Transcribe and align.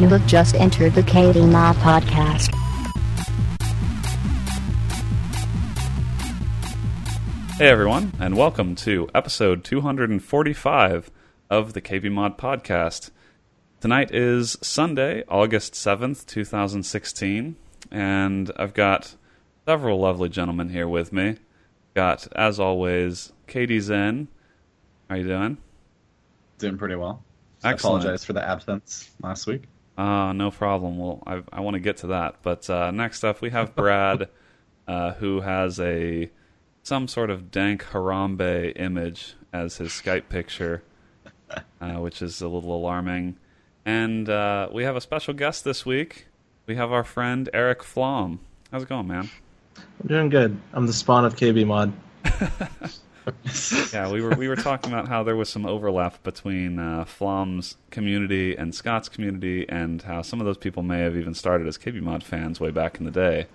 You 0.00 0.08
have 0.08 0.26
just 0.26 0.54
entered 0.54 0.94
the 0.94 1.02
KB 1.02 1.46
Mod 1.52 1.76
podcast. 1.76 2.54
Hey 7.58 7.68
everyone, 7.68 8.14
and 8.18 8.34
welcome 8.34 8.74
to 8.76 9.10
episode 9.14 9.62
245 9.62 11.10
of 11.50 11.74
the 11.74 11.82
KB 11.82 12.10
Mod 12.10 12.38
Podcast. 12.38 13.10
Tonight 13.82 14.10
is 14.10 14.56
Sunday, 14.62 15.22
August 15.28 15.74
7th, 15.74 16.24
2016, 16.24 17.56
and 17.90 18.50
I've 18.56 18.72
got 18.72 19.16
several 19.66 20.00
lovely 20.00 20.30
gentlemen 20.30 20.70
here 20.70 20.88
with 20.88 21.12
me. 21.12 21.36
Got, 21.92 22.26
as 22.34 22.58
always, 22.58 23.34
Katie 23.46 23.80
Zen. 23.80 24.28
How 25.10 25.16
you 25.16 25.24
doing? 25.24 25.58
Doing 26.56 26.78
pretty 26.78 26.94
well. 26.94 27.22
Excellent. 27.62 27.96
I 27.96 27.98
apologize 27.98 28.24
for 28.24 28.32
the 28.32 28.42
absence 28.42 29.10
last 29.22 29.46
week. 29.46 29.64
Uh, 29.96 30.32
no 30.32 30.50
problem. 30.50 30.98
Well, 30.98 31.22
I, 31.26 31.42
I 31.52 31.60
want 31.60 31.74
to 31.74 31.80
get 31.80 31.98
to 31.98 32.08
that. 32.08 32.36
But 32.42 32.68
uh, 32.70 32.90
next 32.90 33.24
up, 33.24 33.40
we 33.40 33.50
have 33.50 33.74
Brad, 33.76 34.28
uh, 34.88 35.12
who 35.14 35.40
has 35.40 35.78
a 35.80 36.30
some 36.82 37.08
sort 37.08 37.30
of 37.30 37.50
dank 37.50 37.84
Harambe 37.84 38.72
image 38.76 39.34
as 39.52 39.76
his 39.76 39.90
Skype 39.90 40.28
picture, 40.28 40.82
uh, 41.80 41.94
which 41.94 42.22
is 42.22 42.40
a 42.40 42.48
little 42.48 42.74
alarming. 42.74 43.36
And 43.84 44.28
uh, 44.28 44.68
we 44.72 44.84
have 44.84 44.96
a 44.96 45.00
special 45.00 45.34
guest 45.34 45.64
this 45.64 45.84
week. 45.84 46.26
We 46.66 46.76
have 46.76 46.92
our 46.92 47.04
friend 47.04 47.48
Erik 47.52 47.82
Flom. 47.82 48.40
How's 48.70 48.84
it 48.84 48.88
going, 48.88 49.08
man? 49.08 49.30
I'm 49.76 50.08
doing 50.08 50.28
good. 50.28 50.58
I'm 50.72 50.86
the 50.86 50.92
spawn 50.92 51.24
of 51.24 51.36
KB 51.36 51.66
Mod. 51.66 51.92
Yeah, 53.92 54.10
we 54.10 54.22
were 54.22 54.34
we 54.34 54.48
were 54.48 54.56
talking 54.56 54.92
about 54.92 55.08
how 55.08 55.22
there 55.22 55.36
was 55.36 55.48
some 55.48 55.66
overlap 55.66 56.22
between 56.22 56.78
uh, 56.78 57.04
Flom's 57.04 57.76
community 57.90 58.56
and 58.56 58.74
Scott's 58.74 59.08
community, 59.08 59.68
and 59.68 60.02
how 60.02 60.22
some 60.22 60.40
of 60.40 60.46
those 60.46 60.56
people 60.56 60.82
may 60.82 61.00
have 61.00 61.16
even 61.16 61.34
started 61.34 61.66
as 61.66 61.76
KB 61.76 62.00
Mod 62.00 62.22
fans 62.22 62.60
way 62.60 62.70
back 62.70 62.98
in 62.98 63.04
the 63.04 63.10
day. 63.10 63.46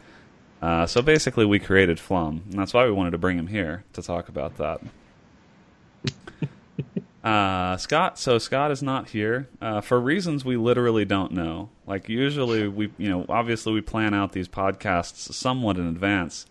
Uh, 0.61 0.85
so 0.85 1.01
basically, 1.01 1.45
we 1.45 1.59
created 1.59 1.99
Flom, 1.99 2.43
and 2.49 2.59
that's 2.59 2.73
why 2.73 2.85
we 2.85 2.91
wanted 2.91 3.11
to 3.11 3.17
bring 3.17 3.37
him 3.37 3.47
here 3.47 3.83
to 3.93 4.01
talk 4.01 4.29
about 4.29 4.57
that. 4.57 4.81
Uh, 7.23 7.75
Scott, 7.77 8.19
so 8.19 8.37
Scott 8.37 8.69
is 8.69 8.83
not 8.83 9.09
here 9.09 9.49
uh, 9.59 9.81
for 9.81 9.99
reasons 9.99 10.45
we 10.45 10.57
literally 10.57 11.05
don't 11.05 11.31
know. 11.31 11.69
Like 11.87 12.07
usually, 12.07 12.67
we 12.67 12.91
you 12.99 13.09
know 13.09 13.25
obviously 13.27 13.73
we 13.73 13.81
plan 13.81 14.13
out 14.13 14.33
these 14.33 14.47
podcasts 14.47 15.33
somewhat 15.33 15.77
in 15.77 15.87
advance, 15.87 16.45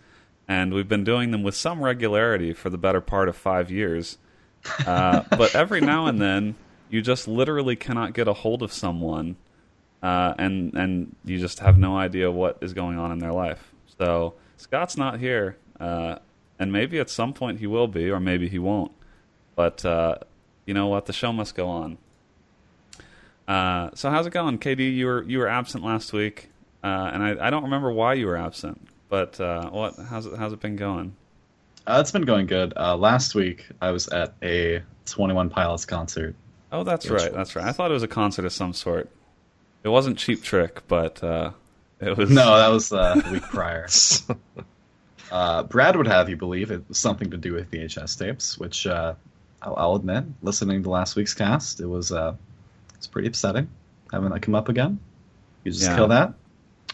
and 0.49 0.75
we've 0.75 0.89
been 0.89 1.05
doing 1.05 1.31
them 1.31 1.43
with 1.43 1.55
some 1.55 1.83
regularity 1.83 2.53
for 2.53 2.71
the 2.71 2.79
better 2.79 3.01
part 3.01 3.29
of 3.29 3.37
five 3.37 3.71
years. 3.71 4.19
Uh, 4.87 5.23
but 5.31 5.55
every 5.55 5.81
now 5.81 6.07
and 6.07 6.21
then, 6.21 6.55
you 6.91 7.03
just 7.03 7.27
literally 7.27 7.77
cannot 7.77 8.13
get 8.13 8.29
a 8.29 8.33
hold 8.33 8.63
of 8.63 8.73
someone, 8.73 9.37
uh, 10.03 10.35
and 10.39 10.75
and 10.75 11.17
you 11.25 11.39
just 11.39 11.61
have 11.61 11.79
no 11.79 11.97
idea 11.97 12.31
what 12.31 12.59
is 12.61 12.73
going 12.73 12.99
on 12.99 13.11
in 13.11 13.19
their 13.19 13.33
life. 13.33 13.73
So 13.99 14.35
Scott's 14.57 14.97
not 14.97 15.19
here, 15.19 15.57
uh, 15.81 16.17
and 16.59 16.73
maybe 16.73 16.99
at 16.99 17.11
some 17.11 17.33
point 17.33 17.59
he 17.59 17.67
will 17.67 17.89
be, 17.89 18.11
or 18.11 18.21
maybe 18.21 18.49
he 18.49 18.59
won't. 18.59 18.93
But 19.57 19.85
uh, 19.85 20.17
you 20.67 20.75
know 20.75 20.87
what? 20.87 21.07
The 21.07 21.13
show 21.13 21.33
must 21.33 21.55
go 21.55 21.69
on. 21.69 21.99
Uh, 23.47 23.91
so 23.95 24.11
how's 24.11 24.27
it 24.27 24.33
going, 24.33 24.59
KD? 24.59 24.95
You 24.95 25.07
were 25.07 25.23
you 25.25 25.39
were 25.39 25.49
absent 25.49 25.85
last 25.85 26.13
week, 26.13 26.51
uh, 26.83 27.11
and 27.13 27.23
I, 27.23 27.47
I 27.47 27.51
don't 27.51 27.65
remember 27.65 27.91
why 27.93 28.15
you 28.15 28.27
were 28.27 28.37
absent. 28.37 28.89
But 29.09 29.41
uh, 29.41 29.71
what 29.71 29.95
how's 30.09 30.27
it 30.27 30.37
how's 30.37 30.53
it 30.53 30.61
been 30.61 30.77
going? 30.77 31.15
Uh, 31.87 31.99
it's 32.01 32.11
been 32.13 32.23
going 32.23 32.47
good. 32.47 32.73
Uh, 32.77 32.97
last 32.97 33.35
week, 33.35 33.67
I 33.81 33.91
was 33.91 34.09
at 34.09 34.35
a 34.43 34.83
21 35.07 35.51
Pilots 35.51 35.85
concert. 35.85 36.35
Oh, 36.73 36.83
that's 36.83 37.11
right. 37.11 37.33
That's 37.33 37.55
right. 37.55 37.67
I 37.67 37.73
thought 37.73 37.91
it 37.91 37.95
was 37.95 38.03
a 38.03 38.09
concert 38.09 38.45
of 38.47 38.53
some 38.53 38.73
sort. 38.73 39.11
It 39.83 39.89
wasn't 39.89 40.17
Cheap 40.17 40.43
Trick, 40.43 40.83
but 40.89 41.23
uh, 41.23 41.51
it 42.01 42.17
was. 42.17 42.31
No, 42.31 42.57
that 42.57 42.69
was 42.73 42.91
uh, 42.93 43.15
the 43.17 43.33
week 43.33 43.43
prior. 43.43 43.87
uh, 45.31 45.63
Brad 45.65 45.97
would 45.97 46.07
have 46.07 46.29
you 46.29 46.37
believe 46.37 46.71
it 46.71 46.83
was 46.89 46.99
something 46.99 47.31
to 47.31 47.37
do 47.37 47.53
with 47.53 47.71
VHS 47.71 48.19
tapes, 48.19 48.57
which 48.59 48.87
uh, 48.87 49.15
I'll, 49.63 49.75
I'll 49.77 49.95
admit, 49.97 50.25
listening 50.43 50.83
to 50.85 50.91
last 50.91 51.17
week's 51.17 51.35
cast, 51.35 51.81
it 51.81 51.87
was 51.87 52.11
uh, 52.13 52.35
it's 52.95 53.07
pretty 53.07 53.29
upsetting 53.29 53.69
having 54.13 54.31
that 54.31 54.41
come 54.41 54.55
up 54.55 54.69
again. 54.69 54.99
You 55.65 55.73
just 55.73 55.85
Yeah. 55.85 55.97
kill 55.97 56.09
that. 56.09 56.33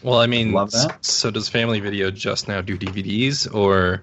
Well, 0.03 0.19
I 0.19 0.27
mean, 0.27 0.51
Love 0.51 0.71
that. 0.71 1.03
so 1.05 1.31
does 1.31 1.49
Family 1.49 1.79
Video 1.79 2.11
just 2.11 2.47
now 2.47 2.61
do 2.61 2.77
DVDs, 2.77 3.53
or 3.53 4.01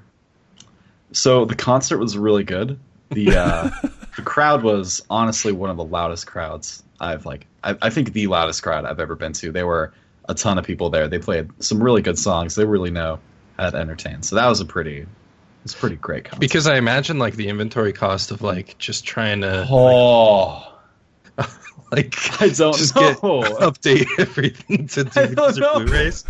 So 1.12 1.44
the 1.44 1.56
concert 1.56 1.98
was 1.98 2.16
really 2.16 2.44
good. 2.44 2.78
The 3.10 3.36
uh, 3.36 3.70
the 4.16 4.22
crowd 4.22 4.62
was 4.62 5.02
honestly 5.10 5.52
one 5.52 5.70
of 5.70 5.76
the 5.76 5.84
loudest 5.84 6.26
crowds 6.26 6.82
I've 7.00 7.26
like. 7.26 7.46
I, 7.64 7.76
I 7.82 7.90
think 7.90 8.12
the 8.12 8.26
loudest 8.28 8.62
crowd 8.62 8.84
I've 8.84 9.00
ever 9.00 9.16
been 9.16 9.32
to. 9.34 9.50
There 9.50 9.66
were 9.66 9.92
a 10.28 10.34
ton 10.34 10.58
of 10.58 10.64
people 10.64 10.90
there. 10.90 11.08
They 11.08 11.18
played 11.18 11.50
some 11.62 11.82
really 11.82 12.02
good 12.02 12.18
songs. 12.18 12.54
They 12.54 12.64
really 12.64 12.90
know 12.90 13.18
how 13.58 13.70
to 13.70 13.76
entertain. 13.76 14.22
So 14.22 14.36
that 14.36 14.46
was 14.46 14.60
a 14.60 14.64
pretty, 14.64 15.06
it's 15.64 15.74
pretty 15.74 15.96
great 15.96 16.24
concert. 16.24 16.40
because 16.40 16.66
I 16.66 16.76
imagine 16.76 17.18
like 17.18 17.34
the 17.34 17.48
inventory 17.48 17.92
cost 17.92 18.30
of 18.30 18.42
like 18.42 18.76
just 18.78 19.04
trying 19.04 19.40
to 19.40 19.66
oh, 19.68 20.54
like 20.54 20.77
I 22.40 22.48
don't 22.54 22.76
just 22.76 22.94
know. 22.94 23.02
get 23.02 23.16
update 23.20 24.06
everything 24.18 24.86
to 24.88 25.04
don't 25.04 25.34
DVDs 25.34 25.58
know. 25.58 25.72
or 25.74 25.84
Blu-rays. 25.84 26.24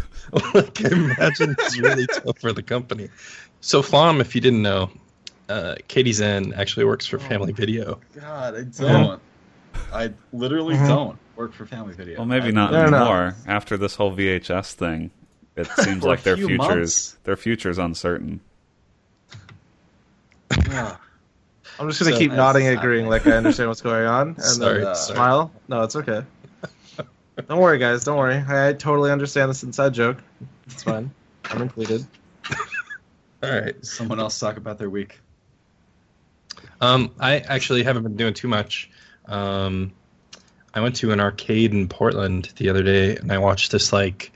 like 0.55 0.85
I 0.85 0.89
imagine 0.91 1.57
it's 1.59 1.79
really 1.79 2.07
tough 2.07 2.39
for 2.39 2.53
the 2.53 2.63
company. 2.63 3.09
So 3.61 3.83
Flom, 3.83 4.21
if 4.21 4.35
you 4.35 4.41
didn't 4.41 4.63
know, 4.63 4.91
uh, 5.49 5.77
Katie 5.89 6.13
Zen 6.13 6.53
actually 6.55 6.85
works 6.85 7.07
for 7.07 7.19
Family 7.19 7.53
Video. 7.53 7.99
God, 8.15 8.55
I 8.57 8.63
don't. 8.63 9.21
I 9.93 10.13
literally 10.33 10.75
Mhm. 10.77 10.87
don't 10.89 11.19
work 11.37 11.53
for 11.55 11.65
Family 11.67 11.95
Video. 11.95 12.19
Well, 12.19 12.27
maybe 12.27 12.49
I- 12.49 12.51
not 12.53 12.73
No, 12.73 12.85
no, 12.85 12.91
no. 12.91 12.97
anymore. 12.99 13.35
After 13.47 13.77
this 13.77 13.95
whole 13.95 14.13
VHS 14.15 14.75
thing, 14.75 15.11
it 15.57 15.67
seems 15.79 16.03
like 16.05 16.23
their 16.23 16.37
few 16.37 16.47
futures 16.49 16.69
months. 16.69 17.17
their 17.25 17.37
futures 17.37 17.79
uncertain. 17.79 18.41
Ah. 20.71 21.01
I'm 21.79 21.89
just 21.89 22.01
gonna 22.01 22.13
So 22.13 22.19
keep 22.19 22.33
nodding, 22.33 22.65
happening. 22.65 22.79
agreeing 22.79 23.07
like 23.09 23.27
I 23.27 23.33
understand 23.33 23.69
what's 23.69 23.81
going 23.81 24.05
on, 24.07 24.29
and 24.29 24.43
Sorry, 24.43 24.79
then 24.79 24.87
uh, 24.89 24.95
sorry. 24.95 25.17
smile. 25.17 25.53
No, 25.69 25.83
it's 25.83 25.97
okay. 25.97 26.23
don't 27.49 27.61
worry, 27.61 27.79
guys. 27.79 28.05
Don't 28.05 28.19
worry. 28.19 28.35
I, 28.37 28.69
I 28.69 28.73
totally 28.73 29.11
understand 29.11 29.51
this 29.51 29.63
inside 29.63 29.95
joke. 29.95 30.19
It's 30.67 30.83
fine. 30.83 31.11
I'm 31.51 31.63
included. 31.63 32.05
All 33.43 33.51
right. 33.51 33.85
Someone 33.85 34.19
else 34.19 34.39
talk 34.39 34.57
about 34.57 34.79
their 34.79 34.91
week. 34.91 35.21
Um, 36.81 37.13
I 37.21 37.39
actually 37.39 37.85
haven't 37.85 38.03
been 38.03 38.17
doing 38.17 38.35
too 38.35 38.49
much. 38.49 38.91
Um, 39.27 39.93
I 40.75 40.81
went 40.81 40.97
to 40.97 41.13
an 41.13 41.21
arcade 41.21 41.73
in 41.73 41.89
Portland 41.89 42.53
the 42.57 42.69
other 42.71 42.83
day, 42.83 43.17
and 43.17 43.31
I 43.33 43.39
watched 43.39 43.71
this 43.73 43.93
like 43.93 44.33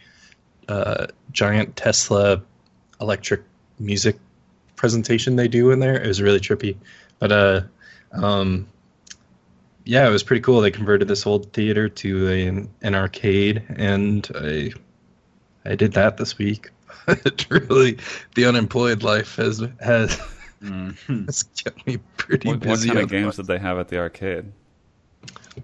uh, 0.68 1.06
giant 1.32 1.76
Tesla 1.76 2.42
electric 3.00 3.42
music 3.78 4.18
presentation 4.76 5.36
they 5.36 5.48
do 5.48 5.70
in 5.72 5.80
there. 5.80 6.00
It 6.00 6.06
was 6.06 6.22
really 6.22 6.40
trippy, 6.40 6.76
but 7.22 7.30
uh, 7.30 7.60
um, 8.12 8.66
yeah, 9.84 10.08
it 10.08 10.10
was 10.10 10.24
pretty 10.24 10.40
cool. 10.42 10.60
They 10.60 10.72
converted 10.72 11.06
this 11.06 11.24
old 11.24 11.52
theater 11.52 11.88
to 11.88 12.28
a, 12.28 12.46
an 12.84 12.94
arcade, 12.96 13.62
and 13.76 14.28
I 14.34 14.72
I 15.64 15.76
did 15.76 15.92
that 15.92 16.16
this 16.16 16.36
week. 16.36 16.70
it 17.08 17.46
really, 17.48 17.98
the 18.34 18.44
unemployed 18.46 19.02
life 19.04 19.36
has 19.36 19.62
has 19.80 20.20
Mhm. 20.62 21.26
has 21.26 21.44
kept 21.44 21.86
me 21.86 21.98
pretty 22.16 22.48
What, 22.48 22.56
what 22.58 22.62
busy. 22.68 22.88
kind 22.88 23.00
of 23.00 23.08
games 23.08 23.36
that. 23.36 23.42
did 23.46 23.48
they 23.48 23.58
have 23.58 23.78
at 23.78 23.88
the 23.88 23.98
arcade? 23.98 24.46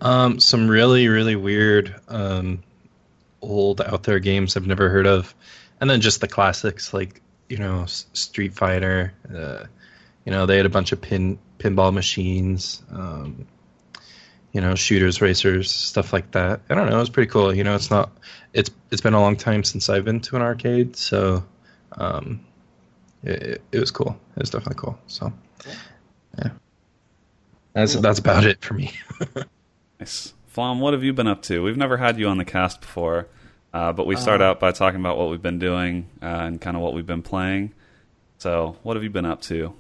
Um, 0.01 0.39
some 0.41 0.69
really, 0.69 1.09
really 1.09 1.37
weird, 1.37 1.95
um, 2.09 2.63
old 3.43 3.81
out 3.81 4.03
there 4.05 4.19
games 4.21 4.57
I've 4.57 4.67
never 4.67 4.89
heard 4.89 5.07
of, 5.07 5.35
and 5.81 5.89
then 5.91 6.01
just 6.01 6.21
the 6.21 6.29
classics 6.29 6.93
like 6.95 7.21
you 7.49 7.57
know 7.59 7.85
Street 7.87 8.55
Fighter. 8.55 9.13
Uh, 9.35 9.65
you 10.29 10.35
know 10.35 10.45
they 10.45 10.59
had 10.59 10.67
a 10.67 10.69
bunch 10.69 10.93
of 10.93 11.01
pin 11.01 11.39
pinball 11.57 11.91
machines. 11.91 12.83
Um, 12.93 13.47
you 14.53 14.61
know 14.61 14.75
shooters, 14.75 15.23
racers, 15.23 15.71
stuff 15.71 16.13
like 16.13 16.33
that. 16.33 16.61
I 16.69 16.75
don't 16.75 16.91
know. 16.91 16.97
It 16.97 17.01
was 17.01 17.09
pretty 17.09 17.31
cool. 17.31 17.55
You 17.55 17.65
know, 17.65 17.75
it's 17.75 17.91
not. 17.91 18.11
It's 18.53 18.71
it's 18.91 19.01
been 19.01 19.15
a 19.15 19.23
long 19.23 19.37
time 19.37 19.65
since 19.65 19.89
I've 19.89 20.05
been 20.05 20.21
to 20.21 20.37
an 20.37 20.43
arcade, 20.43 20.97
so 20.97 21.43
um, 21.93 22.45
it, 23.23 23.43
it, 23.43 23.63
it 23.73 23.81
was 23.81 23.91
cool. 23.91 24.21
It 24.37 24.41
was 24.41 24.51
definitely 24.51 24.79
cool. 24.79 24.99
So 25.07 25.33
yeah, 26.37 26.51
that's 27.73 27.95
that's 27.95 28.19
about 28.19 28.45
it 28.45 28.63
for 28.63 28.75
me. 28.75 28.93
Nice. 29.99 30.33
Flom, 30.47 30.79
what 30.79 30.93
have 30.93 31.03
you 31.03 31.13
been 31.13 31.27
up 31.27 31.43
to? 31.43 31.61
We've 31.61 31.77
never 31.77 31.97
had 31.97 32.21
you 32.21 32.29
on 32.29 32.39
the 32.39 32.45
cast 32.45 32.83
before, 32.83 33.27
uh, 33.75 33.93
but 33.93 34.07
we 34.07 34.15
start 34.15 34.41
out 34.41 34.61
by 34.61 34.71
talking 34.71 35.01
about 35.01 35.19
what 35.19 35.29
we've 35.29 35.43
been 35.43 35.59
doing 35.59 36.09
uh, 36.23 36.27
and 36.27 36.61
kind 36.61 36.77
of 36.77 36.85
what 36.85 36.95
we've 36.95 37.05
been 37.05 37.23
playing. 37.23 37.75
So, 38.37 38.77
what 38.85 38.95
have 38.95 39.03
you 39.03 39.11
been 39.11 39.27
up 39.27 39.43
to? 39.43 39.75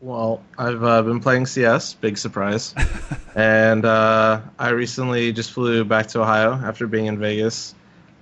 Well, 0.00 0.42
I've 0.56 0.82
uh, 0.82 1.02
been 1.02 1.20
playing 1.20 1.46
CS. 1.46 1.94
Big 1.94 2.16
surprise. 2.16 2.74
and 3.34 3.84
uh, 3.84 4.40
I 4.58 4.70
recently 4.70 5.32
just 5.32 5.52
flew 5.52 5.84
back 5.84 6.06
to 6.08 6.22
Ohio 6.22 6.52
after 6.52 6.86
being 6.86 7.06
in 7.06 7.18
Vegas, 7.18 7.74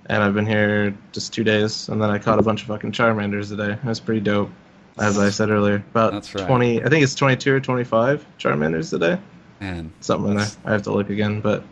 and 0.07 0.21
I've 0.21 0.33
been 0.33 0.45
here 0.45 0.95
just 1.13 1.33
two 1.33 1.43
days. 1.43 1.87
And 1.87 2.01
then 2.01 2.09
I 2.09 2.17
caught 2.17 2.39
a 2.39 2.43
bunch 2.43 2.61
of 2.61 2.67
fucking 2.67 2.91
Charmanders 2.91 3.49
today. 3.49 3.73
It 3.73 3.85
was 3.85 3.99
pretty 3.99 4.21
dope. 4.21 4.49
As 4.97 5.17
I 5.17 5.29
said 5.29 5.49
earlier, 5.49 5.75
about 5.75 6.11
That's 6.11 6.35
right. 6.35 6.45
twenty. 6.45 6.83
I 6.83 6.89
think 6.89 7.03
it's 7.03 7.15
twenty-two 7.15 7.53
or 7.53 7.61
twenty-five 7.61 8.25
Charmanders 8.37 8.89
today. 8.89 9.17
Man, 9.61 9.93
Something 10.01 10.31
in 10.31 10.37
there. 10.37 10.47
I 10.65 10.73
have 10.73 10.81
to 10.83 10.91
look 10.91 11.09
again, 11.09 11.39
but 11.39 11.63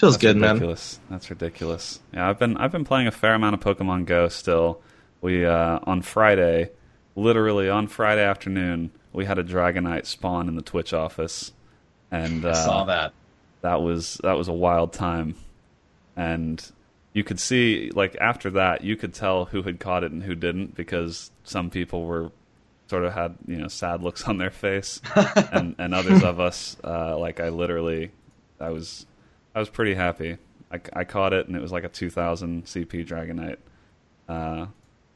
Feels 0.00 0.14
That's 0.14 0.22
good, 0.22 0.36
man. 0.38 0.58
That's 1.10 1.28
ridiculous. 1.28 2.00
Yeah, 2.14 2.26
I've 2.26 2.38
been 2.38 2.56
I've 2.56 2.72
been 2.72 2.86
playing 2.86 3.06
a 3.06 3.10
fair 3.10 3.34
amount 3.34 3.52
of 3.52 3.60
Pokemon 3.60 4.06
Go 4.06 4.28
still. 4.28 4.80
We 5.20 5.44
uh, 5.44 5.80
on 5.82 6.00
Friday, 6.00 6.70
literally 7.16 7.68
on 7.68 7.86
Friday 7.86 8.24
afternoon, 8.24 8.92
we 9.12 9.24
had 9.24 9.38
a 9.38 9.44
Dragonite 9.44 10.06
spawn 10.06 10.48
in 10.48 10.54
the 10.54 10.62
Twitch 10.62 10.92
office, 10.92 11.52
and 12.10 12.44
uh, 12.44 12.50
I 12.50 12.52
saw 12.52 12.84
that. 12.84 13.12
that 13.62 13.82
was 13.82 14.20
that 14.22 14.36
was 14.36 14.48
a 14.48 14.52
wild 14.52 14.92
time. 14.92 15.34
And 16.16 16.64
you 17.12 17.24
could 17.24 17.40
see 17.40 17.90
like 17.94 18.16
after 18.20 18.50
that 18.50 18.84
you 18.84 18.96
could 18.96 19.14
tell 19.14 19.46
who 19.46 19.62
had 19.62 19.80
caught 19.80 20.04
it 20.04 20.12
and 20.12 20.22
who 20.22 20.34
didn't 20.34 20.74
because 20.74 21.30
some 21.44 21.70
people 21.70 22.04
were 22.04 22.30
sort 22.88 23.04
of 23.04 23.12
had 23.12 23.36
you 23.46 23.56
know 23.56 23.68
sad 23.68 24.02
looks 24.02 24.24
on 24.28 24.38
their 24.38 24.50
face. 24.50 25.00
And 25.52 25.74
and 25.78 25.94
others 25.94 26.22
of 26.22 26.38
us 26.40 26.76
uh 26.84 27.18
like 27.18 27.40
I 27.40 27.48
literally 27.48 28.10
I 28.60 28.70
was 28.70 29.06
I 29.54 29.60
was 29.60 29.68
pretty 29.68 29.94
happy. 29.94 30.36
I, 30.72 30.80
I 30.92 31.04
caught 31.04 31.32
it 31.32 31.48
and 31.48 31.56
it 31.56 31.62
was 31.62 31.72
like 31.72 31.84
a 31.84 31.88
2000 31.88 32.64
CP 32.64 33.06
Dragonite. 33.06 33.56
Uh 34.28 34.66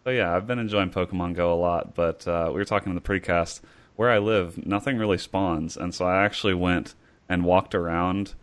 so 0.05 0.11
yeah 0.11 0.35
I've 0.35 0.47
been 0.47 0.59
enjoying 0.59 0.91
Pokemon 0.91 1.35
Go 1.35 1.53
a 1.53 1.61
lot 1.61 1.95
but 1.95 2.27
uh 2.27 2.47
we 2.49 2.55
were 2.55 2.65
talking 2.65 2.91
in 2.91 2.95
the 2.97 3.01
precast 3.01 3.61
where 3.97 4.11
I 4.11 4.19
live 4.19 4.67
nothing 4.67 4.99
really 4.99 5.19
spawns 5.19 5.77
and 5.77 5.95
so 5.95 6.07
I 6.07 6.25
actually 6.25 6.55
went 6.55 6.95
and 7.29 7.45
walked 7.45 7.75
around 7.75 8.35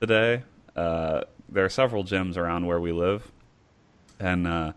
today. 0.00 0.44
Uh, 0.74 1.22
there 1.48 1.64
are 1.64 1.70
several 1.70 2.04
gyms 2.04 2.36
around 2.36 2.66
where 2.66 2.80
we 2.80 2.92
live, 2.92 3.30
and 4.18 4.46
uh, 4.46 4.72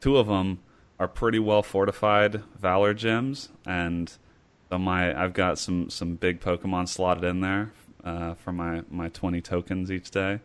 two 0.00 0.16
of 0.16 0.26
them 0.26 0.60
are 0.98 1.08
pretty 1.08 1.38
well 1.38 1.62
fortified 1.62 2.42
Valor 2.58 2.94
gyms. 2.94 3.48
And 3.66 4.12
so 4.68 4.78
my 4.78 5.20
I've 5.20 5.32
got 5.32 5.58
some 5.58 5.90
some 5.90 6.14
big 6.14 6.40
Pokemon 6.40 6.88
slotted 6.88 7.24
in 7.24 7.40
there 7.40 7.72
uh, 8.04 8.34
for 8.34 8.52
my 8.52 8.82
my 8.90 9.08
twenty 9.08 9.40
tokens 9.40 9.90
each 9.90 10.10
day. 10.10 10.40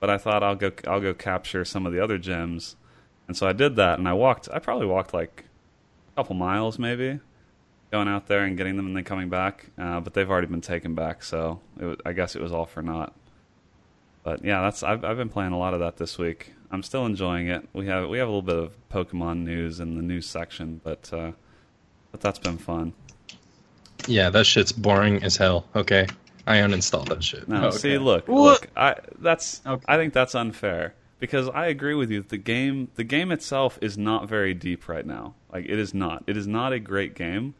But 0.00 0.10
I 0.10 0.18
thought 0.18 0.42
I'll 0.42 0.56
go 0.56 0.72
I'll 0.86 1.00
go 1.00 1.14
capture 1.14 1.64
some 1.64 1.86
of 1.86 1.92
the 1.92 2.02
other 2.02 2.18
gyms, 2.18 2.76
and 3.26 3.36
so 3.36 3.46
I 3.46 3.52
did 3.52 3.76
that. 3.76 3.98
And 3.98 4.08
I 4.08 4.14
walked. 4.14 4.48
I 4.52 4.58
probably 4.58 4.86
walked 4.86 5.12
like 5.12 5.44
a 6.12 6.16
couple 6.16 6.36
miles 6.36 6.78
maybe 6.78 7.20
going 7.90 8.08
out 8.08 8.26
there 8.26 8.44
and 8.44 8.56
getting 8.56 8.76
them 8.76 8.86
and 8.86 8.96
then 8.96 9.04
coming 9.04 9.28
back. 9.28 9.66
Uh, 9.78 10.00
but 10.00 10.14
they've 10.14 10.30
already 10.30 10.46
been 10.46 10.60
taken 10.60 10.94
back, 10.94 11.22
so 11.22 11.60
it 11.80 11.84
was, 11.84 11.96
I 12.04 12.12
guess 12.12 12.36
it 12.36 12.42
was 12.42 12.52
all 12.52 12.66
for 12.66 12.82
naught. 12.82 13.14
But 14.24 14.44
yeah, 14.44 14.60
that's 14.62 14.82
I've 14.82 15.04
I've 15.04 15.16
been 15.16 15.28
playing 15.30 15.52
a 15.52 15.58
lot 15.58 15.74
of 15.74 15.80
that 15.80 15.96
this 15.96 16.18
week. 16.18 16.52
I'm 16.70 16.82
still 16.82 17.06
enjoying 17.06 17.48
it. 17.48 17.66
We 17.72 17.86
have 17.86 18.08
we 18.08 18.18
have 18.18 18.28
a 18.28 18.30
little 18.30 18.42
bit 18.42 18.56
of 18.56 18.76
Pokemon 18.90 19.44
news 19.44 19.80
in 19.80 19.96
the 19.96 20.02
news 20.02 20.26
section, 20.26 20.80
but 20.84 21.10
uh, 21.12 21.32
but 22.12 22.20
that's 22.20 22.38
been 22.38 22.58
fun. 22.58 22.92
Yeah, 24.06 24.30
that 24.30 24.46
shit's 24.46 24.72
boring 24.72 25.22
as 25.22 25.36
hell. 25.36 25.66
Okay, 25.74 26.06
I 26.46 26.56
uninstalled 26.58 27.08
that 27.08 27.22
shit. 27.24 27.48
No, 27.48 27.66
Okay. 27.68 27.76
see, 27.78 27.98
look, 27.98 28.28
look. 28.28 28.68
I 28.76 28.96
that's 29.18 29.62
Okay. 29.66 29.84
I 29.88 29.96
think 29.96 30.12
that's 30.12 30.34
unfair 30.34 30.94
because 31.20 31.48
I 31.48 31.66
agree 31.68 31.94
with 31.94 32.10
you. 32.10 32.22
The 32.22 32.36
game, 32.36 32.88
the 32.96 33.04
game 33.04 33.32
itself, 33.32 33.78
is 33.80 33.96
not 33.96 34.28
very 34.28 34.52
deep 34.52 34.88
right 34.88 35.06
now. 35.06 35.34
Like 35.52 35.64
it 35.64 35.78
is 35.78 35.94
not. 35.94 36.24
It 36.26 36.36
is 36.36 36.46
not 36.46 36.72
a 36.74 36.78
great 36.78 37.14
game, 37.14 37.54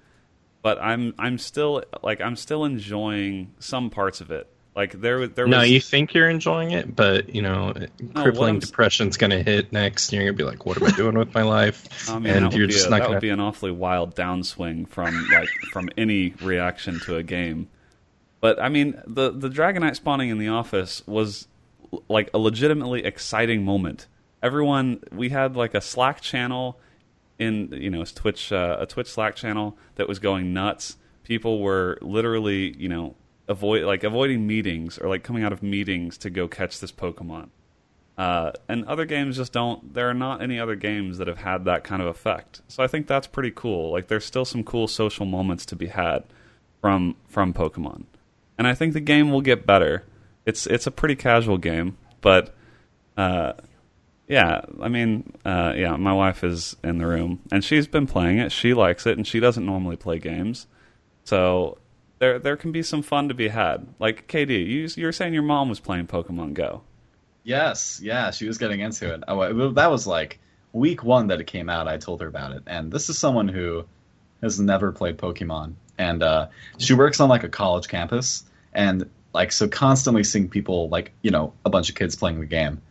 but 0.68 0.78
I'm 0.82 1.14
I'm 1.18 1.38
still 1.38 1.82
like 2.02 2.20
I'm 2.20 2.36
still 2.36 2.66
enjoying 2.66 3.54
some 3.58 3.88
parts 3.88 4.20
of 4.20 4.30
it. 4.30 4.46
Like 4.76 5.00
there 5.00 5.26
there 5.26 5.46
was 5.46 5.50
No, 5.50 5.62
you 5.62 5.80
think 5.80 6.12
you're 6.12 6.28
enjoying 6.28 6.72
it, 6.72 6.94
but 6.94 7.34
you 7.34 7.40
know, 7.40 7.72
what 7.72 8.14
crippling 8.14 8.58
depression's 8.58 9.16
gonna 9.16 9.42
hit 9.42 9.72
next, 9.72 10.12
and 10.12 10.20
you're 10.20 10.30
gonna 10.30 10.36
be 10.36 10.44
like, 10.44 10.66
"What 10.66 10.76
am 10.76 10.86
I 10.86 10.90
doing 10.90 11.16
with 11.16 11.32
my 11.32 11.40
life?" 11.40 11.88
I 12.10 12.18
mean, 12.18 12.34
and 12.34 12.52
you're 12.52 12.66
just 12.66 12.88
a, 12.88 12.90
not 12.90 12.96
that 12.98 13.02
gonna. 13.04 13.14
would 13.14 13.22
be 13.22 13.30
an 13.30 13.40
awfully 13.40 13.70
wild 13.70 14.14
downswing 14.14 14.86
from 14.88 15.26
like 15.32 15.48
from 15.72 15.88
any 15.96 16.34
reaction 16.42 17.00
to 17.06 17.16
a 17.16 17.22
game. 17.22 17.68
But 18.42 18.60
I 18.60 18.68
mean, 18.68 19.00
the 19.06 19.30
the 19.30 19.48
Dragonite 19.48 19.96
spawning 19.96 20.28
in 20.28 20.36
the 20.36 20.48
office 20.48 21.02
was 21.06 21.48
like 22.08 22.28
a 22.34 22.38
legitimately 22.38 23.06
exciting 23.06 23.64
moment. 23.64 24.06
Everyone, 24.42 25.00
we 25.12 25.30
had 25.30 25.56
like 25.56 25.72
a 25.72 25.80
Slack 25.80 26.20
channel 26.20 26.78
in 27.38 27.72
you 27.72 27.90
know 27.90 28.04
Twitch 28.04 28.52
uh, 28.52 28.76
a 28.80 28.86
Twitch 28.86 29.10
Slack 29.10 29.36
channel 29.36 29.76
that 29.96 30.08
was 30.08 30.18
going 30.18 30.52
nuts. 30.52 30.96
People 31.24 31.60
were 31.60 31.98
literally 32.00 32.76
you 32.76 32.88
know 32.88 33.14
avoid 33.48 33.84
like 33.84 34.04
avoiding 34.04 34.46
meetings 34.46 34.98
or 34.98 35.08
like 35.08 35.22
coming 35.22 35.42
out 35.42 35.52
of 35.52 35.62
meetings 35.62 36.18
to 36.18 36.30
go 36.30 36.48
catch 36.48 36.80
this 36.80 36.92
Pokemon. 36.92 37.48
Uh, 38.16 38.50
and 38.68 38.84
other 38.86 39.04
games 39.04 39.36
just 39.36 39.52
don't. 39.52 39.94
There 39.94 40.10
are 40.10 40.14
not 40.14 40.42
any 40.42 40.58
other 40.58 40.74
games 40.74 41.18
that 41.18 41.28
have 41.28 41.38
had 41.38 41.64
that 41.66 41.84
kind 41.84 42.02
of 42.02 42.08
effect. 42.08 42.62
So 42.66 42.82
I 42.82 42.88
think 42.88 43.06
that's 43.06 43.28
pretty 43.28 43.52
cool. 43.54 43.92
Like 43.92 44.08
there's 44.08 44.24
still 44.24 44.44
some 44.44 44.64
cool 44.64 44.88
social 44.88 45.24
moments 45.24 45.64
to 45.66 45.76
be 45.76 45.86
had 45.86 46.24
from 46.80 47.14
from 47.28 47.54
Pokemon, 47.54 48.04
and 48.58 48.66
I 48.66 48.74
think 48.74 48.92
the 48.92 49.00
game 49.00 49.30
will 49.30 49.40
get 49.40 49.64
better. 49.66 50.04
It's 50.44 50.66
it's 50.66 50.86
a 50.86 50.90
pretty 50.90 51.14
casual 51.14 51.58
game, 51.58 51.96
but 52.20 52.52
uh, 53.16 53.52
yeah, 54.28 54.60
I 54.80 54.88
mean, 54.88 55.32
uh, 55.44 55.72
yeah, 55.74 55.96
my 55.96 56.12
wife 56.12 56.44
is 56.44 56.76
in 56.84 56.98
the 56.98 57.06
room 57.06 57.40
and 57.50 57.64
she's 57.64 57.86
been 57.86 58.06
playing 58.06 58.38
it. 58.38 58.52
She 58.52 58.74
likes 58.74 59.06
it, 59.06 59.16
and 59.16 59.26
she 59.26 59.40
doesn't 59.40 59.64
normally 59.64 59.96
play 59.96 60.18
games, 60.18 60.66
so 61.24 61.78
there 62.18 62.38
there 62.38 62.56
can 62.56 62.70
be 62.70 62.82
some 62.82 63.02
fun 63.02 63.28
to 63.28 63.34
be 63.34 63.48
had. 63.48 63.86
Like 63.98 64.28
KD, 64.28 64.66
you 64.66 64.88
you 64.96 65.06
were 65.06 65.12
saying 65.12 65.32
your 65.32 65.42
mom 65.42 65.68
was 65.68 65.80
playing 65.80 66.06
Pokemon 66.08 66.54
Go. 66.54 66.82
Yes, 67.42 68.00
yeah, 68.02 68.30
she 68.30 68.46
was 68.46 68.58
getting 68.58 68.80
into 68.80 69.12
it. 69.12 69.22
Oh, 69.26 69.72
that 69.72 69.90
was 69.90 70.06
like 70.06 70.38
week 70.72 71.02
one 71.02 71.28
that 71.28 71.40
it 71.40 71.46
came 71.46 71.70
out. 71.70 71.88
I 71.88 71.96
told 71.96 72.20
her 72.20 72.26
about 72.26 72.52
it, 72.52 72.62
and 72.66 72.92
this 72.92 73.08
is 73.08 73.18
someone 73.18 73.48
who 73.48 73.86
has 74.42 74.60
never 74.60 74.92
played 74.92 75.16
Pokemon, 75.16 75.72
and 75.96 76.22
uh, 76.22 76.48
she 76.76 76.92
works 76.92 77.18
on 77.20 77.30
like 77.30 77.44
a 77.44 77.48
college 77.48 77.88
campus, 77.88 78.44
and 78.74 79.08
like 79.32 79.52
so 79.52 79.68
constantly 79.68 80.24
seeing 80.24 80.50
people 80.50 80.90
like 80.90 81.12
you 81.22 81.30
know 81.30 81.54
a 81.64 81.70
bunch 81.70 81.88
of 81.88 81.94
kids 81.94 82.14
playing 82.14 82.40
the 82.40 82.46
game. 82.46 82.82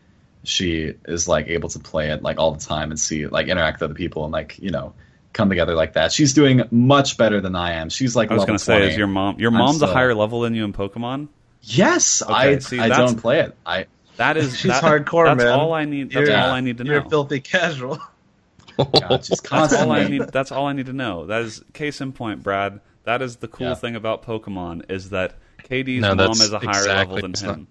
She 0.43 0.93
is 1.05 1.27
like 1.27 1.47
able 1.47 1.69
to 1.69 1.79
play 1.79 2.11
it 2.11 2.23
like 2.23 2.39
all 2.39 2.51
the 2.51 2.59
time 2.63 2.91
and 2.91 2.99
see 2.99 3.27
like 3.27 3.47
interact 3.47 3.79
with 3.79 3.89
other 3.89 3.93
people 3.97 4.23
and 4.23 4.31
like 4.31 4.57
you 4.59 4.71
know 4.71 4.93
come 5.33 5.49
together 5.49 5.75
like 5.75 5.93
that. 5.93 6.11
She's 6.11 6.33
doing 6.33 6.63
much 6.71 7.17
better 7.17 7.41
than 7.41 7.55
I 7.55 7.73
am. 7.73 7.89
She's 7.89 8.15
like 8.15 8.31
I 8.31 8.33
was 8.35 8.45
going 8.45 8.57
to 8.57 8.63
say, 8.63 8.89
is 8.89 8.97
your 8.97 9.07
mom 9.07 9.39
your 9.39 9.51
I'm 9.51 9.57
mom's 9.57 9.81
a 9.81 9.87
higher 9.87 10.15
level 10.15 10.41
than 10.41 10.55
you 10.55 10.63
in 10.65 10.73
Pokemon? 10.73 11.27
yes, 11.61 12.21
Okay, 12.21 12.33
I 12.33 12.59
see, 12.59 12.79
I 12.79 12.87
don't 12.89 13.19
play 13.19 13.41
it. 13.41 13.55
I 13.65 13.87
That 14.15 14.37
is 14.37 14.57
She's 14.59 14.71
that- 14.71 14.83
hardcore, 14.83 15.25
That's 15.25 15.43
man. 15.43 15.53
all 15.59 15.73
I 15.73 15.85
need. 15.85 16.11
That's 16.11 16.29
You're- 16.29 16.33
all 16.41 16.51
I 16.51 16.61
need 16.61 16.77
to 16.77 16.83
know. 16.85 16.93
You're 16.93 17.09
filthy 17.09 17.39
casual. 17.41 17.99
God, 18.77 19.25
she's 19.25 19.39
That's 19.51 19.73
all 19.73 19.91
I 19.91 20.07
need. 20.07 20.21
That's 20.31 20.51
all 20.51 20.67
I 20.67 20.73
need 20.73 20.85
to 20.85 20.93
know. 20.93 21.25
That 21.25 21.41
is 21.41 21.63
case 21.73 21.99
in 21.99 22.13
point, 22.13 22.43
Brad. 22.43 22.79
That 23.03 23.21
is 23.21 23.37
the 23.37 23.47
cool 23.47 23.67
Yeah. 23.67 23.75
thing 23.75 23.95
about 23.95 24.23
Pokemon 24.23 24.89
is 24.91 25.09
that 25.09 25.35
KD's 25.69 26.01
No, 26.01 26.09
mom 26.09 26.17
that's 26.17 26.41
is 26.41 26.53
a 26.53 26.59
higher 26.59 26.69
exactly- 26.69 27.15
level 27.15 27.21
than 27.21 27.31
it's 27.31 27.41
him. 27.41 27.67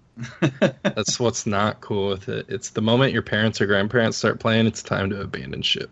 That's 0.83 1.19
what's 1.19 1.45
not 1.45 1.81
cool 1.81 2.09
with 2.09 2.29
it. 2.29 2.45
It's 2.49 2.69
the 2.71 2.81
moment 2.81 3.13
your 3.13 3.21
parents 3.21 3.59
or 3.61 3.65
grandparents 3.65 4.17
start 4.17 4.39
playing, 4.39 4.65
it's 4.67 4.81
time 4.83 5.09
to 5.11 5.21
abandon 5.21 5.61
ship. 5.61 5.89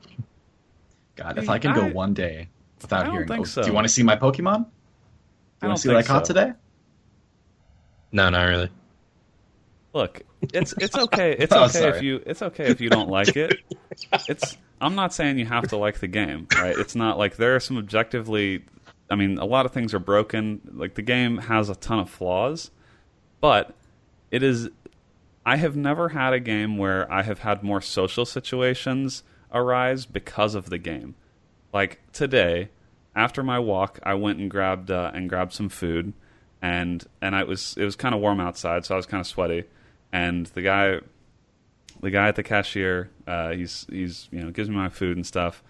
God, 1.15 1.37
if 1.37 1.49
I 1.49 1.59
can 1.59 1.73
go 1.73 1.85
I- 1.85 1.91
one 1.91 2.13
day 2.13 2.47
I 2.47 2.81
without 2.81 3.03
don't 3.05 3.11
hearing, 3.13 3.27
think 3.27 3.41
oh, 3.41 3.43
so. 3.45 3.61
do 3.63 3.67
you 3.69 3.73
want 3.73 3.87
to 3.87 3.93
see 3.93 4.03
my 4.03 4.15
Pokemon? 4.15 4.33
Do 4.33 4.41
I 4.41 4.45
you 4.57 4.59
want 4.59 4.69
don't 5.61 5.75
to 5.75 5.81
see 5.81 5.89
what 5.89 5.97
I 5.97 6.03
caught 6.03 6.27
so. 6.27 6.33
today? 6.33 6.53
No, 8.11 8.29
not 8.29 8.43
really. 8.43 8.69
Look, 9.93 10.21
it's 10.53 10.73
it's 10.79 10.95
okay. 10.95 11.35
It's 11.39 11.53
Oh, 11.53 11.63
okay 11.65 11.79
sorry. 11.79 11.97
if 11.97 12.03
you 12.03 12.21
it's 12.25 12.41
okay 12.41 12.65
if 12.65 12.81
you 12.81 12.89
don't 12.89 13.09
like 13.09 13.35
it. 13.37 13.59
It's 14.27 14.57
I'm 14.81 14.95
not 14.95 15.13
saying 15.13 15.39
you 15.39 15.45
have 15.45 15.69
to 15.69 15.77
like 15.77 15.99
the 15.99 16.07
game, 16.07 16.47
right? 16.57 16.77
It's 16.77 16.95
not 16.95 17.17
like 17.17 17.37
there 17.37 17.55
are 17.55 17.59
some 17.61 17.77
objectively 17.77 18.63
I 19.09 19.15
mean, 19.15 19.37
a 19.37 19.45
lot 19.45 19.65
of 19.65 19.71
things 19.71 19.93
are 19.93 19.99
broken. 19.99 20.61
Like 20.73 20.95
the 20.95 21.01
game 21.01 21.37
has 21.37 21.69
a 21.69 21.75
ton 21.75 21.99
of 21.99 22.09
flaws, 22.09 22.71
but 23.39 23.75
it 24.31 24.41
is 24.41 24.69
I 25.45 25.57
have 25.57 25.75
never 25.75 26.09
had 26.09 26.33
a 26.33 26.39
game 26.39 26.77
where 26.77 27.11
I 27.11 27.21
have 27.21 27.39
had 27.39 27.61
more 27.61 27.81
social 27.81 28.25
situations 28.25 29.23
arise 29.53 30.05
because 30.05 30.55
of 30.55 30.69
the 30.69 30.79
game. 30.79 31.15
Like 31.71 31.99
today, 32.11 32.69
after 33.15 33.43
my 33.43 33.59
walk, 33.59 33.99
I 34.03 34.15
went 34.15 34.39
and 34.39 34.49
grabbed 34.49 34.89
uh, 34.89 35.11
and 35.13 35.29
grabbed 35.29 35.53
some 35.53 35.69
food, 35.69 36.13
and 36.61 37.05
and 37.21 37.35
I 37.35 37.43
was 37.43 37.75
it 37.77 37.85
was 37.85 37.95
kind 37.95 38.15
of 38.15 38.21
warm 38.21 38.39
outside, 38.39 38.85
so 38.85 38.95
I 38.95 38.97
was 38.97 39.05
kind 39.05 39.21
of 39.21 39.27
sweaty. 39.27 39.65
And 40.11 40.47
the 40.47 40.61
guy, 40.61 40.99
the 42.01 42.09
guy 42.09 42.27
at 42.27 42.35
the 42.35 42.43
cashier, 42.43 43.11
uh, 43.27 43.51
he's 43.51 43.85
he's 43.89 44.27
you 44.31 44.41
know 44.41 44.49
gives 44.49 44.69
me 44.69 44.75
my 44.75 44.89
food 44.89 45.15
and 45.15 45.25
stuff, 45.25 45.63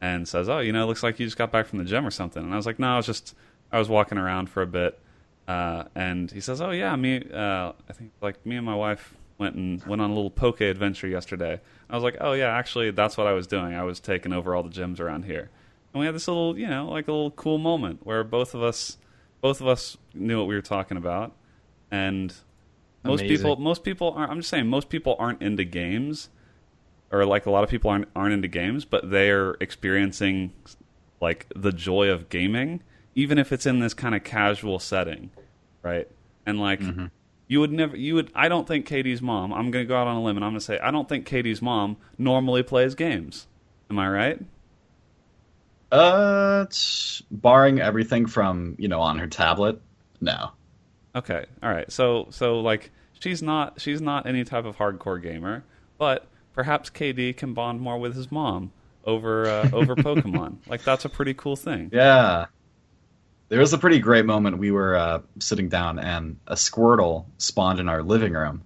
and 0.00 0.26
says, 0.26 0.48
"Oh, 0.48 0.60
you 0.60 0.72
know, 0.72 0.84
it 0.84 0.86
looks 0.86 1.02
like 1.02 1.18
you 1.20 1.26
just 1.26 1.36
got 1.36 1.52
back 1.52 1.66
from 1.66 1.78
the 1.78 1.84
gym 1.84 2.06
or 2.06 2.10
something." 2.10 2.42
And 2.42 2.52
I 2.52 2.56
was 2.56 2.66
like, 2.66 2.78
"No, 2.78 2.94
I 2.94 2.96
was 2.96 3.06
just 3.06 3.34
I 3.72 3.78
was 3.78 3.88
walking 3.88 4.18
around 4.18 4.50
for 4.50 4.62
a 4.62 4.66
bit." 4.66 4.98
Uh, 5.46 5.84
and 5.94 6.30
he 6.30 6.40
says, 6.40 6.60
"Oh 6.60 6.70
yeah, 6.70 6.94
me. 6.96 7.24
Uh, 7.32 7.72
I 7.88 7.92
think 7.92 8.12
like 8.20 8.44
me 8.46 8.56
and 8.56 8.64
my 8.64 8.74
wife 8.74 9.14
went 9.38 9.56
and 9.56 9.84
went 9.86 10.00
on 10.02 10.10
a 10.10 10.14
little 10.14 10.30
poke 10.30 10.60
adventure 10.60 11.08
yesterday." 11.08 11.60
I 11.88 11.94
was 11.94 12.04
like, 12.04 12.16
"Oh 12.20 12.32
yeah, 12.32 12.56
actually, 12.56 12.90
that's 12.92 13.16
what 13.16 13.26
I 13.26 13.32
was 13.32 13.46
doing. 13.46 13.74
I 13.74 13.82
was 13.82 14.00
taking 14.00 14.32
over 14.32 14.54
all 14.54 14.62
the 14.62 14.70
gyms 14.70 15.00
around 15.00 15.24
here." 15.24 15.50
And 15.92 16.00
we 16.00 16.06
had 16.06 16.14
this 16.14 16.28
little, 16.28 16.56
you 16.56 16.68
know, 16.68 16.88
like 16.88 17.08
a 17.08 17.12
little 17.12 17.32
cool 17.32 17.58
moment 17.58 18.06
where 18.06 18.22
both 18.22 18.54
of 18.54 18.62
us, 18.62 18.96
both 19.40 19.60
of 19.60 19.66
us 19.66 19.96
knew 20.14 20.38
what 20.38 20.46
we 20.46 20.54
were 20.54 20.62
talking 20.62 20.96
about, 20.96 21.32
and 21.90 22.32
most 23.02 23.20
Amazing. 23.22 23.36
people, 23.36 23.56
most 23.56 23.82
people 23.82 24.12
aren't. 24.16 24.30
I'm 24.30 24.38
just 24.38 24.50
saying, 24.50 24.68
most 24.68 24.88
people 24.88 25.16
aren't 25.18 25.42
into 25.42 25.64
games, 25.64 26.28
or 27.12 27.24
like 27.24 27.46
a 27.46 27.50
lot 27.50 27.64
of 27.64 27.70
people 27.70 27.90
aren't 27.90 28.08
aren't 28.14 28.32
into 28.34 28.48
games, 28.48 28.84
but 28.84 29.10
they're 29.10 29.52
experiencing 29.60 30.52
like 31.20 31.46
the 31.54 31.72
joy 31.72 32.08
of 32.08 32.28
gaming, 32.28 32.82
even 33.14 33.38
if 33.38 33.52
it's 33.52 33.66
in 33.66 33.80
this 33.80 33.94
kind 33.94 34.14
of 34.14 34.24
casual 34.24 34.78
setting, 34.78 35.30
right? 35.82 36.08
And 36.46 36.58
like, 36.60 36.80
You 37.48 37.60
would 37.60 37.72
never. 37.72 37.96
You 37.96 38.14
would. 38.14 38.30
I 38.34 38.48
don't 38.48 38.66
think 38.66 38.86
KD's 38.88 39.20
mom. 39.20 39.52
I'm 39.52 39.70
going 39.70 39.84
to 39.84 39.88
go 39.88 39.96
out 39.96 40.06
on 40.06 40.16
a 40.16 40.22
limb 40.22 40.36
and 40.36 40.44
I'm 40.44 40.52
going 40.52 40.60
to 40.60 40.64
say 40.64 40.78
I 40.78 40.90
don't 40.90 41.08
think 41.08 41.26
KD's 41.28 41.60
mom 41.60 41.96
normally 42.16 42.62
plays 42.62 42.94
games. 42.94 43.46
Am 43.90 43.98
I 43.98 44.08
right? 44.08 44.40
Uh, 45.92 46.66
barring 47.32 47.80
everything 47.80 48.26
from 48.26 48.76
you 48.78 48.86
know 48.86 49.00
on 49.00 49.18
her 49.18 49.26
tablet, 49.26 49.80
no. 50.20 50.52
Okay. 51.16 51.44
All 51.62 51.70
right. 51.70 51.90
So 51.90 52.28
so 52.30 52.60
like 52.60 52.92
she's 53.18 53.42
not 53.42 53.80
she's 53.80 54.00
not 54.00 54.26
any 54.26 54.44
type 54.44 54.64
of 54.64 54.76
hardcore 54.76 55.20
gamer, 55.20 55.64
but 55.98 56.28
perhaps 56.54 56.90
KD 56.90 57.36
can 57.36 57.54
bond 57.54 57.80
more 57.80 57.98
with 57.98 58.14
his 58.14 58.30
mom 58.30 58.72
over 59.04 59.46
uh, 59.46 59.70
over 59.72 59.96
Pokemon. 59.96 60.58
Like 60.66 60.82
that's 60.84 61.04
a 61.04 61.08
pretty 61.08 61.34
cool 61.34 61.56
thing. 61.56 61.90
Yeah. 61.92 62.46
There 63.48 63.58
was 63.58 63.72
a 63.72 63.78
pretty 63.78 63.98
great 63.98 64.26
moment. 64.26 64.58
We 64.58 64.70
were 64.70 64.94
uh, 64.94 65.22
sitting 65.40 65.68
down, 65.68 65.98
and 65.98 66.36
a 66.46 66.54
Squirtle 66.54 67.24
spawned 67.38 67.80
in 67.80 67.88
our 67.88 68.00
living 68.00 68.32
room, 68.32 68.62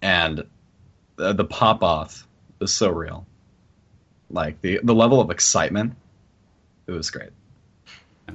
and 0.00 0.44
the, 1.16 1.32
the 1.32 1.44
pop 1.44 1.82
off 1.82 2.28
was 2.60 2.72
so 2.72 2.90
real. 2.90 3.26
Like 4.30 4.60
the 4.60 4.78
the 4.84 4.94
level 4.94 5.20
of 5.20 5.30
excitement, 5.30 5.96
it 6.86 6.92
was 6.92 7.10
great. 7.10 7.30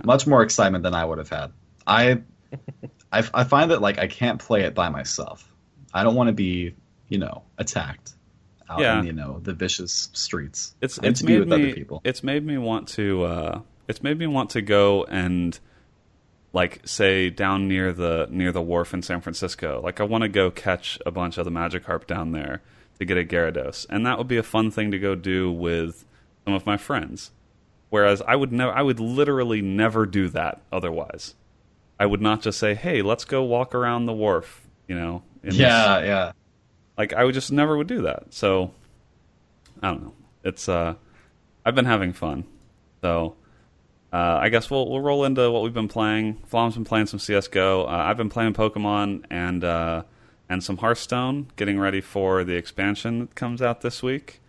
Much 0.04 0.28
more 0.28 0.44
excitement 0.44 0.84
than 0.84 0.94
I 0.94 1.06
would 1.06 1.18
have 1.18 1.30
had. 1.30 1.54
I, 1.88 2.22
I, 3.12 3.24
I 3.34 3.44
find 3.46 3.72
that 3.72 3.82
like 3.82 3.98
I 3.98 4.08
can't 4.08 4.40
play 4.40 4.64
it 4.64 4.76
by 4.76 4.90
myself. 4.90 5.50
I 5.94 6.04
don't 6.04 6.16
want 6.16 6.28
to 6.28 6.34
be, 6.34 6.76
you 7.10 7.18
know, 7.18 7.44
attacked 7.58 8.14
out 8.70 8.80
Yeah. 8.80 9.00
in 9.00 9.06
you 9.06 9.14
know 9.14 9.40
the 9.44 9.54
vicious 9.54 10.10
streets. 10.14 10.76
It's 10.82 10.98
it's 11.04 11.20
to 11.20 11.26
be 11.26 11.34
made 11.34 11.40
with 11.40 11.48
me 11.60 11.64
other 11.66 11.74
people. 11.74 12.02
it's 12.04 12.24
made 12.24 12.46
me 12.46 12.58
want 12.58 12.88
to 12.90 13.24
uh, 13.24 13.62
it's 13.88 14.02
made 14.02 14.18
me 14.18 14.28
want 14.28 14.50
to 14.52 14.62
go 14.62 15.04
and 15.06 15.58
like 16.54 16.82
say 16.86 17.30
down 17.30 17.68
near 17.68 17.92
the 17.92 18.28
near 18.32 18.52
the 18.52 18.62
wharf 18.62 18.94
in 18.94 19.02
San 19.02 19.22
Francisco. 19.22 19.82
Like 19.84 20.00
I 20.00 20.04
want 20.04 20.22
to 20.24 20.30
go 20.30 20.50
catch 20.52 20.98
a 21.06 21.12
bunch 21.12 21.38
of 21.38 21.46
the 21.46 21.52
Magikarp 21.52 22.08
down 22.08 22.32
there 22.32 22.62
to 23.00 23.06
get 23.06 23.18
a 23.18 23.24
Gyarados, 23.24 23.86
and 23.90 24.06
that 24.06 24.18
would 24.18 24.28
be 24.28 24.38
a 24.38 24.44
fun 24.44 24.72
thing 24.72 24.90
to 24.92 24.98
go 25.00 25.16
do 25.16 25.52
with 25.52 26.06
some 26.46 26.54
of 26.54 26.66
my 26.66 26.78
friends. 26.78 27.32
Whereas 27.90 28.22
I 28.22 28.36
would 28.36 28.52
never, 28.52 28.72
I 28.72 28.82
would 28.82 29.00
literally 29.00 29.62
never 29.62 30.06
do 30.06 30.30
that 30.30 30.62
otherwise. 30.72 31.36
I 32.00 32.06
would 32.06 32.22
not 32.22 32.42
just 32.42 32.58
say, 32.58 32.74
"Hey, 32.74 33.02
let's 33.02 33.26
go 33.26 33.44
walk 33.44 33.76
around 33.76 34.06
the 34.06 34.14
wharf," 34.14 34.66
you 34.88 34.96
know. 34.96 35.24
in 35.44 35.50
this- 35.52 35.60
Yeah, 35.60 36.00
yeah. 36.04 36.32
Like 36.98 37.14
I 37.14 37.24
would 37.24 37.34
just 37.34 37.52
never 37.52 37.78
would 37.78 37.88
do 37.88 38.02
that. 38.04 38.34
So 38.34 38.72
I 39.82 39.90
don't 39.90 40.04
know. 40.04 40.14
It's 40.44 40.70
uh 40.70 40.96
I've 41.66 41.76
been 41.76 41.86
having 41.86 42.14
fun. 42.14 42.46
So 43.02 43.36
uh, 44.14 44.40
I 44.42 44.50
guess 44.50 44.70
we'll 44.70 44.90
we'll 44.90 45.02
roll 45.02 45.26
into 45.26 45.52
what 45.52 45.62
we've 45.62 45.74
been 45.74 45.90
playing. 45.90 46.42
Flom's 46.46 46.76
been 46.76 46.86
playing 46.86 47.08
some 47.08 47.20
CS:GO. 47.20 47.84
Uh, 47.84 47.88
I've 47.90 48.16
been 48.16 48.30
playing 48.30 48.54
Pokemon 48.54 49.26
and 49.30 49.64
uh, 49.64 50.04
and 50.48 50.64
some 50.64 50.78
Hearthstone, 50.78 51.48
getting 51.58 51.78
ready 51.80 52.00
for 52.00 52.44
the 52.44 52.56
expansion 52.56 53.20
that 53.20 53.36
comes 53.36 53.62
out 53.62 53.82
this 53.82 54.02
week. 54.02 54.40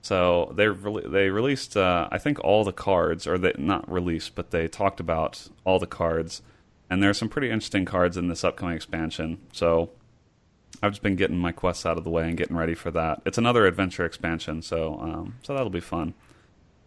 So 0.00 0.52
they 0.56 0.68
re- 0.68 1.04
they 1.06 1.28
released 1.28 1.76
uh, 1.76 2.08
I 2.10 2.16
think 2.16 2.40
all 2.40 2.64
the 2.64 2.72
cards, 2.72 3.26
or 3.26 3.36
they 3.36 3.52
not 3.58 3.90
released, 3.92 4.34
but 4.34 4.52
they 4.52 4.68
talked 4.68 5.00
about 5.00 5.48
all 5.64 5.78
the 5.78 5.86
cards, 5.86 6.40
and 6.88 7.02
there 7.02 7.10
are 7.10 7.14
some 7.14 7.28
pretty 7.28 7.50
interesting 7.50 7.84
cards 7.84 8.16
in 8.16 8.28
this 8.28 8.42
upcoming 8.42 8.76
expansion. 8.76 9.38
So 9.52 9.90
I've 10.82 10.92
just 10.92 11.02
been 11.02 11.16
getting 11.16 11.36
my 11.36 11.52
quests 11.52 11.84
out 11.84 11.98
of 11.98 12.04
the 12.04 12.10
way 12.10 12.28
and 12.28 12.36
getting 12.36 12.56
ready 12.56 12.74
for 12.74 12.90
that. 12.92 13.22
It's 13.26 13.38
another 13.38 13.66
adventure 13.66 14.04
expansion, 14.04 14.62
so 14.62 14.98
um, 15.00 15.36
so 15.42 15.54
that'll 15.54 15.70
be 15.70 15.80
fun. 15.80 16.14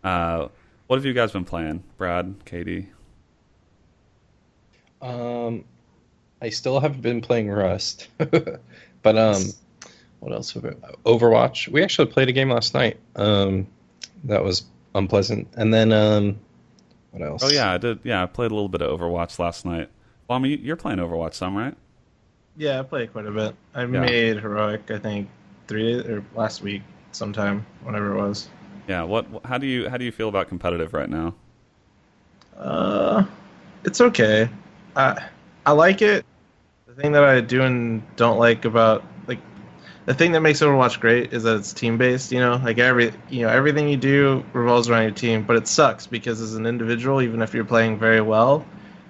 Uh, 0.03 0.47
what 0.87 0.97
have 0.97 1.05
you 1.05 1.13
guys 1.13 1.31
been 1.31 1.45
playing, 1.45 1.83
Brad, 1.97 2.35
Katie? 2.45 2.89
Um, 5.01 5.65
I 6.41 6.49
still 6.49 6.79
have 6.79 7.01
been 7.01 7.21
playing 7.21 7.49
Rust, 7.49 8.07
but 8.17 9.17
um, 9.17 9.43
what 10.19 10.33
else? 10.33 10.53
Overwatch. 10.53 11.67
We 11.67 11.83
actually 11.83 12.07
played 12.07 12.29
a 12.29 12.31
game 12.31 12.49
last 12.49 12.73
night. 12.73 12.97
Um, 13.15 13.67
that 14.23 14.43
was 14.43 14.63
unpleasant. 14.95 15.49
And 15.55 15.73
then 15.73 15.91
um, 15.91 16.39
what 17.11 17.21
else? 17.21 17.43
Oh 17.43 17.49
yeah, 17.49 17.71
I 17.71 17.77
did. 17.77 17.99
Yeah, 18.03 18.23
I 18.23 18.25
played 18.25 18.51
a 18.51 18.55
little 18.55 18.69
bit 18.69 18.81
of 18.81 18.99
Overwatch 18.99 19.37
last 19.39 19.65
night. 19.65 19.89
Well, 20.27 20.37
I 20.37 20.41
mean, 20.41 20.59
you're 20.63 20.77
playing 20.77 20.99
Overwatch 20.99 21.33
some, 21.33 21.55
right? 21.55 21.75
Yeah, 22.55 22.79
I 22.79 22.83
played 22.83 23.11
quite 23.11 23.25
a 23.25 23.31
bit. 23.31 23.55
I 23.73 23.85
made 23.85 24.37
heroic. 24.39 24.91
I 24.91 24.99
think 24.99 25.29
three 25.67 25.93
days 25.93 26.05
or 26.05 26.23
last 26.35 26.61
week, 26.61 26.83
sometime, 27.11 27.65
whenever 27.83 28.15
it 28.15 28.21
was. 28.21 28.47
Yeah. 28.87 29.03
What? 29.03 29.25
How 29.45 29.57
do 29.57 29.65
you 29.65 29.89
how 29.89 29.97
do 29.97 30.05
you 30.05 30.11
feel 30.11 30.29
about 30.29 30.49
competitive 30.49 30.93
right 30.93 31.09
now? 31.09 31.33
Uh, 32.57 33.25
it's 33.83 34.01
okay. 34.01 34.49
I 34.95 35.23
I 35.65 35.71
like 35.71 36.01
it. 36.01 36.25
The 36.87 36.93
thing 37.01 37.11
that 37.13 37.23
I 37.23 37.41
do 37.41 37.63
and 37.63 38.03
don't 38.15 38.37
like 38.37 38.65
about 38.65 39.03
like 39.25 39.39
the 40.05 40.13
thing 40.13 40.31
that 40.33 40.41
makes 40.41 40.59
Overwatch 40.61 40.99
great 40.99 41.33
is 41.33 41.43
that 41.43 41.57
it's 41.57 41.73
team 41.73 41.97
based. 41.97 42.31
You 42.31 42.39
know, 42.39 42.61
like 42.63 42.77
every 42.77 43.11
you 43.29 43.41
know 43.41 43.49
everything 43.49 43.89
you 43.89 43.97
do 43.97 44.43
revolves 44.53 44.89
around 44.89 45.03
your 45.03 45.11
team. 45.11 45.43
But 45.43 45.55
it 45.55 45.67
sucks 45.67 46.05
because 46.05 46.39
as 46.39 46.53
an 46.53 46.67
individual, 46.67 47.21
even 47.21 47.41
if 47.41 47.53
you're 47.53 47.65
playing 47.65 47.97
very 47.97 48.21
well, 48.21 48.63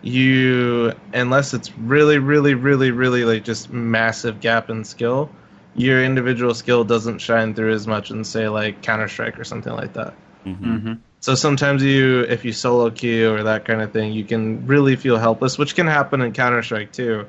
you 0.03 0.93
unless 1.13 1.53
it's 1.53 1.75
really 1.77 2.17
really 2.19 2.53
really 2.53 2.91
really 2.91 3.23
like 3.23 3.43
just 3.43 3.71
massive 3.71 4.41
gap 4.41 4.69
in 4.69 4.83
skill, 4.83 5.29
your 5.75 6.03
individual 6.03 6.53
skill 6.53 6.83
doesn't 6.83 7.19
shine 7.19 7.53
through 7.53 7.73
as 7.73 7.87
much 7.87 8.11
in 8.11 8.23
say 8.23 8.49
like 8.49 8.81
Counter 8.81 9.07
Strike 9.07 9.39
or 9.39 9.43
something 9.43 9.73
like 9.73 9.93
that. 9.93 10.13
hmm 10.43 10.93
So 11.21 11.35
sometimes 11.35 11.81
you, 11.81 12.21
if 12.21 12.43
you 12.43 12.51
solo 12.51 12.89
queue 12.89 13.33
or 13.33 13.43
that 13.43 13.63
kind 13.63 13.81
of 13.81 13.93
thing, 13.93 14.11
you 14.11 14.25
can 14.25 14.67
really 14.67 14.97
feel 14.97 15.17
helpless, 15.17 15.57
which 15.57 15.73
can 15.73 15.87
happen 15.87 16.19
in 16.21 16.33
Counter 16.33 16.61
Strike 16.61 16.91
too. 16.91 17.25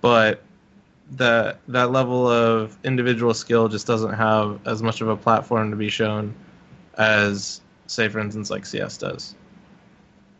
But 0.00 0.42
that 1.12 1.60
that 1.68 1.92
level 1.92 2.26
of 2.28 2.76
individual 2.84 3.34
skill 3.34 3.68
just 3.68 3.86
doesn't 3.86 4.14
have 4.14 4.58
as 4.66 4.82
much 4.82 5.00
of 5.00 5.08
a 5.08 5.16
platform 5.16 5.70
to 5.70 5.76
be 5.76 5.88
shown 5.88 6.34
as, 6.94 7.60
say, 7.86 8.08
for 8.08 8.18
instance, 8.18 8.50
like 8.50 8.66
CS 8.66 8.98
does. 8.98 9.36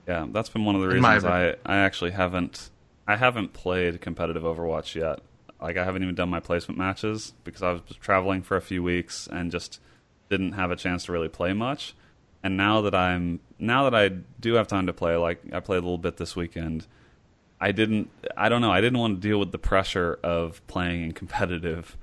Yeah, 0.07 0.27
that's 0.31 0.49
been 0.49 0.65
one 0.65 0.75
of 0.75 0.81
the 0.81 0.89
reasons 0.89 1.25
I 1.25 1.57
I 1.65 1.77
actually 1.79 2.13
haven't 2.13 2.71
I 3.07 3.17
haven't 3.17 3.53
played 3.53 4.01
competitive 4.01 4.43
Overwatch 4.43 4.95
yet. 4.95 5.21
Like 5.61 5.77
I 5.77 5.85
haven't 5.85 6.03
even 6.03 6.15
done 6.15 6.29
my 6.29 6.41
placement 6.41 6.79
matches 6.79 7.33
because 7.45 7.63
I 7.63 7.73
was 7.73 7.83
traveling 8.01 8.43
for 8.43 8.57
a 8.57 8.63
few 8.63 8.83
weeks 8.83 9.27
and 9.31 9.51
just 9.51 9.81
didn't 10.29 10.53
have 10.53 10.71
a 10.71 10.77
chance 10.77 11.05
to 11.05 11.13
really 11.13 11.29
play 11.29 11.53
much. 11.53 11.95
And 12.43 12.57
now 12.57 12.83
that 12.83 12.95
I'm 12.95 13.41
now 13.59 13.89
that 13.89 13.95
I 13.95 14.09
do 14.41 14.55
have 14.55 14.69
time 14.69 14.87
to 14.87 14.93
play, 14.93 15.17
like 15.17 15.41
I 15.53 15.61
played 15.61 15.79
a 15.79 15.81
little 15.81 15.99
bit 15.99 16.17
this 16.17 16.37
weekend, 16.37 16.87
I 17.61 17.73
didn't 17.73 18.11
I 18.37 18.49
don't 18.49 18.61
know, 18.61 18.71
I 18.71 18.81
didn't 18.81 18.99
want 18.99 19.21
to 19.21 19.29
deal 19.29 19.39
with 19.39 19.51
the 19.51 19.59
pressure 19.59 20.19
of 20.23 20.65
playing 20.67 21.03
in 21.03 21.13
competitive. 21.13 21.97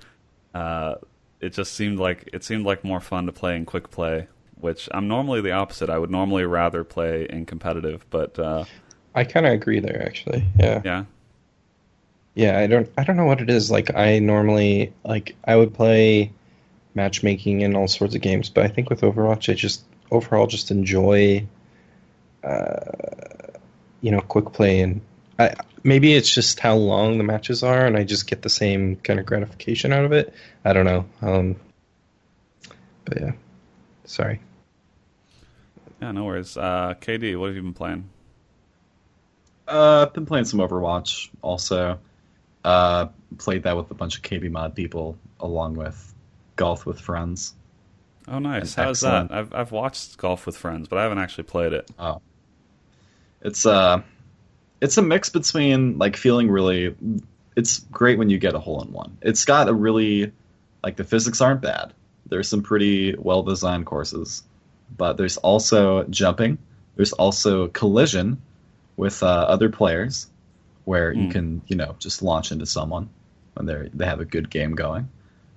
Uh, 0.54 0.96
it 1.40 1.54
just 1.54 1.74
seemed 1.74 2.00
like 2.00 2.30
it 2.34 2.44
seemed 2.44 2.66
like 2.66 2.84
more 2.84 3.00
fun 3.00 3.26
to 3.28 3.32
play 3.32 3.56
in 3.56 3.66
quick 3.66 3.92
play, 3.92 4.28
which 4.64 4.88
I'm 4.92 5.10
normally 5.10 5.42
the 5.42 5.52
opposite. 5.52 5.90
I 5.90 5.98
would 5.98 6.10
normally 6.10 6.46
rather 6.46 6.86
play 6.86 7.28
in 7.30 7.46
competitive, 7.46 8.06
but 8.10 8.40
uh, 8.40 8.64
I 9.14 9.26
kind 9.26 9.46
of 9.46 9.52
agree 9.52 9.82
there, 9.82 10.02
actually. 10.02 10.46
Yeah. 10.58 10.82
yeah, 10.86 11.04
Yeah, 12.34 12.58
I 12.58 12.68
don't 12.68 12.90
I 12.98 13.04
don't 13.04 13.18
know 13.18 13.26
what 13.26 13.42
it 13.42 13.50
is. 13.50 13.70
Like 13.70 13.94
I 13.94 14.20
normally 14.20 14.94
like 15.04 15.36
I 15.44 15.58
would 15.58 15.74
play 15.74 16.32
matchmaking 16.96 17.62
in 17.62 17.76
all 17.76 17.90
sorts 17.90 18.16
of 18.16 18.22
games, 18.22 18.50
but 18.50 18.64
I 18.64 18.70
think 18.70 18.90
with 18.90 19.02
Overwatch 19.02 19.52
I 19.52 19.56
just 19.56 19.84
overall 20.10 20.48
just 20.48 20.72
enjoy 20.72 21.46
uh 22.44 22.80
you 24.02 24.12
know, 24.12 24.22
quick 24.22 24.54
play 24.54 24.80
and 24.80 25.02
I 25.38 25.56
maybe 25.84 26.14
it's 26.14 26.34
just 26.34 26.62
how 26.62 26.76
long 26.76 27.18
the 27.18 27.24
matches 27.26 27.64
are 27.64 27.86
and 27.86 27.98
I 27.98 28.06
just 28.06 28.28
get 28.28 28.42
the 28.42 28.50
same 28.50 28.96
kind 28.98 29.20
of 29.20 29.26
gratification 29.26 29.92
out 29.92 30.06
of 30.06 30.14
it. 30.14 30.34
I 30.64 30.72
don't 30.72 30.86
know. 30.86 31.06
Um 31.22 31.58
but 33.04 33.20
yeah. 33.20 33.32
Sorry. 34.06 34.40
Yeah, 36.04 36.12
no 36.12 36.26
worries. 36.26 36.58
Uh, 36.58 36.96
KD, 37.00 37.40
what 37.40 37.48
have 37.48 37.56
you 37.56 37.62
been 37.62 37.74
playing? 37.74 38.10
Uh, 39.66 40.06
I've 40.06 40.14
been 40.14 40.26
playing 40.26 40.44
some 40.44 40.60
Overwatch 40.60 41.30
also. 41.42 41.98
Uh, 42.66 43.08
played 43.38 43.64
that 43.64 43.78
with 43.78 43.90
a 43.90 43.94
bunch 43.94 44.18
of 44.18 44.22
KB 44.22 44.52
mod 44.52 44.76
people 44.76 45.18
along 45.40 45.76
with 45.76 46.14
Golf 46.58 46.86
with 46.86 47.00
Friends. 47.00 47.54
Oh, 48.28 48.40
nice. 48.40 48.74
How's 48.74 49.00
that? 49.02 49.32
I've 49.32 49.54
I've 49.54 49.72
watched 49.72 50.18
Golf 50.18 50.46
with 50.46 50.58
Friends, 50.58 50.90
but 50.90 51.00
I 51.00 51.04
haven't 51.04 51.20
actually 51.20 51.46
played 51.46 51.72
it. 51.72 51.90
Oh. 51.98 52.22
It's 53.42 53.66
uh 53.66 54.02
it's 54.82 54.98
a 54.98 55.02
mix 55.02 55.30
between 55.30 55.98
like 55.98 56.18
feeling 56.18 56.52
really 56.52 56.96
it's 57.56 57.80
great 57.80 58.18
when 58.18 58.30
you 58.30 58.40
get 58.40 58.56
a 58.56 58.60
hole 58.60 58.82
in 58.82 58.92
one. 58.92 59.18
It's 59.22 59.46
got 59.46 59.70
a 59.70 59.74
really 59.74 60.34
like 60.84 60.98
the 60.98 61.06
physics 61.06 61.40
aren't 61.40 61.62
bad. 61.62 61.94
There's 62.26 62.50
some 62.50 62.62
pretty 62.62 63.16
well 63.16 63.44
designed 63.44 63.86
courses, 63.86 64.44
but 64.98 65.18
there's 65.18 65.38
also 65.38 66.04
jumping. 66.06 66.60
There's 66.96 67.14
also 67.14 67.68
collision 67.70 68.44
with 68.98 69.24
uh, 69.24 69.28
other 69.28 69.70
players 69.70 70.28
where 70.86 71.14
you 71.14 71.28
Hmm. 71.28 71.30
can, 71.30 71.64
you 71.68 71.76
know, 71.76 71.96
just 72.00 72.22
launch 72.22 72.52
into 72.52 72.66
someone 72.66 73.10
when 73.56 73.66
they 73.66 73.90
they 73.94 74.06
have 74.06 74.20
a 74.20 74.26
good 74.26 74.50
game 74.50 74.76
going. 74.76 75.10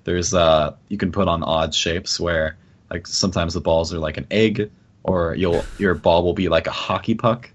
There's 0.05 0.35
uh 0.35 0.77
you 0.89 0.99
can 0.99 1.13
put 1.13 1.29
on 1.29 1.43
odd 1.43 1.75
shapes 1.75 2.21
where 2.21 2.59
like 2.91 3.07
sometimes 3.07 3.55
the 3.55 3.61
balls 3.61 3.93
are 3.95 3.99
like 3.99 4.19
an 4.19 4.27
egg 4.31 4.71
or 5.05 5.35
you'll 5.35 5.73
your 5.79 5.95
ball 5.95 6.25
will 6.25 6.35
be 6.35 6.49
like 6.49 6.67
a 6.69 6.73
hockey 6.73 7.15
puck 7.15 7.51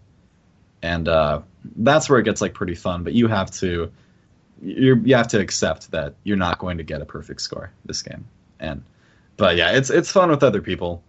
and 0.81 1.07
uh, 1.07 1.41
that's 1.77 2.09
where 2.09 2.19
it 2.19 2.23
gets 2.23 2.41
like 2.41 2.53
pretty 2.53 2.75
fun 2.75 3.03
but 3.03 3.13
you 3.13 3.27
have 3.27 3.51
to 3.51 3.91
you 4.61 5.01
you 5.05 5.15
have 5.15 5.27
to 5.29 5.39
accept 5.39 5.91
that 5.91 6.15
you're 6.23 6.37
not 6.37 6.59
going 6.59 6.77
to 6.77 6.83
get 6.83 7.01
a 7.01 7.05
perfect 7.05 7.41
score 7.41 7.71
this 7.85 8.01
game. 8.03 8.25
And 8.59 8.83
but 9.37 9.55
yeah, 9.57 9.73
it's 9.73 9.89
it's 9.89 10.11
fun 10.11 10.29
with 10.29 10.43
other 10.43 10.61
people. 10.61 11.03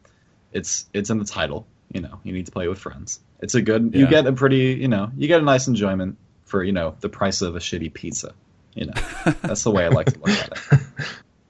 It's 0.53 0.87
it's 0.93 1.11
in 1.11 1.19
the 1.19 1.25
title. 1.25 1.67
You 1.93 2.01
know, 2.01 2.21
you 2.23 2.33
need 2.33 2.47
to 2.47 2.53
play 2.53 2.69
with 2.69 2.79
friends. 2.79 3.21
It's 3.41 3.55
a 3.55 3.63
good. 3.63 3.95
You 3.95 4.07
get 4.07 4.27
a 4.27 4.33
pretty. 4.33 4.75
You 4.81 4.89
know, 4.89 5.11
you 5.17 5.29
get 5.29 5.41
a 5.41 5.45
nice 5.45 5.67
enjoyment 5.69 6.17
for 6.45 6.63
you 6.63 6.73
know 6.73 6.97
the 7.01 7.09
price 7.09 7.43
of 7.43 7.57
a 7.57 7.59
shitty 7.59 7.93
pizza. 7.93 8.33
You 8.75 8.87
know, 8.87 8.93
that's 9.43 9.65
the 9.65 9.71
way 9.71 9.85
I 9.85 9.89
like 9.89 10.13
to 10.13 10.19
look 10.19 10.31
at 10.31 10.53
it. 10.53 10.81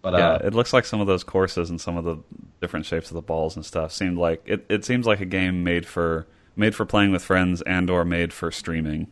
But 0.03 0.15
yeah, 0.15 0.31
uh, 0.31 0.39
it 0.45 0.55
looks 0.55 0.73
like 0.73 0.85
some 0.85 1.01
of 1.01 1.07
those 1.07 1.23
courses 1.23 1.71
and 1.71 1.81
some 1.81 1.97
of 1.97 2.05
the 2.05 2.19
different 2.61 2.87
shapes 2.87 3.11
of 3.11 3.15
the 3.15 3.23
balls 3.23 3.55
and 3.55 3.65
stuff 3.65 3.93
seemed 3.93 4.19
like 4.19 4.43
it. 4.45 4.67
It 4.69 4.85
seems 4.85 5.07
like 5.07 5.21
a 5.21 5.25
game 5.25 5.63
made 5.63 5.87
for 5.87 6.27
made 6.57 6.75
for 6.75 6.85
playing 6.85 7.13
with 7.13 7.23
friends 7.23 7.63
and 7.63 7.89
or 7.89 8.05
made 8.05 8.33
for 8.33 8.51
streaming. 8.51 9.07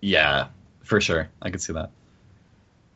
Yeah, 0.00 0.48
for 0.82 1.00
sure. 1.00 1.28
I 1.42 1.50
could 1.50 1.60
see 1.60 1.72
that. 1.72 1.90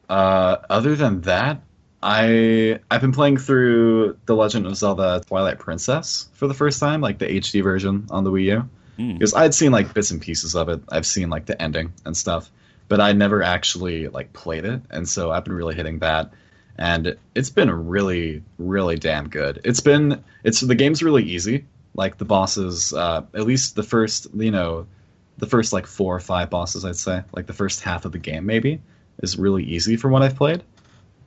Uh, 0.09 0.59
other 0.71 0.95
than 0.95 1.23
that, 1.23 1.63
I 2.05 2.79
I've 2.91 3.01
been 3.01 3.13
playing 3.13 3.39
through 3.39 4.19
The 4.27 4.37
Legend 4.37 4.67
of 4.67 4.77
Zelda: 4.77 5.23
Twilight 5.27 5.59
Princess 5.59 6.29
for 6.35 6.47
the 6.47 6.55
first 6.55 6.79
time, 6.79 7.01
like 7.01 7.19
the 7.19 7.27
HD 7.27 7.63
version 7.63 8.07
on 8.11 8.25
the 8.25 8.31
Wii 8.31 8.45
U, 8.45 8.69
Hmm. 8.97 9.15
because 9.15 9.35
I'd 9.35 9.55
seen 9.55 9.73
like 9.73 9.93
bits 9.95 10.11
and 10.11 10.21
pieces 10.21 10.55
of 10.55 10.69
it. 10.69 10.81
I've 10.91 11.07
seen 11.07 11.31
like 11.31 11.47
the 11.47 11.61
ending 11.61 11.93
and 12.05 12.15
stuff, 12.17 12.51
but 12.89 13.01
I 13.01 13.13
never 13.13 13.43
actually 13.43 14.09
like 14.09 14.33
played 14.35 14.65
it, 14.67 14.83
and 14.91 15.09
so 15.09 15.33
I've 15.33 15.45
been 15.45 15.55
really 15.55 15.75
hitting 15.75 15.99
that. 16.01 16.31
And 16.77 17.17
it's 17.35 17.51
been 17.51 17.71
really, 17.71 18.43
really 18.59 18.97
damn 18.97 19.29
good. 19.29 19.61
It's 19.65 19.81
been 19.81 20.23
it's 20.45 20.61
the 20.61 20.75
game's 20.75 21.03
really 21.03 21.23
easy. 21.25 21.65
Like 21.95 22.19
the 22.19 22.25
bosses, 22.25 22.93
uh, 22.93 23.23
at 23.35 23.47
least 23.47 23.77
the 23.77 23.83
first, 23.85 24.27
you 24.35 24.51
know, 24.51 24.87
the 25.39 25.47
first 25.47 25.73
like 25.73 25.87
four 25.87 26.15
or 26.15 26.21
five 26.21 26.51
bosses, 26.51 26.85
I'd 26.85 26.97
say, 26.97 27.23
like 27.33 27.47
the 27.47 27.53
first 27.53 27.81
half 27.83 28.05
of 28.05 28.13
the 28.13 28.19
game 28.19 28.45
maybe, 28.45 28.81
is 29.23 29.39
really 29.39 29.63
easy 29.65 29.97
from 29.97 30.11
what 30.11 30.23
I've 30.23 30.37
played. 30.37 30.63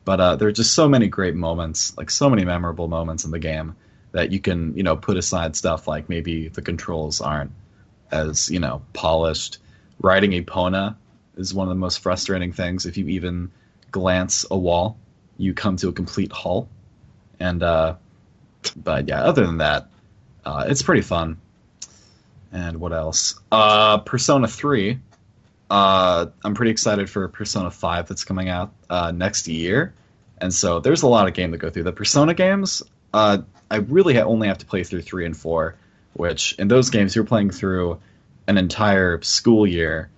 But 0.07 0.21
uh, 0.21 0.35
there 0.37 0.47
are 0.47 0.53
just 0.53 0.73
so 0.73 0.87
many 0.87 1.09
great 1.09 1.35
moments, 1.35 1.97
like 1.97 2.09
so 2.09 2.29
many 2.29 2.45
memorable 2.45 2.87
moments 2.87 3.25
in 3.25 3.31
the 3.31 3.39
game 3.39 3.75
that 4.13 4.31
you 4.31 4.39
can, 4.39 4.73
you 4.73 4.81
know, 4.81 4.95
put 4.95 5.17
aside 5.17 5.57
stuff 5.57 5.85
like 5.85 6.07
maybe 6.07 6.47
the 6.47 6.61
controls 6.61 7.19
aren't 7.19 7.51
as, 8.09 8.49
you 8.49 8.61
know, 8.61 8.81
polished. 8.93 9.57
Riding 10.01 10.31
Epona 10.31 10.95
is 11.35 11.53
one 11.53 11.67
of 11.67 11.75
the 11.75 11.79
most 11.79 11.99
frustrating 11.99 12.53
things. 12.53 12.85
If 12.85 12.95
you 12.95 13.09
even 13.09 13.51
glance 13.91 14.45
a 14.49 14.57
wall, 14.57 14.97
you 15.37 15.53
come 15.53 15.75
to 15.75 15.89
a 15.89 15.91
complete 15.91 16.31
halt. 16.31 16.69
And, 17.41 17.61
uh, 17.61 17.95
but 18.77 19.09
yeah, 19.09 19.23
other 19.23 19.45
than 19.45 19.57
that, 19.57 19.89
uh, 20.45 20.67
it's 20.69 20.83
pretty 20.83 21.01
fun. 21.01 21.35
And 22.53 22.79
what 22.79 22.93
else? 22.93 23.37
Uh, 23.51 23.97
Persona 23.97 24.47
3. 24.47 24.99
Uh, 25.69 26.27
I'm 26.43 26.53
pretty 26.53 26.71
excited 26.71 27.09
for 27.09 27.27
Persona 27.27 27.69
5 27.71 28.07
that's 28.07 28.23
coming 28.23 28.49
out 28.49 28.71
uh, 28.89 29.11
next 29.11 29.47
year. 29.47 29.93
And 30.39 30.53
so 30.53 30.79
there's 30.79 31.01
a 31.03 31.07
lot 31.07 31.27
of 31.27 31.33
game 31.33 31.51
to 31.51 31.57
go 31.57 31.69
through. 31.69 31.83
The 31.83 31.91
Persona 31.91 32.33
games, 32.33 32.83
uh, 33.13 33.39
I 33.69 33.77
really 33.77 34.13
ha- 34.15 34.21
only 34.23 34.47
have 34.47 34.59
to 34.59 34.65
play 34.65 34.83
through 34.83 35.01
3 35.01 35.25
and 35.25 35.35
4, 35.35 35.75
which 36.13 36.53
in 36.53 36.67
those 36.67 36.89
games 36.89 37.15
you're 37.15 37.25
playing 37.25 37.49
through 37.49 37.99
an 38.47 38.57
entire 38.57 39.21
school 39.23 39.67
year 39.67 40.09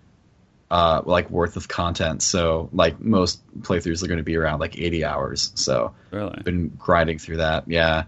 uh, 0.70 1.02
like 1.04 1.32
worth 1.32 1.56
of 1.56 1.68
content. 1.68 2.22
So 2.22 2.70
like 2.72 3.00
most 3.00 3.42
playthroughs 3.62 4.04
are 4.04 4.08
going 4.08 4.20
to 4.20 4.24
be 4.24 4.36
around 4.36 4.60
like 4.60 4.78
80 4.78 5.04
hours. 5.04 5.52
So 5.56 5.96
Really? 6.12 6.40
been 6.44 6.68
grinding 6.78 7.18
through 7.18 7.38
that. 7.38 7.64
Yeah, 7.68 8.04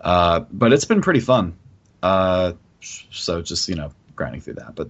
uh, 0.00 0.40
but 0.50 0.72
it's 0.72 0.86
been 0.86 1.02
pretty 1.02 1.20
fun. 1.20 1.54
Uh, 2.02 2.52
so 2.80 3.42
just 3.42 3.68
you 3.68 3.74
know 3.74 3.90
grinding 4.14 4.40
through 4.40 4.54
that. 4.54 4.74
But 4.74 4.88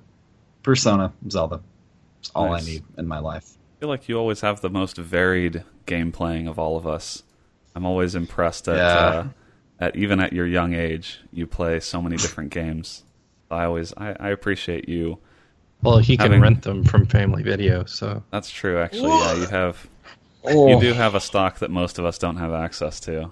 Persona, 0.63 1.13
Zelda, 1.29 1.61
it's 2.27 2.35
all 2.35 2.51
Nice. 2.51 2.63
I 2.63 2.71
need 2.71 2.85
in 2.99 3.07
my 3.07 3.19
life. 3.19 3.55
I 3.77 3.81
feel 3.81 3.89
like 3.89 4.09
you 4.09 4.19
always 4.19 4.41
have 4.41 4.61
the 4.61 4.71
most 4.71 4.97
varied 4.97 5.65
game 5.87 6.13
playing 6.13 6.49
of 6.49 6.59
all 6.59 6.77
of 6.77 6.87
us. 6.87 7.23
I'm 7.75 7.85
always 7.85 8.15
impressed 8.15 8.69
at 8.69 8.77
Yeah. 8.77 8.97
uh, 8.97 9.27
at 9.79 9.97
even 9.97 10.21
at 10.21 10.33
your 10.33 10.47
young 10.47 10.73
age, 10.75 11.21
you 11.33 11.47
play 11.47 11.81
so 11.81 12.01
many 12.01 12.17
different 12.17 12.51
games. 12.51 13.05
I 13.51 13.65
always 13.65 13.93
I, 13.97 14.17
I 14.19 14.31
appreciate 14.31 14.89
you. 14.89 15.19
Well, 15.83 15.99
he 15.99 16.17
can 16.17 16.41
rent 16.41 16.63
them 16.63 16.85
from 16.85 17.07
Family 17.07 17.43
Video, 17.43 17.85
so 17.85 18.23
That's 18.31 18.51
true, 18.51 18.79
actually. 18.81 19.11
Yeah, 19.11 19.35
you 19.35 19.47
have 19.47 19.87
you 20.47 20.81
do 20.81 20.93
have 20.95 21.15
a 21.15 21.21
stock 21.21 21.59
that 21.59 21.71
most 21.71 21.99
of 21.99 22.05
us 22.07 22.19
don't 22.19 22.37
have 22.37 22.53
access 22.53 22.99
to. 23.01 23.31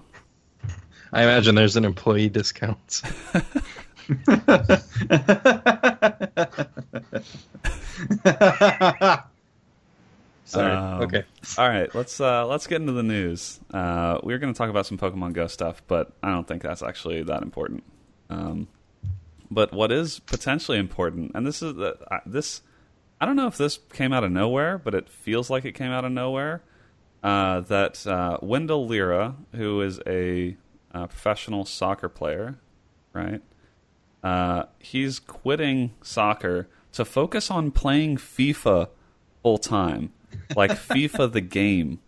I 1.11 1.23
imagine 1.23 1.55
there's 1.55 1.77
an 1.77 1.85
employee 1.85 2.29
discount. 2.29 3.01
Sorry. 10.45 10.73
Um, 10.73 11.01
okay. 11.01 11.23
All 11.57 11.67
right, 11.67 11.93
let's 11.95 12.21
uh, 12.21 12.45
let's 12.45 12.67
get 12.67 12.81
into 12.81 12.93
the 12.93 13.03
news. 13.03 13.59
Uh, 13.73 14.19
we 14.23 14.33
are 14.33 14.37
going 14.37 14.53
to 14.53 14.57
talk 14.57 14.69
about 14.69 14.85
some 14.85 14.97
Pokemon 14.97 15.33
Go 15.33 15.47
stuff, 15.47 15.81
but 15.87 16.11
I 16.21 16.31
don't 16.31 16.47
think 16.47 16.61
that's 16.61 16.83
actually 16.83 17.23
that 17.23 17.41
important. 17.41 17.83
Um, 18.29 18.67
but 19.49 19.73
what 19.73 19.91
is 19.91 20.19
potentially 20.19 20.77
important, 20.77 21.31
and 21.33 21.47
this 21.47 21.63
is 21.63 21.73
the, 21.75 21.97
I 22.11 22.19
this, 22.27 22.61
I 23.19 23.25
don't 23.25 23.35
know 23.35 23.47
if 23.47 23.57
this 23.57 23.79
came 23.93 24.13
out 24.13 24.23
of 24.23 24.31
nowhere, 24.31 24.77
but 24.77 24.93
it 24.93 25.09
feels 25.09 25.49
like 25.49 25.65
it 25.65 25.71
came 25.73 25.91
out 25.91 26.05
of 26.05 26.11
nowhere. 26.11 26.61
Uh, 27.23 27.61
that 27.61 28.05
uh, 28.05 28.37
Wendell 28.43 28.85
Lira, 28.85 29.35
who 29.55 29.81
is 29.81 29.99
a, 30.05 30.55
uh 30.93 31.07
professional 31.07 31.65
soccer 31.65 32.07
player, 32.07 32.59
right? 33.13 33.41
Uh, 34.25 34.65
he's 34.79 35.19
quitting 35.19 35.93
soccer 36.01 36.67
to 36.91 37.05
focus 37.05 37.51
on 37.51 37.69
playing 37.69 38.17
FIFA 38.17 38.89
full 39.43 39.59
time, 39.59 40.11
like 40.55 40.71
FIFA 40.89 41.31
the 41.31 41.41
game. 41.41 41.99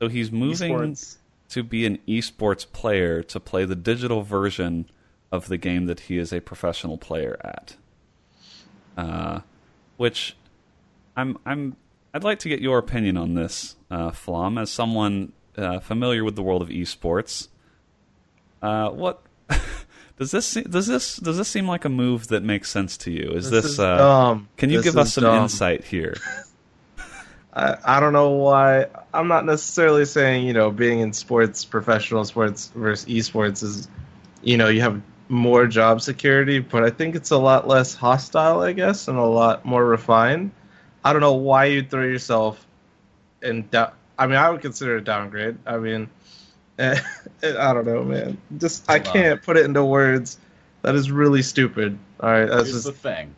So 0.00 0.08
he's 0.08 0.32
moving 0.32 0.72
Esports. 0.72 1.16
to 1.50 1.62
be 1.62 1.84
an 1.84 1.98
esports 2.08 2.64
player 2.72 3.22
to 3.24 3.38
play 3.38 3.66
the 3.66 3.76
digital 3.76 4.22
version 4.22 4.88
of 5.30 5.48
the 5.48 5.58
game 5.58 5.84
that 5.84 6.00
he 6.00 6.16
is 6.16 6.32
a 6.32 6.40
professional 6.40 6.96
player 6.96 7.38
at. 7.44 7.76
Uh, 8.96 9.40
which 9.98 10.34
I'm 11.14 11.36
I'm 11.44 11.76
I'd 12.14 12.24
like 12.24 12.38
to 12.38 12.48
get 12.48 12.62
your 12.62 12.78
opinion 12.78 13.18
on 13.18 13.34
this, 13.34 13.76
uh, 13.90 14.12
Flom, 14.12 14.56
as 14.56 14.70
someone 14.70 15.34
uh, 15.58 15.80
familiar 15.80 16.24
with 16.24 16.36
the 16.36 16.42
world 16.42 16.62
of 16.62 16.68
esports. 16.68 17.48
Uh, 18.62 18.88
what 18.88 19.22
does 20.18 20.30
this 20.30 20.54
does 20.54 20.86
this 20.86 21.16
does 21.16 21.36
this 21.38 21.48
seem 21.48 21.66
like 21.68 21.84
a 21.84 21.88
move 21.88 22.28
that 22.28 22.42
makes 22.42 22.70
sense 22.70 22.96
to 22.98 23.10
you? 23.10 23.30
Is 23.30 23.50
this, 23.50 23.64
is 23.64 23.80
uh, 23.80 24.38
can 24.56 24.70
you 24.70 24.78
This 24.78 24.86
give 24.86 24.96
us 24.98 25.14
some 25.14 25.24
dumb. 25.24 25.42
insight 25.44 25.84
here? 25.84 26.14
I, 27.54 27.76
I 27.84 28.00
don't 28.00 28.12
know 28.12 28.30
why. 28.30 28.86
I'm 29.14 29.28
not 29.28 29.44
necessarily 29.44 30.04
saying, 30.04 30.46
you 30.46 30.52
know, 30.52 30.70
being 30.70 31.00
in 31.00 31.12
sports, 31.12 31.64
professional 31.64 32.24
sports 32.24 32.70
versus 32.74 33.08
esports 33.08 33.62
is, 33.62 33.88
you 34.42 34.56
know, 34.56 34.68
you 34.68 34.80
have 34.80 35.00
more 35.28 35.66
job 35.66 36.00
security, 36.00 36.58
but 36.58 36.84
I 36.84 36.90
think 36.90 37.14
it's 37.14 37.30
a 37.30 37.38
lot 37.38 37.66
less 37.66 37.94
hostile, 37.94 38.60
I 38.60 38.72
guess, 38.72 39.08
and 39.08 39.18
a 39.18 39.24
lot 39.24 39.64
more 39.64 39.84
refined. 39.84 40.50
I 41.04 41.12
don't 41.12 41.22
know 41.22 41.34
why 41.34 41.66
you'd 41.66 41.90
throw 41.90 42.02
yourself 42.04 42.64
in. 43.42 43.68
Da- 43.70 43.92
I 44.18 44.26
mean, 44.26 44.36
I 44.36 44.50
would 44.50 44.60
consider 44.62 44.96
it 44.96 45.00
a 45.00 45.04
downgrade. 45.04 45.58
I 45.66 45.78
mean, 45.78 46.10
I 47.42 47.72
don't 47.72 47.86
know, 47.86 48.02
man. 48.02 48.38
Just, 48.58 48.90
I 48.90 48.98
can't 48.98 49.42
put 49.42 49.56
it 49.56 49.64
into 49.64 49.84
words. 49.84 50.38
That 50.82 50.94
is 50.94 51.10
really 51.10 51.42
stupid. 51.42 51.98
All 52.20 52.30
right, 52.30 52.46
that's 52.46 52.70
Here's 52.70 52.84
just. 52.84 52.86
the 52.86 52.92
thing. 52.92 53.34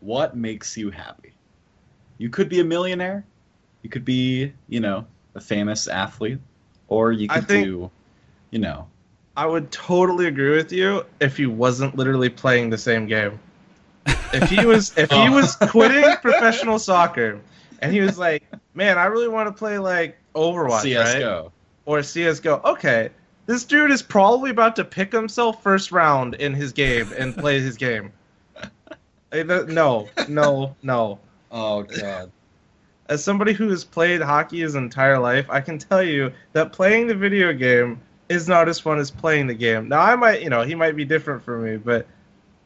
What 0.00 0.36
makes 0.36 0.76
you 0.76 0.90
happy? 0.90 1.32
You 2.18 2.30
could 2.30 2.48
be 2.48 2.60
a 2.60 2.64
millionaire. 2.64 3.24
You 3.82 3.90
could 3.90 4.04
be, 4.04 4.52
you 4.68 4.80
know, 4.80 5.06
a 5.34 5.40
famous 5.40 5.88
athlete, 5.88 6.38
or 6.88 7.12
you 7.12 7.28
could 7.28 7.48
think- 7.48 7.64
do, 7.64 7.90
you 8.50 8.58
know, 8.58 8.86
I 9.36 9.46
would 9.46 9.70
totally 9.70 10.26
agree 10.26 10.54
with 10.56 10.72
you 10.72 11.04
if 11.20 11.36
he 11.36 11.46
wasn't 11.46 11.96
literally 11.96 12.28
playing 12.28 12.70
the 12.70 12.78
same 12.78 13.06
game. 13.06 13.38
If 14.32 14.50
he 14.50 14.66
was 14.66 14.96
if 14.98 15.10
he 15.10 15.16
oh. 15.28 15.32
was 15.32 15.56
quitting 15.56 16.04
professional 16.16 16.78
soccer 16.78 17.40
and 17.80 17.92
he 17.92 18.00
was 18.00 18.18
like, 18.18 18.42
"Man, 18.74 18.98
I 18.98 19.06
really 19.06 19.28
want 19.28 19.48
to 19.48 19.52
play 19.52 19.78
like 19.78 20.18
Overwatch, 20.34 20.96
right? 20.96 21.50
CS:GO. 21.86 22.30
us 22.30 22.40
go, 22.40 22.60
Okay. 22.64 23.10
This 23.46 23.64
dude 23.64 23.90
is 23.90 24.00
probably 24.00 24.50
about 24.50 24.76
to 24.76 24.84
pick 24.84 25.10
himself 25.10 25.60
first 25.60 25.90
round 25.90 26.34
in 26.36 26.54
his 26.54 26.72
game 26.72 27.10
and 27.18 27.36
play 27.36 27.60
his 27.60 27.76
game. 27.76 28.12
No, 29.32 30.08
no, 30.28 30.76
no. 30.82 31.18
Oh 31.52 31.82
god. 31.82 32.32
As 33.08 33.22
somebody 33.22 33.52
who 33.52 33.68
has 33.70 33.84
played 33.84 34.20
hockey 34.20 34.60
his 34.60 34.74
entire 34.74 35.18
life, 35.18 35.46
I 35.48 35.60
can 35.60 35.78
tell 35.78 36.02
you 36.02 36.32
that 36.52 36.72
playing 36.72 37.06
the 37.06 37.14
video 37.14 37.52
game 37.52 38.00
is 38.28 38.48
not 38.48 38.68
as 38.68 38.78
fun 38.78 38.98
as 38.98 39.10
playing 39.10 39.46
the 39.48 39.54
game. 39.54 39.88
Now, 39.88 40.00
I 40.00 40.16
might, 40.16 40.42
you 40.42 40.50
know, 40.50 40.62
he 40.62 40.74
might 40.74 40.96
be 40.96 41.04
different 41.04 41.42
for 41.44 41.58
me, 41.58 41.76
but 41.76 42.06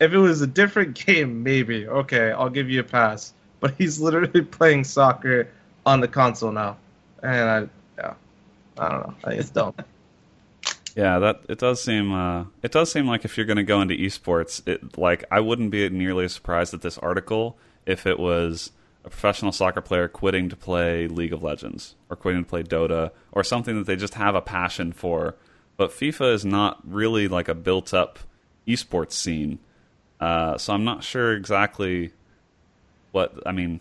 if 0.01 0.13
it 0.13 0.19
was 0.19 0.43
a 0.43 0.47
different 0.47 0.95
game, 1.07 1.43
maybe 1.43 1.87
okay, 1.87 2.33
I'll 2.33 2.51
give 2.51 2.71
you 2.71 2.81
a 2.81 2.85
pass. 2.85 3.33
But 3.61 3.75
he's 3.79 4.01
literally 4.01 4.43
playing 4.59 4.85
soccer 4.85 5.49
on 5.87 6.01
the 6.01 6.09
console 6.09 6.53
now, 6.53 6.77
and 7.23 7.71
I, 8.79 8.89
don't 8.89 9.07
know. 9.07 9.15
I 9.25 9.33
it's 9.33 9.51
dumb. 9.51 9.75
Yeah, 10.97 11.19
that 11.19 11.41
it 11.49 11.59
does 11.59 11.83
seem 11.83 12.13
uh, 12.13 12.45
it 12.63 12.73
does 12.73 12.93
seem 12.93 13.07
like 13.07 13.25
if 13.25 13.37
you're 13.37 13.47
going 13.47 13.57
to 13.57 13.65
go 13.65 13.81
into 13.81 13.95
esports, 13.95 14.67
it 14.67 14.97
like 14.97 15.25
I 15.31 15.41
wouldn't 15.41 15.71
be 15.71 15.89
nearly 15.89 16.29
surprised 16.29 16.73
at 16.73 16.83
this 16.83 16.99
article 16.99 17.57
if 17.85 18.07
it 18.07 18.19
was 18.19 18.71
a 19.05 19.11
professional 19.11 19.53
soccer 19.53 19.81
player 19.81 20.09
quitting 20.09 20.49
to 20.49 20.57
play 20.57 21.07
League 21.09 21.33
of 21.33 21.43
Legends 21.43 21.95
or 22.09 22.17
quitting 22.17 22.45
to 22.45 22.49
play 22.49 22.63
Dota 22.63 23.11
or 23.33 23.45
something 23.45 23.77
that 23.77 23.87
they 23.87 23.97
just 23.97 24.15
have 24.15 24.35
a 24.35 24.41
passion 24.41 24.93
for. 24.93 25.35
But 25.77 25.91
FIFA 25.91 26.33
is 26.33 26.45
not 26.45 26.81
really 26.85 27.27
like 27.29 27.49
a 27.49 27.55
built 27.55 27.93
up 27.93 28.21
esports 28.67 29.13
scene. 29.13 29.59
Uh, 30.21 30.57
so 30.57 30.73
I'm 30.73 30.85
not 30.85 31.03
sure 31.03 31.33
exactly 31.33 32.13
what 33.13 33.37
I 33.45 33.53
mean. 33.53 33.81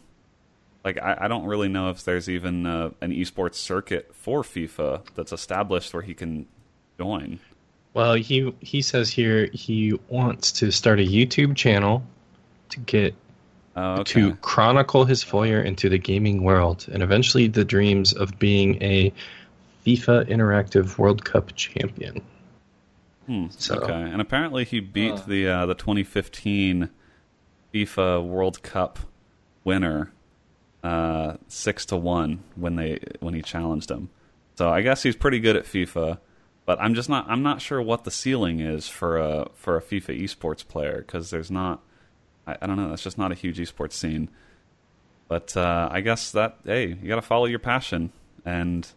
Like 0.84 0.98
I, 1.02 1.18
I 1.22 1.28
don't 1.28 1.46
really 1.46 1.70
know 1.70 1.90
if 1.90 2.04
there's 2.04 2.28
even 2.30 2.66
uh, 2.66 2.92
an 3.02 3.12
esports 3.12 3.56
circuit 3.56 4.12
for 4.14 4.42
FIFA 4.44 5.02
that's 5.16 5.32
established 5.32 5.94
where 5.94 6.04
he 6.04 6.14
can 6.14 6.46
join. 7.00 7.40
Well, 7.94 8.16
he 8.16 8.54
he 8.60 8.82
says 8.82 9.10
here 9.10 9.50
he 9.54 9.98
wants 10.10 10.52
to 10.54 10.72
start 10.72 11.00
a 11.00 11.04
YouTube 11.04 11.56
channel 11.56 12.04
to 12.70 12.80
get 12.80 13.16
Oh, 13.76 14.02
okay. 14.02 14.04
to 14.22 14.36
chronicle 14.36 15.04
his 15.06 15.24
foyer 15.24 15.60
into 15.60 15.90
the 15.90 15.98
gaming 15.98 16.44
world 16.44 16.86
and 16.92 17.02
eventually 17.02 17.48
the 17.48 17.66
dreams 17.66 18.14
of 18.14 18.38
being 18.38 18.82
a 18.84 19.12
FIFA 19.84 20.30
Interactive 20.30 21.00
World 21.00 21.26
Cup 21.26 21.56
champion. 21.56 22.22
Hmm, 23.26 23.48
So- 23.50 23.78
okay, 23.80 23.94
and 23.94 24.22
apparently 24.22 24.64
he 24.64 24.80
beat 24.80 25.14
Uh. 25.14 25.22
the 25.28 25.48
uh, 25.48 25.66
the 25.66 25.74
2015 25.74 26.90
FIFA 27.74 28.28
World 28.28 28.62
Cup 28.62 29.00
winner 29.64 30.12
uh, 30.84 31.38
six 31.48 31.86
to 31.88 31.98
one 31.98 32.44
when 32.56 32.76
they 32.76 33.00
when 33.20 33.34
he 33.34 33.42
challenged 33.42 33.90
him. 33.90 34.10
So 34.56 34.70
I 34.70 34.82
guess 34.82 35.04
he's 35.04 35.16
pretty 35.16 35.40
good 35.40 35.56
at 35.56 35.66
FIFA, 35.66 36.20
but 36.66 36.80
I'm 36.82 36.94
just 36.94 37.10
not 37.10 37.28
I'm 37.30 37.42
not 37.42 37.62
sure 37.62 37.82
what 37.82 38.04
the 38.04 38.12
ceiling 38.12 38.60
is 38.60 38.88
for 38.88 39.18
a 39.18 39.50
for 39.56 39.78
a 39.78 39.82
FIFA 39.82 40.22
esports 40.22 40.68
player 40.68 40.98
because 40.98 41.30
there's 41.30 41.50
not 41.50 41.82
I, 42.46 42.58
I 42.62 42.68
don't 42.68 42.78
know 42.78 42.90
that's 42.90 43.04
just 43.04 43.18
not 43.18 43.32
a 43.32 43.36
huge 43.36 43.58
esports 43.58 43.94
scene. 43.94 44.30
But 45.28 45.56
uh, 45.56 45.88
I 45.92 46.02
guess 46.02 46.32
that 46.32 46.58
hey 46.66 46.88
you 46.88 47.08
got 47.08 47.16
to 47.16 47.22
follow 47.22 47.46
your 47.46 47.60
passion 47.60 48.12
and 48.46 48.88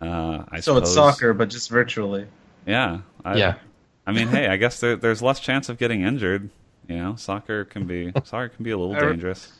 uh, 0.00 0.44
I 0.48 0.60
So 0.60 0.76
it's 0.76 0.92
soccer, 0.92 1.34
but 1.34 1.50
just 1.50 1.70
virtually. 1.70 2.26
yeah. 2.66 3.00
I, 3.24 3.36
Yeah. 3.36 3.54
I 4.06 4.12
mean, 4.12 4.28
hey, 4.28 4.48
I 4.48 4.56
guess 4.56 4.80
there, 4.80 4.96
there's 4.96 5.22
less 5.22 5.40
chance 5.40 5.68
of 5.68 5.78
getting 5.78 6.02
injured. 6.02 6.50
You 6.88 6.96
know, 6.96 7.16
soccer 7.16 7.64
can 7.64 7.86
be 7.86 8.12
soccer 8.24 8.48
can 8.48 8.64
be 8.64 8.70
a 8.70 8.78
little 8.78 8.94
dangerous. 8.94 9.52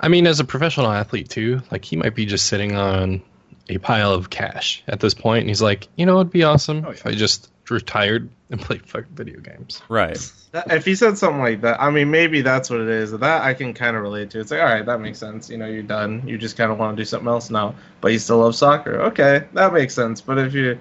I 0.00 0.08
mean, 0.08 0.26
as 0.26 0.40
a 0.40 0.44
professional 0.44 0.90
athlete 0.90 1.28
too, 1.28 1.62
like 1.70 1.84
he 1.84 1.96
might 1.96 2.14
be 2.14 2.26
just 2.26 2.46
sitting 2.46 2.76
on 2.76 3.22
a 3.68 3.78
pile 3.78 4.12
of 4.12 4.30
cash 4.30 4.82
at 4.86 5.00
this 5.00 5.14
point, 5.14 5.40
and 5.40 5.48
he's 5.48 5.62
like, 5.62 5.88
you 5.96 6.06
know, 6.06 6.20
it'd 6.20 6.30
be 6.30 6.44
awesome 6.44 6.84
Oh, 6.86 6.90
if 6.90 7.06
I 7.06 7.12
just 7.12 7.50
retired 7.70 8.28
and 8.50 8.60
played 8.62 8.86
fucking 8.86 9.14
video 9.14 9.40
games. 9.40 9.82
Right. 9.88 10.18
That, 10.52 10.72
if 10.72 10.84
he 10.84 10.94
said 10.94 11.18
something 11.18 11.40
like 11.40 11.62
that, 11.62 11.80
I 11.80 11.90
mean, 11.90 12.10
maybe 12.10 12.42
that's 12.42 12.70
what 12.70 12.80
it 12.80 12.88
is. 12.88 13.12
That 13.12 13.42
I 13.42 13.54
can 13.54 13.74
kind 13.74 13.96
of 13.96 14.02
relate 14.02 14.30
to. 14.30 14.40
It's 14.40 14.50
like, 14.50 14.60
all 14.60 14.66
right, 14.66 14.86
that 14.86 15.00
makes 15.00 15.18
sense. 15.18 15.50
You 15.50 15.58
know, 15.58 15.66
you're 15.66 15.82
done. 15.82 16.22
You 16.26 16.38
just 16.38 16.56
kind 16.56 16.70
of 16.70 16.78
want 16.78 16.96
to 16.96 17.00
do 17.00 17.04
something 17.04 17.28
else 17.28 17.50
now, 17.50 17.74
but 18.00 18.12
you 18.12 18.18
still 18.18 18.38
love 18.38 18.54
soccer. 18.54 19.02
Okay, 19.02 19.46
that 19.54 19.72
makes 19.72 19.94
sense. 19.94 20.20
But 20.20 20.38
if 20.38 20.54
you, 20.54 20.78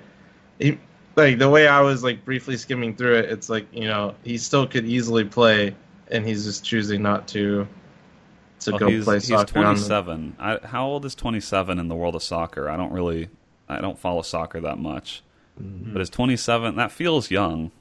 he, 0.60 0.78
like 1.16 1.40
the 1.40 1.50
way 1.50 1.68
I 1.68 1.82
was 1.82 2.04
like 2.04 2.26
briefly 2.26 2.58
skimming 2.58 2.96
through 2.96 3.16
it, 3.16 3.26
it's 3.32 3.50
like 3.50 3.68
you 3.74 3.88
know 3.88 4.16
he 4.24 4.38
still 4.38 4.68
could 4.68 4.86
easily 4.86 5.24
play, 5.24 5.76
and 6.10 6.26
he's 6.26 6.46
just 6.46 6.64
choosing 6.64 7.02
not 7.02 7.28
to. 7.30 7.68
To 8.66 8.72
Well, 8.72 8.80
go 8.80 8.88
he's, 8.90 9.04
play 9.04 9.16
he's 9.16 9.28
soccer. 9.28 9.46
the- 9.46 9.52
27. 9.54 10.36
I, 10.40 10.60
how 10.64 10.86
old 10.86 11.06
is 11.06 11.16
27 11.16 11.80
in 11.80 11.88
the 11.88 11.96
world 11.96 12.16
of 12.16 12.24
soccer? 12.24 12.70
I 12.70 12.78
don't 12.78 12.92
really, 12.92 13.30
I 13.70 13.80
don't 13.82 13.98
follow 13.98 14.22
soccer 14.22 14.60
that 14.62 14.78
much. 14.80 15.24
Mm-hmm. 15.62 15.94
But 15.94 16.02
is 16.02 16.10
27? 16.10 16.76
That 16.76 16.92
feels 16.92 17.32
young. 17.32 17.72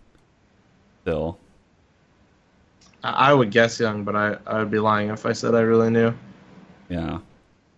Still. 1.02 1.38
I 3.02 3.30
I 3.30 3.34
would 3.34 3.50
guess 3.50 3.78
young, 3.80 4.04
but 4.04 4.16
I, 4.16 4.36
I 4.46 4.58
would 4.60 4.70
be 4.70 4.78
lying 4.78 5.10
if 5.10 5.26
I 5.26 5.32
said 5.32 5.54
I 5.54 5.60
really 5.60 5.90
knew. 5.90 6.14
Yeah. 6.88 7.18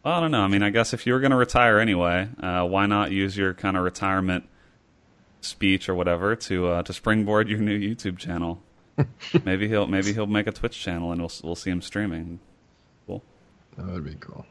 Well, 0.04 0.14
I 0.14 0.20
don't 0.20 0.30
know. 0.30 0.42
I 0.42 0.48
mean, 0.48 0.62
I 0.62 0.70
guess 0.70 0.92
if 0.94 1.06
you 1.06 1.12
were 1.14 1.20
going 1.20 1.30
to 1.32 1.36
retire 1.36 1.78
anyway, 1.80 2.28
uh, 2.40 2.64
why 2.64 2.86
not 2.86 3.10
use 3.10 3.36
your 3.36 3.54
kind 3.54 3.76
of 3.76 3.82
retirement 3.84 4.44
speech 5.40 5.88
or 5.88 5.94
whatever 5.94 6.36
to 6.36 6.68
uh, 6.68 6.82
to 6.84 6.92
springboard 6.92 7.48
your 7.48 7.58
new 7.58 7.78
YouTube 7.78 8.18
channel? 8.18 8.62
maybe 9.44 9.68
he'll 9.68 9.86
maybe 9.86 10.12
he'll 10.12 10.26
make 10.26 10.46
a 10.46 10.52
Twitch 10.52 10.78
channel 10.80 11.10
and 11.12 11.20
we'll 11.20 11.32
we'll 11.42 11.54
see 11.56 11.70
him 11.70 11.82
streaming. 11.82 12.38
Cool. 13.76 13.84
That 13.86 13.92
would 13.94 14.04
be 14.04 14.16
cool. 14.20 14.44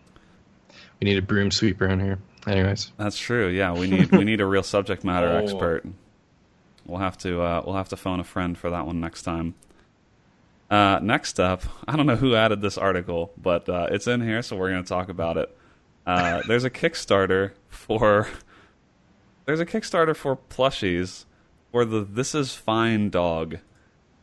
We 1.01 1.05
need 1.05 1.17
a 1.17 1.21
broom 1.21 1.51
sweeper 1.51 1.87
in 1.87 1.99
here. 1.99 2.19
Anyways, 2.47 2.91
That's 2.97 3.17
true. 3.17 3.47
Yeah, 3.47 3.73
we 3.73 3.87
need 3.87 4.11
we 4.11 4.23
need 4.23 4.39
a 4.41 4.45
real 4.45 4.63
subject 4.63 5.03
matter 5.03 5.27
Oh. 5.31 5.37
expert. 5.37 5.83
We'll 6.85 6.99
have 6.99 7.17
to 7.19 7.41
uh, 7.41 7.63
we'll 7.65 7.75
have 7.75 7.89
to 7.89 7.97
phone 7.97 8.19
a 8.19 8.23
friend 8.23 8.57
for 8.57 8.69
that 8.69 8.85
one 8.85 8.99
next 8.99 9.23
time. 9.23 9.55
Uh, 10.69 10.99
next 11.01 11.39
up, 11.39 11.63
I 11.87 11.95
don't 11.95 12.05
know 12.05 12.15
who 12.15 12.35
added 12.35 12.61
this 12.61 12.77
article, 12.77 13.31
but 13.37 13.67
uh, 13.69 13.87
it's 13.91 14.07
in 14.07 14.21
here, 14.21 14.41
so 14.41 14.55
we're 14.55 14.71
going 14.71 14.83
to 14.83 14.87
talk 14.89 15.09
about 15.09 15.37
it. 15.37 15.55
Uh, 16.07 16.41
there's 16.47 16.63
a 16.63 16.69
Kickstarter 16.69 17.51
for 17.67 18.27
there's 19.45 19.59
a 19.59 19.65
Kickstarter 19.65 20.15
for 20.15 20.35
plushies 20.37 21.25
for 21.71 21.85
the 21.85 22.01
This 22.01 22.33
Is 22.35 22.53
Fine 22.53 23.09
dog, 23.09 23.57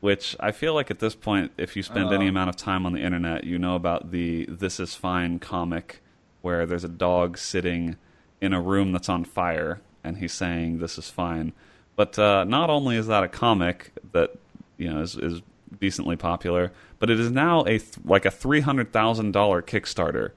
which 0.02 0.34
I 0.40 0.50
feel 0.50 0.74
like 0.74 0.90
at 0.90 0.98
this 0.98 1.14
point, 1.14 1.52
if 1.56 1.76
you 1.76 1.82
spend 1.84 2.12
any 2.12 2.26
Oh. 2.26 2.28
amount 2.30 2.50
of 2.50 2.56
time 2.56 2.84
on 2.84 2.92
the 2.92 3.00
internet, 3.00 3.44
you 3.44 3.56
know 3.56 3.76
about 3.76 4.10
the 4.10 4.46
This 4.50 4.78
Is 4.80 4.96
Fine 4.96 5.38
comic, 5.38 6.02
where 6.40 6.66
there's 6.66 6.82
a 6.82 6.88
dog 6.88 7.38
sitting 7.38 7.96
in 8.40 8.52
a 8.52 8.60
room 8.60 8.90
that's 8.90 9.08
on 9.08 9.24
fire, 9.24 9.80
and 10.02 10.18
he's 10.18 10.32
saying 10.32 10.80
"This 10.80 10.98
is 10.98 11.08
fine." 11.08 11.52
But 11.94 12.18
uh, 12.18 12.42
not 12.44 12.68
only 12.68 12.96
is 12.96 13.06
that 13.06 13.22
a 13.22 13.28
comic 13.28 13.92
that 14.12 14.32
you 14.76 14.92
know 14.92 15.00
is, 15.02 15.14
is 15.16 15.40
decently 15.80 16.16
popular, 16.16 16.72
but 16.98 17.08
it 17.08 17.20
is 17.20 17.30
now 17.30 17.60
a 17.62 17.78
th- 17.78 17.98
like 18.04 18.24
a 18.24 18.30
three 18.32 18.60
hundred 18.60 18.92
thousand 18.92 19.30
dollar 19.30 19.62
Kickstarter. 19.62 20.32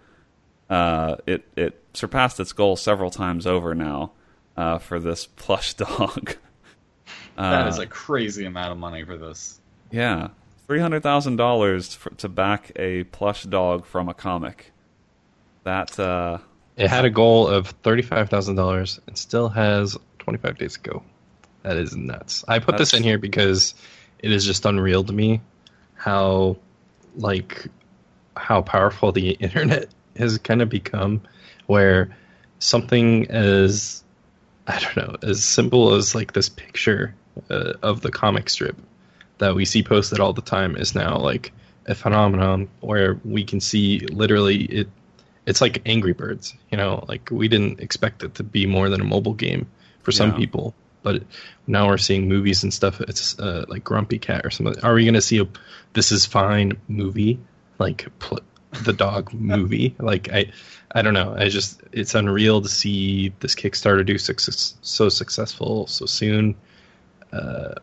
Uh, 0.69 1.15
it 1.25 1.43
it 1.56 1.82
surpassed 1.95 2.39
its 2.39 2.54
goal 2.54 2.75
several 2.75 3.10
times 3.10 3.47
over 3.47 3.73
now 3.73 4.12
uh, 4.56 4.78
for 4.78 4.99
this 4.99 5.25
plush 5.25 5.73
dog. 5.86 6.36
That 7.35 7.65
Uh, 7.65 7.69
is 7.69 7.79
a 7.79 7.85
crazy 7.87 8.45
amount 8.45 8.71
of 8.71 8.77
money 8.77 9.03
for 9.03 9.17
this. 9.17 9.59
yeah, 9.91 10.29
three 10.67 10.79
hundred 10.79 11.03
thousand 11.03 11.35
dollars 11.35 11.97
to 12.17 12.29
back 12.29 12.71
a 12.75 13.03
plush 13.05 13.43
dog 13.43 13.85
from 13.85 14.07
a 14.09 14.13
comic. 14.13 14.71
That 15.63 15.99
uh, 15.99 16.37
it 16.77 16.89
had 16.89 17.05
a 17.05 17.09
goal 17.09 17.47
of 17.47 17.67
thirty-five 17.67 18.29
thousand 18.29 18.55
dollars 18.55 18.99
and 19.07 19.17
still 19.17 19.49
has 19.49 19.97
twenty-five 20.19 20.57
days 20.57 20.73
to 20.73 20.79
go. 20.79 21.03
That 21.63 21.77
is 21.77 21.95
nuts. 21.95 22.45
I 22.47 22.59
put 22.59 22.77
this 22.77 22.93
in 22.93 23.01
here 23.03 23.17
because 23.17 23.73
it 24.19 24.31
is 24.31 24.45
just 24.45 24.65
unreal 24.65 25.03
to 25.03 25.11
me 25.13 25.41
how 25.95 26.57
like 27.15 27.67
how 28.37 28.61
powerful 28.61 29.11
the 29.11 29.31
internet 29.39 29.89
has 30.17 30.37
kind 30.37 30.61
of 30.61 30.69
become 30.69 31.21
where 31.65 32.15
something 32.59 33.25
as 33.31 34.03
I 34.67 34.79
don't 34.79 34.95
know, 34.97 35.15
as 35.23 35.43
simple 35.43 35.93
as 35.95 36.13
like 36.15 36.33
this 36.33 36.49
picture 36.49 37.13
uh, 37.49 37.73
of 37.81 38.01
the 38.01 38.11
comic 38.11 38.49
strip 38.49 38.75
that 39.37 39.55
we 39.55 39.65
see 39.65 39.83
posted 39.83 40.19
all 40.19 40.33
the 40.33 40.41
time 40.41 40.75
is 40.77 40.95
now 40.95 41.17
like 41.17 41.51
a 41.87 41.95
phenomenon 41.95 42.67
where 42.81 43.19
we 43.25 43.43
can 43.43 43.59
see 43.59 43.99
literally 44.11 44.63
it 44.65 44.87
it's 45.45 45.61
like 45.61 45.81
Angry 45.85 46.13
Birds, 46.13 46.55
you 46.71 46.77
know, 46.77 47.05
like 47.07 47.29
we 47.29 47.47
didn't 47.47 47.79
expect 47.79 48.23
it 48.23 48.33
to 48.35 48.43
be 48.43 48.65
more 48.65 48.89
than 48.89 48.99
a 48.99 49.03
mobile 49.03 49.35
game 49.35 49.67
for 50.01 50.11
some 50.11 50.31
Yeah. 50.31 50.37
people, 50.37 50.73
but 51.03 51.21
now 51.67 51.87
we're 51.87 51.99
seeing 51.99 52.27
movies 52.27 52.63
and 52.63 52.73
stuff. 52.73 52.99
It's 53.01 53.37
uh, 53.37 53.63
like 53.67 53.83
Grumpy 53.83 54.17
Cat 54.17 54.43
or 54.43 54.49
something. 54.49 54.83
Are 54.83 54.95
we 54.95 55.03
going 55.03 55.13
to 55.13 55.21
see 55.21 55.37
a 55.39 55.47
This 55.93 56.11
Is 56.11 56.25
Fine 56.25 56.77
movie, 56.87 57.37
like 57.77 58.07
pl- 58.17 58.39
the 58.85 58.93
dog 58.93 59.31
movie? 59.35 59.93
Like 59.99 60.29
I, 60.33 60.51
I 60.95 61.03
don't 61.03 61.13
know. 61.13 61.35
I 61.37 61.49
just 61.49 61.79
it's 61.91 62.15
unreal 62.15 62.59
to 62.63 62.69
see 62.69 63.31
this 63.39 63.53
Kickstarter 63.53 64.03
do 64.03 64.17
success 64.17 64.73
so 64.81 65.09
successful 65.09 65.85
so 65.85 66.07
soon. 66.07 66.55
Uh, 67.35 67.73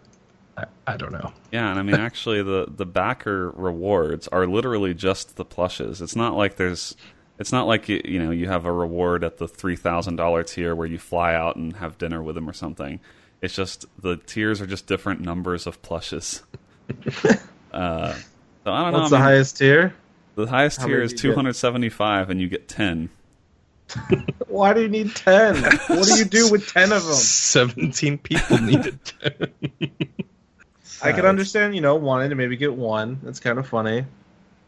I, 0.56 0.64
I 0.86 0.96
don't 0.96 1.12
know. 1.12 1.32
Yeah, 1.50 1.70
and 1.70 1.78
I 1.78 1.82
mean, 1.82 1.96
actually, 1.96 2.42
the 2.42 2.66
the 2.68 2.86
backer 2.86 3.50
rewards 3.50 4.28
are 4.28 4.46
literally 4.46 4.94
just 4.94 5.36
the 5.36 5.44
plushes. 5.44 6.00
It's 6.02 6.16
not 6.16 6.36
like 6.36 6.56
there's, 6.56 6.94
it's 7.38 7.52
not 7.52 7.66
like 7.66 7.88
you, 7.88 8.00
you 8.04 8.18
know 8.22 8.30
you 8.30 8.48
have 8.48 8.64
a 8.64 8.72
reward 8.72 9.24
at 9.24 9.38
the 9.38 9.48
three 9.48 9.76
thousand 9.76 10.16
dollar 10.16 10.42
tier 10.42 10.74
where 10.74 10.86
you 10.86 10.98
fly 10.98 11.34
out 11.34 11.56
and 11.56 11.76
have 11.76 11.98
dinner 11.98 12.22
with 12.22 12.34
them 12.34 12.48
or 12.48 12.52
something. 12.52 13.00
It's 13.40 13.54
just 13.54 13.86
the 14.00 14.16
tiers 14.16 14.60
are 14.60 14.66
just 14.66 14.86
different 14.86 15.20
numbers 15.20 15.66
of 15.66 15.82
plushes. 15.82 16.42
uh, 17.72 18.14
so 18.14 18.72
I 18.72 18.84
don't 18.84 18.92
What's 18.92 18.92
know. 18.92 19.00
What's 19.00 19.10
the 19.10 19.16
I 19.16 19.20
mean, 19.20 19.22
highest 19.22 19.56
tier? 19.58 19.94
the 20.34 20.46
highest 20.46 20.80
how 20.80 20.86
tier 20.86 21.02
is 21.02 21.12
do 21.12 21.12
you 21.12 21.18
two 21.18 21.28
get? 21.30 21.36
hundred 21.36 21.56
seventy 21.56 21.88
five, 21.88 22.30
and 22.30 22.40
you 22.40 22.48
get 22.48 22.68
ten. 22.68 23.10
Why 24.48 24.72
do 24.74 24.82
you 24.82 24.88
need 24.88 25.14
ten? 25.14 25.56
what 25.62 26.04
do 26.06 26.16
you 26.16 26.24
do 26.24 26.50
with 26.50 26.68
ten 26.68 26.92
of 26.92 27.04
them? 27.04 27.14
Seventeen 27.14 28.18
people 28.18 28.58
needed. 28.58 28.98
10. 29.20 29.52
I 31.02 31.12
could 31.12 31.24
understand, 31.24 31.74
you 31.74 31.80
know, 31.80 31.96
wanting 31.96 32.30
to 32.30 32.36
maybe 32.36 32.56
get 32.56 32.74
one. 32.74 33.18
That's 33.22 33.40
kind 33.40 33.58
of 33.58 33.66
funny. 33.66 34.04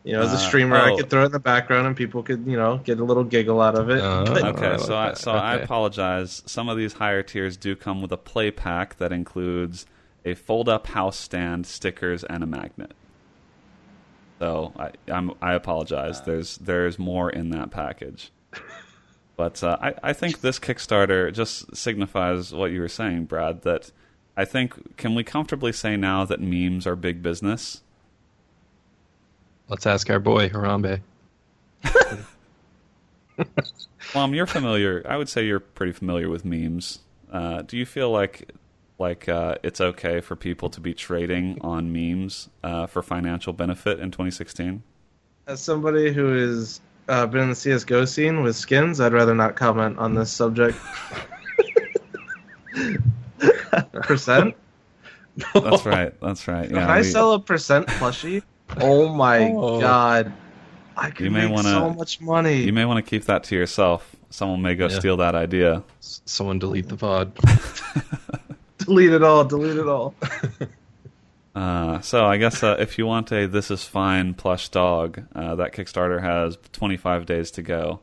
You 0.02 0.14
know, 0.14 0.22
as 0.22 0.32
a 0.32 0.34
Uh, 0.34 0.38
streamer, 0.38 0.76
oh. 0.76 0.94
I 0.94 0.96
could 0.96 1.08
throw 1.08 1.22
it 1.22 1.26
in 1.26 1.32
the 1.32 1.38
background 1.38 1.86
and 1.86 1.96
people 1.96 2.22
could, 2.22 2.44
you 2.46 2.56
know, 2.56 2.78
get 2.78 2.98
a 3.00 3.04
little 3.04 3.24
giggle 3.24 3.60
out 3.60 3.74
of 3.76 3.88
it. 3.88 4.00
Uh, 4.00 4.24
But- 4.24 4.44
Okay, 4.56 4.66
I 4.66 4.76
so 4.76 4.94
like 4.94 5.06
I, 5.06 5.08
that. 5.10 5.18
so 5.18 5.30
I 5.32 5.54
apologize. 5.54 6.42
Some 6.44 6.68
of 6.68 6.76
these 6.76 6.94
higher 6.94 7.22
tiers 7.22 7.56
do 7.56 7.74
come 7.76 8.02
with 8.02 8.12
a 8.12 8.16
play 8.16 8.50
pack 8.50 8.96
that 8.98 9.12
includes 9.12 9.86
a 10.24 10.34
fold-up 10.34 10.88
house 10.88 11.16
stand, 11.18 11.66
stickers, 11.66 12.24
and 12.24 12.42
a 12.42 12.46
magnet. 12.46 12.92
So 14.40 14.72
I 14.76 14.90
I'm, 15.10 15.32
I 15.40 15.54
apologize. 15.54 16.20
There's 16.22 16.56
there's 16.58 16.98
more 16.98 17.30
in 17.30 17.50
that 17.50 17.70
package. 17.70 18.30
But 19.36 19.62
uh, 19.62 19.78
I 19.80 19.94
I 20.02 20.12
think 20.12 20.40
this 20.40 20.58
Kickstarter 20.58 21.32
just 21.32 21.76
signifies 21.76 22.52
what 22.52 22.70
you 22.70 22.80
were 22.80 22.88
saying, 22.88 23.24
Brad. 23.24 23.62
That 23.62 23.90
I 24.36 24.44
think 24.44 24.96
can 24.96 25.14
we 25.14 25.24
comfortably 25.24 25.72
say 25.72 25.96
now 25.96 26.24
that 26.24 26.40
memes 26.40 26.86
are 26.86 26.96
big 26.96 27.22
business? 27.22 27.82
Let's 29.68 29.86
ask 29.86 30.08
our 30.10 30.20
boy 30.20 30.50
Harambe. 30.50 31.00
Flom, 33.98 34.34
you're 34.34 34.46
familiar. 34.46 35.04
I 35.08 35.16
would 35.16 35.28
say 35.28 35.44
you're 35.44 35.60
pretty 35.60 35.92
familiar 35.92 36.28
with 36.28 36.44
memes. 36.44 37.00
Uh, 37.32 37.62
do 37.62 37.76
you 37.76 37.86
feel 37.86 38.10
like 38.10 38.52
like 38.98 39.28
uh, 39.28 39.56
it's 39.62 39.80
okay 39.80 40.20
for 40.20 40.36
people 40.36 40.70
to 40.70 40.80
be 40.80 40.94
trading 40.94 41.58
on 41.60 41.92
memes 41.92 42.48
uh, 42.62 42.86
for 42.86 43.02
financial 43.02 43.52
benefit 43.52 43.98
in 43.98 44.10
2016? 44.10 44.82
As 45.46 45.60
somebody 45.60 46.12
who 46.12 46.26
has 46.28 46.80
uh, 47.08 47.26
been 47.26 47.42
in 47.42 47.48
the 47.50 47.54
CS:GO 47.54 48.04
scene 48.04 48.42
with 48.42 48.56
skins, 48.56 49.00
I'd 49.00 49.12
rather 49.12 49.34
not 49.34 49.56
comment 49.56 49.98
on 49.98 50.14
this 50.14 50.32
subject. 50.32 50.76
percent? 54.02 54.54
That's 55.54 55.84
right. 55.86 56.18
That's 56.20 56.46
right. 56.48 56.66
If 56.66 56.72
Yeah, 56.72 56.88
I 56.88 56.98
we- 56.98 57.04
sell 57.04 57.32
a 57.32 57.40
percent 57.40 57.86
plushie, 57.88 58.42
oh 58.80 59.08
my 59.08 59.50
Oh. 59.52 59.80
god, 59.80 60.32
I 60.96 61.10
could 61.10 61.24
You 61.26 61.30
may 61.30 61.42
make 61.46 61.52
wanna- 61.54 61.68
so 61.70 61.90
much 61.90 62.20
money. 62.20 62.62
you 62.62 62.72
may 62.72 62.84
want 62.84 63.04
to 63.04 63.08
keep 63.08 63.24
that 63.26 63.44
to 63.44 63.54
yourself. 63.56 64.14
Someone 64.30 64.62
may 64.62 64.74
go 64.74 64.88
Yeah. 64.88 64.98
steal 64.98 65.16
that 65.18 65.34
idea. 65.34 65.82
S- 66.00 66.20
Someone 66.24 66.58
delete 66.58 66.88
the 66.88 66.96
pod. 66.96 67.32
delete 68.78 69.12
it 69.12 69.22
all. 69.22 69.44
Delete 69.44 69.76
it 69.78 69.86
all. 69.86 70.14
Uh, 71.54 72.00
so 72.00 72.24
I 72.26 72.36
guess 72.36 72.62
uh, 72.62 72.76
if 72.78 72.98
you 72.98 73.06
want 73.06 73.30
a 73.32 73.46
"This 73.46 73.70
Is 73.70 73.84
Fine" 73.84 74.34
plush 74.34 74.68
dog, 74.70 75.22
uh, 75.34 75.54
that 75.54 75.72
Kickstarter 75.72 76.20
has 76.20 76.58
25 76.72 77.26
days 77.26 77.50
to 77.52 77.62
go. 77.62 78.00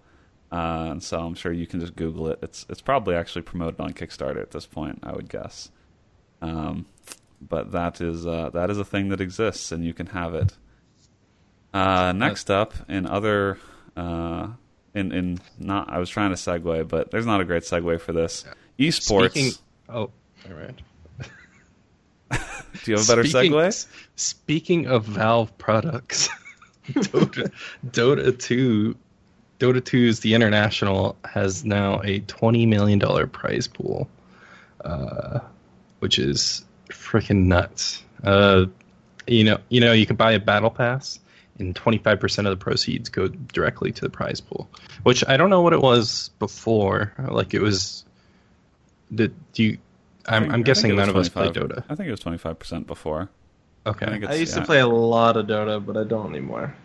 Uh, 0.52 0.90
and 0.92 1.04
so 1.04 1.20
I'm 1.20 1.34
sure 1.34 1.52
you 1.52 1.68
can 1.68 1.80
just 1.80 1.96
Google 1.96 2.30
it. 2.30 2.40
It's 2.42 2.66
it's 2.70 2.82
probably 2.82 3.16
actually 3.16 3.44
promoted 3.44 3.80
on 3.80 3.94
Kickstarter 3.94 4.42
at 4.42 4.52
this 4.52 4.66
point, 4.66 5.00
I 5.04 5.14
would 5.14 5.30
guess. 5.30 5.70
Um, 6.42 6.86
but 7.42 7.72
that 7.72 8.02
is 8.02 8.26
uh, 8.28 8.50
that 8.54 8.70
is 8.70 8.78
a 8.78 8.86
thing 8.86 9.10
that 9.10 9.22
exists, 9.22 9.72
and 9.72 9.84
you 9.84 9.94
can 9.94 10.08
have 10.08 10.34
it. 10.36 10.54
Uh, 11.74 12.12
next 12.12 12.52
up, 12.52 12.74
in 12.90 13.06
other 13.06 13.58
uh, 13.96 14.48
in 14.94 15.12
in 15.12 15.40
not, 15.58 15.90
I 15.92 16.00
was 16.00 16.10
trying 16.10 16.32
to 16.32 16.36
segue, 16.36 16.88
but 16.88 17.12
there's 17.12 17.26
not 17.26 17.42
a 17.42 17.46
great 17.46 17.64
segue 17.64 18.00
for 18.02 18.14
this. 18.14 18.46
Esports. 18.78 19.32
Speaking, 19.32 19.52
oh, 19.90 20.12
all 20.50 20.54
right. 20.54 20.78
Do 22.84 22.92
you 22.92 22.98
have 22.98 23.06
a 23.06 23.12
better 23.12 23.26
Speaking- 23.26 23.52
segue? 23.54 23.88
Speaking 24.16 24.88
of 24.88 25.06
Valve 25.06 25.56
products, 25.58 26.30
Dota, 26.88 27.52
Dota 27.88 28.38
2, 28.40 28.96
Dota 29.60 29.82
2's 29.82 30.20
The 30.22 30.34
International 30.34 31.16
has 31.26 31.64
now 31.66 32.02
a 32.02 32.22
$20 32.22 32.68
million 32.68 33.00
prize 33.30 33.68
pool, 33.68 34.10
uh, 34.84 35.40
which 36.00 36.18
is 36.18 36.66
freaking 36.90 37.46
nuts. 37.46 38.04
Uh, 38.24 38.66
you 39.28 39.44
know, 39.44 39.60
you 39.70 39.80
know, 39.82 39.94
you 39.94 40.06
can 40.06 40.16
buy 40.16 40.32
a 40.32 40.40
battle 40.40 40.72
pass, 40.72 41.20
and 41.60 41.76
25% 41.76 42.40
of 42.40 42.46
the 42.46 42.58
proceeds 42.58 43.10
go 43.10 43.28
directly 43.28 43.92
to 43.92 44.02
the 44.02 44.10
prize 44.10 44.42
pool. 44.42 44.68
Which 45.04 45.24
I 45.28 45.38
don't 45.38 45.50
know 45.50 45.62
what 45.62 45.74
it 45.74 45.82
was 45.82 46.30
before. 46.40 47.14
Like 47.30 47.54
it 47.54 47.62
was. 47.62 48.04
Did 49.14 49.34
do 49.54 49.64
you? 49.64 49.78
I 50.28 50.36
I'm, 50.36 50.44
think- 50.44 50.54
I'm 50.54 50.64
guessing 50.64 50.96
none 50.96 51.10
of 51.10 51.16
us 51.16 51.30
play 51.30 51.50
Dota. 51.50 51.84
I 51.90 51.96
think 51.96 52.08
it 52.08 52.12
was 52.12 52.20
25% 52.20 52.88
before. 52.88 53.30
Okay. 53.86 54.06
I 54.06 54.10
think 54.10 54.26
I 54.26 54.36
used 54.36 54.54
yeah. 54.54 54.60
to 54.62 54.66
play 54.66 54.80
a 54.80 54.88
lot 54.88 55.38
of 55.38 55.48
Dota, 55.48 55.84
but 55.84 55.98
I 55.98 56.04
don't 56.04 56.30
anymore. 56.30 56.76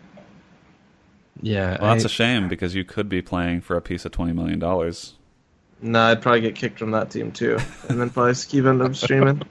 Yeah. 1.41 1.77
Well, 1.79 1.93
that's 1.93 2.05
a 2.05 2.09
shame 2.09 2.47
because 2.47 2.73
you 2.73 2.83
could 2.83 3.09
be 3.09 3.21
playing 3.21 3.61
for 3.61 3.75
a 3.75 3.81
piece 3.81 4.05
of 4.05 4.11
twenty 4.11 4.33
million 4.33 4.59
dollars. 4.59 5.13
Nah, 5.81 6.07
I'd 6.07 6.21
probably 6.21 6.41
get 6.41 6.55
kicked 6.55 6.79
from 6.79 6.91
that 6.91 7.11
team 7.11 7.31
too, 7.31 7.59
and 7.89 8.01
then 8.01 8.09
probably 8.09 8.33
keep 8.33 8.65
end 8.65 8.81
up 8.81 8.95
streaming. 8.95 9.43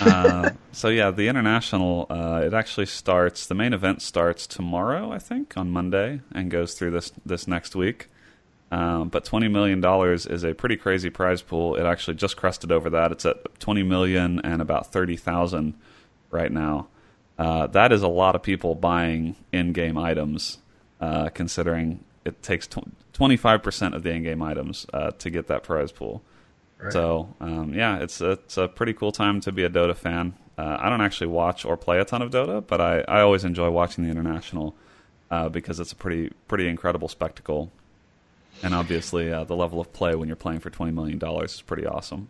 uh, 0.00 0.50
so 0.72 0.88
yeah, 0.88 1.10
the 1.10 1.28
international. 1.28 2.06
Uh, 2.10 2.42
it 2.44 2.52
actually 2.52 2.86
starts. 2.86 3.46
The 3.46 3.54
main 3.54 3.72
event 3.72 4.02
starts 4.02 4.46
tomorrow, 4.46 5.10
I 5.10 5.18
think, 5.18 5.56
on 5.56 5.70
Monday, 5.70 6.20
and 6.32 6.50
goes 6.50 6.74
through 6.74 6.90
this 6.90 7.12
this 7.24 7.48
next 7.48 7.74
week. 7.74 8.08
Um, 8.70 9.08
but 9.08 9.24
twenty 9.24 9.48
million 9.48 9.80
dollars 9.80 10.26
is 10.26 10.44
a 10.44 10.54
pretty 10.54 10.76
crazy 10.76 11.10
prize 11.10 11.42
pool. 11.42 11.76
It 11.76 11.84
actually 11.84 12.14
just 12.14 12.36
crested 12.36 12.72
over 12.72 12.90
that. 12.90 13.12
It's 13.12 13.24
at 13.24 13.60
twenty 13.60 13.82
million 13.82 14.40
and 14.40 14.60
about 14.60 14.92
thirty 14.92 15.16
thousand 15.16 15.74
right 16.30 16.50
now. 16.50 16.88
Uh, 17.38 17.66
that 17.68 17.92
is 17.92 18.02
a 18.02 18.08
lot 18.08 18.34
of 18.34 18.42
people 18.42 18.74
buying 18.74 19.36
in-game 19.52 19.98
items, 19.98 20.58
uh, 21.00 21.28
considering 21.28 22.02
it 22.24 22.42
takes 22.42 22.68
twenty 23.12 23.36
five 23.36 23.62
percent 23.62 23.94
of 23.94 24.02
the 24.02 24.10
in-game 24.10 24.42
items 24.42 24.86
uh, 24.92 25.10
to 25.12 25.30
get 25.30 25.46
that 25.46 25.62
prize 25.62 25.92
pool. 25.92 26.22
So 26.90 27.34
um, 27.40 27.72
yeah, 27.72 27.98
it's 28.00 28.20
it's 28.20 28.56
a 28.58 28.68
pretty 28.68 28.92
cool 28.92 29.12
time 29.12 29.40
to 29.42 29.52
be 29.52 29.62
a 29.64 29.70
Dota 29.70 29.96
fan. 29.96 30.34
Uh, 30.58 30.76
I 30.80 30.88
don't 30.88 31.00
actually 31.00 31.28
watch 31.28 31.64
or 31.64 31.76
play 31.76 32.00
a 32.00 32.04
ton 32.04 32.20
of 32.20 32.30
Dota, 32.30 32.66
but 32.66 32.80
I, 32.80 33.00
I 33.02 33.20
always 33.20 33.44
enjoy 33.44 33.70
watching 33.70 34.04
the 34.04 34.10
international 34.10 34.74
uh, 35.30 35.48
because 35.48 35.78
it's 35.80 35.92
a 35.92 35.96
pretty 35.96 36.32
pretty 36.48 36.68
incredible 36.68 37.08
spectacle, 37.08 37.70
and 38.62 38.74
obviously 38.74 39.32
uh, 39.32 39.44
the 39.44 39.56
level 39.56 39.80
of 39.80 39.92
play 39.92 40.14
when 40.14 40.28
you're 40.28 40.36
playing 40.36 40.60
for 40.60 40.70
twenty 40.70 40.92
million 40.92 41.18
dollars 41.18 41.54
is 41.54 41.62
pretty 41.62 41.86
awesome. 41.86 42.28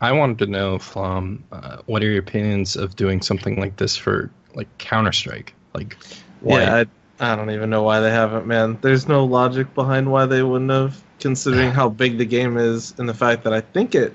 I 0.00 0.12
wanted 0.12 0.38
to 0.38 0.46
know, 0.46 0.78
Flom, 0.78 1.42
uh, 1.50 1.78
what 1.86 2.02
are 2.02 2.06
your 2.06 2.20
opinions 2.20 2.76
of 2.76 2.94
doing 2.94 3.20
something 3.20 3.58
like 3.58 3.76
this 3.76 3.96
for 3.96 4.30
like 4.54 4.68
Counter 4.78 5.12
Strike? 5.12 5.54
Like, 5.74 5.96
why? 6.40 6.60
Yeah, 6.60 6.84
I, 7.18 7.32
I 7.32 7.36
don't 7.36 7.50
even 7.50 7.68
know 7.68 7.82
why 7.82 8.00
they 8.00 8.10
haven't, 8.10 8.46
man. 8.46 8.78
There's 8.80 9.08
no 9.08 9.24
logic 9.24 9.74
behind 9.74 10.10
why 10.10 10.26
they 10.26 10.42
wouldn't 10.42 10.70
have, 10.70 11.02
considering 11.18 11.72
how 11.72 11.88
big 11.88 12.16
the 12.16 12.24
game 12.24 12.56
is 12.56 12.94
and 12.98 13.08
the 13.08 13.14
fact 13.14 13.42
that 13.42 13.52
I 13.52 13.60
think 13.60 13.96
it, 13.96 14.12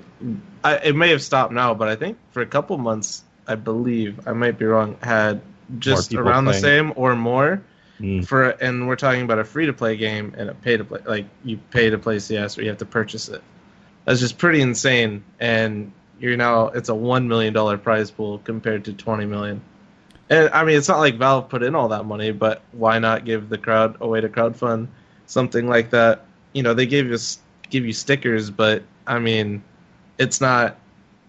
I, 0.62 0.76
it 0.76 0.96
may 0.96 1.10
have 1.10 1.22
stopped 1.22 1.52
now, 1.52 1.74
but 1.74 1.88
I 1.88 1.96
think 1.96 2.16
for 2.30 2.40
a 2.40 2.46
couple 2.46 2.78
months, 2.78 3.22
I 3.46 3.56
believe 3.56 4.26
I 4.26 4.32
might 4.32 4.58
be 4.58 4.64
wrong, 4.64 4.96
had 5.02 5.42
just 5.78 6.10
people 6.10 6.26
around 6.26 6.46
the 6.46 6.54
same 6.54 6.94
or 6.96 7.14
more. 7.14 7.62
Mm. 8.00 8.26
For 8.26 8.50
and 8.50 8.88
we're 8.88 8.96
talking 8.96 9.22
about 9.22 9.38
a 9.38 9.44
free 9.44 9.66
to 9.66 9.72
play 9.72 9.96
game 9.96 10.34
and 10.36 10.50
a 10.50 10.54
pay 10.54 10.76
to 10.76 10.84
play, 10.84 11.00
like 11.06 11.26
you 11.44 11.58
pay 11.70 11.90
to 11.90 11.98
play 11.98 12.18
CS 12.18 12.58
or 12.58 12.62
you 12.62 12.68
have 12.68 12.78
to 12.78 12.86
purchase 12.86 13.28
it. 13.28 13.42
That's 14.04 14.20
just 14.20 14.36
pretty 14.36 14.60
insane. 14.60 15.22
And 15.38 15.92
you're 16.18 16.36
now 16.36 16.68
it's 16.68 16.88
a 16.88 16.94
one 16.94 17.28
million 17.28 17.52
dollar 17.52 17.78
prize 17.78 18.10
pool 18.10 18.38
compared 18.38 18.84
to 18.86 18.92
twenty 18.92 19.26
million. 19.26 19.60
And 20.30 20.48
I 20.50 20.64
mean, 20.64 20.76
it's 20.76 20.88
not 20.88 20.98
like 20.98 21.16
Valve 21.16 21.48
put 21.48 21.62
in 21.62 21.74
all 21.74 21.88
that 21.88 22.04
money, 22.04 22.32
but 22.32 22.62
why 22.72 22.98
not 22.98 23.24
give 23.24 23.48
the 23.48 23.58
crowd 23.58 23.96
a 24.00 24.08
way 24.08 24.20
to 24.20 24.28
crowdfund 24.28 24.88
something 25.26 25.68
like 25.68 25.90
that? 25.90 26.24
You 26.52 26.62
know, 26.62 26.74
they 26.74 26.86
gave 26.86 27.10
us 27.12 27.38
give 27.70 27.84
you 27.84 27.92
stickers, 27.92 28.50
but 28.50 28.82
I 29.06 29.18
mean, 29.18 29.62
it's 30.18 30.40
not 30.40 30.78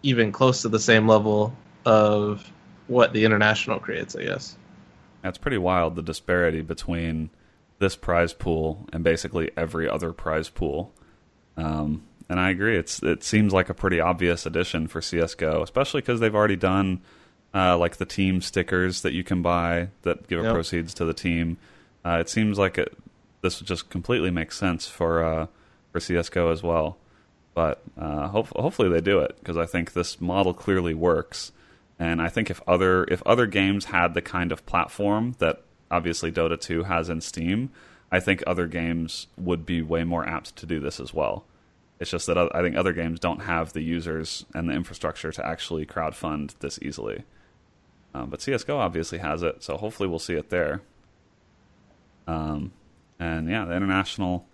even 0.01 0.31
close 0.31 0.61
to 0.61 0.69
the 0.69 0.79
same 0.79 1.07
level 1.07 1.55
of 1.85 2.49
what 2.87 3.13
the 3.13 3.25
international 3.25 3.79
creates. 3.79 4.15
I 4.15 4.23
guess. 4.23 4.57
That's 5.25 5.39
pretty 5.39 5.57
wild 5.57 5.95
the 5.95 6.03
disparity 6.03 6.61
between 6.61 7.31
this 7.79 7.95
prize 7.95 8.31
pool 8.31 8.87
and 8.93 9.03
basically 9.03 9.49
every 9.57 9.89
other 9.89 10.13
prize 10.13 10.49
pool. 10.49 10.93
Um, 11.57 12.03
and 12.29 12.39
I 12.39 12.51
agree, 12.51 12.77
it's 12.77 13.01
it 13.01 13.23
seems 13.23 13.51
like 13.51 13.69
a 13.69 13.73
pretty 13.73 13.99
obvious 13.99 14.45
addition 14.45 14.87
for 14.87 15.01
CS:GO, 15.01 15.63
especially 15.63 16.01
because 16.01 16.19
they've 16.19 16.35
already 16.35 16.55
done 16.55 17.01
uh, 17.55 17.75
like 17.77 17.97
the 17.97 18.05
team 18.05 18.39
stickers 18.39 19.01
that 19.01 19.13
you 19.13 19.23
can 19.23 19.41
buy 19.41 19.89
that 20.03 20.27
give 20.27 20.43
Yep. 20.43 20.53
proceeds 20.53 20.93
to 20.95 21.05
the 21.05 21.13
team. 21.13 21.57
Uh, 22.05 22.17
it 22.19 22.29
seems 22.29 22.59
like 22.59 22.77
it, 22.77 22.95
this 23.41 23.59
would 23.59 23.67
just 23.67 23.89
completely 23.89 24.29
makes 24.29 24.57
sense 24.57 24.87
for 24.87 25.23
uh, 25.23 25.47
for 25.91 25.99
CS:GO 25.99 26.51
as 26.51 26.61
well. 26.61 26.97
But 27.55 27.81
uh, 27.97 28.27
hope, 28.27 28.49
hopefully 28.49 28.89
they 28.89 29.01
do 29.01 29.19
it 29.21 29.37
because 29.39 29.57
I 29.57 29.65
think 29.65 29.93
this 29.93 30.21
model 30.21 30.53
clearly 30.53 30.93
works. 30.93 31.51
And 31.97 32.21
I 32.21 32.27
think 32.29 32.49
if 32.49 32.61
other 32.67 33.05
if 33.05 33.21
other 33.23 33.45
games 33.45 33.85
had 33.85 34.13
the 34.13 34.21
kind 34.21 34.51
of 34.51 34.65
platform 34.65 35.35
that 35.39 35.61
obviously 35.89 36.31
Dota 36.31 36.59
2 36.59 36.83
has 36.83 37.09
in 37.09 37.21
Steam, 37.21 37.71
I 38.11 38.19
think 38.19 38.43
other 38.45 38.67
games 38.67 39.27
would 39.37 39.65
be 39.65 39.81
way 39.81 40.03
more 40.03 40.27
apt 40.27 40.55
to 40.57 40.65
do 40.65 40.79
this 40.79 40.99
as 40.99 41.13
well. 41.13 41.45
It's 41.99 42.11
just 42.11 42.27
that 42.27 42.37
I 42.37 42.61
think 42.61 42.75
other 42.75 42.91
games 42.91 43.19
don't 43.19 43.41
have 43.41 43.71
the 43.71 43.81
users 43.81 44.45
and 44.53 44.67
the 44.67 44.73
infrastructure 44.73 45.31
to 45.31 45.45
actually 45.45 45.85
crowdfund 45.85 46.59
this 46.59 46.77
easily. 46.81 47.23
Um, 48.13 48.29
but 48.29 48.41
CS:GO 48.41 48.77
obviously 48.77 49.19
has 49.19 49.43
it, 49.43 49.63
so 49.63 49.77
hopefully 49.77 50.09
we'll 50.09 50.19
see 50.19 50.35
it 50.35 50.49
there. 50.49 50.81
Um, 52.27 52.73
and 53.19 53.49
yeah, 53.49 53.65
the 53.65 53.75
international 53.75 54.45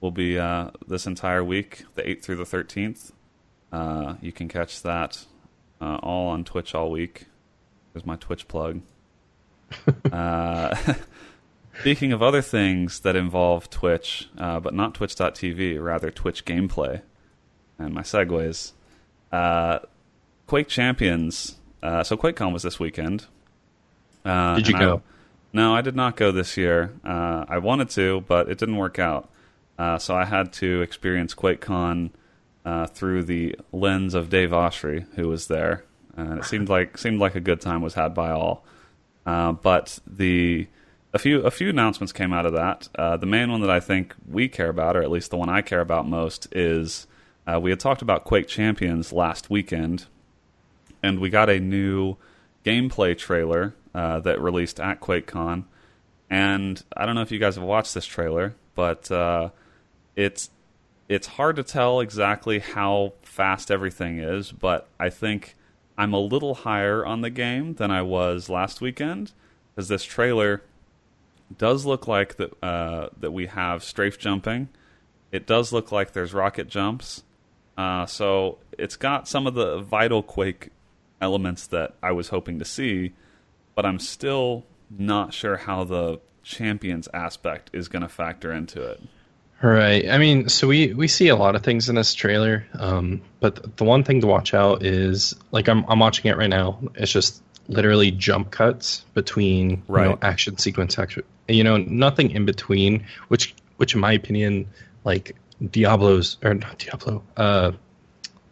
will 0.00 0.10
be 0.10 0.38
uh, 0.38 0.70
this 0.86 1.06
entire 1.06 1.44
week, 1.44 1.84
the 1.94 2.02
8th 2.02 2.22
through 2.22 2.36
the 2.36 2.44
13th. 2.44 3.12
Uh, 3.72 4.14
you 4.20 4.32
can 4.32 4.48
catch 4.48 4.82
that 4.82 5.26
uh, 5.80 5.96
all 6.02 6.28
on 6.28 6.44
Twitch 6.44 6.74
all 6.74 6.90
week. 6.90 7.26
There's 7.92 8.06
my 8.06 8.16
Twitch 8.16 8.48
plug. 8.48 8.82
uh, 10.12 10.94
speaking 11.80 12.12
of 12.12 12.22
other 12.22 12.42
things 12.42 13.00
that 13.00 13.16
involve 13.16 13.68
Twitch, 13.70 14.28
uh, 14.38 14.60
but 14.60 14.74
not 14.74 14.94
Twitch.tv, 14.94 15.82
rather 15.82 16.10
Twitch 16.10 16.44
gameplay, 16.44 17.02
and 17.78 17.92
my 17.94 18.02
segues. 18.02 18.72
Uh, 19.32 19.80
Quake 20.46 20.68
Champions. 20.68 21.56
Uh, 21.82 22.02
so 22.02 22.16
QuakeCon 22.16 22.52
was 22.52 22.62
this 22.62 22.78
weekend. 22.78 23.26
Uh, 24.24 24.56
Did 24.56 24.68
you 24.68 24.74
and 24.74 24.82
I- 24.82 24.86
go? 24.86 25.02
no, 25.52 25.74
I 25.74 25.80
did 25.80 25.96
not 25.96 26.16
go 26.16 26.32
this 26.32 26.56
year. 26.56 26.92
Uh, 27.04 27.44
I 27.48 27.58
wanted 27.58 27.90
to, 27.90 28.22
but 28.26 28.48
it 28.48 28.58
didn't 28.58 28.76
work 28.76 28.98
out. 28.98 29.28
Uh, 29.78 29.98
so 29.98 30.14
I 30.14 30.24
had 30.24 30.52
to 30.54 30.80
experience 30.82 31.34
QuakeCon 31.34 32.10
uh, 32.66 32.86
through 32.88 33.22
the 33.22 33.54
lens 33.72 34.12
of 34.12 34.28
Dave 34.28 34.50
Oshry, 34.50 35.06
who 35.14 35.28
was 35.28 35.46
there, 35.46 35.84
and 36.16 36.40
it 36.40 36.44
seemed 36.44 36.68
like 36.68 36.98
seemed 36.98 37.20
like 37.20 37.36
a 37.36 37.40
good 37.40 37.60
time 37.60 37.80
was 37.80 37.94
had 37.94 38.12
by 38.12 38.32
all. 38.32 38.64
Uh, 39.24 39.52
but 39.52 40.00
the 40.04 40.66
a 41.14 41.18
few 41.18 41.40
a 41.42 41.50
few 41.52 41.70
announcements 41.70 42.12
came 42.12 42.32
out 42.32 42.44
of 42.44 42.52
that. 42.54 42.88
Uh, 42.96 43.16
the 43.16 43.24
main 43.24 43.52
one 43.52 43.60
that 43.60 43.70
I 43.70 43.78
think 43.78 44.16
we 44.28 44.48
care 44.48 44.68
about, 44.68 44.96
or 44.96 45.02
at 45.02 45.10
least 45.12 45.30
the 45.30 45.36
one 45.36 45.48
I 45.48 45.62
care 45.62 45.80
about 45.80 46.08
most, 46.08 46.48
is 46.50 47.06
uh, 47.46 47.60
we 47.60 47.70
had 47.70 47.78
talked 47.78 48.02
about 48.02 48.24
Quake 48.24 48.48
Champions 48.48 49.12
last 49.12 49.48
weekend, 49.48 50.06
and 51.04 51.20
we 51.20 51.30
got 51.30 51.48
a 51.48 51.60
new 51.60 52.16
gameplay 52.64 53.16
trailer 53.16 53.76
uh, 53.94 54.18
that 54.20 54.40
released 54.40 54.80
at 54.80 55.00
QuakeCon. 55.00 55.64
And 56.28 56.82
I 56.96 57.06
don't 57.06 57.14
know 57.14 57.22
if 57.22 57.30
you 57.30 57.38
guys 57.38 57.54
have 57.54 57.64
watched 57.64 57.94
this 57.94 58.06
trailer, 58.06 58.56
but 58.74 59.08
uh, 59.12 59.50
it's 60.16 60.50
it's 61.08 61.26
hard 61.26 61.56
to 61.56 61.62
tell 61.62 62.00
exactly 62.00 62.58
how 62.58 63.12
fast 63.22 63.70
everything 63.70 64.18
is. 64.18 64.52
But 64.52 64.88
I 64.98 65.10
think 65.10 65.54
I'm 65.96 66.12
a 66.12 66.20
little 66.20 66.54
higher 66.54 67.04
on 67.04 67.20
the 67.20 67.30
game 67.30 67.74
than 67.74 67.90
I 67.90 68.02
was 68.02 68.48
last 68.48 68.80
weekend 68.80 69.32
because 69.74 69.88
this 69.88 70.04
trailer 70.04 70.62
does 71.56 71.86
look 71.86 72.08
like 72.08 72.36
that 72.36 72.64
uh, 72.64 73.08
that 73.18 73.30
we 73.30 73.46
have 73.46 73.84
strafe 73.84 74.18
jumping. 74.18 74.68
It 75.32 75.46
does 75.46 75.72
look 75.72 75.92
like 75.92 76.12
there's 76.12 76.34
rocket 76.34 76.68
jumps. 76.68 77.22
Uh, 77.76 78.06
so 78.06 78.58
it's 78.78 78.96
got 78.96 79.28
some 79.28 79.46
of 79.46 79.54
the 79.54 79.80
vital 79.80 80.22
Quake 80.22 80.70
elements 81.20 81.66
that 81.68 81.94
I 82.02 82.12
was 82.12 82.28
hoping 82.28 82.58
to 82.58 82.64
see, 82.64 83.12
but 83.74 83.84
I'm 83.84 83.98
still 83.98 84.64
not 84.90 85.34
sure 85.34 85.56
how 85.56 85.84
the 85.84 86.20
champions 86.42 87.08
aspect 87.12 87.70
is 87.72 87.88
going 87.88 88.02
to 88.02 88.08
factor 88.08 88.52
into 88.52 88.82
it. 88.82 89.02
Right. 89.62 90.08
I 90.08 90.18
mean, 90.18 90.48
so 90.50 90.68
we 90.68 90.92
we 90.92 91.08
see 91.08 91.28
a 91.28 91.36
lot 91.36 91.56
of 91.56 91.62
things 91.62 91.88
in 91.88 91.94
this 91.94 92.12
trailer, 92.14 92.66
um, 92.74 93.22
but 93.40 93.76
the 93.78 93.84
one 93.84 94.04
thing 94.04 94.20
to 94.20 94.26
watch 94.26 94.52
out 94.52 94.84
is 94.84 95.34
like 95.50 95.68
I'm 95.68 95.84
I'm 95.88 95.98
watching 95.98 96.30
it 96.30 96.36
right 96.36 96.50
now. 96.50 96.78
It's 96.94 97.10
just 97.10 97.42
literally 97.68 98.10
jump 98.10 98.50
cuts 98.50 99.04
between 99.14 99.82
you 100.04 100.10
know, 100.10 100.18
action 100.20 100.58
sequence 100.58 100.98
action. 100.98 101.22
You 101.48 101.64
know, 101.64 101.78
nothing 101.78 102.32
in 102.32 102.44
between. 102.44 103.06
Which 103.28 103.54
which 103.78 103.94
in 103.94 104.00
my 104.00 104.12
opinion, 104.12 104.68
like 105.04 105.36
Diablo's 105.70 106.36
or 106.44 106.52
not 106.52 106.78
Diablo, 106.78 107.22
uh, 107.38 107.72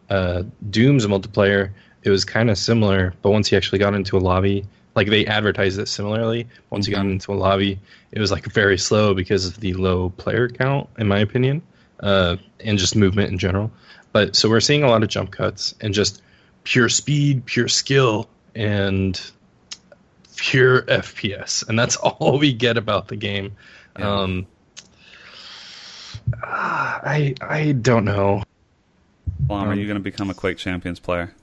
uh, 0.08 0.42
Doom's 0.70 1.06
multiplayer, 1.06 1.70
it 2.02 2.10
was 2.10 2.24
kind 2.24 2.50
of 2.50 2.56
similar, 2.56 3.14
but 3.20 3.30
once 3.30 3.52
you 3.52 3.58
actually 3.58 3.78
got 3.78 3.94
into 3.94 4.16
a 4.16 4.20
lobby, 4.20 4.64
like 4.94 5.08
they 5.08 5.26
advertised 5.26 5.78
it 5.78 5.88
similarly. 5.88 6.46
Once 6.70 6.86
you 6.86 6.94
got 6.94 7.04
into 7.06 7.32
a 7.32 7.34
lobby, 7.34 7.78
it 8.12 8.20
was 8.20 8.30
like 8.30 8.46
very 8.46 8.78
slow 8.78 9.14
because 9.14 9.46
of 9.46 9.60
the 9.60 9.74
low 9.74 10.10
player 10.10 10.48
count, 10.48 10.88
in 10.98 11.08
my 11.08 11.18
opinion, 11.18 11.62
uh, 12.00 12.36
and 12.60 12.78
just 12.78 12.94
movement 12.96 13.30
in 13.32 13.38
general. 13.38 13.70
But 14.12 14.36
so 14.36 14.48
we're 14.48 14.60
seeing 14.60 14.84
a 14.84 14.88
lot 14.88 15.02
of 15.02 15.08
jump 15.08 15.32
cuts 15.32 15.74
and 15.80 15.92
just 15.92 16.22
pure 16.62 16.88
speed, 16.88 17.44
pure 17.46 17.68
skill, 17.68 18.28
and 18.54 19.20
pure 20.36 20.82
FPS, 20.82 21.68
and 21.68 21.78
that's 21.78 21.96
all 22.02 22.38
we 22.38 22.52
get 22.52 22.76
about 22.76 23.08
the 23.08 23.16
game. 23.16 23.56
Yeah. 23.98 24.20
Um, 24.20 24.46
I 26.42 27.34
I 27.40 27.72
don't 27.72 28.04
know. 28.04 28.42
Flom, 29.46 29.68
are 29.68 29.72
Um, 29.72 29.78
you 29.78 29.86
going 29.86 29.96
to 29.96 30.02
become 30.02 30.30
a 30.30 30.34
Quake 30.34 30.56
Champions 30.56 31.00
player? 31.00 31.34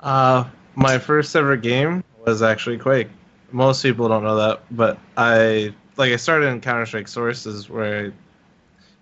Uh, 0.00 0.44
my 0.74 0.98
first 0.98 1.36
ever 1.36 1.56
game 1.56 2.02
was 2.24 2.42
actually 2.42 2.78
Quake. 2.78 3.08
Most 3.50 3.82
people 3.82 4.08
don't 4.08 4.22
know 4.22 4.36
that, 4.36 4.62
but 4.70 4.98
I 5.16 5.74
like 5.96 6.12
I 6.12 6.16
started 6.16 6.46
in 6.46 6.60
Counter 6.60 6.86
Strike 6.86 7.08
Sources, 7.08 7.68
where 7.68 8.06
I, 8.06 8.12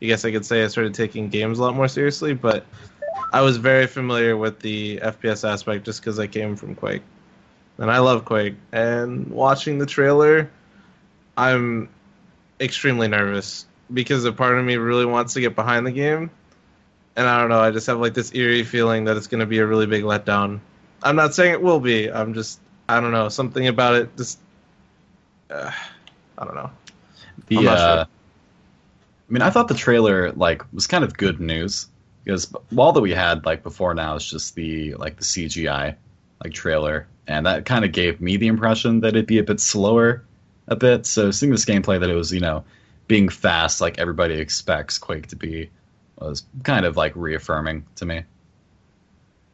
I 0.02 0.06
guess 0.06 0.24
I 0.24 0.32
could 0.32 0.44
say 0.44 0.64
I 0.64 0.68
started 0.68 0.94
taking 0.94 1.28
games 1.28 1.58
a 1.58 1.62
lot 1.62 1.74
more 1.74 1.88
seriously. 1.88 2.34
But 2.34 2.66
I 3.32 3.42
was 3.42 3.58
very 3.58 3.86
familiar 3.86 4.36
with 4.36 4.60
the 4.60 4.98
FPS 4.98 5.48
aspect 5.48 5.84
just 5.84 6.00
because 6.00 6.18
I 6.18 6.26
came 6.26 6.56
from 6.56 6.74
Quake, 6.74 7.02
and 7.78 7.90
I 7.90 7.98
love 7.98 8.24
Quake. 8.24 8.56
And 8.72 9.28
watching 9.28 9.78
the 9.78 9.86
trailer, 9.86 10.50
I'm 11.36 11.88
extremely 12.60 13.08
nervous 13.08 13.66
because 13.92 14.24
a 14.24 14.32
part 14.32 14.58
of 14.58 14.64
me 14.64 14.76
really 14.76 15.06
wants 15.06 15.34
to 15.34 15.40
get 15.40 15.54
behind 15.54 15.86
the 15.86 15.92
game, 15.92 16.30
and 17.16 17.28
I 17.28 17.38
don't 17.38 17.50
know. 17.50 17.60
I 17.60 17.70
just 17.70 17.86
have 17.86 18.00
like 18.00 18.14
this 18.14 18.34
eerie 18.34 18.64
feeling 18.64 19.04
that 19.04 19.16
it's 19.16 19.28
going 19.28 19.40
to 19.40 19.46
be 19.46 19.58
a 19.58 19.66
really 19.66 19.86
big 19.86 20.02
letdown. 20.02 20.60
I'm 21.02 21.16
not 21.16 21.34
saying 21.34 21.52
it 21.52 21.62
will 21.62 21.80
be. 21.80 22.10
I'm 22.10 22.34
just 22.34 22.60
I 22.90 23.00
don't 23.00 23.12
know 23.12 23.28
something 23.28 23.68
about 23.68 23.94
it. 23.94 24.16
Just 24.16 24.38
uh, 25.48 25.70
I 26.36 26.44
don't 26.44 26.56
know. 26.56 26.70
The 27.46 27.58
I'm 27.58 27.64
not 27.64 27.78
uh, 27.78 27.94
sure. 27.96 28.04
I 28.04 29.32
mean, 29.32 29.42
I 29.42 29.50
thought 29.50 29.68
the 29.68 29.74
trailer 29.74 30.32
like 30.32 30.62
was 30.72 30.88
kind 30.88 31.04
of 31.04 31.16
good 31.16 31.40
news 31.40 31.86
because 32.24 32.52
all 32.76 32.92
that 32.92 33.00
we 33.00 33.12
had 33.12 33.46
like 33.46 33.62
before 33.62 33.94
now 33.94 34.16
is 34.16 34.28
just 34.28 34.56
the 34.56 34.94
like 34.94 35.16
the 35.16 35.22
CGI 35.22 35.94
like 36.42 36.52
trailer, 36.52 37.06
and 37.28 37.46
that 37.46 37.64
kind 37.64 37.84
of 37.84 37.92
gave 37.92 38.20
me 38.20 38.36
the 38.36 38.48
impression 38.48 39.00
that 39.00 39.10
it'd 39.10 39.26
be 39.26 39.38
a 39.38 39.44
bit 39.44 39.60
slower, 39.60 40.24
a 40.66 40.74
bit. 40.74 41.06
So 41.06 41.30
seeing 41.30 41.52
this 41.52 41.64
gameplay 41.64 42.00
that 42.00 42.10
it 42.10 42.14
was 42.14 42.32
you 42.32 42.40
know 42.40 42.64
being 43.06 43.28
fast 43.28 43.80
like 43.80 44.00
everybody 44.00 44.34
expects 44.34 44.98
Quake 44.98 45.28
to 45.28 45.36
be 45.36 45.70
was 46.18 46.42
kind 46.64 46.84
of 46.84 46.96
like 46.96 47.12
reaffirming 47.14 47.84
to 47.96 48.04
me. 48.04 48.24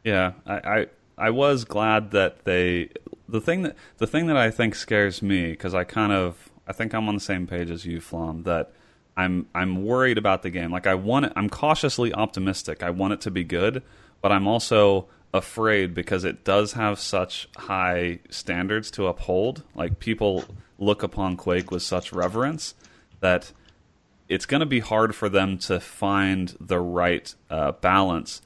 Yeah, 0.03 0.33
I, 0.47 0.53
I 0.55 0.87
I 1.17 1.29
was 1.31 1.65
glad 1.65 2.11
that 2.11 2.45
they 2.45 2.89
the 3.27 3.41
thing 3.41 3.63
that 3.63 3.75
the 3.97 4.07
thing 4.07 4.27
that 4.27 4.37
I 4.37 4.51
think 4.51 4.75
scares 4.75 5.21
me 5.21 5.51
because 5.51 5.73
I 5.73 5.83
kind 5.83 6.11
of 6.11 6.49
I 6.67 6.73
think 6.73 6.93
I'm 6.93 7.07
on 7.07 7.15
the 7.15 7.21
same 7.21 7.47
page 7.47 7.71
as 7.71 7.85
you, 7.85 7.99
Flom. 7.99 8.43
That 8.43 8.71
I'm 9.15 9.47
I'm 9.55 9.83
worried 9.83 10.17
about 10.17 10.43
the 10.43 10.49
game. 10.49 10.71
Like 10.71 10.87
I 10.87 10.95
want 10.95 11.25
it. 11.25 11.33
I'm 11.35 11.49
cautiously 11.49 12.13
optimistic. 12.13 12.83
I 12.83 12.91
want 12.91 13.13
it 13.13 13.21
to 13.21 13.31
be 13.31 13.43
good, 13.43 13.81
but 14.21 14.31
I'm 14.31 14.47
also 14.47 15.07
afraid 15.33 15.93
because 15.93 16.23
it 16.23 16.43
does 16.43 16.73
have 16.73 16.99
such 16.99 17.49
high 17.57 18.19
standards 18.29 18.91
to 18.91 19.07
uphold. 19.07 19.63
Like 19.75 19.99
people 19.99 20.45
look 20.77 21.03
upon 21.03 21.35
Quake 21.35 21.71
with 21.71 21.81
such 21.81 22.13
reverence 22.13 22.75
that 23.19 23.51
it's 24.29 24.45
going 24.45 24.59
to 24.59 24.67
be 24.67 24.79
hard 24.79 25.15
for 25.15 25.29
them 25.29 25.57
to 25.57 25.79
find 25.79 26.55
the 26.59 26.79
right 26.79 27.33
uh, 27.49 27.71
balance 27.71 28.41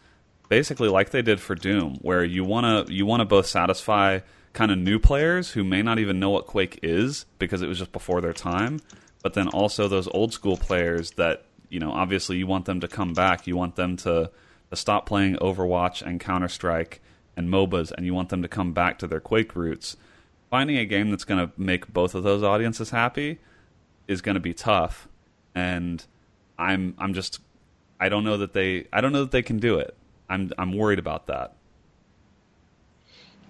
basically 0.52 0.90
like 0.90 1.12
they 1.12 1.22
did 1.22 1.40
for 1.40 1.56
Doom, 1.56 1.98
where 2.02 2.26
you 2.26 2.44
want 2.44 2.86
to 2.86 2.94
you 2.94 3.06
want 3.06 3.22
to 3.22 3.26
both 3.26 3.48
satisfy 3.48 4.20
kind 4.52 4.70
of 4.70 4.78
new 4.78 5.00
players 5.00 5.52
who 5.52 5.64
may 5.64 5.82
not 5.82 5.98
even 5.98 6.20
know 6.20 6.30
what 6.30 6.46
Quake 6.46 6.78
is 6.84 7.26
because 7.40 7.62
it 7.62 7.70
was 7.70 7.80
just 7.80 7.94
before 7.94 8.20
their 8.20 8.34
time, 8.34 8.82
but 9.24 9.34
then 9.34 9.48
also 9.48 9.88
those 9.88 10.10
old 10.10 10.34
school 10.34 10.58
players 10.58 11.12
that 11.12 11.46
you 11.70 11.80
know 11.80 11.90
obviously 11.90 12.36
you 12.36 12.46
want 12.46 12.66
them 12.66 12.82
to 12.82 12.88
come 12.90 13.14
back, 13.14 13.48
you 13.48 13.56
want 13.56 13.78
them 13.78 13.96
to 13.96 14.30
to 14.70 14.76
stop 14.76 15.06
playing 15.06 15.38
Overwatch 15.38 16.02
and 16.02 16.20
Counter 16.20 16.50
Strike 16.50 17.02
and 17.38 17.48
MOBAs, 17.48 17.94
and 17.94 18.06
you 18.06 18.14
want 18.14 18.28
them 18.28 18.42
to 18.42 18.50
come 18.50 18.74
back 18.74 19.00
to 19.00 19.08
their 19.08 19.22
Quake 19.22 19.56
roots. 19.56 19.96
Finding 20.50 20.76
a 20.76 20.86
game 20.86 21.12
that's 21.12 21.24
going 21.24 21.48
to 21.48 21.54
make 21.56 21.88
both 21.94 22.14
of 22.14 22.24
those 22.24 22.44
audiences 22.44 22.90
happy 22.90 23.40
is 24.10 24.22
going 24.22 24.36
to 24.36 24.42
be 24.42 24.54
tough, 24.54 25.08
and 25.56 26.06
I'm 26.60 26.94
I'm 26.98 27.14
just 27.14 27.40
I 28.02 28.10
don't 28.10 28.26
know 28.26 28.36
that 28.36 28.52
they 28.52 28.88
I 28.92 29.00
don't 29.00 29.14
know 29.14 29.22
that 29.22 29.32
they 29.32 29.44
can 29.44 29.58
do 29.58 29.80
it. 29.80 29.96
I'm 30.32 30.52
I'm 30.58 30.72
worried 30.74 31.00
about 31.00 31.28
that. 31.28 31.54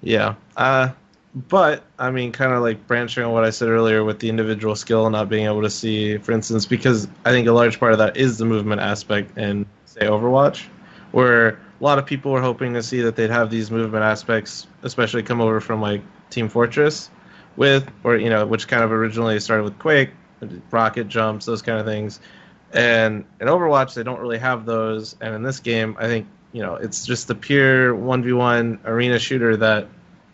Yeah. 0.02 0.36
Uh, 0.58 0.90
but 1.34 1.84
I 1.98 2.12
mean, 2.12 2.32
kind 2.32 2.52
of 2.52 2.62
like 2.62 2.86
branching 2.88 3.24
on 3.24 3.32
what 3.32 3.46
I 3.46 3.52
said 3.52 3.70
earlier 3.70 4.04
with 4.04 4.20
the 4.20 4.30
individual 4.30 4.76
skill 4.76 5.06
and 5.06 5.14
not 5.14 5.30
being 5.30 5.46
able 5.46 5.62
to 5.62 5.70
see, 5.70 6.18
for 6.18 6.34
instance, 6.34 6.66
because 6.66 7.08
I 7.24 7.32
think 7.32 7.48
a 7.48 7.54
large 7.54 7.80
part 7.80 7.94
of 7.94 8.00
that 8.00 8.18
is 8.18 8.38
the 8.38 8.46
movement 8.46 8.82
aspect 8.82 9.38
in 9.38 9.66
say 9.86 10.02
Overwatch, 10.02 10.66
where 11.12 11.50
a 11.50 11.84
lot 11.84 12.00
of 12.00 12.06
people 12.06 12.32
were 12.32 12.42
hoping 12.42 12.74
to 12.74 12.84
see 12.84 13.02
that 13.02 13.16
they'd 13.16 13.30
have 13.30 13.50
these 13.50 13.72
movement 13.72 14.04
aspects, 14.04 14.68
especially 14.84 15.24
come 15.24 15.40
over 15.40 15.62
from 15.62 15.82
like 15.82 16.02
Team 16.32 16.50
Fortress, 16.50 17.10
with 17.56 17.90
or 18.04 18.18
you 18.18 18.30
know, 18.30 18.46
which 18.46 18.68
kind 18.68 18.84
of 18.84 18.92
originally 18.92 19.40
started 19.40 19.64
with 19.64 19.78
Quake, 19.80 20.10
rocket 20.72 21.08
jumps, 21.08 21.46
those 21.46 21.62
kind 21.62 21.80
of 21.80 21.86
things. 21.86 22.20
And 22.74 23.26
in 23.40 23.48
Overwatch, 23.48 23.94
they 23.94 24.04
don't 24.04 24.20
really 24.20 24.38
have 24.38 24.66
those. 24.66 25.16
And 25.22 25.36
in 25.36 25.44
this 25.44 25.60
game, 25.60 25.96
I 26.00 26.08
think 26.08 26.28
you 26.54 26.62
know 26.62 26.76
it's 26.76 27.06
just 27.06 27.28
the 27.28 27.36
pure 27.36 27.96
one 27.96 28.24
v 28.24 28.34
one 28.34 28.80
arena 28.86 29.20
shooter 29.20 29.58
that 29.58 29.88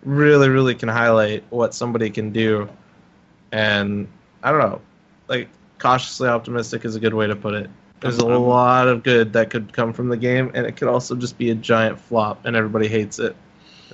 really, 0.03 0.49
really 0.49 0.75
can 0.75 0.89
highlight 0.89 1.43
what 1.49 1.73
somebody 1.73 2.09
can 2.09 2.31
do. 2.31 2.69
And 3.51 4.07
I 4.43 4.51
don't 4.51 4.59
know, 4.59 4.81
like 5.27 5.49
cautiously 5.79 6.27
optimistic 6.29 6.85
is 6.85 6.95
a 6.95 6.99
good 6.99 7.13
way 7.13 7.27
to 7.27 7.35
put 7.35 7.53
it. 7.53 7.69
There's 7.99 8.19
a 8.19 8.23
I'm- 8.23 8.31
I'm- 8.33 8.41
lot 8.43 8.87
of 8.87 9.03
good 9.03 9.33
that 9.33 9.49
could 9.49 9.73
come 9.73 9.91
from 9.93 10.09
the 10.09 10.17
game, 10.17 10.51
and 10.53 10.65
it 10.67 10.75
could 10.77 10.87
also 10.87 11.15
just 11.15 11.37
be 11.37 11.49
a 11.49 11.55
giant 11.55 11.99
flop, 11.99 12.45
and 12.45 12.55
everybody 12.55 12.87
hates 12.87 13.19
it. 13.19 13.35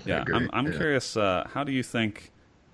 Yeah, 0.05 0.23
I'm 0.33 0.49
I'm 0.53 0.67
yeah. 0.67 0.77
curious. 0.77 1.15
Uh, 1.15 1.47
how 1.53 1.63
do 1.63 1.71
you 1.71 1.83
think 1.83 2.31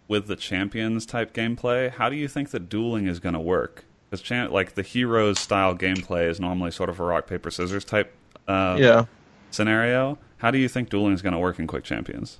with 0.08 0.28
the 0.28 0.36
champions 0.36 1.06
type 1.06 1.34
gameplay? 1.34 1.92
How 1.92 2.10
do 2.10 2.16
you 2.16 2.28
think 2.28 2.50
that 2.52 2.68
dueling 2.70 3.06
is 3.08 3.20
going 3.20 3.34
to 3.34 3.40
work? 3.40 3.86
Because 4.10 4.24
cha- 4.24 4.48
like 4.48 4.74
the 4.74 4.82
heroes 4.82 5.38
style 5.40 5.76
gameplay 5.76 6.28
is 6.28 6.40
normally 6.40 6.72
sort 6.72 6.90
of 6.90 7.00
a 7.00 7.04
rock 7.04 7.28
paper 7.28 7.52
scissors 7.52 7.86
type 7.86 8.12
uh, 8.48 8.78
Yeah, 8.80 9.06
scenario. 9.52 10.18
How 10.38 10.52
do 10.52 10.58
you 10.58 10.68
think 10.70 10.90
dueling 10.90 11.14
is 11.14 11.22
going 11.22 11.34
to 11.34 11.40
work 11.40 11.60
in 11.60 11.68
Quake 11.68 11.84
Champions? 11.84 12.40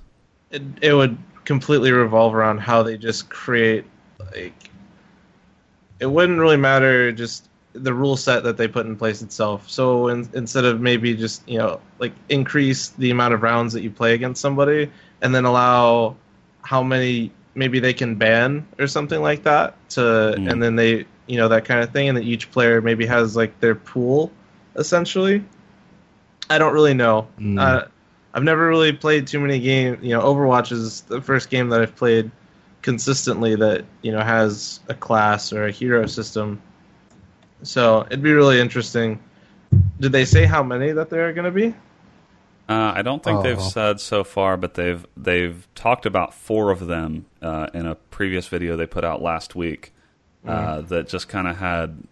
it, 0.50 0.62
it 0.82 0.94
would 0.94 1.16
completely 1.44 1.92
revolve 1.92 2.34
around 2.34 2.58
how 2.58 2.82
they 2.82 2.96
just 2.98 3.28
create 3.30 3.84
like 4.34 4.68
it 6.00 6.06
wouldn't 6.06 6.38
really 6.38 6.56
matter 6.56 7.12
just 7.12 7.48
the 7.72 7.94
rule 7.94 8.16
set 8.16 8.42
that 8.42 8.56
they 8.56 8.66
put 8.66 8.84
in 8.86 8.96
place 8.96 9.22
itself. 9.22 9.70
So 9.70 10.08
in, 10.08 10.28
instead 10.34 10.64
of 10.64 10.80
maybe 10.80 11.14
just 11.14 11.48
you 11.48 11.58
know 11.58 11.80
like 12.00 12.12
increase 12.28 12.88
the 12.88 13.10
amount 13.10 13.34
of 13.34 13.42
rounds 13.42 13.72
that 13.74 13.82
you 13.82 13.90
play 13.90 14.14
against 14.14 14.40
somebody, 14.40 14.90
and 15.22 15.32
then 15.34 15.44
allow 15.44 16.16
how 16.62 16.82
many 16.82 17.30
maybe 17.54 17.78
they 17.78 17.92
can 17.92 18.14
ban 18.16 18.66
or 18.78 18.86
something 18.86 19.20
like 19.22 19.42
that 19.44 19.74
to, 19.90 20.00
Mm. 20.00 20.50
and 20.50 20.62
then 20.62 20.74
they 20.76 21.04
you 21.26 21.36
know 21.36 21.46
that 21.48 21.64
kind 21.64 21.80
of 21.80 21.90
thing, 21.92 22.08
and 22.08 22.16
that 22.16 22.24
each 22.24 22.50
player 22.50 22.80
maybe 22.80 23.06
has 23.06 23.36
like 23.36 23.58
their 23.60 23.74
pool 23.76 24.32
essentially. 24.76 25.44
I 26.50 26.58
don't 26.58 26.74
really 26.74 26.94
know. 26.94 27.28
Mm. 27.38 27.58
Uh, 27.60 27.86
I've 28.34 28.42
never 28.42 28.66
really 28.68 28.92
played 28.92 29.26
too 29.26 29.40
many 29.40 29.58
games. 29.60 29.98
You 30.02 30.10
know, 30.10 30.20
Overwatch 30.22 30.72
is 30.72 31.02
the 31.02 31.20
first 31.22 31.48
game 31.50 31.68
that 31.70 31.80
I've 31.80 31.96
played 31.96 32.30
consistently 32.82 33.54
that 33.56 33.84
you 34.02 34.12
know 34.12 34.20
has 34.20 34.80
a 34.88 34.94
class 34.94 35.52
or 35.52 35.66
a 35.66 35.70
hero 35.70 36.06
system. 36.06 36.60
So 37.62 38.02
it'd 38.06 38.22
be 38.22 38.32
really 38.32 38.60
interesting. 38.60 39.20
Did 40.00 40.12
they 40.12 40.24
say 40.24 40.44
how 40.46 40.62
many 40.62 40.92
that 40.92 41.10
there 41.10 41.28
are 41.28 41.32
going 41.32 41.44
to 41.44 41.50
be? 41.50 41.68
Uh, 42.68 42.92
I 42.94 43.02
don't 43.02 43.22
think 43.22 43.42
they've 43.42 43.58
Oh. 43.58 43.68
said 43.68 44.00
so 44.00 44.22
far, 44.24 44.56
but 44.56 44.74
they've 44.74 45.04
they've 45.16 45.66
talked 45.74 46.06
about 46.06 46.32
four 46.34 46.70
of 46.70 46.86
them 46.86 47.26
uh, 47.42 47.68
in 47.74 47.86
a 47.86 47.94
previous 47.96 48.46
video 48.48 48.76
they 48.76 48.86
put 48.86 49.04
out 49.04 49.22
last 49.22 49.54
week. 49.54 49.92
Uh, 50.46 50.80
that 50.80 51.06
just 51.06 51.28
kind 51.28 51.46
of 51.46 51.58
had 51.58 52.02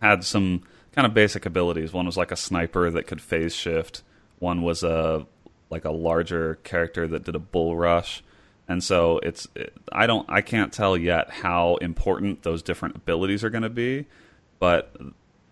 had 0.00 0.24
some 0.24 0.62
kind 0.94 1.06
of 1.06 1.14
basic 1.14 1.44
abilities. 1.44 1.92
One 1.92 2.06
was 2.06 2.16
like 2.16 2.30
a 2.30 2.36
sniper 2.36 2.90
that 2.90 3.06
could 3.06 3.20
phase 3.20 3.54
shift. 3.54 4.02
One 4.38 4.62
was 4.62 4.82
a 4.82 5.26
like 5.70 5.84
a 5.84 5.90
larger 5.90 6.56
character 6.56 7.08
that 7.08 7.24
did 7.24 7.34
a 7.34 7.40
bull 7.40 7.76
rush. 7.76 8.22
And 8.68 8.82
so 8.82 9.18
it's 9.18 9.48
it, 9.54 9.74
I 9.92 10.06
don't 10.06 10.28
I 10.30 10.40
can't 10.40 10.72
tell 10.72 10.96
yet 10.96 11.30
how 11.30 11.76
important 11.76 12.42
those 12.42 12.62
different 12.62 12.96
abilities 12.96 13.44
are 13.44 13.50
going 13.50 13.62
to 13.62 13.70
be, 13.70 14.06
but 14.58 14.96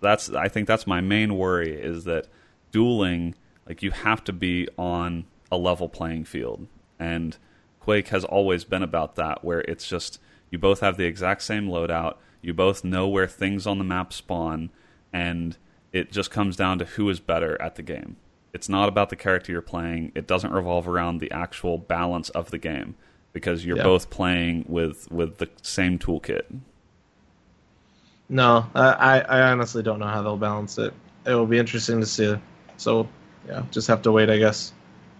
that's 0.00 0.30
I 0.30 0.48
think 0.48 0.68
that's 0.68 0.86
my 0.86 1.00
main 1.00 1.36
worry 1.36 1.72
is 1.74 2.04
that 2.04 2.28
dueling 2.70 3.34
like 3.68 3.82
you 3.82 3.90
have 3.90 4.24
to 4.24 4.32
be 4.32 4.68
on 4.78 5.24
a 5.50 5.56
level 5.56 5.88
playing 5.88 6.24
field 6.24 6.66
and 6.98 7.36
Quake 7.80 8.08
has 8.08 8.24
always 8.24 8.64
been 8.64 8.82
about 8.82 9.16
that 9.16 9.44
where 9.44 9.60
it's 9.62 9.88
just 9.88 10.20
you 10.50 10.58
both 10.58 10.80
have 10.80 10.96
the 10.96 11.04
exact 11.04 11.42
same 11.42 11.66
loadout, 11.66 12.16
you 12.40 12.54
both 12.54 12.84
know 12.84 13.08
where 13.08 13.26
things 13.26 13.66
on 13.66 13.78
the 13.78 13.84
map 13.84 14.12
spawn 14.12 14.70
and 15.12 15.56
it 15.92 16.10
just 16.10 16.30
comes 16.30 16.56
down 16.56 16.78
to 16.78 16.84
who 16.84 17.08
is 17.10 17.20
better 17.20 17.60
at 17.60 17.76
the 17.76 17.82
game. 17.82 18.16
It's 18.52 18.68
not 18.68 18.88
about 18.88 19.10
the 19.10 19.16
character 19.16 19.52
you're 19.52 19.62
playing. 19.62 20.12
It 20.14 20.26
doesn't 20.26 20.52
revolve 20.52 20.86
around 20.86 21.18
the 21.18 21.30
actual 21.30 21.78
balance 21.78 22.28
of 22.30 22.50
the 22.50 22.58
game 22.58 22.96
because 23.32 23.64
you're 23.64 23.76
both 23.76 24.10
playing 24.10 24.66
with 24.68 25.10
with 25.10 25.38
the 25.38 25.48
same 25.62 25.98
toolkit. 25.98 26.42
No, 28.28 28.66
I, 28.74 28.88
I 28.88 29.18
I 29.20 29.52
honestly 29.52 29.82
don't 29.82 29.98
know 29.98 30.06
how 30.06 30.22
they'll 30.22 30.36
balance 30.36 30.78
it. 30.78 30.92
It 31.24 31.34
will 31.34 31.46
be 31.46 31.58
interesting 31.58 32.00
to 32.00 32.06
see. 32.06 32.36
So 32.76 33.08
yeah, 33.48 33.62
just 33.70 33.88
have 33.88 34.02
to 34.02 34.12
wait, 34.12 34.30
I 34.30 34.38
guess. 34.38 34.72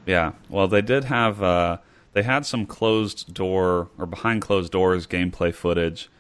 Yeah. 0.07 0.33
Well, 0.49 0.69
they 0.69 0.83
did 0.83 1.05
have 1.05 1.43
uh, 1.43 1.79
they 2.13 2.23
had 2.23 2.45
some 2.45 2.67
closed 2.67 3.33
door 3.33 3.89
or 3.99 4.07
behind 4.07 4.43
closed 4.43 4.73
doors 4.73 5.07
gameplay 5.07 5.55
footage 5.55 6.11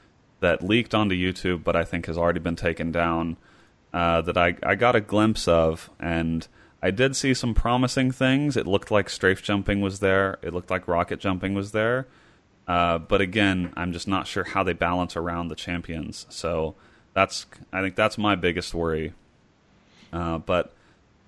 that 0.40 0.62
leaked 0.62 0.94
onto 0.94 1.14
YouTube, 1.14 1.62
but 1.62 1.76
I 1.76 1.84
think 1.84 2.06
has 2.06 2.18
already 2.18 2.40
been 2.40 2.56
taken 2.56 2.90
down. 2.90 3.36
Uh, 3.92 4.22
that 4.22 4.36
I 4.38 4.54
I 4.62 4.74
got 4.74 4.96
a 4.96 5.00
glimpse 5.00 5.46
of, 5.46 5.90
and 6.00 6.46
I 6.82 6.90
did 6.90 7.14
see 7.14 7.34
some 7.34 7.52
promising 7.54 8.10
things. 8.10 8.56
It 8.56 8.66
looked 8.66 8.90
like 8.90 9.10
strafe 9.10 9.42
jumping 9.42 9.80
was 9.82 10.00
there. 10.00 10.38
It 10.42 10.54
looked 10.54 10.70
like 10.70 10.88
rocket 10.88 11.20
jumping 11.20 11.54
was 11.54 11.72
there. 11.72 12.06
Uh, 12.66 12.96
but 12.98 13.20
again, 13.20 13.72
I'm 13.76 13.92
just 13.92 14.08
not 14.08 14.26
sure 14.26 14.44
how 14.44 14.62
they 14.62 14.72
balance 14.72 15.14
around 15.16 15.48
the 15.48 15.54
champions. 15.54 16.26
So 16.30 16.74
that's 17.12 17.44
I 17.72 17.82
think 17.82 17.94
that's 17.96 18.16
my 18.16 18.34
biggest 18.34 18.72
worry. 18.72 19.12
Uh, 20.12 20.38
but 20.38 20.72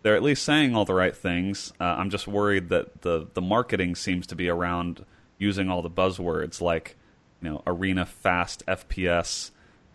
they're 0.02 0.16
at 0.16 0.22
least 0.22 0.42
saying 0.42 0.74
all 0.74 0.84
the 0.84 0.94
right 0.94 1.16
things. 1.16 1.72
Uh, 1.80 1.84
I'm 1.84 2.08
just 2.10 2.26
worried 2.26 2.68
that 2.70 3.02
the 3.02 3.26
the 3.34 3.42
marketing 3.42 3.94
seems 3.94 4.26
to 4.28 4.34
be 4.36 4.48
around 4.48 5.04
using 5.38 5.68
all 5.70 5.82
the 5.82 5.90
buzzwords 5.90 6.60
like 6.60 6.96
you 7.42 7.50
know 7.50 7.62
arena 7.66 8.06
fast 8.06 8.64
FPS. 8.66 9.50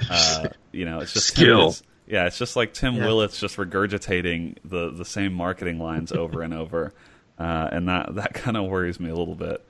Uh, 0.10 0.50
you 0.72 0.86
know, 0.86 1.00
it's 1.00 1.14
just 1.14 1.28
Skill. 1.28 1.70
it's- 1.70 1.84
yeah, 2.10 2.26
it's 2.26 2.38
just 2.38 2.56
like 2.56 2.74
Tim 2.74 2.96
Yeah. 2.96 3.06
Willits 3.06 3.40
just 3.40 3.58
regurgitating 3.58 4.58
the 4.66 4.92
the 4.92 5.06
same 5.06 5.34
marketing 5.34 5.80
lines 5.80 6.12
over 6.12 6.42
and 6.42 6.54
over, 6.54 6.94
uh, 7.40 7.70
and 7.72 7.88
that 7.88 8.16
that 8.16 8.34
kind 8.34 8.58
of 8.58 8.66
worries 8.66 9.00
me 9.00 9.10
a 9.10 9.16
little 9.16 9.36
bit. 9.36 9.64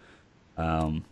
Um, 0.58 1.06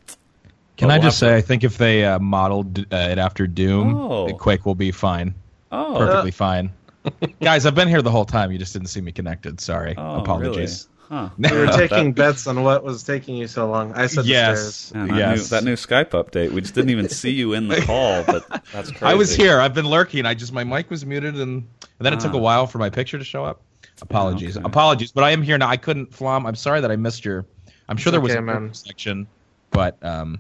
Can 0.78 0.92
I 0.92 0.98
just 1.00 1.20
have 1.22 1.30
say, 1.30 1.36
I 1.38 1.42
think 1.42 1.64
if 1.64 1.78
they 1.78 2.04
uh, 2.06 2.20
modeled 2.20 2.80
uh, 2.80 2.84
it 3.12 3.18
after 3.18 3.48
Doom, 3.48 3.96
Oh. 3.96 4.28
Quake 4.34 4.66
will 4.66 4.76
be 4.76 4.92
fine, 4.92 5.34
Oh, 5.72 5.96
perfectly 5.98 6.32
fine. 6.32 6.72
Guys, 7.42 7.66
I've 7.66 7.76
been 7.76 7.88
here 7.88 8.02
the 8.02 8.12
whole 8.12 8.26
time. 8.26 8.52
You 8.52 8.58
just 8.58 8.74
didn't 8.74 8.90
see 8.90 9.00
me 9.02 9.12
connected. 9.14 9.62
Sorry, 9.62 9.96
oh, 9.98 10.20
apologies. 10.20 10.88
Really? 10.90 10.97
Huh. 11.10 11.30
We 11.38 11.50
were 11.52 11.68
taking 11.68 12.12
bets 12.12 12.48
on 12.48 12.64
what 12.64 12.84
was 12.84 13.02
taking 13.04 13.38
you 13.38 13.48
so 13.48 13.70
long. 13.70 13.94
I 13.94 14.08
said 14.08 14.26
the 14.26 14.30
yes, 14.30 14.76
stairs. 14.76 15.08
That, 15.08 15.16
yes. 15.16 15.38
new, 15.38 15.44
that 15.58 15.64
new 15.64 15.76
Skype 15.76 16.10
update. 16.10 16.52
We 16.52 16.60
just 16.62 16.76
didn't 16.76 16.90
even 16.90 17.08
see 17.08 17.30
you 17.32 17.54
in 17.54 17.70
the 17.70 17.82
call, 17.86 18.24
but 18.26 18.46
that's 18.74 18.90
crazy. 18.92 19.06
I 19.06 19.14
was 19.14 19.34
here. 19.34 19.60
I've 19.62 19.74
been 19.74 19.86
lurking. 19.88 20.26
I 20.26 20.34
just 20.34 20.52
my 20.52 20.66
mic 20.66 20.90
was 20.90 21.06
muted, 21.06 21.36
and, 21.36 21.42
and 21.42 21.66
then 22.00 22.14
it 22.14 22.20
took 22.20 22.34
Ah. 22.34 22.38
a 22.38 22.42
while 22.42 22.68
for 22.68 22.78
my 22.80 22.90
picture 22.90 23.18
to 23.18 23.24
show 23.24 23.46
up. 23.46 23.62
Apologies, 24.02 24.58
okay. 24.58 24.66
apologies. 24.66 25.12
But 25.12 25.24
I 25.24 25.32
am 25.32 25.42
here 25.42 25.58
now. 25.58 25.70
I 25.70 25.78
couldn't 25.78 26.14
Flom. 26.14 26.46
I'm 26.46 26.56
sorry 26.56 26.82
that 26.82 26.92
I 26.92 26.96
missed 26.98 27.24
your. 27.26 27.46
I'm 27.90 27.98
sure 27.98 28.12
there 28.12 28.20
was 28.22 28.32
okay, 28.34 28.40
a 28.40 28.42
man. 28.44 28.74
section, 28.74 29.28
but 29.72 29.98
um, 30.04 30.40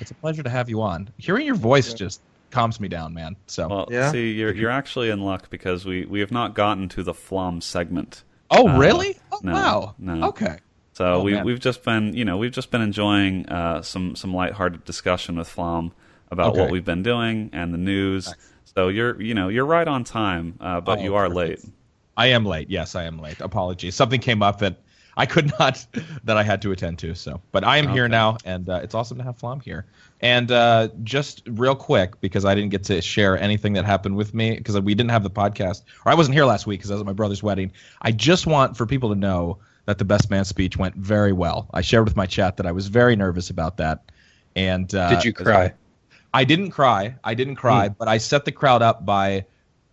it's 0.00 0.10
a 0.12 0.14
pleasure 0.14 0.42
to 0.44 0.48
have 0.50 0.70
you 0.70 0.80
on. 0.80 1.10
Hearing 1.18 1.44
your 1.44 1.56
voice 1.56 1.92
just 1.92 2.20
calms 2.50 2.78
me 2.78 2.86
down, 2.88 3.12
man. 3.12 3.34
So. 3.46 3.68
Well, 3.68 3.88
Yeah? 3.90 4.12
see, 4.12 4.30
you're 4.32 4.54
you're 4.54 4.70
actually 4.70 5.10
in 5.10 5.20
luck 5.20 5.50
because 5.50 5.84
we, 5.84 6.06
we 6.06 6.20
have 6.20 6.30
not 6.30 6.54
gotten 6.54 6.88
to 6.90 7.02
the 7.02 7.12
Flom 7.12 7.60
segment. 7.60 8.22
Oh, 8.50 8.68
uh, 8.68 8.78
really? 8.78 9.16
Oh, 9.32 9.40
no, 9.42 9.52
wow. 9.52 9.94
no. 9.98 10.28
Okay. 10.28 10.58
So 10.94 11.14
Oh, 11.14 11.22
we 11.24 11.32
man. 11.32 11.44
we've 11.44 11.58
just 11.60 11.82
been 11.82 12.14
you 12.14 12.24
know 12.24 12.36
we've 12.36 12.52
just 12.52 12.70
been 12.70 12.80
enjoying 12.82 13.48
uh, 13.48 13.82
some 13.82 14.14
some 14.14 14.32
lighthearted 14.32 14.84
discussion 14.84 15.36
with 15.36 15.48
Flom 15.48 15.92
about 16.30 16.50
Okay. 16.50 16.60
what 16.60 16.70
we've 16.70 16.84
been 16.84 17.02
doing 17.02 17.50
and 17.52 17.74
the 17.74 17.78
news. 17.78 18.32
So 18.76 18.88
you're 18.88 19.20
you 19.20 19.34
know 19.34 19.48
you're 19.48 19.66
right 19.66 19.86
on 19.88 20.04
time, 20.04 20.56
uh, 20.60 20.80
but 20.80 21.00
Oh, 21.00 21.02
you 21.02 21.14
are 21.16 21.28
perfect. 21.28 21.64
late. 21.64 21.74
I 22.16 22.26
am 22.28 22.44
late. 22.46 22.70
Yes, 22.70 22.94
I 22.94 23.04
am 23.04 23.18
late. 23.18 23.40
Apologies. 23.40 23.96
Something 23.96 24.20
came 24.20 24.40
up 24.42 24.58
that 24.60 24.76
I 25.16 25.26
could 25.26 25.52
not 25.58 25.84
that 26.24 26.36
I 26.36 26.44
had 26.44 26.62
to 26.62 26.70
attend 26.70 27.00
to. 27.00 27.14
So, 27.16 27.40
but 27.50 27.64
I 27.64 27.78
am 27.78 27.88
here 27.88 28.08
now, 28.08 28.38
and 28.44 28.68
uh, 28.68 28.80
it's 28.82 28.94
awesome 28.94 29.18
to 29.18 29.24
have 29.24 29.36
Flom 29.36 29.58
here. 29.60 29.86
And 30.20 30.50
uh, 30.50 30.88
just 31.02 31.42
real 31.46 31.74
quick, 31.74 32.20
because 32.20 32.44
I 32.44 32.54
didn't 32.54 32.70
get 32.70 32.84
to 32.84 33.02
share 33.02 33.38
anything 33.38 33.74
that 33.74 33.84
happened 33.84 34.16
with 34.16 34.32
me, 34.32 34.56
because 34.56 34.78
we 34.80 34.94
didn't 34.94 35.10
have 35.10 35.22
the 35.22 35.30
podcast, 35.30 35.82
or 36.06 36.12
I 36.12 36.14
wasn't 36.14 36.34
here 36.34 36.46
last 36.46 36.66
week 36.66 36.80
because 36.80 36.90
I 36.90 36.94
was 36.94 37.02
at 37.02 37.06
my 37.06 37.12
brother's 37.12 37.42
wedding. 37.42 37.72
I 38.00 38.12
just 38.12 38.46
want 38.46 38.76
for 38.76 38.86
people 38.86 39.10
to 39.10 39.16
know 39.16 39.58
that 39.86 39.98
the 39.98 40.04
best 40.04 40.30
man 40.30 40.44
speech 40.44 40.76
went 40.78 40.94
very 40.94 41.32
well. 41.32 41.68
I 41.74 41.82
shared 41.82 42.04
with 42.04 42.16
my 42.16 42.26
chat 42.26 42.56
that 42.56 42.66
I 42.66 42.72
was 42.72 42.86
very 42.88 43.16
nervous 43.16 43.50
about 43.50 43.76
that. 43.78 44.10
And 44.56 44.92
uh, 44.94 45.10
Did 45.10 45.24
you 45.24 45.32
cry? 45.32 45.74
I 46.32 46.44
didn't 46.44 46.70
cry. 46.70 47.16
I 47.22 47.34
didn't 47.34 47.56
cry, 47.56 47.88
but 47.90 48.08
I 48.08 48.18
set 48.18 48.44
the 48.44 48.52
crowd 48.52 48.82
up 48.82 49.04
by 49.04 49.44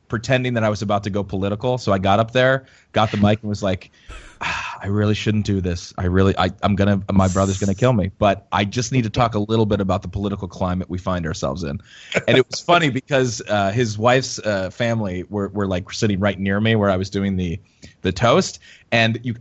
pretending 0.08 0.54
that 0.54 0.64
I 0.64 0.70
was 0.70 0.82
about 0.82 1.04
to 1.04 1.10
go 1.10 1.24
political. 1.24 1.78
So 1.78 1.92
I 1.92 1.98
got 1.98 2.20
up 2.20 2.32
there, 2.32 2.66
got 2.94 3.12
the 3.12 3.18
mic, 3.18 3.42
and 3.42 3.50
was 3.50 3.62
like, 3.64 3.92
"Ah, 4.42 4.61
"I 4.82 4.88
really 4.88 5.14
shouldn't 5.14 5.46
do 5.46 5.62
this. 5.62 5.94
I 5.98 6.06
really, 6.06 6.36
I, 6.38 6.50
I'm 6.64 6.76
gonna, 6.76 7.02
my 7.12 7.28
brother's 7.28 7.60
gonna 7.60 7.76
kill 7.76 7.94
me. 7.94 8.12
But 8.18 8.48
I 8.52 8.66
just 8.66 8.92
need 8.92 9.04
to 9.04 9.10
talk 9.10 9.36
a 9.36 9.40
little 9.40 9.66
bit 9.66 9.80
about 9.80 10.02
the 10.02 10.08
political 10.08 10.48
climate 10.48 10.90
we 10.90 10.98
find 10.98 11.26
ourselves 11.26 11.64
in." 11.64 11.80
And 12.28 12.38
it 12.38 12.48
was 12.50 12.60
funny 12.66 12.90
because 12.90 13.42
uh, 13.48 13.72
his 13.72 13.98
wife's 13.98 14.40
uh, 14.40 14.70
family 14.72 15.24
were 15.30 15.50
were 15.50 15.68
like 15.68 15.92
sitting 15.92 16.20
right 16.20 16.40
near 16.40 16.60
me 16.60 16.76
where 16.76 16.90
I 16.90 16.98
was 16.98 17.10
doing 17.10 17.38
the 17.38 17.60
the 18.02 18.12
toast, 18.12 18.60
and 18.92 19.20
you 19.24 19.36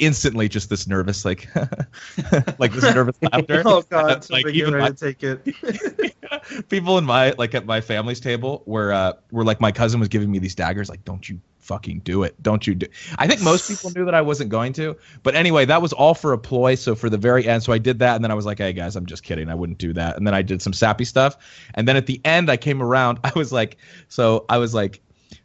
instantly 0.00 0.48
just 0.48 0.68
this 0.68 0.86
nervous 0.86 1.24
like 1.24 1.48
like 2.58 2.72
this 2.72 2.82
nervous 2.94 3.16
laughter. 3.22 3.62
Oh 3.64 3.82
god, 3.82 4.28
like 4.30 4.46
like, 4.46 4.54
even 4.54 4.76
my, 4.76 4.88
to 4.88 4.94
take 4.94 5.22
it. 5.22 6.14
people 6.68 6.98
in 6.98 7.04
my 7.04 7.32
like 7.38 7.54
at 7.54 7.66
my 7.66 7.80
family's 7.80 8.18
table 8.18 8.62
were 8.66 8.92
uh 8.92 9.12
were 9.30 9.44
like 9.44 9.60
my 9.60 9.70
cousin 9.70 10.00
was 10.00 10.08
giving 10.08 10.30
me 10.30 10.38
these 10.38 10.54
daggers 10.54 10.88
like 10.88 11.04
don't 11.04 11.28
you 11.28 11.40
fucking 11.58 12.00
do 12.00 12.24
it. 12.24 12.34
Don't 12.42 12.66
you 12.66 12.74
do 12.74 12.86
i 13.18 13.28
think 13.28 13.42
most 13.42 13.68
people 13.68 13.90
knew 13.90 14.04
that 14.06 14.14
i 14.14 14.22
wasn't 14.22 14.50
going 14.50 14.72
to 14.72 14.96
but 15.22 15.34
anyway 15.34 15.64
that 15.66 15.80
was 15.80 15.92
all 15.92 16.14
for 16.14 16.32
a 16.32 16.38
ploy. 16.38 16.74
So 16.74 16.94
for 16.94 17.10
the 17.10 17.18
very 17.18 17.46
end 17.46 17.62
so 17.62 17.72
i 17.72 17.78
did 17.78 18.00
that 18.00 18.16
and 18.16 18.24
then 18.24 18.30
i 18.30 18.34
was 18.34 18.46
like 18.46 18.58
hey 18.58 18.72
guys 18.72 18.96
i'm 18.96 19.06
just 19.06 19.22
kidding. 19.22 19.48
I 19.48 19.54
wouldn't 19.54 19.78
do 19.78 19.92
that. 19.92 20.16
And 20.16 20.26
then 20.26 20.34
i 20.34 20.42
did 20.42 20.62
some 20.62 20.72
sappy 20.72 21.04
stuff 21.04 21.36
and 21.74 21.86
then 21.86 21.96
at 21.96 22.06
the 22.06 22.20
end 22.24 22.50
i 22.50 22.56
came 22.56 22.82
around 22.82 23.20
i 23.24 23.32
was 23.36 23.52
like 23.52 23.76
so 24.08 24.46
i 24.48 24.58
was 24.58 24.74
like 24.74 25.00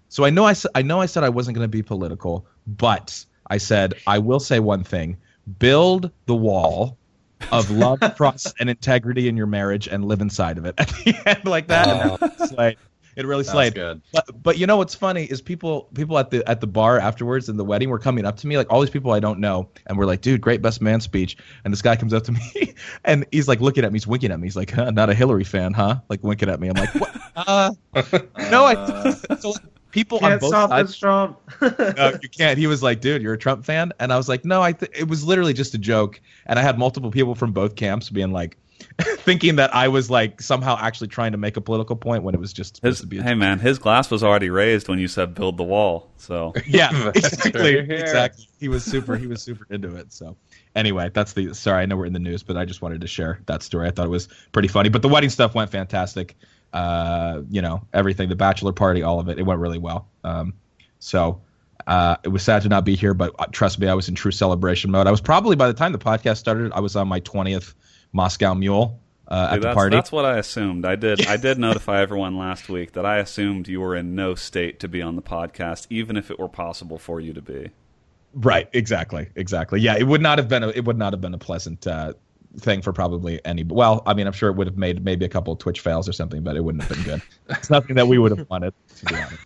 so 0.08 0.24
i 0.24 0.30
know 0.30 0.46
i, 0.46 0.56
I 0.74 0.82
know 0.82 1.02
i 1.02 1.06
said 1.06 1.24
i 1.24 1.30
wasn't 1.30 1.56
going 1.56 1.66
to 1.66 1.70
be 1.72 1.84
political 1.84 2.48
but 2.66 3.26
i 3.48 3.58
said 3.58 3.94
i 4.08 4.18
will 4.20 4.40
say 4.40 4.60
one 4.60 4.84
thing 4.84 5.18
build 5.60 6.12
the 6.26 6.36
wall 6.36 6.98
of 7.52 7.70
love, 7.70 8.00
trust, 8.18 8.56
and 8.60 8.70
integrity 8.70 9.28
in 9.28 9.38
your 9.38 9.46
marriage, 9.46 9.88
and 9.88 10.06
live 10.06 10.22
inside 10.22 10.58
of 10.58 10.66
it 10.66 10.74
at 10.80 10.88
the 10.88 11.16
end 11.26 11.46
like 11.46 11.68
that. 11.68 11.88
And 11.88 12.32
it's 12.40 12.54
like, 12.54 12.80
It 13.16 13.26
really 13.26 13.44
That's 13.44 13.52
slayed. 13.52 13.76
good. 13.76 14.02
But 14.12 14.42
but 14.42 14.58
you 14.58 14.66
know 14.66 14.78
what's 14.78 14.96
funny 14.96 15.26
is 15.26 15.42
people 15.42 15.88
people 15.94 16.18
at 16.18 16.32
the 16.32 16.50
at 16.50 16.62
the 16.62 16.68
bar 16.68 16.98
afterwards 16.98 17.48
in 17.50 17.58
the 17.58 17.64
wedding 17.66 17.90
were 17.90 18.00
coming 18.00 18.26
up 18.26 18.38
to 18.38 18.48
me 18.48 18.58
like 18.58 18.72
all 18.72 18.82
these 18.82 18.90
people 18.90 19.12
I 19.12 19.20
don't 19.20 19.40
know 19.40 19.70
and 19.86 19.98
we're 19.98 20.06
like, 20.06 20.22
dude, 20.22 20.42
great 20.42 20.62
best 20.62 20.82
man 20.82 21.00
speech. 21.02 21.38
And 21.64 21.72
this 21.74 21.82
guy 21.82 21.96
comes 21.98 22.14
up 22.14 22.24
to 22.24 22.32
me 22.32 22.74
and 23.06 23.26
he's 23.32 23.48
like 23.48 23.60
looking 23.62 23.84
at 23.86 23.92
me, 23.92 23.98
he's 23.98 24.08
winking 24.08 24.32
at 24.32 24.40
me. 24.40 24.48
He's 24.48 24.56
like, 24.56 24.72
huh, 24.72 24.90
not 24.92 25.10
a 25.10 25.14
Hillary 25.14 25.44
fan, 25.44 25.74
huh? 25.74 25.98
Like 26.10 26.24
winking 26.24 26.50
at 26.50 26.60
me. 26.60 26.70
I'm 26.70 26.76
like, 26.76 26.96
what? 26.96 27.12
Uh, 27.36 27.72
no, 28.50 28.64
I. 28.66 29.12
so 29.40 29.54
like, 29.96 30.08
people 30.08 30.18
on 30.18 30.32
Can't 30.32 30.42
both 30.42 30.50
stop 30.50 30.70
sides. 30.70 30.90
this, 30.90 30.98
Trump. 30.98 31.40
no, 31.62 32.14
you 32.22 32.30
can't. 32.30 32.58
He 32.58 32.68
was 32.68 32.84
like, 32.84 33.02
dude, 33.02 33.22
you're 33.22 33.34
a 33.34 33.38
Trump 33.38 33.66
fan, 33.66 33.94
and 34.00 34.12
I 34.12 34.18
was 34.18 34.30
like, 34.30 34.46
no, 34.46 34.62
I. 34.62 34.74
Th- 34.74 34.92
it 34.96 35.08
was 35.08 35.24
literally 35.24 35.54
just 35.54 35.74
a 35.74 35.78
joke, 35.78 36.22
and 36.46 36.60
I 36.60 36.62
had 36.62 36.78
multiple 36.78 37.12
people 37.12 37.36
from 37.36 37.52
both 37.52 37.76
camps 37.76 38.10
being 38.10 38.32
like, 38.32 38.58
thinking 39.02 39.56
that 39.56 39.74
I 39.74 39.88
was 39.88 40.10
like 40.10 40.42
somehow 40.42 40.78
actually 40.80 41.08
trying 41.08 41.32
to 41.32 41.38
make 41.38 41.58
a 41.58 41.62
political 41.62 41.96
point 41.96 42.24
when 42.24 42.36
it 42.36 42.40
was 42.40 42.54
just 42.54 42.78
supposed 42.78 43.00
His, 43.00 43.02
to 43.02 43.08
be. 43.08 43.18
A 43.20 43.24
hey 43.24 43.34
man, 43.34 43.60
his 43.60 43.78
glass 43.78 44.12
was 44.12 44.24
already 44.24 44.50
raised 44.50 44.88
when 44.88 45.00
you 45.00 45.08
said 45.08 45.34
build 45.34 45.58
the 45.58 45.64
wall. 45.64 46.12
So 46.18 46.54
yeah, 46.68 47.12
exactly, 47.16 47.78
exactly. 47.78 48.48
He 48.60 48.68
was 48.68 48.84
super. 48.84 49.16
He 49.18 49.28
was 49.28 49.42
super 49.42 49.66
into 49.70 49.96
it. 49.96 50.14
So 50.14 50.38
anyway, 50.76 51.10
that's 51.14 51.34
the. 51.34 51.54
Sorry, 51.54 51.84
I 51.84 51.86
know 51.86 51.98
we're 51.98 52.06
in 52.06 52.14
the 52.14 52.20
news, 52.20 52.44
but 52.44 52.58
I 52.58 52.66
just 52.66 52.82
wanted 52.82 53.02
to 53.02 53.08
share 53.08 53.40
that 53.48 53.64
story. 53.64 53.88
I 53.88 53.92
thought 53.92 54.06
it 54.06 54.10
was 54.12 54.28
pretty 54.52 54.68
funny. 54.68 54.90
But 54.90 55.02
the 55.02 55.10
wedding 55.10 55.30
stuff 55.30 55.56
went 55.56 55.72
fantastic. 55.72 56.36
Uh, 56.76 57.42
you 57.50 57.62
know, 57.62 57.88
everything, 57.94 58.28
the 58.28 58.36
bachelor 58.36 58.74
party, 58.74 59.02
all 59.02 59.20
of 59.20 59.30
it, 59.30 59.40
it 59.40 59.44
went 59.44 59.62
really 59.62 59.78
well. 59.78 60.10
Um, 60.26 60.54
so 61.00 61.42
uh, 61.88 62.18
it 62.24 62.28
was 62.30 62.44
sad 62.44 62.64
to 62.64 62.70
not 62.70 62.84
be 62.84 62.96
here, 62.96 63.14
but 63.14 63.34
uh, 63.40 63.46
trust 63.52 63.80
me, 63.80 63.88
I 63.88 63.94
was 63.94 64.10
in 64.10 64.16
true 64.16 64.32
celebration 64.32 64.92
mode. 64.92 65.08
I 65.08 65.12
was 65.12 65.22
probably 65.22 65.56
by 65.56 65.68
the 65.68 65.74
time 65.74 65.94
the 65.94 65.98
podcast 65.98 66.38
started, 66.38 66.74
I 66.74 66.82
was 66.82 66.98
on 66.98 67.08
my 67.08 67.22
twentieth 67.22 67.74
Moscow 68.12 68.54
Mule 68.54 69.00
uh, 69.28 69.50
See, 69.50 69.54
at 69.54 69.62
the 69.62 69.68
that's, 69.68 69.76
party. 69.76 69.96
that's 69.96 70.12
what 70.12 70.26
I 70.26 70.38
assumed. 70.38 70.86
I 70.86 70.96
did. 70.96 71.26
I 71.28 71.38
did 71.38 71.58
notify 71.60 72.02
everyone 72.02 72.38
last 72.38 72.70
week 72.70 72.92
that 72.92 73.06
I 73.06 73.18
assumed 73.18 73.68
you 73.68 73.82
were 73.82 73.96
in 73.96 74.16
no 74.16 74.36
state 74.36 74.80
to 74.82 74.88
be 74.88 75.02
on 75.02 75.16
the 75.16 75.22
podcast, 75.22 75.88
even 75.90 76.18
if 76.18 76.30
it 76.30 76.38
were 76.38 76.50
possible 76.50 76.98
for 76.98 77.20
you 77.20 77.34
to 77.34 77.42
be. 77.42 77.70
Right, 78.34 78.68
exactly, 78.74 79.30
exactly. 79.36 79.80
Yeah, 79.80 79.96
it 79.96 80.04
would 80.04 80.22
not 80.22 80.40
have 80.40 80.50
been 80.50 80.64
a, 80.64 80.70
it 80.70 80.84
would 80.86 80.98
not 80.98 81.14
have 81.14 81.22
been 81.22 81.34
a 81.34 81.40
pleasant 81.40 81.88
uh, 81.88 82.14
thing 82.58 82.82
for 82.82 82.94
probably 82.94 83.44
any. 83.46 83.64
Well, 83.64 84.04
I 84.06 84.14
mean, 84.14 84.28
I'm 84.28 84.34
sure 84.34 84.50
it 84.50 84.56
would 84.56 84.68
have 84.68 84.78
made 84.78 85.04
maybe 85.04 85.26
a 85.26 85.30
couple 85.30 85.54
of 85.54 85.60
Twitch 85.60 85.80
fails 85.80 86.08
or 86.08 86.14
something, 86.14 86.44
but 86.44 86.56
it 86.56 86.62
wouldn't 86.62 86.84
have 86.84 86.96
been 86.96 87.04
good. 87.04 87.22
it's 87.50 87.70
nothing 87.70 87.96
that 87.96 88.08
we 88.08 88.18
would 88.18 88.38
have 88.38 88.50
wanted 88.50 88.74
to 88.98 89.06
be 89.06 89.16
honest. 89.16 89.46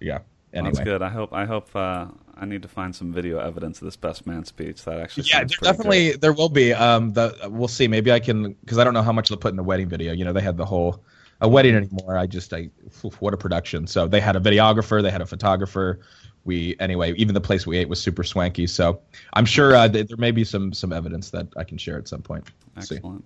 Yeah. 0.00 0.18
Anyway. 0.52 0.72
That's 0.72 0.84
good. 0.84 1.02
I 1.02 1.08
hope. 1.08 1.32
I 1.32 1.44
hope. 1.44 1.74
Uh, 1.74 2.06
I 2.36 2.46
need 2.46 2.62
to 2.62 2.68
find 2.68 2.94
some 2.94 3.12
video 3.12 3.38
evidence 3.38 3.80
of 3.80 3.84
this 3.84 3.96
best 3.96 4.26
man 4.26 4.44
speech. 4.44 4.84
That 4.84 4.98
actually. 4.98 5.24
Yeah, 5.30 5.44
there 5.44 5.58
definitely 5.62 6.12
good. 6.12 6.20
there 6.20 6.32
will 6.32 6.48
be. 6.48 6.72
Um, 6.72 7.12
the 7.12 7.36
we'll 7.50 7.68
see. 7.68 7.86
Maybe 7.86 8.10
I 8.10 8.18
can 8.18 8.54
because 8.54 8.78
I 8.78 8.84
don't 8.84 8.94
know 8.94 9.02
how 9.02 9.12
much 9.12 9.28
they'll 9.28 9.38
put 9.38 9.50
in 9.50 9.56
the 9.56 9.62
wedding 9.62 9.88
video. 9.88 10.12
You 10.12 10.24
know, 10.24 10.32
they 10.32 10.40
had 10.40 10.56
the 10.56 10.64
whole 10.64 11.02
a 11.40 11.48
wedding 11.48 11.74
anymore. 11.74 12.16
I 12.16 12.26
just 12.26 12.52
I 12.52 12.70
oof, 13.04 13.20
what 13.20 13.34
a 13.34 13.36
production. 13.36 13.86
So 13.86 14.06
they 14.06 14.20
had 14.20 14.36
a 14.36 14.40
videographer, 14.40 15.02
they 15.02 15.10
had 15.10 15.22
a 15.22 15.26
photographer. 15.26 16.00
We 16.44 16.74
anyway, 16.80 17.12
even 17.14 17.34
the 17.34 17.40
place 17.40 17.66
we 17.66 17.76
ate 17.78 17.88
was 17.88 18.00
super 18.00 18.24
swanky. 18.24 18.66
So 18.66 19.00
I'm 19.34 19.44
sure 19.44 19.74
uh, 19.76 19.88
th- 19.88 20.08
there 20.08 20.16
may 20.16 20.30
be 20.30 20.44
some 20.44 20.72
some 20.72 20.92
evidence 20.92 21.30
that 21.30 21.46
I 21.56 21.64
can 21.64 21.76
share 21.78 21.98
at 21.98 22.08
some 22.08 22.22
point. 22.22 22.48
We'll 22.74 22.84
see. 22.84 22.96
Excellent. 22.96 23.24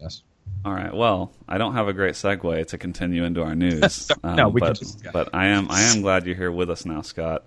Yes. 0.00 0.22
All 0.64 0.72
right. 0.74 0.92
Well, 0.94 1.32
I 1.48 1.58
don't 1.58 1.72
have 1.74 1.88
a 1.88 1.92
great 1.92 2.14
segue 2.14 2.66
to 2.68 2.78
continue 2.78 3.24
into 3.24 3.42
our 3.42 3.54
news. 3.54 4.10
Um, 4.22 4.36
No, 4.36 4.48
we 4.48 4.60
can 4.60 4.70
but, 4.70 4.78
just- 4.78 5.04
yeah. 5.04 5.10
but 5.12 5.30
I 5.34 5.46
am. 5.46 5.70
I 5.70 5.80
am 5.82 6.02
glad 6.02 6.26
you're 6.26 6.36
here 6.36 6.52
with 6.52 6.70
us 6.70 6.84
now, 6.84 7.02
Scott. 7.02 7.44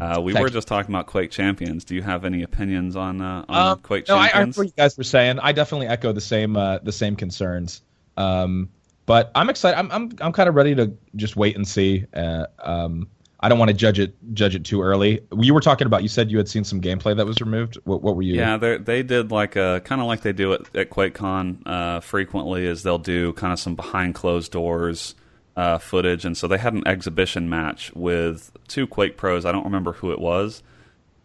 Uh, 0.00 0.20
we 0.22 0.32
Thank 0.32 0.42
were 0.44 0.48
you. 0.48 0.54
just 0.54 0.68
talking 0.68 0.94
about 0.94 1.06
Quake 1.08 1.30
Champions. 1.32 1.84
Do 1.84 1.96
you 1.96 2.02
have 2.02 2.24
any 2.24 2.42
opinions 2.42 2.94
on 2.96 3.20
uh, 3.20 3.44
on 3.48 3.72
Um, 3.72 3.78
Quake 3.80 4.06
no, 4.08 4.16
I, 4.16 4.26
I 4.26 4.28
heard 4.28 4.56
what 4.56 4.66
you 4.66 4.72
guys 4.76 4.96
were 4.96 5.02
saying. 5.04 5.40
I 5.40 5.50
definitely 5.52 5.88
echo 5.88 6.12
the 6.12 6.20
same 6.20 6.56
uh, 6.56 6.78
the 6.78 6.92
same 6.92 7.16
concerns. 7.16 7.82
Um, 8.16 8.68
but 9.06 9.32
I'm 9.34 9.50
excited. 9.50 9.76
I'm 9.78 9.90
I'm 9.90 10.12
I'm 10.20 10.32
kind 10.32 10.48
of 10.48 10.54
ready 10.54 10.74
to 10.76 10.92
just 11.16 11.34
wait 11.36 11.56
and 11.56 11.66
see. 11.66 12.06
Uh, 12.14 12.46
um, 12.60 13.08
I 13.42 13.48
don't 13.48 13.58
want 13.58 13.70
to 13.70 13.74
judge 13.76 13.98
it 13.98 14.14
judge 14.34 14.54
it 14.54 14.64
too 14.64 14.82
early. 14.82 15.20
You 15.38 15.54
were 15.54 15.60
talking 15.62 15.86
about. 15.86 16.02
You 16.02 16.08
said 16.08 16.30
you 16.30 16.36
had 16.36 16.46
seen 16.48 16.62
some 16.62 16.80
gameplay 16.80 17.16
that 17.16 17.24
was 17.26 17.40
removed. 17.40 17.78
What 17.84 18.02
what 18.02 18.14
were 18.14 18.22
you? 18.22 18.34
Yeah, 18.34 18.58
they 18.58 18.76
they 18.76 19.02
did 19.02 19.30
like 19.32 19.56
a 19.56 19.80
kind 19.84 20.00
of 20.02 20.06
like 20.06 20.20
they 20.20 20.32
do 20.32 20.52
at, 20.52 20.60
at 20.76 20.90
QuakeCon 20.90 21.62
uh, 21.66 22.00
frequently. 22.00 22.66
Is 22.66 22.82
they'll 22.82 22.98
do 22.98 23.32
kind 23.32 23.52
of 23.52 23.58
some 23.58 23.74
behind 23.74 24.14
closed 24.14 24.52
doors 24.52 25.14
uh, 25.56 25.78
footage, 25.78 26.26
and 26.26 26.36
so 26.36 26.46
they 26.46 26.58
had 26.58 26.74
an 26.74 26.86
exhibition 26.86 27.48
match 27.48 27.90
with 27.94 28.52
two 28.68 28.86
Quake 28.86 29.16
pros. 29.16 29.46
I 29.46 29.52
don't 29.52 29.64
remember 29.64 29.92
who 29.94 30.12
it 30.12 30.18
was, 30.20 30.62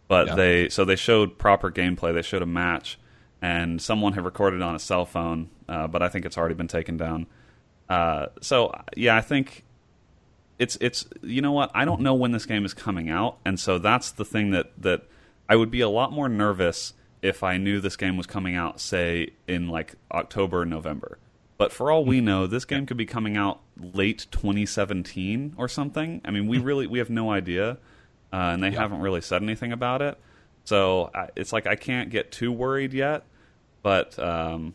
but 0.07 0.27
Yeah. 0.27 0.35
they 0.35 0.69
so 0.69 0.85
they 0.85 0.95
showed 0.95 1.37
proper 1.37 1.69
gameplay. 1.69 2.13
They 2.13 2.21
showed 2.21 2.41
a 2.41 2.45
match, 2.47 2.97
and 3.41 3.81
someone 3.81 4.13
had 4.13 4.23
recorded 4.23 4.61
on 4.61 4.73
a 4.73 4.79
cell 4.79 5.05
phone, 5.05 5.49
uh, 5.67 5.87
but 5.87 6.01
I 6.01 6.07
think 6.07 6.25
it's 6.25 6.37
already 6.37 6.55
been 6.55 6.69
taken 6.69 6.95
down. 6.95 7.27
Uh, 7.89 8.27
so 8.41 8.71
yeah, 8.95 9.17
I 9.17 9.21
think 9.21 9.64
it's 10.57 10.77
it's 10.81 11.05
you 11.21 11.41
know 11.41 11.51
what 11.51 11.71
I 11.73 11.85
don't 11.85 12.01
know 12.01 12.13
when 12.13 12.31
this 12.31 12.45
game 12.45 12.65
is 12.65 12.73
coming 12.73 13.09
out, 13.09 13.37
and 13.45 13.59
so 13.59 13.77
that's 13.77 14.11
the 14.11 14.25
thing 14.25 14.51
that 14.51 14.71
that 14.81 15.03
I 15.49 15.55
would 15.55 15.71
be 15.71 15.81
a 15.81 15.89
lot 15.89 16.11
more 16.11 16.29
nervous 16.29 16.93
if 17.21 17.43
I 17.43 17.57
knew 17.57 17.79
this 17.79 17.95
game 17.95 18.17
was 18.17 18.27
coming 18.27 18.55
out, 18.55 18.79
say 18.79 19.31
in 19.47 19.67
like 19.67 19.95
October 20.11 20.61
or 20.61 20.65
November. 20.65 21.17
But 21.57 21.71
for 21.71 21.89
all 21.89 22.03
we 22.05 22.21
know, 22.21 22.47
this 22.47 22.65
game 22.65 22.85
could 22.85 22.97
be 22.97 23.05
coming 23.05 23.37
out 23.37 23.61
late 23.77 24.27
2017 24.31 25.55
or 25.57 25.67
something. 25.67 26.21
I 26.25 26.31
mean, 26.31 26.47
we 26.47 26.57
really 26.57 26.87
we 26.87 26.99
have 26.99 27.09
no 27.09 27.31
idea, 27.31 27.77
uh, 28.31 28.51
and 28.53 28.63
they 28.63 28.71
haven't 28.71 28.99
really 28.99 29.21
said 29.21 29.41
anything 29.41 29.71
about 29.71 30.01
it. 30.01 30.19
So 30.65 31.11
I, 31.13 31.29
it's 31.35 31.53
like 31.53 31.67
I 31.67 31.75
can't 31.75 32.09
get 32.09 32.31
too 32.31 32.51
worried 32.51 32.93
yet, 32.93 33.23
but 33.83 34.17
um, 34.19 34.73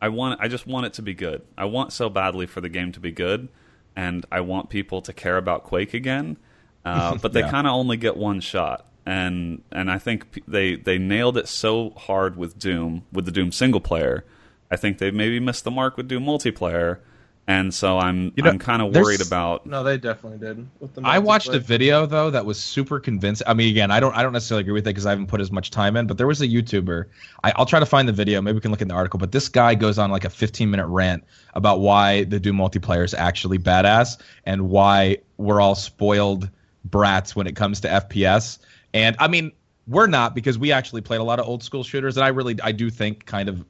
I 0.00 0.08
want 0.08 0.40
I 0.40 0.48
just 0.48 0.66
want 0.66 0.86
it 0.86 0.94
to 0.94 1.02
be 1.02 1.14
good. 1.14 1.42
I 1.56 1.64
want 1.66 1.92
so 1.92 2.10
badly 2.10 2.46
for 2.46 2.60
the 2.60 2.68
game 2.68 2.92
to 2.92 3.00
be 3.00 3.12
good, 3.12 3.48
and 3.96 4.24
I 4.30 4.40
want 4.40 4.68
people 4.70 5.02
to 5.02 5.12
care 5.12 5.36
about 5.36 5.64
Quake 5.64 5.94
again. 5.94 6.36
Uh, 6.84 7.14
but 7.22 7.32
they 7.32 7.40
Yeah. 7.40 7.50
kind 7.50 7.66
of 7.66 7.72
only 7.74 7.96
get 7.96 8.16
one 8.16 8.40
shot, 8.40 8.86
and 9.06 9.62
and 9.72 9.90
I 9.90 9.98
think 9.98 10.30
p- 10.32 10.42
they 10.48 10.76
they 10.76 10.98
nailed 10.98 11.36
it 11.36 11.48
so 11.48 11.90
hard 11.90 12.36
with 12.36 12.58
Doom 12.58 13.02
with 13.12 13.24
the 13.26 13.32
Doom 13.32 13.52
single 13.52 13.80
player. 13.80 14.24
I 14.70 14.76
think 14.76 14.98
they 14.98 15.10
maybe 15.10 15.40
missed 15.40 15.64
the 15.64 15.70
mark 15.70 15.96
with 15.96 16.06
Doom 16.08 16.24
multiplayer, 16.24 16.98
and 17.46 17.72
so 17.74 17.98
I'm 17.98 18.32
You 18.36 18.42
know, 18.44 18.50
I'm 18.50 18.58
kind 18.58 18.80
of 18.82 18.94
worried 18.94 19.20
about. 19.20 19.66
no, 19.66 19.82
they 19.82 19.98
definitely 19.98 20.38
did. 20.38 20.66
With 20.78 20.94
the 20.94 21.02
I 21.04 21.18
watched 21.18 21.48
a 21.48 21.58
video 21.58 22.06
though 22.06 22.30
that 22.30 22.46
was 22.46 22.60
super 22.60 23.00
convincing. 23.00 23.46
I 23.48 23.54
mean, 23.54 23.70
again, 23.70 23.90
I 23.90 23.98
don't, 23.98 24.14
I 24.16 24.22
don't 24.22 24.32
necessarily 24.32 24.62
agree 24.62 24.74
with 24.74 24.86
it 24.86 24.90
because 24.90 25.06
I 25.06 25.10
haven't 25.10 25.26
put 25.26 25.40
as 25.40 25.50
much 25.50 25.70
time 25.70 25.96
in. 25.96 26.06
But 26.06 26.18
there 26.18 26.26
was 26.26 26.40
a 26.40 26.46
YouTuber. 26.46 27.06
I, 27.42 27.52
I'll 27.56 27.66
try 27.66 27.80
to 27.80 27.86
find 27.86 28.06
the 28.08 28.12
video. 28.12 28.40
Maybe 28.40 28.54
we 28.54 28.60
can 28.60 28.70
look 28.70 28.82
in 28.82 28.88
the 28.88 28.94
article. 28.94 29.18
But 29.18 29.32
this 29.32 29.48
guy 29.48 29.74
goes 29.74 29.98
on 29.98 30.10
like 30.10 30.24
a 30.24 30.30
15 30.30 30.70
minute 30.70 30.86
rant 30.86 31.24
about 31.54 31.80
why 31.80 32.24
the 32.24 32.38
Doom 32.38 32.56
multiplayer 32.56 33.04
is 33.04 33.14
actually 33.14 33.58
badass 33.58 34.20
and 34.44 34.68
why 34.68 35.18
we're 35.36 35.60
all 35.60 35.74
spoiled 35.74 36.48
brats 36.84 37.34
when 37.34 37.46
it 37.46 37.56
comes 37.56 37.80
to 37.80 37.88
FPS. 37.88 38.58
And 38.94 39.16
I 39.18 39.28
mean, 39.28 39.52
we're 39.86 40.06
not 40.06 40.34
because 40.34 40.58
we 40.58 40.70
actually 40.72 41.00
played 41.00 41.20
a 41.20 41.24
lot 41.24 41.40
of 41.40 41.46
old 41.46 41.62
school 41.62 41.82
shooters, 41.82 42.16
and 42.16 42.24
I 42.24 42.28
really, 42.28 42.56
I 42.62 42.72
do 42.72 42.90
think 42.90 43.26
kind 43.26 43.48
of. 43.48 43.64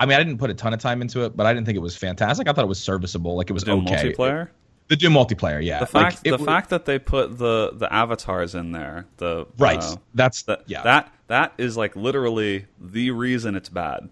I 0.00 0.06
mean, 0.06 0.16
I 0.18 0.22
didn't 0.24 0.38
put 0.38 0.50
a 0.50 0.54
ton 0.54 0.72
of 0.72 0.80
time 0.80 1.02
into 1.02 1.24
it, 1.24 1.36
but 1.36 1.46
I 1.46 1.52
didn't 1.54 1.66
think 1.66 1.76
it 1.76 1.80
was 1.82 1.96
fantastic. 1.96 2.48
I 2.48 2.52
thought 2.52 2.64
it 2.64 2.68
was 2.68 2.80
serviceable. 2.80 3.36
Like 3.36 3.50
it 3.50 3.52
was 3.52 3.62
Doom 3.64 3.86
okay. 3.86 4.12
multiplayer. 4.12 4.48
The 4.88 4.96
Doom 4.96 5.12
multiplayer, 5.12 5.62
yeah. 5.64 5.78
The 5.78 5.86
fact 5.86 6.16
Like, 6.16 6.22
the 6.24 6.30
w- 6.30 6.46
fact 6.46 6.70
that 6.70 6.84
they 6.84 6.98
put 6.98 7.38
the 7.38 7.70
the 7.74 7.92
avatars 7.92 8.56
in 8.56 8.72
there, 8.72 9.06
the 9.18 9.46
Right. 9.58 9.78
uh, 9.80 9.96
That's 10.14 10.42
that 10.44 10.62
yeah. 10.66 10.82
that 10.82 11.12
that 11.28 11.52
is 11.58 11.76
like 11.76 11.94
literally 11.94 12.66
the 12.80 13.12
reason 13.12 13.54
it's 13.54 13.68
bad. 13.68 14.08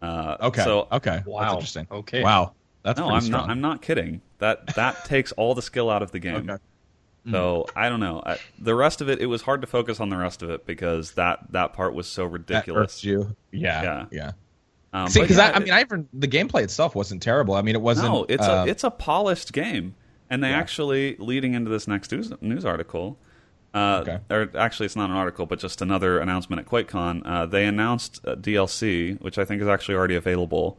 Uh, 0.00 0.36
okay. 0.40 0.64
So 0.64 0.88
okay. 0.90 1.10
That's 1.16 1.26
Wow. 1.26 1.52
interesting. 1.52 1.86
Okay. 1.90 2.22
Wow. 2.22 2.54
That's 2.82 2.98
no, 2.98 3.10
I'm 3.10 3.20
strong. 3.20 3.42
not. 3.42 3.50
I'm 3.50 3.60
not 3.60 3.80
kidding. 3.82 4.22
That 4.38 4.74
that 4.74 5.04
takes 5.04 5.30
all 5.32 5.54
the 5.54 5.62
skill 5.62 5.88
out 5.88 6.02
of 6.02 6.10
the 6.10 6.18
game. 6.18 6.50
Okay. 6.50 6.62
So 7.30 7.66
I 7.76 7.88
don't 7.88 8.00
know. 8.00 8.20
I, 8.26 8.38
the 8.58 8.74
rest 8.74 9.00
of 9.00 9.08
it, 9.08 9.20
it 9.20 9.26
was 9.26 9.42
hard 9.42 9.60
to 9.60 9.68
focus 9.68 10.00
on 10.00 10.08
the 10.08 10.16
rest 10.16 10.42
of 10.42 10.50
it 10.50 10.66
because 10.66 11.12
that 11.12 11.38
that 11.52 11.72
part 11.74 11.94
was 11.94 12.08
so 12.08 12.24
That 12.24 12.30
ridiculous. 12.32 13.04
you. 13.04 13.36
Yeah. 13.52 13.82
Yeah. 13.82 14.04
Yeah. 14.10 14.32
Um, 14.92 15.08
See, 15.08 15.20
because 15.22 15.38
yeah, 15.38 15.48
I, 15.48 15.52
I 15.56 15.58
mean, 15.60 15.70
I 15.72 15.80
even 15.80 16.08
the 16.12 16.28
gameplay 16.28 16.62
itself 16.62 16.94
wasn't 16.94 17.22
terrible. 17.22 17.54
I 17.54 17.62
mean, 17.62 17.74
it 17.74 17.80
wasn't. 17.80 18.12
no, 18.12 18.26
it's 18.28 18.46
uh, 18.46 18.64
a 18.66 18.70
it's 18.70 18.84
a 18.84 18.90
polished 18.90 19.52
game, 19.52 19.94
and 20.28 20.42
they 20.44 20.50
Yeah. 20.50 20.58
actually 20.58 21.16
leading 21.18 21.54
into 21.54 21.70
this 21.70 21.88
next 21.88 22.12
news, 22.12 22.32
news 22.40 22.64
article. 22.64 23.18
Uh, 23.74 24.00
Okay. 24.02 24.18
Or 24.30 24.50
actually, 24.54 24.84
it's 24.86 24.96
not 24.96 25.08
an 25.08 25.16
article, 25.16 25.46
but 25.46 25.58
just 25.58 25.80
another 25.80 26.18
announcement 26.18 26.60
at 26.60 26.66
QuakeCon. 26.66 27.22
Uh, 27.24 27.46
they 27.46 27.64
announced 27.64 28.22
DLC, 28.22 29.18
which 29.22 29.38
I 29.38 29.46
think 29.46 29.62
is 29.62 29.68
actually 29.68 29.94
already 29.94 30.14
available 30.14 30.78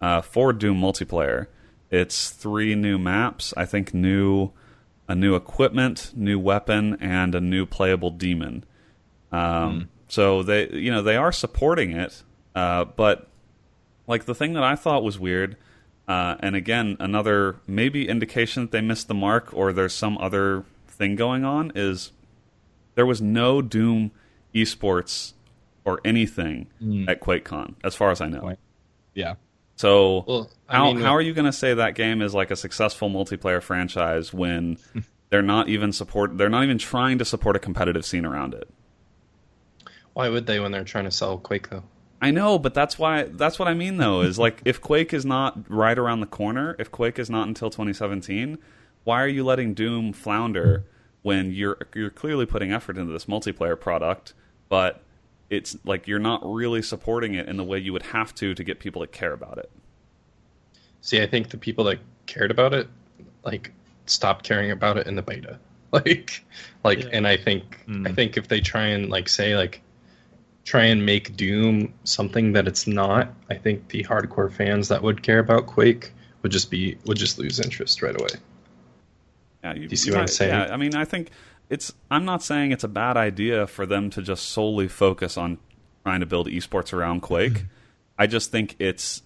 uh, 0.00 0.22
for 0.22 0.52
Doom 0.52 0.80
multiplayer. 0.80 1.46
It's 1.88 2.30
three 2.30 2.74
new 2.74 2.98
maps. 2.98 3.54
I 3.56 3.64
think 3.64 3.94
new 3.94 4.50
a 5.08 5.14
new 5.14 5.36
equipment, 5.36 6.12
new 6.16 6.38
weapon, 6.40 6.96
and 7.00 7.34
a 7.36 7.40
new 7.40 7.64
playable 7.66 8.10
demon. 8.10 8.64
Um, 9.30 9.88
So 10.08 10.42
they, 10.42 10.68
you 10.70 10.90
know, 10.90 11.00
they 11.02 11.16
are 11.16 11.30
supporting 11.32 11.92
it, 11.92 12.22
uh, 12.54 12.84
but 12.84 13.28
like 14.12 14.26
the 14.26 14.34
thing 14.34 14.52
that 14.52 14.62
I 14.62 14.76
thought 14.76 15.02
was 15.02 15.18
weird, 15.18 15.56
uh, 16.06 16.36
and 16.40 16.54
again, 16.54 16.98
another 17.00 17.56
maybe 17.66 18.06
indication 18.06 18.64
that 18.64 18.70
they 18.70 18.82
missed 18.82 19.08
the 19.08 19.14
mark 19.14 19.48
or 19.54 19.72
there's 19.72 19.94
some 19.94 20.18
other 20.18 20.64
thing 20.86 21.16
going 21.16 21.46
on 21.46 21.72
is 21.74 22.12
there 22.94 23.06
was 23.06 23.22
no 23.22 23.62
Doom 23.62 24.10
esports 24.54 25.32
or 25.86 25.98
anything 26.04 26.66
at 27.08 27.22
QuakeCon, 27.22 27.76
as 27.82 27.94
far 27.94 28.10
as 28.10 28.20
I 28.20 28.28
know. 28.28 28.54
Yeah. 29.14 29.36
So 29.76 30.24
Well, 30.28 30.50
how 30.66 30.92
mean, 30.92 31.00
how 31.00 31.16
are 31.16 31.22
you 31.22 31.32
going 31.32 31.46
to 31.46 31.52
say 31.52 31.72
that 31.72 31.94
game 31.94 32.20
is 32.20 32.34
like 32.34 32.50
a 32.50 32.56
successful 32.56 33.08
multiplayer 33.08 33.62
franchise 33.62 34.34
when 34.34 34.76
they're 35.30 35.40
not 35.40 35.70
even 35.70 35.90
support 35.90 36.36
they're 36.36 36.50
not 36.50 36.64
even 36.64 36.76
trying 36.76 37.16
to 37.16 37.24
support 37.24 37.56
a 37.56 37.58
competitive 37.58 38.04
scene 38.04 38.26
around 38.26 38.52
it? 38.52 38.68
why 40.12 40.28
would 40.28 40.46
they 40.46 40.60
when 40.60 40.70
they're 40.70 40.84
trying 40.84 41.04
to 41.04 41.10
sell 41.10 41.38
Quake 41.38 41.70
though? 41.70 41.84
I 42.22 42.30
know, 42.30 42.58
but 42.58 42.72
that's 42.72 42.98
why 42.98 43.24
that's 43.24 43.58
what 43.58 43.66
I 43.68 43.74
mean 43.74 43.96
though 43.96 44.20
is 44.22 44.38
like 44.38 44.62
if 44.64 44.80
Quake 44.80 45.12
is 45.12 45.26
not 45.26 45.68
right 45.68 45.98
around 45.98 46.20
the 46.20 46.26
corner, 46.26 46.76
if 46.78 46.90
Quake 46.90 47.18
is 47.18 47.28
not 47.28 47.48
until 47.48 47.68
2017, 47.68 48.58
why 49.04 49.20
are 49.20 49.28
you 49.28 49.44
letting 49.44 49.74
Doom 49.74 50.12
flounder 50.12 50.84
when 51.22 51.52
you're 51.52 51.76
you're 51.94 52.10
clearly 52.10 52.46
putting 52.46 52.72
effort 52.72 52.96
into 52.96 53.12
this 53.12 53.24
multiplayer 53.26 53.78
product, 53.78 54.34
but 54.68 55.02
it's 55.50 55.76
like 55.84 56.06
you're 56.06 56.20
not 56.20 56.40
really 56.44 56.80
supporting 56.80 57.34
it 57.34 57.48
in 57.48 57.56
the 57.56 57.64
way 57.64 57.78
you 57.78 57.92
would 57.92 58.04
have 58.04 58.34
to 58.36 58.54
to 58.54 58.64
get 58.64 58.78
people 58.78 59.02
to 59.02 59.08
care 59.08 59.32
about 59.32 59.58
it. 59.58 59.70
See, 61.00 61.20
I 61.20 61.26
think 61.26 61.50
the 61.50 61.58
people 61.58 61.84
that 61.86 61.98
cared 62.26 62.52
about 62.52 62.72
it, 62.72 62.88
like, 63.44 63.72
stopped 64.06 64.44
caring 64.44 64.70
about 64.70 64.96
it 64.96 65.06
in 65.08 65.16
the 65.16 65.22
beta. 65.22 65.58
Like, 65.92 66.42
like, 66.84 67.04
and 67.12 67.28
I 67.28 67.36
think, 67.36 67.84
Mm. 67.86 68.08
I 68.08 68.12
think 68.12 68.38
if 68.38 68.48
they 68.48 68.62
try 68.62 68.86
and 68.86 69.10
like 69.10 69.28
say 69.28 69.56
like, 69.58 69.82
try 70.64 70.84
and 70.84 71.04
make 71.04 71.36
Doom 71.36 71.92
something 72.04 72.52
that 72.52 72.68
it's 72.68 72.86
not, 72.86 73.32
I 73.50 73.54
think 73.54 73.88
the 73.88 74.04
hardcore 74.04 74.52
fans 74.52 74.88
that 74.88 75.02
would 75.02 75.22
care 75.22 75.38
about 75.38 75.66
Quake 75.66 76.12
would 76.42 76.52
just 76.52 76.70
be 76.70 76.98
would 77.06 77.16
just 77.16 77.38
lose 77.38 77.60
interest 77.60 78.02
right 78.02 78.18
away. 78.18 78.30
Yeah, 79.64 79.74
you, 79.74 79.88
you 79.88 79.96
see 79.96 80.10
what 80.10 80.20
I'm 80.20 80.28
saying? 80.28 80.50
Yeah, 80.50 80.72
I 80.72 80.76
mean, 80.76 80.94
I 80.94 81.04
think 81.04 81.30
it's. 81.70 81.92
I'm 82.10 82.24
not 82.24 82.42
saying 82.42 82.72
it's 82.72 82.84
a 82.84 82.88
bad 82.88 83.16
idea 83.16 83.66
for 83.66 83.86
them 83.86 84.10
to 84.10 84.22
just 84.22 84.48
solely 84.48 84.88
focus 84.88 85.36
on 85.36 85.58
trying 86.04 86.20
to 86.20 86.26
build 86.26 86.48
esports 86.48 86.92
around 86.92 87.20
Quake. 87.22 87.52
Mm-hmm. 87.52 87.66
I 88.18 88.26
just 88.26 88.50
think 88.50 88.76
it's 88.78 89.22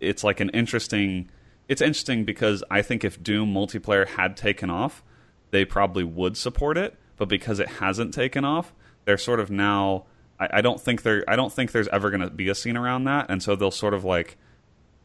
it's 0.00 0.24
like 0.24 0.40
an 0.40 0.50
interesting. 0.50 1.30
It's 1.68 1.82
interesting 1.82 2.24
because 2.24 2.62
I 2.70 2.80
think 2.82 3.04
if 3.04 3.22
Doom 3.22 3.52
multiplayer 3.52 4.06
had 4.06 4.36
taken 4.36 4.70
off, 4.70 5.02
they 5.50 5.64
probably 5.64 6.04
would 6.04 6.36
support 6.36 6.78
it. 6.78 6.96
But 7.16 7.28
because 7.28 7.60
it 7.60 7.68
hasn't 7.68 8.14
taken 8.14 8.44
off, 8.44 8.74
they're 9.04 9.18
sort 9.18 9.40
of 9.40 9.50
now. 9.50 10.04
I, 10.38 10.48
I 10.54 10.60
don't 10.60 10.80
think 10.80 11.02
there. 11.02 11.24
I 11.28 11.36
don't 11.36 11.52
think 11.52 11.72
there's 11.72 11.88
ever 11.88 12.10
going 12.10 12.20
to 12.20 12.30
be 12.30 12.48
a 12.48 12.54
scene 12.54 12.76
around 12.76 13.04
that, 13.04 13.26
and 13.30 13.42
so 13.42 13.56
they'll 13.56 13.70
sort 13.70 13.94
of 13.94 14.04
like 14.04 14.36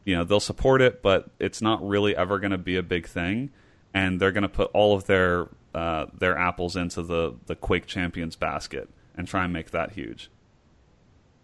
you 0.04 0.16
know 0.16 0.24
they'll 0.24 0.40
support 0.40 0.82
it, 0.82 1.02
but 1.02 1.30
it's 1.38 1.62
not 1.62 1.86
really 1.86 2.16
ever 2.16 2.38
going 2.38 2.50
to 2.50 2.58
be 2.58 2.76
a 2.76 2.82
big 2.82 3.06
thing, 3.06 3.50
and 3.94 4.20
they're 4.20 4.32
going 4.32 4.42
to 4.42 4.48
put 4.48 4.70
all 4.72 4.94
of 4.94 5.06
their 5.06 5.48
uh, 5.74 6.06
their 6.16 6.36
apples 6.36 6.76
into 6.76 7.02
the 7.02 7.34
the 7.46 7.54
Quake 7.54 7.86
Champions 7.86 8.36
basket 8.36 8.88
and 9.16 9.28
try 9.28 9.44
and 9.44 9.52
make 9.52 9.70
that 9.70 9.92
huge. 9.92 10.30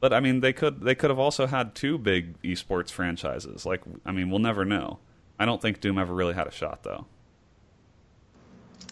But 0.00 0.12
I 0.12 0.20
mean, 0.20 0.40
they 0.40 0.52
could 0.52 0.82
they 0.82 0.94
could 0.94 1.10
have 1.10 1.18
also 1.18 1.46
had 1.46 1.74
two 1.74 1.98
big 1.98 2.40
esports 2.42 2.90
franchises. 2.90 3.66
Like, 3.66 3.82
I 4.06 4.12
mean, 4.12 4.30
we'll 4.30 4.38
never 4.38 4.64
know. 4.64 4.98
I 5.38 5.44
don't 5.44 5.62
think 5.62 5.80
Doom 5.80 5.98
ever 5.98 6.14
really 6.14 6.34
had 6.34 6.46
a 6.46 6.52
shot, 6.52 6.82
though. 6.82 7.06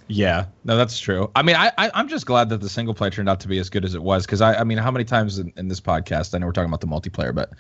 Yeah, 0.09 0.47
no, 0.65 0.77
that's 0.77 0.99
true. 0.99 1.31
I 1.35 1.43
mean, 1.43 1.57
I, 1.57 1.73
I 1.77 1.91
I'm 1.95 2.09
just 2.09 2.27
glad 2.27 2.49
that 2.51 2.61
the 2.61 2.69
single 2.69 2.95
player 2.95 3.11
turned 3.11 3.29
out 3.29 3.41
to 3.41 3.49
be 3.49 3.59
as 3.59 3.71
good 3.71 3.85
as 3.85 3.95
it 3.95 4.03
was 4.03 4.25
because 4.25 4.41
I 4.41 4.55
I 4.55 4.65
mean, 4.65 4.79
how 4.79 4.91
many 4.91 5.05
times 5.05 5.39
in, 5.39 5.53
in 5.57 5.69
this 5.69 5.81
podcast 5.81 6.35
I 6.35 6.39
know 6.39 6.47
we're 6.47 6.53
talking 6.53 6.73
about 6.73 6.81
the 6.81 6.87
multiplayer, 6.87 7.35
but 7.35 7.51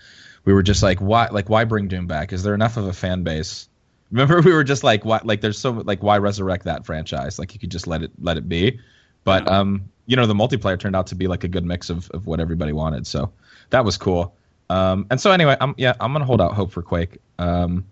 we 0.44 0.52
were 0.52 0.62
just 0.62 0.82
like, 0.82 1.00
why 1.00 1.28
like 1.28 1.48
why 1.48 1.64
bring 1.64 1.88
Doom 1.88 2.06
back? 2.06 2.32
Is 2.32 2.42
there 2.44 2.54
enough 2.54 2.76
of 2.76 2.86
a 2.86 2.92
fan 2.92 3.24
base? 3.24 3.68
Remember, 4.12 4.40
we 4.44 4.52
were 4.52 4.64
just 4.64 4.84
like, 4.84 5.04
why 5.04 5.20
like 5.24 5.40
there's 5.40 5.58
so 5.58 5.72
like 5.72 6.02
why 6.02 6.18
resurrect 6.18 6.64
that 6.64 6.86
franchise? 6.86 7.38
Like 7.38 7.52
you 7.52 7.58
could 7.58 7.70
just 7.70 7.86
let 7.88 8.02
it 8.02 8.12
let 8.20 8.36
it 8.36 8.48
be. 8.48 8.78
But 9.24 9.48
um, 9.48 9.90
you 10.06 10.14
know, 10.14 10.26
the 10.26 10.34
multiplayer 10.34 10.78
turned 10.78 10.94
out 10.94 11.08
to 11.08 11.16
be 11.16 11.26
like 11.26 11.42
a 11.42 11.48
good 11.48 11.64
mix 11.64 11.90
of 11.90 12.08
of 12.12 12.26
what 12.26 12.38
everybody 12.38 12.72
wanted, 12.72 13.08
so 13.08 13.32
that 13.70 13.84
was 13.84 13.96
cool. 13.96 14.36
Um, 14.70 15.06
and 15.10 15.20
so 15.20 15.32
anyway, 15.32 15.56
I'm 15.60 15.74
yeah, 15.78 15.94
I'm 15.98 16.12
gonna 16.12 16.24
hold 16.24 16.40
out 16.40 16.54
hope 16.54 16.70
for 16.70 16.82
Quake. 16.82 17.18
Um, 17.40 17.86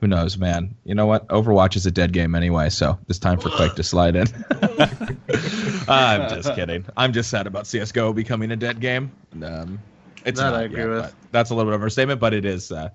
who 0.00 0.06
knows, 0.06 0.38
man? 0.38 0.74
You 0.84 0.94
know 0.94 1.06
what? 1.06 1.26
Overwatch 1.28 1.76
is 1.76 1.86
a 1.86 1.90
dead 1.90 2.12
game 2.12 2.34
anyway, 2.34 2.68
so 2.70 2.98
it's 3.08 3.18
time 3.18 3.38
for 3.38 3.50
Quake 3.50 3.74
to 3.74 3.82
slide 3.84 4.16
in. 4.16 4.26
I'm 5.88 6.28
just 6.28 6.54
kidding. 6.54 6.84
I'm 6.96 7.12
just 7.12 7.30
sad 7.30 7.46
about 7.46 7.66
CS:GO 7.66 8.12
becoming 8.12 8.50
a 8.52 8.56
dead 8.56 8.80
game. 8.80 9.10
Um, 9.42 9.78
it's 10.24 10.38
That 10.40 10.50
not 10.50 10.54
I 10.54 10.62
agree 10.62 10.80
yet, 10.80 10.88
with. 10.88 11.14
That's 11.32 11.50
a 11.50 11.54
little 11.54 11.70
bit 11.72 11.80
of 11.80 11.86
a 11.86 11.90
statement, 11.90 12.20
but 12.20 12.34
it 12.34 12.44
is. 12.44 12.70
Uh, 12.70 12.90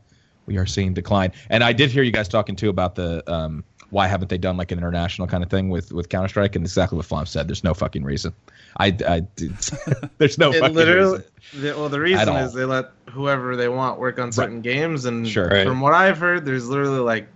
we 0.45 0.57
are 0.57 0.65
seeing 0.65 0.93
decline, 0.93 1.31
and 1.49 1.63
I 1.63 1.73
did 1.73 1.89
hear 1.89 2.03
you 2.03 2.11
guys 2.11 2.27
talking 2.27 2.55
too 2.55 2.69
about 2.69 2.95
the 2.95 3.29
um, 3.31 3.63
why 3.93 4.07
haven't 4.07 4.27
they 4.29 4.37
done 4.37 4.57
like 4.57 4.71
an 4.71 4.77
international 4.79 5.27
kind 5.27 5.43
of 5.43 5.49
thing 5.49 5.69
with 5.69 5.91
with 5.93 6.09
Counter 6.09 6.27
Strike, 6.27 6.55
and 6.55 6.65
exactly 6.65 6.97
what 6.97 7.05
Flom 7.05 7.25
said. 7.25 7.47
There's 7.47 7.63
no 7.63 7.73
fucking 7.73 8.03
reason. 8.03 8.33
I, 8.77 8.87
I 9.07 9.21
there's 10.17 10.37
no 10.37 10.51
It 10.51 10.59
fucking 10.59 10.75
literally, 10.75 11.23
reason. 11.51 11.61
the, 11.61 11.73
well, 11.77 11.89
the 11.89 11.99
reason 11.99 12.35
is 12.35 12.53
they 12.53 12.65
let 12.65 12.89
whoever 13.11 13.55
they 13.55 13.69
want 13.69 13.99
work 13.99 14.19
on 14.19 14.31
certain 14.31 14.61
games, 14.61 15.05
and 15.05 15.27
Sure. 15.27 15.47
Right. 15.47 15.65
from 15.65 15.79
what 15.79 15.93
I've 15.93 16.17
heard, 16.17 16.43
there's 16.45 16.67
literally 16.67 16.99
like 16.99 17.27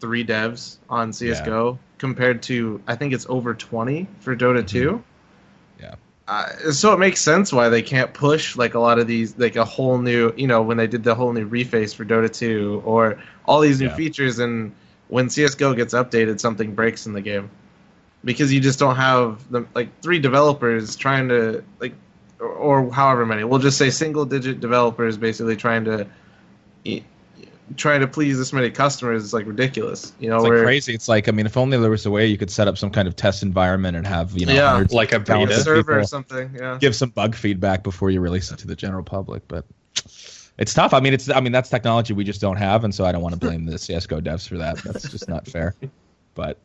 three 0.00 0.24
devs 0.24 0.78
on 0.88 1.12
CS:GO 1.12 1.78
compared 1.98 2.42
to 2.44 2.80
I 2.86 2.96
think 2.96 3.12
it's 3.12 3.26
over 3.28 3.54
20 3.54 4.08
for 4.20 4.34
Dota 4.34 4.66
2. 4.66 5.02
Yeah. 5.78 5.94
Uh, 6.26 6.46
so 6.72 6.92
it 6.94 6.98
makes 6.98 7.20
sense 7.20 7.52
why 7.52 7.68
they 7.68 7.82
can't 7.82 8.14
push 8.14 8.56
like 8.56 8.74
a 8.74 8.78
lot 8.78 8.98
of 8.98 9.06
these 9.06 9.36
like 9.36 9.56
a 9.56 9.64
whole 9.64 9.98
new 9.98 10.32
you 10.36 10.46
know 10.46 10.62
when 10.62 10.76
they 10.78 10.86
did 10.86 11.02
the 11.04 11.14
whole 11.14 11.32
new 11.32 11.46
reface 11.48 11.94
for 11.94 12.04
Dota 12.06 12.32
2 12.32 12.82
or 12.86 13.20
all 13.46 13.60
these 13.60 13.80
new 13.80 13.88
Yeah. 13.88 13.96
features 13.96 14.38
and 14.38 14.72
when 15.10 15.28
CS:GO 15.28 15.74
gets 15.74 15.92
updated 15.92 16.40
something 16.40 16.74
breaks 16.74 17.06
in 17.06 17.12
the 17.12 17.20
game 17.20 17.50
because 18.24 18.52
you 18.52 18.60
just 18.60 18.78
don't 18.78 18.96
have 18.96 19.50
the 19.50 19.66
like 19.74 19.88
three 20.00 20.18
developers 20.18 20.96
trying 20.96 21.28
to 21.28 21.62
like 21.80 21.92
or, 22.38 22.48
or 22.48 22.92
however 22.92 23.26
many 23.26 23.44
we'll 23.44 23.58
just 23.60 23.76
say 23.76 23.90
single 23.90 24.24
digit 24.24 24.60
developers 24.60 25.16
basically 25.16 25.56
trying 25.56 25.84
to 25.84 26.06
trying 27.76 28.00
to 28.00 28.06
please 28.06 28.38
this 28.38 28.52
many 28.52 28.70
customers 28.70 29.22
is 29.22 29.32
like 29.32 29.46
ridiculous 29.46 30.12
you 30.18 30.28
know 30.28 30.36
It's 30.36 30.44
like 30.44 30.62
crazy. 30.62 30.94
It's 30.94 31.08
like 31.08 31.28
I 31.28 31.32
mean, 31.32 31.46
if 31.46 31.56
only 31.56 31.78
there 31.78 31.90
was 31.90 32.06
a 32.06 32.10
way 32.10 32.26
you 32.26 32.36
could 32.36 32.50
set 32.50 32.66
up 32.68 32.76
some 32.76 32.90
kind 32.90 33.06
of 33.06 33.14
test 33.14 33.42
environment 33.42 33.96
and 33.96 34.06
have 34.06 34.32
you 34.36 34.46
know 34.46 34.52
Yeah. 34.52 34.84
Like 34.90 35.12
a 35.12 35.20
beta. 35.20 35.60
server 35.60 36.00
or 36.00 36.04
something 36.04 36.50
yeah 36.58 36.78
give 36.80 36.96
some 36.96 37.10
bug 37.10 37.34
feedback 37.34 37.82
before 37.82 38.10
you 38.10 38.20
release 38.20 38.50
it 38.50 38.58
to 38.58 38.66
the 38.66 38.76
general 38.76 39.04
public. 39.04 39.46
But 39.46 39.66
it's 40.60 40.74
tough. 40.74 40.92
I 40.92 41.00
mean, 41.00 41.14
it's 41.14 41.28
I 41.30 41.40
mean 41.40 41.52
that's 41.52 41.70
technology 41.70 42.12
we 42.12 42.22
just 42.22 42.40
don't 42.40 42.58
have, 42.58 42.84
and 42.84 42.94
so 42.94 43.06
I 43.06 43.12
don't 43.12 43.22
want 43.22 43.32
to 43.32 43.40
blame 43.40 43.64
the 43.64 43.78
CS:GO 43.78 44.20
devs 44.20 44.46
for 44.46 44.58
that. 44.58 44.76
That's 44.76 45.10
just 45.10 45.28
not 45.28 45.48
fair. 45.48 45.74
But 46.36 46.58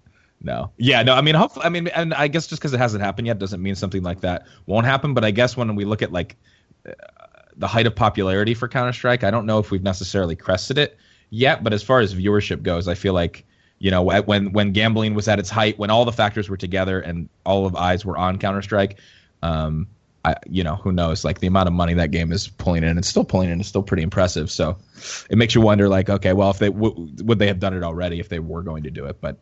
no, 0.44 0.72
yeah, 0.78 1.02
no. 1.02 1.16
I 1.16 1.22
mean, 1.22 1.34
hopefully, 1.34 1.66
I 1.66 1.70
mean, 1.70 1.88
and 1.88 2.14
I 2.14 2.28
guess 2.28 2.46
just 2.46 2.62
because 2.62 2.72
it 2.72 2.78
hasn't 2.78 3.04
happened 3.04 3.26
yet 3.26 3.40
doesn't 3.40 3.64
mean 3.64 3.74
something 3.74 4.04
like 4.04 4.22
that 4.22 4.46
won't 4.68 4.86
happen. 4.86 5.16
But 5.16 5.26
I 5.26 5.32
guess 5.32 5.58
when 5.58 5.76
we 5.76 5.86
look 5.86 6.04
at 6.04 6.12
like 6.12 6.36
uh, 6.88 6.92
the 7.58 7.68
height 7.68 7.88
of 7.88 7.96
popularity 7.96 8.54
for 8.54 8.68
Counter 8.68 8.94
Strike, 8.94 9.24
I 9.24 9.32
don't 9.32 9.48
know 9.48 9.58
if 9.58 9.72
we've 9.72 9.82
necessarily 9.82 10.36
crested 10.36 10.78
it 10.78 10.98
yet. 11.32 11.64
But 11.64 11.74
as 11.74 11.82
far 11.82 12.00
as 12.00 12.14
viewership 12.14 12.62
goes, 12.62 12.88
I 12.88 12.94
feel 12.94 13.14
like 13.14 13.44
you 13.80 13.90
know 13.90 14.04
when 14.04 14.54
when 14.54 14.72
gambling 14.72 15.16
was 15.16 15.28
at 15.28 15.40
its 15.40 15.50
height, 15.50 15.80
when 15.80 15.90
all 15.90 16.06
the 16.06 16.14
factors 16.14 16.48
were 16.48 16.58
together 16.58 17.00
and 17.00 17.28
all 17.44 17.66
of 17.66 17.76
eyes 17.76 18.06
were 18.06 18.18
on 18.18 18.38
Counter 18.38 18.62
Strike. 18.62 19.00
Um, 19.42 19.88
I, 20.26 20.36
you 20.50 20.64
know, 20.64 20.76
who 20.76 20.92
knows? 20.92 21.24
Like 21.24 21.40
the 21.40 21.46
amount 21.46 21.68
of 21.68 21.74
money 21.74 21.94
that 21.94 22.10
game 22.10 22.32
is 22.32 22.48
pulling 22.48 22.84
in, 22.84 22.98
it's 22.98 23.08
still 23.08 23.24
pulling 23.24 23.50
in. 23.50 23.60
It's 23.60 23.70
still 23.70 23.84
pretty 23.84 24.02
impressive. 24.02 24.50
So 24.50 24.76
it 25.30 25.38
makes 25.38 25.54
you 25.54 25.62
wonder, 25.62 25.88
like, 25.88 26.10
okay, 26.10 26.34
well, 26.34 26.50
if 26.50 26.58
they 26.58 26.70
w- 26.70 27.12
would 27.24 27.38
they 27.38 27.46
have 27.46 27.60
done 27.60 27.76
it 27.76 27.84
already 27.84 28.20
if 28.20 28.28
they 28.28 28.40
were 28.40 28.64
going 28.64 28.84
to 28.84 28.90
do 28.90 29.06
it? 29.06 29.22
But 29.22 29.38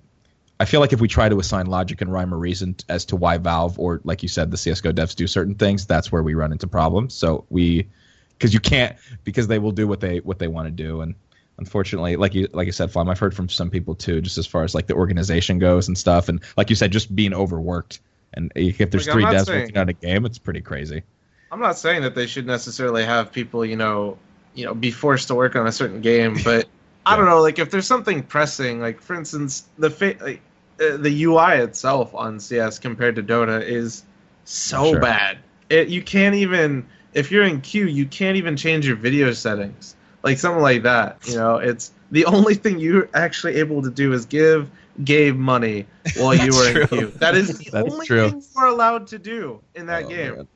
I 0.60 0.66
feel 0.66 0.82
like 0.82 0.92
if 0.92 1.00
we 1.00 1.08
try 1.08 1.30
to 1.30 1.40
assign 1.40 1.68
logic 1.68 2.02
and 2.02 2.12
rhyme 2.12 2.34
or 2.34 2.38
reason 2.38 2.74
t- 2.74 2.86
as 2.90 3.06
to 3.06 3.16
why 3.16 3.38
Valve 3.38 3.80
or, 3.80 4.02
like 4.04 4.24
you 4.24 4.30
said, 4.30 4.52
the 4.52 4.58
CS:GO 4.58 4.92
devs 4.92 5.16
do 5.16 5.26
certain 5.26 5.56
things, 5.56 5.86
that's 5.86 6.12
where 6.12 6.22
we 6.22 6.34
run 6.34 6.52
into 6.52 6.68
problems. 6.68 7.14
So 7.14 7.46
we, 7.50 7.88
because 8.34 8.54
you 8.54 8.60
can't, 8.60 8.98
because 9.24 9.48
they 9.48 9.60
will 9.60 9.72
do 9.72 9.88
what 9.88 10.02
they 10.02 10.20
what 10.20 10.40
they 10.40 10.50
want 10.50 10.68
to 10.68 10.72
do, 10.72 11.00
and 11.00 11.16
unfortunately, 11.60 12.18
like 12.18 12.34
you 12.34 12.50
like 12.52 12.66
you 12.66 12.74
said, 12.74 12.92
Flom, 12.92 13.08
I've 13.08 13.20
heard 13.20 13.34
from 13.34 13.48
some 13.48 13.70
people 13.70 13.96
too, 13.96 14.20
just 14.20 14.38
as 14.38 14.46
far 14.46 14.64
as 14.64 14.76
like 14.76 14.88
the 14.88 14.96
organization 14.96 15.60
goes 15.60 15.88
and 15.88 15.98
stuff, 15.98 16.28
and 16.28 16.42
like 16.58 16.70
you 16.70 16.76
said, 16.76 16.92
just 16.92 17.16
being 17.16 17.34
overworked. 17.34 18.02
And 18.36 18.52
if 18.56 18.78
there's 18.78 19.08
Like, 19.08 19.14
three 19.14 19.24
devs 19.26 19.46
saying- 19.46 19.62
working 19.62 19.78
on 19.78 19.90
a 19.90 19.94
game, 19.94 20.26
it's 20.26 20.38
pretty 20.40 20.62
crazy. 20.62 21.04
i'm 21.52 21.60
not 21.60 21.78
saying 21.78 22.02
that 22.02 22.16
they 22.16 22.26
should 22.26 22.48
necessarily 22.48 23.06
have 23.06 23.32
people 23.32 23.64
you 23.64 23.76
know 23.76 24.18
you 24.56 24.66
know 24.66 24.74
be 24.74 24.90
forced 24.90 25.28
to 25.28 25.36
work 25.36 25.56
on 25.56 25.68
a 25.68 25.72
certain 25.72 26.02
game 26.02 26.36
but 26.44 26.66
i 27.06 27.16
don't 27.16 27.26
know 27.28 27.42
like 27.42 27.60
if 27.60 27.70
there's 27.70 27.86
something 27.86 28.24
pressing 28.24 28.80
like 28.82 29.00
for 29.00 29.14
instance 29.16 29.66
the 29.78 29.90
fa- 29.92 30.16
like, 30.22 30.42
uh, 30.82 30.98
the 30.98 31.24
ui 31.26 31.54
itself 31.60 32.16
on 32.16 32.40
cs 32.40 32.80
compared 32.80 33.16
to 33.16 33.22
dota 33.22 33.62
is 33.62 34.04
so 34.46 34.92
Sure. 34.94 35.00
bad 35.00 35.38
it, 35.70 35.90
you 35.90 36.02
can't 36.02 36.34
even 36.34 36.84
if 37.14 37.30
you're 37.32 37.44
in 37.44 37.62
queue 37.62 37.86
you 37.86 38.08
can't 38.08 38.36
even 38.36 38.58
change 38.58 38.88
your 38.88 38.96
video 38.96 39.32
settings 39.32 39.96
like 40.24 40.40
something 40.40 40.62
like 40.64 40.82
that 40.84 41.18
you 41.28 41.36
know 41.36 41.58
it's 41.58 41.92
the 42.10 42.26
only 42.26 42.56
thing 42.56 42.80
you're 42.80 43.10
actually 43.14 43.56
able 43.58 43.84
to 43.84 43.92
do 43.92 44.12
is 44.14 44.26
give 44.26 44.70
Gabe 45.04 45.36
money 45.38 45.86
while 46.18 46.36
you 46.36 46.54
were 46.54 46.68
in 46.68 46.74
true. 46.74 46.88
queue. 46.88 47.14
That 47.20 47.36
is 47.36 47.58
the 47.58 47.72
That's 47.72 47.92
only 47.92 48.06
true. 48.06 48.30
thing 48.30 48.44
you're 48.56 48.68
allowed 48.68 49.08
to 49.08 49.20
do 49.20 49.62
in 49.76 49.88
that 49.88 50.06
Oh, 50.06 50.10
game 50.10 50.36
man. 50.36 50.48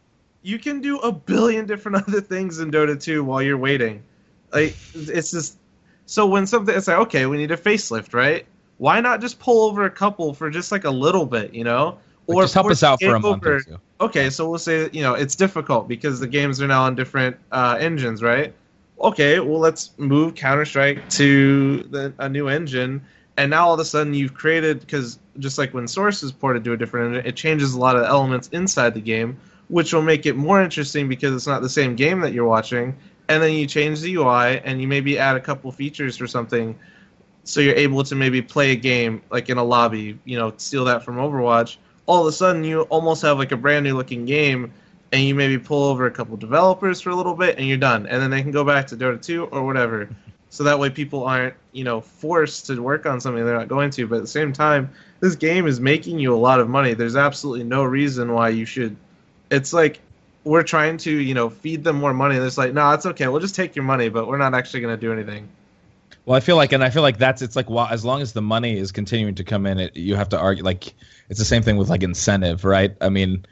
you 0.41 0.59
can 0.59 0.81
do 0.81 0.99
a 0.99 1.11
billion 1.11 1.65
different 1.65 1.97
other 2.07 2.21
things 2.21 2.59
in 2.59 2.71
Dota 2.71 3.01
2 3.01 3.23
while 3.23 3.41
you're 3.41 3.57
waiting. 3.57 4.03
Like 4.53 4.77
it's 4.93 5.31
just 5.31 5.57
so 6.05 6.25
when 6.27 6.47
something 6.47 6.75
it's 6.75 6.87
like 6.87 6.97
okay, 6.99 7.25
we 7.25 7.37
need 7.37 7.51
a 7.51 7.57
facelift, 7.57 8.13
right? 8.13 8.45
Why 8.77 9.01
not 9.01 9.21
just 9.21 9.39
pull 9.39 9.65
over 9.67 9.85
a 9.85 9.89
couple 9.89 10.33
for 10.33 10.49
just 10.49 10.71
like 10.71 10.85
a 10.85 10.91
little 10.91 11.25
bit, 11.25 11.53
you 11.53 11.63
know? 11.63 11.97
Like, 12.27 12.39
just 12.41 12.53
help 12.53 12.69
us 12.69 12.83
out 12.83 13.01
for 13.01 13.15
a 13.15 13.19
month 13.19 13.45
or 13.45 13.59
two. 13.59 13.77
Okay, 13.99 14.29
so 14.29 14.47
we'll 14.47 14.59
say 14.59 14.89
you 14.93 15.01
know 15.01 15.15
it's 15.15 15.35
difficult 15.35 15.87
because 15.87 16.19
the 16.19 16.27
games 16.27 16.61
are 16.61 16.67
now 16.67 16.83
on 16.83 16.95
different 16.95 17.37
uh, 17.51 17.77
engines, 17.79 18.21
right? 18.21 18.53
okay, 19.01 19.39
well 19.39 19.59
let's 19.59 19.91
move 19.97 20.35
Counter 20.35 20.65
Strike 20.65 21.09
to 21.11 21.83
the, 21.83 22.13
a 22.17 22.29
new 22.29 22.47
engine, 22.47 23.05
and 23.37 23.51
now 23.51 23.67
all 23.67 23.73
of 23.75 23.79
a 23.79 23.85
sudden 23.85 24.13
you've 24.13 24.33
created 24.33 24.79
because 24.79 25.19
just 25.39 25.57
like 25.57 25.73
when 25.73 25.87
Source 25.87 26.23
is 26.23 26.31
ported 26.31 26.63
to 26.63 26.73
a 26.73 26.77
different 26.77 27.15
engine, 27.15 27.25
it 27.25 27.35
changes 27.35 27.73
a 27.73 27.79
lot 27.79 27.95
of 27.95 28.03
elements 28.03 28.49
inside 28.49 28.93
the 28.93 29.01
game, 29.01 29.37
which 29.67 29.93
will 29.93 30.01
make 30.01 30.25
it 30.25 30.35
more 30.35 30.61
interesting 30.61 31.07
because 31.07 31.35
it's 31.35 31.47
not 31.47 31.61
the 31.61 31.69
same 31.69 31.95
game 31.95 32.19
that 32.21 32.33
you're 32.33 32.47
watching. 32.47 32.95
And 33.29 33.43
then 33.43 33.53
you 33.53 33.67
change 33.67 34.01
the 34.01 34.15
UI 34.15 34.59
and 34.63 34.81
you 34.81 34.87
maybe 34.87 35.19
add 35.19 35.35
a 35.35 35.39
couple 35.39 35.71
features 35.71 36.19
or 36.19 36.27
something, 36.27 36.77
so 37.43 37.61
you're 37.61 37.75
able 37.75 38.03
to 38.03 38.15
maybe 38.15 38.41
play 38.41 38.71
a 38.71 38.75
game 38.75 39.21
like 39.29 39.49
in 39.49 39.57
a 39.57 39.63
lobby, 39.63 40.17
you 40.25 40.37
know, 40.37 40.53
steal 40.57 40.85
that 40.85 41.03
from 41.03 41.17
Overwatch. 41.17 41.77
All 42.05 42.21
of 42.21 42.27
a 42.27 42.31
sudden, 42.31 42.63
you 42.63 42.81
almost 42.83 43.21
have 43.21 43.37
like 43.37 43.51
a 43.51 43.57
brand 43.57 43.83
new 43.83 43.95
looking 43.95 44.25
game 44.25 44.71
and 45.11 45.23
you 45.23 45.35
maybe 45.35 45.57
pull 45.57 45.83
over 45.83 46.05
a 46.05 46.11
couple 46.11 46.35
developers 46.37 47.01
for 47.01 47.09
a 47.11 47.15
little 47.15 47.33
bit 47.33 47.57
and 47.57 47.67
you're 47.67 47.77
done 47.77 48.07
and 48.07 48.21
then 48.21 48.29
they 48.29 48.41
can 48.41 48.51
go 48.51 48.63
back 48.63 48.87
to 48.87 48.97
dota 48.97 49.21
2 49.21 49.45
or 49.45 49.65
whatever 49.65 50.09
so 50.49 50.63
that 50.63 50.79
way 50.79 50.89
people 50.89 51.23
aren't 51.23 51.55
you 51.71 51.83
know 51.83 52.01
forced 52.01 52.67
to 52.67 52.81
work 52.81 53.05
on 53.05 53.19
something 53.19 53.43
they're 53.43 53.57
not 53.57 53.67
going 53.67 53.89
to. 53.91 54.07
But 54.07 54.17
at 54.17 54.21
the 54.21 54.27
same 54.27 54.53
time 54.53 54.91
this 55.19 55.35
game 55.35 55.67
is 55.67 55.79
making 55.79 56.19
you 56.19 56.33
a 56.33 56.37
lot 56.37 56.59
of 56.59 56.69
money. 56.69 56.93
There's 56.93 57.15
absolutely 57.15 57.63
no 57.63 57.83
reason 57.83 58.33
why 58.33 58.49
you 58.49 58.65
should 58.65 58.95
it's 59.49 59.73
like 59.73 59.99
we're 60.43 60.63
trying 60.63 60.97
to 60.97 61.11
you 61.11 61.33
know 61.33 61.49
feed 61.49 61.83
them 61.83 61.97
more 61.97 62.13
money. 62.13 62.35
And 62.35 62.45
it's 62.45 62.57
like 62.57 62.73
no 62.73 62.91
it's 62.91 63.05
okay. 63.05 63.27
We'll 63.27 63.41
just 63.41 63.55
take 63.55 63.75
your 63.75 63.85
money 63.85 64.09
but 64.09 64.27
we're 64.27 64.37
not 64.37 64.53
actually 64.53 64.81
going 64.81 64.97
to 64.97 65.01
do 65.01 65.13
anything. 65.13 65.47
Well, 66.27 66.35
I 66.35 66.41
feel 66.41 66.57
like, 66.57 66.73
and 66.73 66.83
I 66.83 66.89
feel 66.89 67.03
like 67.03 67.17
that's 67.17 67.41
it's 67.41 67.55
like 67.55 67.69
well, 67.69 67.87
as 67.89 68.03
long 68.03 68.21
as 68.21 68.33
the 68.33 68.41
money 68.41 68.77
is 68.77 68.91
continuing 68.91 69.35
to 69.35 69.45
come 69.45 69.65
in, 69.65 69.79
it, 69.79 69.95
you 69.95 70.15
have 70.15 70.27
to 70.29 70.37
argue 70.37 70.61
like 70.61 70.93
it's 71.29 71.39
the 71.39 71.45
same 71.45 71.63
thing 71.63 71.77
with 71.77 71.89
like 71.89 72.03
incentive, 72.03 72.65
right? 72.65 72.93
I 72.99 73.07
mean, 73.07 73.45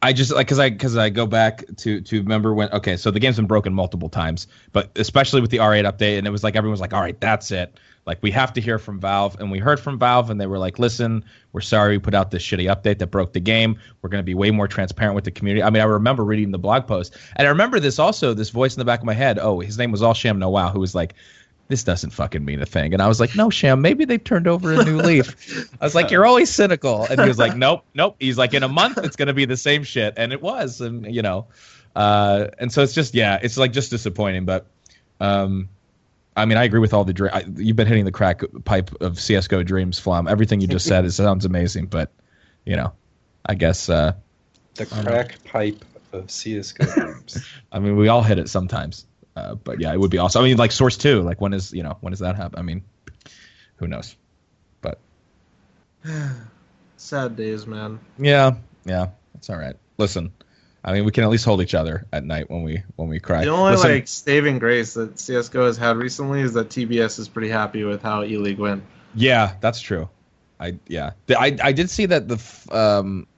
I 0.00 0.12
just 0.12 0.32
like 0.32 0.46
because 0.46 0.58
I 0.58 0.70
because 0.70 0.96
I 0.96 1.10
go 1.10 1.26
back 1.26 1.64
to 1.78 2.00
to 2.00 2.18
remember 2.18 2.54
when 2.54 2.70
okay, 2.70 2.96
so 2.96 3.10
the 3.10 3.18
game's 3.18 3.36
been 3.36 3.46
broken 3.46 3.74
multiple 3.74 4.08
times, 4.08 4.46
but 4.72 4.90
especially 4.96 5.40
with 5.40 5.50
the 5.50 5.58
R8 5.58 5.90
update, 5.90 6.18
and 6.18 6.26
it 6.26 6.30
was 6.30 6.44
like 6.44 6.54
everyone 6.54 6.72
was 6.72 6.80
like, 6.80 6.92
all 6.92 7.00
right, 7.00 7.20
that's 7.20 7.50
it. 7.50 7.78
Like 8.06 8.22
we 8.22 8.30
have 8.30 8.52
to 8.54 8.60
hear 8.60 8.78
from 8.78 9.00
Valve, 9.00 9.38
and 9.38 9.50
we 9.50 9.58
heard 9.58 9.78
from 9.78 9.98
Valve, 9.98 10.30
and 10.30 10.40
they 10.40 10.46
were 10.46 10.58
like, 10.58 10.78
listen, 10.78 11.24
we're 11.52 11.60
sorry 11.60 11.96
we 11.96 11.98
put 11.98 12.14
out 12.14 12.30
this 12.30 12.42
shitty 12.42 12.74
update 12.74 13.00
that 13.00 13.08
broke 13.08 13.32
the 13.32 13.40
game. 13.40 13.78
We're 14.00 14.08
going 14.08 14.20
to 14.20 14.24
be 14.24 14.34
way 14.34 14.50
more 14.50 14.66
transparent 14.66 15.14
with 15.14 15.24
the 15.24 15.30
community. 15.30 15.62
I 15.62 15.68
mean, 15.68 15.82
I 15.82 15.84
remember 15.84 16.24
reading 16.24 16.50
the 16.50 16.58
blog 16.58 16.86
post, 16.86 17.18
and 17.36 17.46
I 17.46 17.50
remember 17.50 17.80
this 17.80 17.98
also, 17.98 18.32
this 18.32 18.48
voice 18.48 18.74
in 18.74 18.78
the 18.78 18.86
back 18.86 19.00
of 19.00 19.04
my 19.04 19.12
head. 19.12 19.38
Oh, 19.38 19.60
his 19.60 19.76
name 19.76 19.90
was 19.90 20.00
All 20.00 20.14
Sham 20.14 20.38
Noel, 20.38 20.70
who 20.70 20.80
was 20.80 20.94
like, 20.94 21.14
this 21.68 21.84
doesn't 21.84 22.10
fucking 22.10 22.44
mean 22.44 22.60
a 22.62 22.66
thing. 22.66 22.94
And 22.94 23.02
I 23.02 23.08
was 23.08 23.20
like, 23.20 23.36
no, 23.36 23.50
Sham, 23.50 23.82
maybe 23.82 24.04
they've 24.04 24.22
turned 24.22 24.46
over 24.46 24.72
a 24.72 24.84
new 24.84 24.96
leaf. 24.96 25.70
I 25.80 25.84
was 25.84 25.94
like, 25.94 26.10
you're 26.10 26.26
always 26.26 26.50
cynical. 26.50 27.04
And 27.04 27.20
he 27.20 27.28
was 27.28 27.38
like, 27.38 27.56
nope, 27.56 27.84
nope. 27.94 28.16
He's 28.18 28.38
like, 28.38 28.54
in 28.54 28.62
a 28.62 28.68
month, 28.68 28.98
it's 28.98 29.16
going 29.16 29.28
to 29.28 29.34
be 29.34 29.44
the 29.44 29.56
same 29.56 29.84
shit. 29.84 30.14
And 30.16 30.32
it 30.32 30.40
was. 30.40 30.80
And, 30.80 31.14
you 31.14 31.20
know, 31.20 31.46
uh, 31.94 32.48
and 32.58 32.72
so 32.72 32.82
it's 32.82 32.94
just, 32.94 33.14
yeah, 33.14 33.38
it's 33.42 33.58
like 33.58 33.72
just 33.72 33.90
disappointing. 33.90 34.46
But, 34.46 34.66
um, 35.20 35.68
I 36.38 36.44
mean, 36.46 36.56
I 36.56 36.64
agree 36.64 36.80
with 36.80 36.94
all 36.94 37.04
the 37.04 37.12
dr- 37.12 37.34
I, 37.34 37.44
you've 37.56 37.76
been 37.76 37.88
hitting 37.88 38.04
the 38.04 38.12
crack 38.12 38.42
pipe 38.64 38.90
of 39.02 39.18
CS:GO 39.18 39.64
dreams, 39.64 39.98
Flom. 39.98 40.28
Everything 40.28 40.60
you 40.60 40.68
just 40.68 40.86
said 40.86 41.04
it 41.04 41.10
sounds 41.10 41.44
amazing, 41.44 41.86
but 41.86 42.12
you 42.64 42.76
know, 42.76 42.92
I 43.44 43.56
guess 43.56 43.88
uh, 43.88 44.12
The 44.76 44.86
crack 44.86 45.42
pipe 45.44 45.84
of 46.12 46.30
CS:GO 46.30 46.86
games. 46.94 47.44
I 47.72 47.80
mean, 47.80 47.96
we 47.96 48.06
all 48.06 48.22
hit 48.22 48.38
it 48.38 48.48
sometimes. 48.48 49.04
Uh, 49.38 49.54
but 49.54 49.80
yeah, 49.80 49.92
it 49.92 50.00
would 50.00 50.10
be 50.10 50.18
awesome. 50.18 50.42
I 50.42 50.44
mean, 50.48 50.56
like 50.56 50.72
Source 50.72 50.96
Two, 50.96 51.22
like 51.22 51.40
when 51.40 51.52
is 51.52 51.72
you 51.72 51.82
know 51.82 51.96
when 52.00 52.10
does 52.10 52.20
that 52.20 52.36
happen? 52.36 52.58
I 52.58 52.62
mean, 52.62 52.82
who 53.76 53.86
knows? 53.86 54.16
But 54.80 54.98
sad 56.96 57.36
days 57.36 57.66
man 57.66 58.00
yeah, 58.18 58.56
yeah, 58.84 59.08
it's 59.34 59.48
all 59.48 59.56
right. 59.56 59.76
Listen, 59.96 60.32
I 60.84 60.92
mean, 60.92 61.04
we 61.04 61.12
can 61.12 61.22
at 61.22 61.30
least 61.30 61.44
hold 61.44 61.62
each 61.62 61.74
other 61.74 62.06
at 62.12 62.24
night 62.24 62.50
when 62.50 62.62
we 62.64 62.82
when 62.96 63.08
we 63.08 63.20
cry. 63.20 63.44
the 63.44 63.50
only 63.50 63.72
Listen, 63.72 63.92
like 63.92 64.08
saving 64.08 64.58
grace 64.58 64.94
that 64.94 65.14
csgo 65.14 65.66
has 65.66 65.76
had 65.76 65.96
recently 65.96 66.40
is 66.40 66.54
that 66.54 66.68
tbs 66.68 67.18
is 67.18 67.28
pretty 67.28 67.48
happy 67.48 67.84
with 67.84 68.02
how 68.02 68.24
e-league 68.24 68.58
went 68.58 68.82
Yeah, 69.14 69.54
that's 69.60 69.80
true. 69.80 70.08
I 70.58 70.78
yeah, 70.88 71.12
I 71.30 71.56
I 71.62 71.72
did 71.72 71.90
see 71.90 72.06
that 72.06 72.26
the 72.26 72.38
um, 72.76 73.28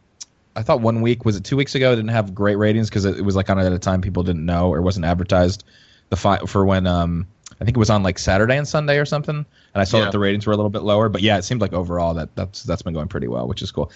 I 0.56 0.62
thought 0.62 0.80
one 0.80 1.02
week 1.02 1.26
was 1.26 1.36
it 1.36 1.44
two 1.44 1.56
weeks 1.58 1.74
ago 1.74 1.92
it 1.92 1.96
didn't 1.96 2.10
have 2.10 2.34
great 2.34 2.56
ratings 2.56 2.88
because 2.88 3.04
it, 3.04 3.18
it 3.18 3.22
was 3.22 3.36
like 3.36 3.50
on 3.50 3.58
at 3.58 3.70
a 3.70 3.78
time 3.78 4.00
people 4.00 4.22
didn't 4.22 4.46
know 4.46 4.72
or 4.72 4.80
wasn't 4.80 5.04
advertised 5.04 5.64
the 6.10 6.16
fi- 6.16 6.38
for 6.46 6.64
when 6.64 6.86
um 6.86 7.26
I 7.60 7.64
think 7.64 7.76
it 7.76 7.80
was 7.80 7.90
on 7.90 8.02
like 8.02 8.18
Saturday 8.18 8.56
and 8.56 8.66
Sunday 8.68 8.98
or 8.98 9.04
something 9.04 9.36
and 9.36 9.46
I 9.74 9.84
saw 9.84 9.98
Yeah. 9.98 10.04
that 10.04 10.12
the 10.12 10.18
ratings 10.18 10.46
were 10.46 10.52
a 10.52 10.56
little 10.56 10.70
bit 10.70 10.82
lower 10.82 11.08
but 11.08 11.22
yeah 11.22 11.38
it 11.38 11.42
seemed 11.42 11.60
like 11.60 11.72
overall 11.72 12.14
that 12.14 12.34
that's 12.36 12.62
that's 12.64 12.82
been 12.82 12.94
going 12.94 13.08
pretty 13.08 13.28
well 13.28 13.46
which 13.48 13.62
is 13.62 13.70
cool. 13.70 13.90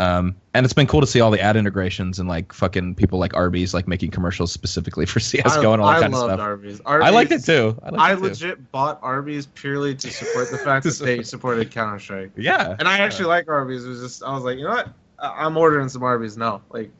Um, 0.00 0.34
and 0.54 0.64
it's 0.64 0.72
been 0.72 0.88
cool 0.88 1.00
to 1.02 1.06
see 1.06 1.20
all 1.20 1.30
the 1.30 1.40
ad 1.40 1.56
integrations 1.56 2.18
and 2.18 2.28
like 2.28 2.52
fucking 2.52 2.96
people 2.96 3.20
like 3.20 3.32
Arby's 3.34 3.72
like 3.72 3.86
making 3.86 4.10
commercials 4.10 4.50
specifically 4.50 5.06
for 5.06 5.20
CS:GO 5.20 5.72
and 5.72 5.80
all 5.80 5.86
that 5.88 5.98
I 5.98 6.00
kind 6.00 6.14
of 6.14 6.18
stuff. 6.20 6.40
Arby's. 6.40 6.80
I 6.84 7.10
liked 7.10 7.30
it 7.30 7.34
Arby's- 7.34 7.46
too. 7.46 7.78
I, 7.80 7.90
liked 7.90 8.00
I 8.00 8.10
it 8.12 8.16
too. 8.16 8.24
I 8.24 8.28
legit 8.28 8.72
bought 8.72 8.98
Arby's 9.02 9.46
purely 9.46 9.94
to 9.94 10.10
support 10.10 10.50
the 10.50 10.58
fact 10.64 10.84
that 10.84 10.98
they 10.98 11.22
supported 11.22 11.70
Counter 11.70 12.00
Strike. 12.00 12.32
Yeah, 12.36 12.74
And 12.76 12.88
I 12.88 12.98
actually 12.98 13.26
like 13.26 13.48
Arby's. 13.48 13.84
It 13.84 13.88
was 13.90 14.00
just 14.00 14.24
I 14.24 14.34
was 14.34 14.42
like, 14.42 14.58
you 14.58 14.64
know 14.64 14.70
what? 14.70 14.88
I- 15.20 15.44
I'm 15.46 15.56
ordering 15.56 15.88
some 15.88 16.02
Arby's 16.02 16.36
now. 16.36 16.62
Like, 16.70 16.90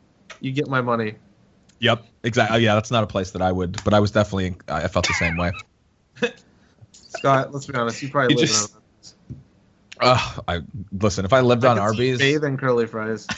you 0.41 0.53
get 0.53 0.69
my 0.69 0.81
money. 0.81 1.17
Yep, 1.85 2.03
exactly. 2.22 2.64
Yeah, 2.64 2.74
that's 2.74 2.91
not 2.91 3.05
a 3.05 3.07
place 3.07 3.32
that 3.32 3.43
I 3.43 3.53
would, 3.53 3.82
but 3.85 3.93
I 3.93 4.01
was 4.01 4.11
definitely 4.11 4.57
I 4.68 4.89
felt 4.89 5.07
the 5.07 5.12
same 5.12 5.37
way. 5.37 5.53
Scott, 6.93 7.53
let's 7.53 7.66
be 7.66 7.74
honest, 7.74 8.03
you 8.03 8.09
probably 8.09 8.35
You 8.35 8.41
live 8.41 8.49
just- 8.49 8.74
on 8.74 8.80
Ugh, 10.01 10.45
I 10.49 10.61
listen. 10.93 11.24
If 11.24 11.32
I 11.32 11.41
lived 11.41 11.64
on 11.64 11.78
I 11.78 11.87
could 11.89 11.97
see 11.97 12.11
Arby's, 12.11 12.18
Bathe 12.18 12.45
in 12.45 12.57
curly 12.57 12.87
fries. 12.87 13.28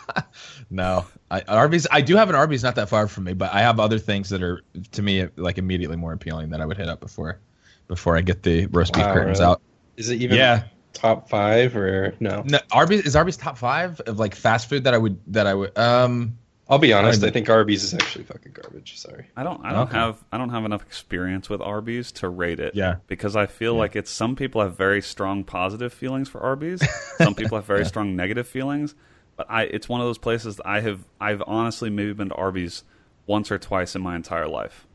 no, 0.70 1.04
I, 1.30 1.42
Arby's. 1.42 1.86
I 1.90 2.00
do 2.00 2.16
have 2.16 2.30
an 2.30 2.36
Arby's 2.36 2.62
not 2.62 2.76
that 2.76 2.88
far 2.88 3.06
from 3.06 3.24
me, 3.24 3.34
but 3.34 3.52
I 3.52 3.60
have 3.60 3.78
other 3.78 3.98
things 3.98 4.30
that 4.30 4.42
are 4.42 4.62
to 4.92 5.02
me 5.02 5.28
like 5.36 5.58
immediately 5.58 5.96
more 5.96 6.12
appealing 6.14 6.50
that 6.50 6.60
I 6.62 6.66
would 6.66 6.78
hit 6.78 6.88
up 6.88 7.00
before 7.00 7.40
before 7.86 8.16
I 8.16 8.22
get 8.22 8.42
the 8.42 8.64
roast 8.66 8.94
beef 8.94 9.04
Wow, 9.04 9.12
curtains 9.12 9.40
really? 9.40 9.50
out. 9.52 9.62
Is 9.98 10.08
it 10.08 10.22
even 10.22 10.38
Yeah, 10.38 10.64
top 10.94 11.28
five 11.28 11.76
or 11.76 12.14
no? 12.18 12.44
no, 12.46 12.60
Arby's 12.72 13.02
is 13.02 13.14
Arby's 13.14 13.36
top 13.36 13.58
five 13.58 14.00
of 14.00 14.18
like 14.18 14.34
fast 14.34 14.70
food 14.70 14.84
that 14.84 14.94
I 14.94 14.98
would 14.98 15.20
that 15.34 15.46
I 15.46 15.52
would. 15.52 15.76
Um, 15.76 16.38
I'll 16.70 16.78
be 16.78 16.92
honest. 16.92 17.22
I- 17.24 17.26
I 17.26 17.30
think 17.30 17.50
Arby's 17.50 17.82
is 17.84 17.92
actually 17.94 18.24
fucking 18.24 18.52
garbage. 18.52 18.96
Sorry. 18.98 19.26
I 19.36 19.42
don't. 19.42 19.64
I 19.64 19.72
don't 19.72 19.88
Okay. 19.88 19.96
have. 19.98 20.22
I 20.32 20.38
don't 20.38 20.50
have 20.50 20.64
enough 20.64 20.82
experience 20.82 21.50
with 21.50 21.60
Arby's 21.60 22.12
to 22.12 22.28
rate 22.28 22.60
it. 22.60 22.74
Yeah. 22.74 22.96
Because 23.08 23.34
I 23.36 23.46
feel 23.46 23.74
like 23.74 23.96
it's 23.96 24.10
some 24.10 24.36
people 24.36 24.60
have 24.62 24.76
very 24.76 25.02
strong 25.02 25.42
positive 25.44 25.92
feelings 25.92 26.28
for 26.28 26.40
Arby's. 26.40 26.80
some 27.18 27.34
people 27.34 27.58
have 27.58 27.66
very 27.66 27.84
strong 27.84 28.14
negative 28.16 28.46
feelings. 28.46 28.94
But 29.36 29.50
I, 29.50 29.62
it's 29.64 29.88
one 29.88 30.00
of 30.00 30.06
those 30.06 30.18
places 30.18 30.56
that 30.56 30.66
I 30.66 30.80
have. 30.80 31.00
I've 31.20 31.42
honestly 31.46 31.90
maybe 31.90 32.12
been 32.12 32.28
to 32.28 32.34
Arby's 32.36 32.84
once 33.26 33.50
or 33.50 33.58
twice 33.58 33.94
in 33.96 34.02
my 34.02 34.14
entire 34.16 34.46
life. 34.48 34.86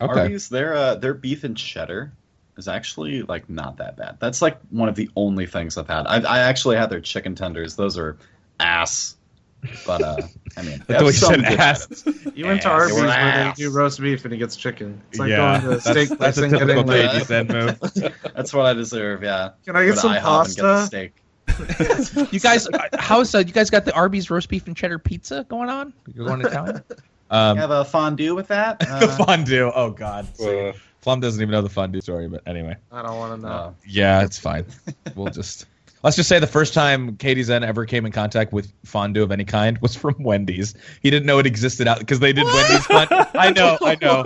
okay, 0.00 0.20
Arby's, 0.22 0.48
their 0.48 0.74
uh, 0.74 0.94
their 0.96 1.14
beef 1.14 1.44
and 1.44 1.56
cheddar 1.56 2.12
is 2.56 2.68
actually 2.68 3.22
like 3.22 3.48
not 3.48 3.78
that 3.78 3.96
bad. 3.96 4.18
That's 4.20 4.42
like 4.42 4.58
one 4.70 4.88
of 4.88 4.94
the 4.96 5.08
only 5.16 5.46
things 5.46 5.78
I've 5.78 5.88
had. 5.88 6.06
I, 6.06 6.20
I 6.20 6.38
actually 6.40 6.76
had 6.76 6.90
their 6.90 7.00
chicken 7.00 7.34
tenders. 7.34 7.76
Those 7.76 7.96
are 7.96 8.18
ass. 8.60 9.16
But 9.86 10.02
uh, 10.02 10.16
I 10.56 10.62
mean, 10.62 10.82
they 10.88 10.96
I 10.96 11.00
you 11.02 11.12
said 11.12 11.44
ass. 11.44 12.04
You 12.34 12.46
went 12.46 12.62
to 12.62 12.68
Arby's 12.68 12.96
They 12.96 13.02
where 13.02 13.10
ass. 13.10 13.56
they 13.56 13.62
do 13.64 13.70
roast 13.70 14.00
beef 14.00 14.24
and 14.24 14.32
he 14.32 14.38
gets 14.38 14.56
chicken. 14.56 15.00
It's 15.10 15.18
like 15.20 15.30
yeah, 15.30 15.60
going 15.60 15.62
to 15.62 15.76
a 15.76 15.80
steak 15.80 16.08
that's, 16.08 16.08
place 16.08 16.18
that's 16.18 16.38
a 16.38 16.42
and 16.44 16.52
typical 16.52 16.82
getting 16.84 17.10
like, 17.18 17.30
ladies 17.30 17.92
move. 18.02 18.12
That's 18.34 18.52
what 18.52 18.66
I 18.66 18.72
deserve. 18.74 19.22
Yeah. 19.22 19.50
Can 19.64 19.76
I 19.76 19.84
get 19.86 19.94
Go 19.94 20.00
some 20.00 20.12
IHOP 20.12 20.46
and 20.46 20.56
get 20.56 20.62
pasta? 20.62 20.86
steak. 20.86 22.28
You 22.32 22.40
guys, 22.40 22.66
how's 22.98 23.34
uh, 23.34 23.38
you 23.38 23.52
guys 23.52 23.68
got 23.70 23.84
the 23.84 23.94
Arby's 23.94 24.30
roast 24.30 24.48
beef 24.48 24.66
and 24.66 24.76
cheddar 24.76 24.98
pizza 24.98 25.44
going 25.48 25.68
on? 25.68 25.92
You're 26.14 26.26
going 26.26 26.40
to 26.40 26.48
Italian? 26.48 26.82
Um, 27.30 27.56
You 27.56 27.60
have 27.60 27.70
a 27.70 27.84
fondue 27.84 28.34
with 28.34 28.48
that? 28.48 28.76
Uh, 28.88 29.06
fondue. 29.24 29.70
Oh 29.74 29.90
God, 29.90 30.26
Uh, 30.40 30.72
Flom 31.02 31.20
doesn't 31.20 31.40
even 31.42 31.50
know 31.52 31.62
the 31.62 31.68
fondue 31.68 32.00
story, 32.00 32.28
but 32.28 32.42
anyway. 32.46 32.76
I 32.92 33.02
don't 33.02 33.16
want 33.16 33.40
to 33.40 33.46
know. 33.46 33.54
no. 33.54 33.74
Yeah, 33.86 34.22
it's 34.22 34.38
fine. 34.38 34.64
We'll 35.16 35.30
just 35.32 35.66
let's 36.02 36.16
just 36.16 36.28
say 36.28 36.38
the 36.38 36.46
first 36.46 36.74
time 36.74 37.16
Katie 37.16 37.42
Zen 37.42 37.64
ever 37.64 37.86
came 37.86 38.06
in 38.06 38.12
contact 38.12 38.52
with 38.52 38.72
fondue 38.84 39.22
of 39.22 39.30
any 39.30 39.44
kind 39.44 39.78
was 39.78 39.94
from 39.96 40.16
Wendy's. 40.22 40.74
He 41.02 41.10
didn't 41.10 41.26
know 41.26 41.38
it 41.38 41.46
existed 41.46 41.88
out 41.88 41.98
because 41.98 42.20
they 42.20 42.32
did 42.32 42.44
Wendy's 42.44 42.86
fondue. 42.86 43.16
I 43.34 43.50
know, 43.50 43.78
I 43.82 43.96
know. 44.00 44.24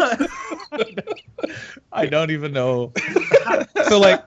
I 1.93 2.07
don't 2.07 2.31
even 2.31 2.53
know. 2.53 2.93
so 3.89 3.99
like 3.99 4.27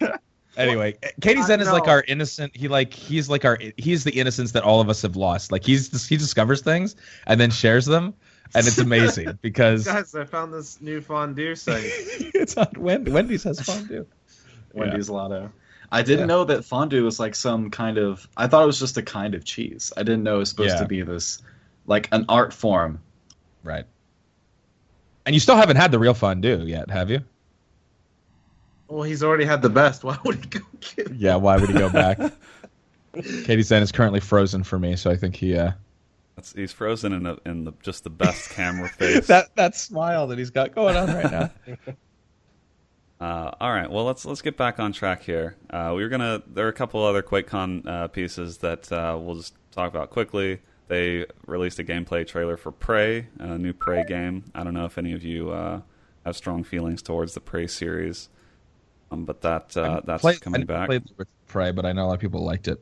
anyway, 0.60 0.96
Katie 1.22 1.42
Zen 1.42 1.62
is 1.62 1.72
like 1.72 1.88
our 1.88 2.04
innocent. 2.08 2.56
He 2.56 2.68
like 2.68 2.94
he's 2.94 3.30
like 3.30 3.46
our 3.46 3.58
he's 3.78 4.04
the 4.04 4.12
innocence 4.12 4.52
that 4.52 4.64
all 4.64 4.82
of 4.82 4.90
us 4.90 5.02
have 5.02 5.16
lost. 5.16 5.52
Like 5.52 5.64
he's 5.66 6.08
he 6.08 6.18
discovers 6.18 6.62
things 6.62 6.96
and 7.26 7.40
then 7.40 7.50
shares 7.50 7.86
them, 7.86 8.14
and 8.54 8.68
it's 8.68 8.78
amazing 8.78 9.38
because 9.42 9.86
Guys, 9.86 10.14
I 10.16 10.26
found 10.26 10.54
this 10.54 10.82
new 10.82 11.02
fondue 11.02 11.56
site. 11.56 11.84
it's 11.86 12.58
on 12.58 12.72
Wendy. 12.78 13.12
Wendy's 13.12 13.44
has 13.44 13.62
fondue. 13.62 14.06
Wendy's 14.74 15.10
Lotto. 15.10 15.52
I 15.92 16.02
didn't 16.04 16.22
Yeah. 16.22 16.26
know 16.36 16.44
that 16.46 16.64
fondue 16.66 17.04
was 17.04 17.20
like 17.20 17.34
some 17.36 17.70
kind 17.72 17.98
of. 17.98 18.28
I 18.38 18.48
thought 18.48 18.64
it 18.64 18.68
was 18.68 18.80
just 18.80 18.98
a 18.98 19.02
kind 19.02 19.34
of 19.36 19.44
cheese. 19.44 19.92
I 19.98 20.04
didn't 20.04 20.24
know 20.24 20.36
it 20.36 20.40
was 20.40 20.50
supposed 20.50 20.76
Yeah. 20.76 20.82
to 20.82 20.86
be 20.88 21.02
this, 21.02 21.42
like 21.88 22.08
an 22.12 22.26
art 22.30 22.54
form. 22.54 23.00
Right. 23.64 23.86
And 25.26 25.36
you 25.36 25.40
still 25.40 25.56
haven't 25.56 25.78
had 25.78 25.92
the 25.92 26.00
real 26.00 26.14
fondue 26.14 26.64
yet, 26.66 26.90
have 26.90 27.10
you? 27.10 27.22
Well, 28.88 29.04
he's 29.04 29.22
already 29.24 29.46
had 29.46 29.62
the 29.62 29.70
best. 29.70 30.04
Why 30.06 30.18
would 30.26 30.36
he 30.36 30.50
go 30.50 30.60
get? 30.96 31.12
Yeah, 31.14 31.36
why 31.36 31.58
would 31.58 31.70
he 31.70 31.76
go 31.78 31.90
back? 31.90 32.18
Katie 33.14 33.62
Zen 33.64 33.82
is 33.84 33.92
currently 33.92 34.20
frozen 34.20 34.64
for 34.64 34.80
me, 34.80 34.96
so 34.96 35.10
I 35.12 35.16
think 35.16 35.36
he 35.36 35.56
uh 35.58 35.72
That's, 36.36 36.54
he's 36.54 36.72
frozen 36.72 37.14
in, 37.14 37.26
a, 37.26 37.38
in 37.46 37.64
the, 37.66 37.74
just 37.84 38.04
the 38.04 38.10
best 38.10 38.50
camera 38.52 38.88
face. 38.98 39.28
that 39.28 39.56
that 39.56 39.76
smile 39.76 40.28
that 40.28 40.38
he's 40.38 40.52
got 40.52 40.74
going 40.74 40.96
on 40.96 41.08
right 41.08 41.32
now. 41.32 41.50
Uh, 43.20 43.52
all 43.60 43.72
right, 43.74 43.92
well 43.92 44.06
let's 44.06 44.24
let's 44.26 44.42
get 44.42 44.56
back 44.56 44.80
on 44.80 44.94
track 44.94 45.24
here. 45.24 45.58
Uh, 45.70 45.92
we 45.96 46.04
were 46.04 46.10
gonna. 46.10 46.42
There 46.48 46.66
are 46.66 46.70
a 46.70 46.74
couple 46.74 47.04
other 47.04 47.22
QuakeCon 47.22 47.86
uh, 47.86 48.08
pieces 48.08 48.60
that 48.60 48.90
uh, 48.92 49.18
we'll 49.20 49.36
just 49.36 49.56
talk 49.72 49.90
about 49.90 50.10
quickly. 50.10 50.60
They 50.88 51.26
released 51.46 51.80
a 51.80 51.84
gameplay 51.84 52.26
trailer 52.26 52.56
for 52.58 52.72
Prey, 52.72 53.28
a 53.38 53.58
new 53.58 53.74
Prey 53.74 54.06
game. 54.06 54.46
I 54.56 54.64
don't 54.64 54.74
know 54.74 54.86
if 54.86 54.98
any 54.98 55.12
of 55.14 55.22
you 55.24 55.52
uh, 55.52 55.82
have 56.26 56.38
strong 56.38 56.64
feelings 56.64 57.02
towards 57.02 57.34
the 57.34 57.42
Prey 57.42 57.68
series, 57.68 58.30
um, 59.12 59.26
but 59.26 59.42
that 59.42 59.76
uh, 59.76 60.02
that's 60.06 60.22
Play- 60.22 60.38
coming 60.38 60.62
I 60.62 60.66
back. 60.66 60.88
played 60.88 61.04
with 61.18 61.28
Prey, 61.48 61.72
but 61.72 61.86
I 61.86 61.92
know 61.92 62.06
a 62.06 62.08
lot 62.08 62.14
of 62.14 62.20
people 62.22 62.44
liked 62.44 62.70
it. 62.70 62.82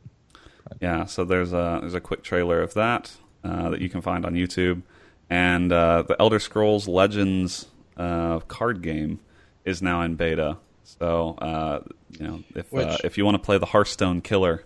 Yeah, 0.81 1.05
so 1.05 1.25
there's 1.25 1.51
a 1.51 1.79
there's 1.81 1.95
a 1.95 2.01
quick 2.01 2.21
trailer 2.21 2.61
of 2.61 2.75
that 2.75 3.11
uh, 3.43 3.69
that 3.71 3.81
you 3.81 3.89
can 3.89 4.01
find 4.01 4.23
on 4.23 4.35
YouTube, 4.35 4.83
and 5.31 5.71
uh, 5.71 6.03
the 6.03 6.15
Elder 6.21 6.38
Scrolls 6.39 6.88
Legends 6.88 7.65
uh, 7.97 8.39
card 8.41 8.83
game 8.83 9.19
is 9.68 9.82
now 9.82 10.01
in 10.01 10.15
beta. 10.15 10.57
So 10.84 11.36
uh, 11.39 11.82
you 12.18 12.26
know 12.28 12.43
if 12.55 12.74
uh, 12.74 12.97
if 13.03 13.18
you 13.18 13.26
want 13.26 13.36
to 13.36 13.43
play 13.43 13.57
the 13.57 13.65
Hearthstone 13.65 14.22
Killer, 14.22 14.63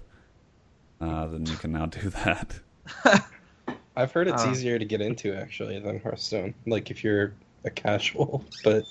uh, 1.01 1.25
then 1.27 1.45
you 1.45 1.55
can 1.57 1.71
now 1.71 1.87
do 1.87 2.09
that. 2.09 2.59
I've 3.95 4.11
heard 4.11 4.27
it's 4.27 4.45
Uh. 4.45 4.51
easier 4.51 4.79
to 4.79 4.85
get 4.85 5.01
into 5.01 5.35
actually 5.35 5.79
than 5.79 5.99
Hearthstone. 5.99 6.53
Like 6.67 6.91
if 6.91 7.03
you're 7.03 7.33
a 7.65 7.69
casual, 7.69 8.45
but 8.63 8.83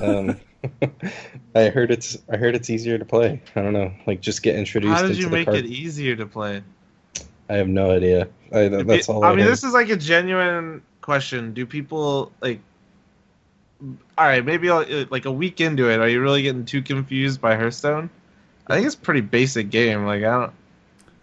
um, 0.00 0.40
I 1.54 1.68
heard 1.68 1.90
it's 1.90 2.18
I 2.32 2.36
heard 2.36 2.54
it's 2.54 2.70
easier 2.70 2.98
to 2.98 3.04
play. 3.04 3.40
I 3.54 3.62
don't 3.62 3.74
know, 3.74 3.92
like 4.06 4.20
just 4.20 4.42
get 4.42 4.56
introduced. 4.56 4.94
How 4.94 5.02
did 5.02 5.10
into 5.10 5.20
you 5.22 5.26
the 5.26 5.32
make 5.32 5.46
card. 5.46 5.58
it 5.58 5.66
easier 5.66 6.16
to 6.16 6.26
play? 6.26 6.62
I 7.50 7.54
have 7.56 7.68
no 7.68 7.90
idea. 7.90 8.28
I, 8.54 8.68
that's 8.68 9.08
all. 9.08 9.24
I 9.24 9.30
mean, 9.30 9.40
heard. 9.40 9.52
this 9.52 9.64
is 9.64 9.74
like 9.74 9.90
a 9.90 9.96
genuine 9.96 10.82
question. 11.02 11.52
Do 11.52 11.66
people 11.66 12.32
like? 12.40 12.60
All 14.16 14.26
right, 14.26 14.44
maybe 14.44 14.70
I'll, 14.70 14.80
uh, 14.80 15.06
like 15.10 15.24
a 15.24 15.32
week 15.32 15.60
into 15.60 15.90
it, 15.90 15.98
are 15.98 16.08
you 16.08 16.20
really 16.20 16.42
getting 16.42 16.64
too 16.64 16.82
confused 16.82 17.40
by 17.40 17.56
Hearthstone? 17.56 18.10
I 18.66 18.74
think 18.74 18.86
it's 18.86 18.94
a 18.94 18.98
pretty 18.98 19.22
basic 19.22 19.70
game. 19.70 20.06
Like 20.06 20.22
I 20.22 20.30
don't. 20.30 20.52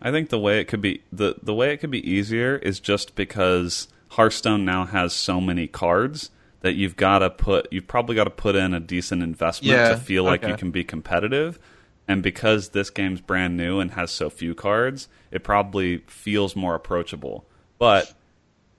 I 0.01 0.11
think 0.11 0.29
the 0.29 0.39
way 0.39 0.59
it 0.59 0.65
could 0.65 0.81
be 0.81 1.01
the 1.11 1.35
the 1.41 1.53
way 1.53 1.73
it 1.73 1.77
could 1.77 1.91
be 1.91 2.09
easier 2.09 2.57
is 2.57 2.79
just 2.79 3.15
because 3.15 3.87
Hearthstone 4.09 4.65
now 4.65 4.85
has 4.85 5.13
so 5.13 5.39
many 5.39 5.67
cards 5.67 6.31
that 6.61 6.75
you've 6.75 6.95
got 6.95 7.19
to 7.19 7.29
put 7.29 7.71
you've 7.71 7.87
probably 7.87 8.15
got 8.15 8.25
to 8.25 8.29
put 8.29 8.55
in 8.55 8.73
a 8.73 8.79
decent 8.79 9.23
investment 9.23 9.77
Yeah, 9.77 9.89
to 9.89 9.97
feel 9.97 10.23
like 10.23 10.45
you 10.45 10.55
can 10.55 10.71
be 10.71 10.83
competitive. 10.83 11.59
And 12.07 12.23
because 12.23 12.69
this 12.69 12.89
game's 12.89 13.21
brand 13.21 13.55
new 13.55 13.79
and 13.79 13.91
has 13.91 14.09
so 14.09 14.31
few 14.31 14.55
cards, 14.55 15.07
it 15.31 15.43
probably 15.43 15.99
feels 16.07 16.55
more 16.55 16.73
approachable. 16.73 17.45
But 17.77 18.13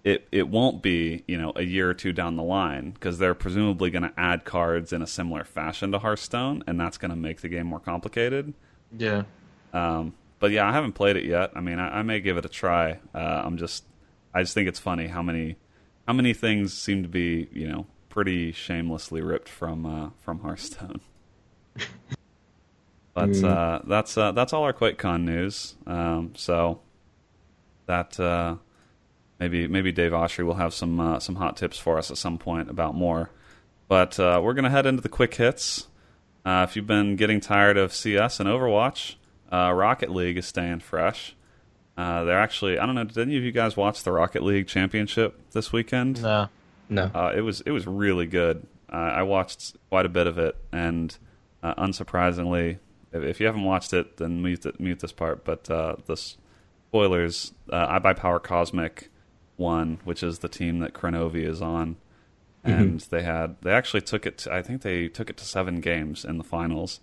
it 0.05 0.27
it 0.33 0.49
won't 0.49 0.83
be, 0.83 1.25
you 1.27 1.39
know, 1.39 1.53
a 1.57 1.63
year 1.63 1.91
or 1.91 1.95
two 1.95 2.13
down 2.13 2.37
the 2.37 2.43
line 2.43 2.91
because 2.93 3.19
they're 3.19 3.35
presumably 3.35 3.91
going 3.91 4.03
to 4.03 4.13
add 4.17 4.45
cards 4.45 4.93
in 4.93 5.03
a 5.03 5.07
similar 5.07 5.45
fashion 5.45 5.93
to 5.93 5.99
Hearthstone 5.99 6.63
and 6.67 6.81
that's 6.81 6.99
going 6.99 7.11
to 7.11 7.17
make 7.17 7.41
the 7.41 7.49
game 7.49 7.67
more 7.67 7.81
complicated. 7.81 8.55
Yeah. 8.97 9.25
Um, 9.73 10.15
but 10.39 10.51
yeah, 10.51 10.69
I 10.69 10.73
haven't 10.73 10.93
played 10.93 11.17
it 11.17 11.25
yet. 11.25 11.51
I 11.55 11.61
mean, 11.61 11.79
I, 11.79 11.99
I 11.99 12.03
may 12.03 12.21
give 12.21 12.39
it 12.39 12.45
a 12.45 12.49
try. 12.49 12.99
Uh, 13.15 13.43
I'm 13.45 13.59
just, 13.59 13.85
I 14.33 14.43
just 14.43 14.55
think 14.55 14.69
it's 14.69 14.81
funny 14.81 15.07
how 15.07 15.23
many, 15.23 15.57
how 16.07 16.15
many 16.15 16.33
things 16.33 16.77
seem 16.77 17.03
to 17.03 17.09
be, 17.09 17.49
you 17.53 17.69
know, 17.69 17.87
pretty 18.09 18.53
shamelessly 18.53 19.23
ripped 19.23 19.49
from 19.49 19.87
uh, 19.87 20.11
from 20.19 20.41
Hearthstone. 20.41 21.01
but 23.15 23.43
uh, 23.43 23.81
that's 23.87 24.19
uh, 24.19 24.33
that's 24.33 24.53
all 24.53 24.65
our 24.65 24.73
QuakeCon 24.75 25.23
news. 25.23 25.77
Um, 25.87 26.33
so 26.37 26.81
that 27.87 28.21
uh, 28.21 28.57
maybe 29.41 29.67
maybe 29.67 29.91
Dave 29.91 30.13
Oshry 30.13 30.45
will 30.45 30.55
have 30.55 30.73
some 30.75 31.01
uh, 31.01 31.19
some 31.19 31.37
hot 31.37 31.57
tips 31.57 31.79
for 31.79 31.99
us 31.99 32.11
at 32.11 32.19
some 32.19 32.39
point 32.39 32.71
about 32.71 32.95
more. 32.95 33.31
But 33.89 34.21
uh, 34.21 34.41
we're 34.45 34.55
gonna 34.55 34.71
head 34.71 34.87
into 34.87 35.03
the 35.03 35.09
quick 35.09 35.35
hits. 35.35 35.89
Uh, 36.45 36.67
if 36.69 36.77
you've 36.77 36.87
been 36.87 37.17
getting 37.17 37.41
tired 37.41 37.77
of 37.77 37.93
CS 37.93 38.39
and 38.39 38.49
Overwatch, 38.49 39.17
uh, 39.51 39.73
Rocket 39.73 40.11
League 40.11 40.37
is 40.37 40.47
staying 40.47 40.81
fresh. 40.81 41.35
Uh, 41.97 42.25
they're 42.25 42.41
actually 42.41 42.79
I 42.79 42.87
don't 42.87 42.95
know. 42.95 43.05
Did 43.05 43.19
any 43.19 43.37
of 43.37 43.43
you 43.43 43.53
guys 43.53 43.77
watch 43.77 44.03
the 44.05 44.13
Rocket 44.13 44.43
League 44.43 44.69
Championship 44.69 45.51
this 45.53 45.73
weekend? 45.73 46.23
No. 46.23 46.49
no. 46.89 47.11
Uh, 47.15 47.33
it 47.35 47.41
was 47.41 47.63
it 47.63 47.73
was 47.73 47.87
really 47.87 48.27
good. 48.27 48.67
Uh, 48.93 48.97
I 48.97 49.23
watched 49.23 49.77
quite 49.89 50.07
a 50.07 50.09
bit 50.09 50.27
of 50.27 50.39
it, 50.39 50.57
and 50.73 51.17
uh, 51.63 51.75
unsurprisingly, 51.75 52.79
if, 53.13 53.23
if 53.23 53.41
you 53.41 53.47
haven't 53.47 53.65
watched 53.65 53.93
it, 53.93 54.17
then 54.17 54.43
mute 54.43 54.67
it, 54.67 54.81
mute 54.81 55.01
this 55.01 55.13
part. 55.13 55.45
But 55.45 55.71
uh, 55.71 55.97
the 56.07 56.17
spoilers: 56.17 57.53
uh, 57.71 58.01
iBUYPOWER 58.01 58.43
Cosmic 58.43 59.10
won, 59.61 60.01
which 60.05 60.25
is 60.25 60.41
the 60.41 60.49
team 60.49 60.81
that 60.81 60.95
Kronovi 60.95 61.45
is 61.45 61.63
on, 61.63 61.97
and 62.65 62.99
they 63.01 63.23
had 63.23 63.57
they 63.63 63.71
actually 63.71 64.01
took 64.01 64.27
it. 64.27 64.39
To, 64.39 64.53
I 64.53 64.63
think 64.63 64.83
they 64.83 65.07
took 65.07 65.31
it 65.31 65.37
to 65.37 65.45
seven 65.45 65.81
games 65.81 66.25
in 66.25 66.39
the 66.39 66.45
finals. 66.45 66.99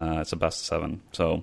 Uh, 0.00 0.18
it's 0.20 0.32
a 0.32 0.36
best 0.36 0.60
of 0.60 0.66
seven, 0.66 1.02
so 1.12 1.42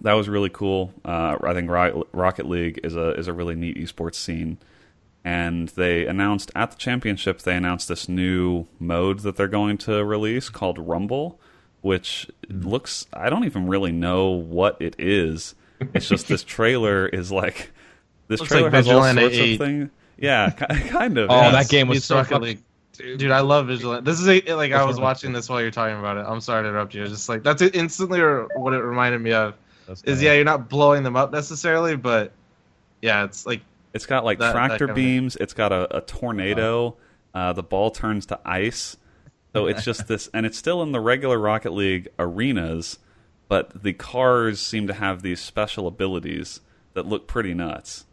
that 0.00 0.14
was 0.14 0.28
really 0.28 0.50
cool. 0.50 0.92
Uh, 1.04 1.36
I 1.42 1.54
think 1.54 1.70
Rocket 1.70 2.48
League 2.48 2.80
is 2.82 2.96
a 2.96 3.10
is 3.12 3.28
a 3.28 3.32
really 3.32 3.54
neat 3.54 3.76
esports 3.76 4.16
scene 4.16 4.58
and 5.24 5.68
they 5.70 6.06
announced 6.06 6.50
at 6.54 6.70
the 6.70 6.76
championship 6.76 7.40
they 7.40 7.56
announced 7.56 7.88
this 7.88 8.08
new 8.08 8.66
mode 8.78 9.20
that 9.20 9.36
they're 9.36 9.48
going 9.48 9.76
to 9.76 10.04
release 10.04 10.48
called 10.48 10.78
Rumble, 10.78 11.38
which 11.80 12.28
looks 12.48 13.06
I 13.12 13.28
don't 13.28 13.44
even 13.44 13.66
really 13.66 13.92
know 13.92 14.30
what 14.30 14.80
it 14.80 14.96
is. 14.98 15.54
It's 15.92 16.08
just 16.08 16.28
this 16.28 16.44
trailer 16.56 17.06
is 17.06 17.30
like 17.30 17.72
this 18.28 18.40
Looks 18.40 18.50
trailer 18.50 18.64
like 18.70 18.74
has 18.74 18.88
all 18.88 19.02
Vigilante 19.02 19.20
sorts 19.22 19.36
8. 19.36 19.52
of 19.60 19.66
things. 19.66 19.90
Yeah, 20.18 20.50
kind 20.90 21.18
of. 21.18 21.30
Oh, 21.30 21.34
yeah. 21.36 21.50
that 21.52 21.68
game 21.68 21.88
was 21.88 21.98
It's 21.98 22.06
so 22.06 22.16
Rocket 22.16 22.28
fucking. 22.30 22.42
League. 22.44 23.18
Dude, 23.18 23.30
I 23.30 23.40
love 23.40 23.68
Vigilant. 23.68 24.04
This 24.04 24.18
is 24.20 24.26
a, 24.28 24.40
like 24.54 24.72
I 24.72 24.84
was 24.84 24.98
watching 24.98 25.32
this 25.32 25.48
while 25.48 25.60
you're 25.60 25.70
talking 25.70 25.96
about 25.98 26.16
it. 26.16 26.24
I'm 26.28 26.40
sorry 26.40 26.64
to 26.64 26.68
interrupt 26.68 26.94
you. 26.94 27.02
It's 27.02 27.12
just 27.12 27.28
like 27.28 27.42
that's 27.44 27.62
instantly 27.62 28.20
what 28.20 28.72
it 28.74 28.78
reminded 28.82 29.20
me 29.20 29.32
of. 29.32 29.54
Is 30.04 30.20
yeah, 30.20 30.32
you're 30.34 30.44
not 30.44 30.68
blowing 30.68 31.02
them 31.04 31.14
up 31.16 31.30
necessarily, 31.32 31.94
but 31.96 32.32
yeah, 33.00 33.24
it's 33.24 33.46
like 33.46 33.60
It's 33.94 34.04
got 34.06 34.24
like 34.24 34.38
That- 34.40 34.46
that 34.46 34.52
tractor 34.52 34.78
kind 34.86 34.90
of- 34.90 34.96
beams. 34.96 35.36
It's 35.36 35.54
got 35.54 35.72
a, 35.72 35.98
a 35.98 36.00
tornado. 36.00 36.96
Uh, 37.32 37.52
the 37.52 37.62
ball 37.62 37.90
turns 37.92 38.26
to 38.26 38.40
ice. 38.44 38.96
So 39.54 39.66
it's 39.66 39.84
just 39.84 40.06
this, 40.08 40.28
and 40.34 40.44
it's 40.46 40.58
still 40.58 40.82
in 40.82 40.92
the 40.92 41.00
regular 41.00 41.38
Rocket 41.38 41.72
League 41.72 42.08
arenas, 42.18 42.98
but 43.48 43.82
the 43.82 43.92
cars 43.92 44.60
seem 44.60 44.86
to 44.86 44.92
have 44.94 45.22
these 45.22 45.40
special 45.40 45.86
abilities 45.88 46.60
that 46.94 47.06
look 47.06 47.26
pretty 47.26 47.54
nuts. 47.54 48.04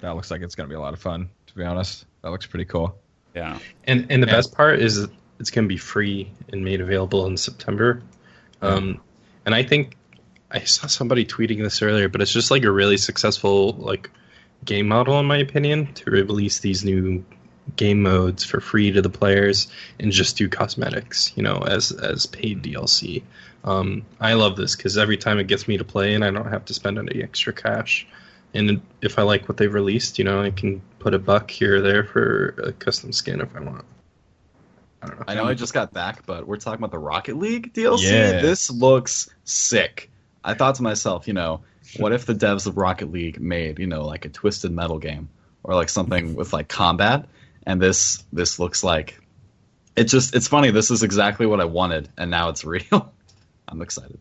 That 0.00 0.10
looks 0.16 0.30
like 0.30 0.42
it's 0.42 0.54
gonna 0.54 0.68
be 0.68 0.74
a 0.74 0.80
lot 0.80 0.94
of 0.94 1.00
fun. 1.00 1.28
To 1.46 1.54
be 1.54 1.64
honest, 1.64 2.06
that 2.22 2.30
looks 2.30 2.46
pretty 2.46 2.64
cool. 2.64 2.96
Yeah, 3.34 3.58
And 3.84 4.06
and 4.10 4.22
the 4.22 4.26
Yeah. 4.26 4.34
best 4.36 4.54
part 4.54 4.80
is 4.80 5.06
it's 5.38 5.50
going 5.50 5.64
to 5.64 5.68
be 5.68 5.78
free 5.78 6.30
and 6.52 6.64
made 6.64 6.80
available 6.80 7.26
in 7.26 7.36
September. 7.36 8.02
Um, 8.60 9.00
and 9.46 9.54
I 9.54 9.62
think 9.62 9.96
I 10.50 10.60
saw 10.60 10.86
somebody 10.86 11.24
tweeting 11.24 11.62
this 11.62 11.80
earlier, 11.80 12.08
but 12.08 12.20
it's 12.20 12.32
just 12.32 12.50
like 12.50 12.64
a 12.64 12.70
really 12.70 12.96
successful 12.98 13.72
like 13.78 14.10
game 14.64 14.88
model 14.88 15.18
in 15.18 15.26
my 15.26 15.38
opinion 15.38 15.94
to 15.94 16.10
release 16.10 16.58
these 16.58 16.84
new 16.84 17.24
game 17.76 18.02
modes 18.02 18.44
for 18.44 18.60
free 18.60 18.90
to 18.90 19.00
the 19.00 19.08
players 19.08 19.68
and 19.98 20.12
just 20.12 20.36
do 20.36 20.48
cosmetics, 20.48 21.32
you 21.36 21.42
know, 21.42 21.58
as 21.66 21.92
as 21.92 22.26
paid 22.26 22.62
DLC. 22.62 23.22
Um, 23.64 24.02
I 24.20 24.34
love 24.34 24.56
this 24.56 24.76
because 24.76 24.98
every 24.98 25.16
time 25.16 25.38
it 25.38 25.46
gets 25.46 25.68
me 25.68 25.78
to 25.78 25.84
play 25.84 26.14
and 26.14 26.24
I 26.24 26.30
don't 26.30 26.50
have 26.50 26.64
to 26.66 26.74
spend 26.74 26.98
any 26.98 27.22
extra 27.22 27.52
cash. 27.52 28.06
And 28.52 28.82
if 29.00 29.18
I 29.18 29.22
like 29.22 29.48
what 29.48 29.56
they've 29.56 29.72
released, 29.72 30.18
you 30.18 30.24
know, 30.24 30.42
I 30.42 30.50
can 30.50 30.82
put 30.98 31.14
a 31.14 31.18
buck 31.18 31.50
here 31.50 31.76
or 31.76 31.80
there 31.80 32.04
for 32.04 32.48
a 32.64 32.72
custom 32.72 33.12
skin 33.12 33.40
if 33.40 33.54
I 33.54 33.60
want. 33.60 33.84
I 35.02 35.06
don't 35.06 35.18
know. 35.18 35.24
I 35.28 35.34
know 35.34 35.44
I 35.44 35.54
just 35.54 35.72
got 35.72 35.92
back, 35.92 36.26
but 36.26 36.46
we're 36.46 36.56
talking 36.56 36.80
about 36.80 36.90
the 36.90 36.98
Rocket 36.98 37.36
League 37.36 37.72
DLC. 37.72 38.10
Yeah. 38.10 38.40
This 38.40 38.70
looks 38.70 39.30
sick. 39.44 40.10
I 40.44 40.54
thought 40.54 40.74
to 40.76 40.82
myself, 40.82 41.26
you 41.28 41.34
know, 41.34 41.62
what 41.96 42.12
if 42.12 42.26
the 42.26 42.34
devs 42.34 42.66
of 42.66 42.76
Rocket 42.76 43.10
League 43.10 43.40
made, 43.40 43.78
you 43.78 43.86
know, 43.86 44.04
like 44.04 44.24
a 44.24 44.28
twisted 44.28 44.72
metal 44.72 44.98
game 44.98 45.28
or 45.62 45.74
like 45.74 45.88
something 45.88 46.34
with 46.34 46.52
like 46.52 46.68
combat 46.68 47.26
and 47.64 47.80
this 47.80 48.24
this 48.32 48.58
looks 48.58 48.82
like 48.82 49.20
it 49.96 50.04
just 50.04 50.34
it's 50.34 50.48
funny, 50.48 50.70
this 50.70 50.90
is 50.90 51.02
exactly 51.02 51.46
what 51.46 51.60
I 51.60 51.64
wanted 51.64 52.08
and 52.16 52.30
now 52.30 52.50
it's 52.50 52.64
real. 52.64 53.12
I'm 53.68 53.82
excited. 53.82 54.18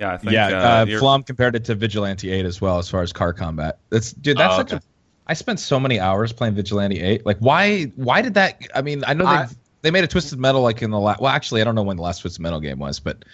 Yeah. 0.00 0.12
I 0.14 0.16
think 0.18 0.32
yeah, 0.32 0.46
uh, 0.48 0.86
uh, 0.86 0.98
Flom 0.98 1.22
compared 1.22 1.54
it 1.56 1.64
to 1.66 1.74
Vigilante 1.74 2.30
8 2.30 2.44
as 2.44 2.60
well 2.60 2.78
as 2.78 2.88
far 2.88 3.02
as 3.02 3.12
car 3.12 3.32
combat. 3.32 3.78
That's 3.90 4.12
dude, 4.12 4.36
that's 4.38 4.54
Oh, 4.54 4.58
such 4.58 4.72
okay. 4.74 4.76
a 4.76 5.30
I 5.30 5.34
spent 5.34 5.60
so 5.60 5.78
many 5.78 6.00
hours 6.00 6.32
playing 6.32 6.54
Vigilante 6.54 7.00
8. 7.00 7.26
Like 7.26 7.38
why 7.38 7.84
why 7.96 8.22
did 8.22 8.34
that 8.34 8.60
I 8.74 8.82
mean, 8.82 9.04
I 9.06 9.14
know 9.14 9.24
they 9.26 9.54
they 9.82 9.90
made 9.90 10.04
a 10.04 10.08
Twisted 10.08 10.38
Metal 10.38 10.62
like 10.62 10.80
in 10.82 10.90
the 10.90 10.98
last 10.98 11.20
well 11.20 11.30
actually 11.32 11.60
I 11.60 11.64
don't 11.64 11.74
know 11.74 11.82
when 11.82 11.96
the 11.96 12.02
last 12.02 12.20
Twisted 12.20 12.40
Metal 12.42 12.60
game 12.60 12.78
was, 12.78 12.98
but 13.00 13.24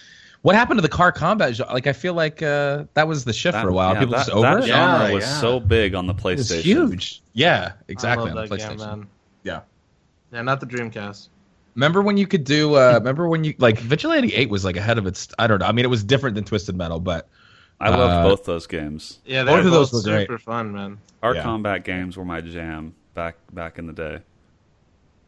what 0.43 0.55
happened 0.55 0.77
to 0.77 0.83
the 0.83 0.89
car 0.91 1.11
combat? 1.11 1.59
Like 1.73 1.87
I 1.87 1.93
feel 1.95 2.12
like 2.15 2.43
uh, 2.43 2.85
that 2.95 3.09
was 3.09 3.25
the 3.25 3.33
shift 3.33 3.55
that- 3.55 3.62
for 3.62 3.69
a 3.71 3.73
while. 3.73 3.95
yeah, 3.95 4.01
People 4.01 4.12
that, 4.12 4.19
just 4.27 4.31
over 4.31 4.43
that 4.43 4.59
it. 4.65 4.67
genre 4.67 5.09
Yeah, 5.09 5.15
was 5.15 5.25
yeah. 5.25 5.41
so 5.41 5.59
big 5.61 5.95
on 5.95 6.07
the 6.07 6.15
PlayStation. 6.15 6.57
It's 6.57 6.65
huge. 6.65 7.23
Yeah, 7.33 7.73
exactly 7.89 8.27
I 8.27 8.35
on 8.35 8.37
the 8.37 8.43
that 8.43 8.51
PlayStation. 8.61 8.69
game, 8.71 8.79
man. 8.79 9.07
Yeah. 9.43 9.61
Yeah, 10.33 10.43
not 10.43 10.61
the 10.61 10.67
Dreamcast. 10.67 11.29
Remember 11.75 12.03
when 12.03 12.16
you 12.16 12.27
could 12.27 12.45
do? 12.45 12.75
Uh, 12.77 12.93
remember 12.95 13.29
when 13.29 13.43
you 13.45 13.55
like 13.59 13.79
Vigilante 13.79 14.33
Eight 14.35 14.49
was 14.51 14.64
like 14.64 14.77
ahead 14.77 14.99
of 14.99 15.07
its. 15.07 15.29
I 15.39 15.47
don't 15.47 15.59
know. 15.59 15.66
I 15.66 15.72
mean, 15.72 15.85
it 15.85 15.89
was 15.89 16.05
different 16.05 16.35
than 16.37 16.45
Twisted 16.45 16.77
Metal, 16.77 17.01
but 17.01 17.29
I 17.81 17.91
love 17.91 18.11
Uh, 18.11 18.29
both 18.29 18.45
those 18.45 18.66
games. 18.66 19.18
Yeah, 19.25 19.43
Both 19.43 19.49
they're 19.57 19.59
of 19.66 19.70
those 19.72 19.91
both 19.91 20.05
were 20.07 20.11
great. 20.12 20.22
super 20.29 20.39
fun, 20.39 20.72
man. 20.72 20.99
Our 21.22 21.35
Yeah. 21.35 21.43
combat 21.43 21.85
games 21.85 22.16
were 22.16 22.25
my 22.25 22.41
jam 22.41 22.95
back 23.14 23.37
back 23.53 23.79
in 23.79 23.87
the 23.89 23.93
day. 23.93 24.18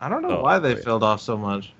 I 0.00 0.08
don't 0.08 0.22
know 0.22 0.38
Oh, 0.38 0.42
why 0.42 0.58
they 0.60 0.74
great. 0.74 0.84
filled 0.84 1.02
off 1.02 1.20
so 1.20 1.36
much. 1.36 1.72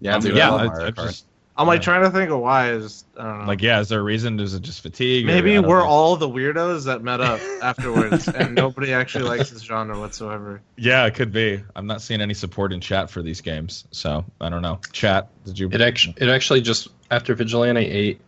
Yeah, 0.00 0.18
dude, 0.18 0.36
yeah, 0.36 0.48
I 0.48 0.50
love 0.50 0.60
I- 0.60 0.66
Mario 0.66 0.86
I 0.86 0.90
Kart. 0.90 1.04
just- 1.06 1.26
I'm 1.56 1.66
like 1.68 1.80
Yeah. 1.80 1.84
trying 1.84 2.02
to 2.02 2.10
think 2.10 2.30
of 2.30 2.40
why. 2.40 2.70
is 2.72 3.04
I 3.16 3.22
don't 3.22 3.38
know. 3.40 3.44
Like, 3.46 3.62
yeah, 3.62 3.78
is 3.80 3.88
there 3.88 4.00
a 4.00 4.02
reason? 4.02 4.40
Is 4.40 4.54
it 4.54 4.62
just 4.62 4.80
fatigue? 4.80 5.24
Maybe 5.24 5.52
I 5.52 5.60
don't 5.60 5.68
we're 5.68 5.78
know. 5.80 5.86
all 5.86 6.16
the 6.16 6.28
weirdos 6.28 6.86
that 6.86 7.02
met 7.02 7.20
up 7.20 7.40
afterwards, 7.62 8.26
and 8.26 8.54
nobody 8.56 8.92
actually 8.92 9.24
likes 9.24 9.50
this 9.50 9.62
genre 9.62 9.98
whatsoever. 9.98 10.60
Yeah, 10.76 11.06
it 11.06 11.14
could 11.14 11.30
be. 11.32 11.62
I'm 11.76 11.86
not 11.86 12.02
seeing 12.02 12.20
any 12.20 12.34
support 12.34 12.72
in 12.72 12.80
chat 12.80 13.08
for 13.08 13.22
these 13.22 13.40
games, 13.40 13.84
so 13.92 14.24
I 14.40 14.48
don't 14.48 14.62
know. 14.62 14.80
Chat, 14.92 15.28
did 15.44 15.58
you? 15.58 15.68
It 15.70 15.80
actually, 15.80 16.14
it 16.18 16.28
actually 16.28 16.60
just 16.62 16.88
after 17.12 17.34
Vigilante 17.36 17.80
Eight, 17.86 18.20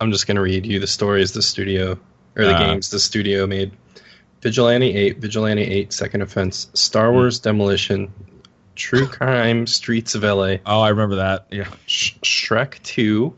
I'm 0.00 0.10
just 0.10 0.26
gonna 0.26 0.40
read 0.40 0.64
you 0.64 0.80
the 0.80 0.86
stories 0.86 1.32
the 1.32 1.42
studio 1.42 1.98
or 2.36 2.44
the 2.44 2.54
Uh. 2.54 2.58
games 2.66 2.88
the 2.90 2.98
studio 3.00 3.46
made. 3.46 3.72
Vigilante 4.40 4.94
Eight, 4.96 5.18
Vigilante 5.18 5.60
Eight, 5.62 5.92
Second 5.92 6.22
Offense, 6.22 6.68
Star 6.72 7.12
Wars 7.12 7.40
Demolition, 7.40 8.10
True 8.80 9.06
Crime, 9.06 9.66
Streets 9.66 10.14
of 10.14 10.22
LA, 10.22 10.56
Oh, 10.64 10.80
I 10.80 10.88
remember 10.88 11.16
that. 11.16 11.46
Yeah. 11.50 11.68
Sh- 11.86 12.14
Shrek 12.22 12.82
Two, 12.82 13.36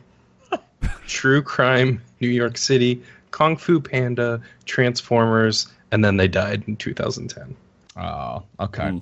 True 1.07 1.41
Crime, 1.41 2.01
New 2.21 2.29
York 2.29 2.57
City, 2.57 3.03
Kung 3.31 3.57
Fu 3.57 3.81
Panda, 3.81 4.41
Transformers, 4.63 5.67
and 5.91 6.03
then 6.03 6.15
they 6.15 6.29
died 6.29 6.63
in 6.67 6.77
2010. 6.77 7.57
Oh, 7.97 8.43
okay. 8.61 8.83
Mm. 8.83 9.01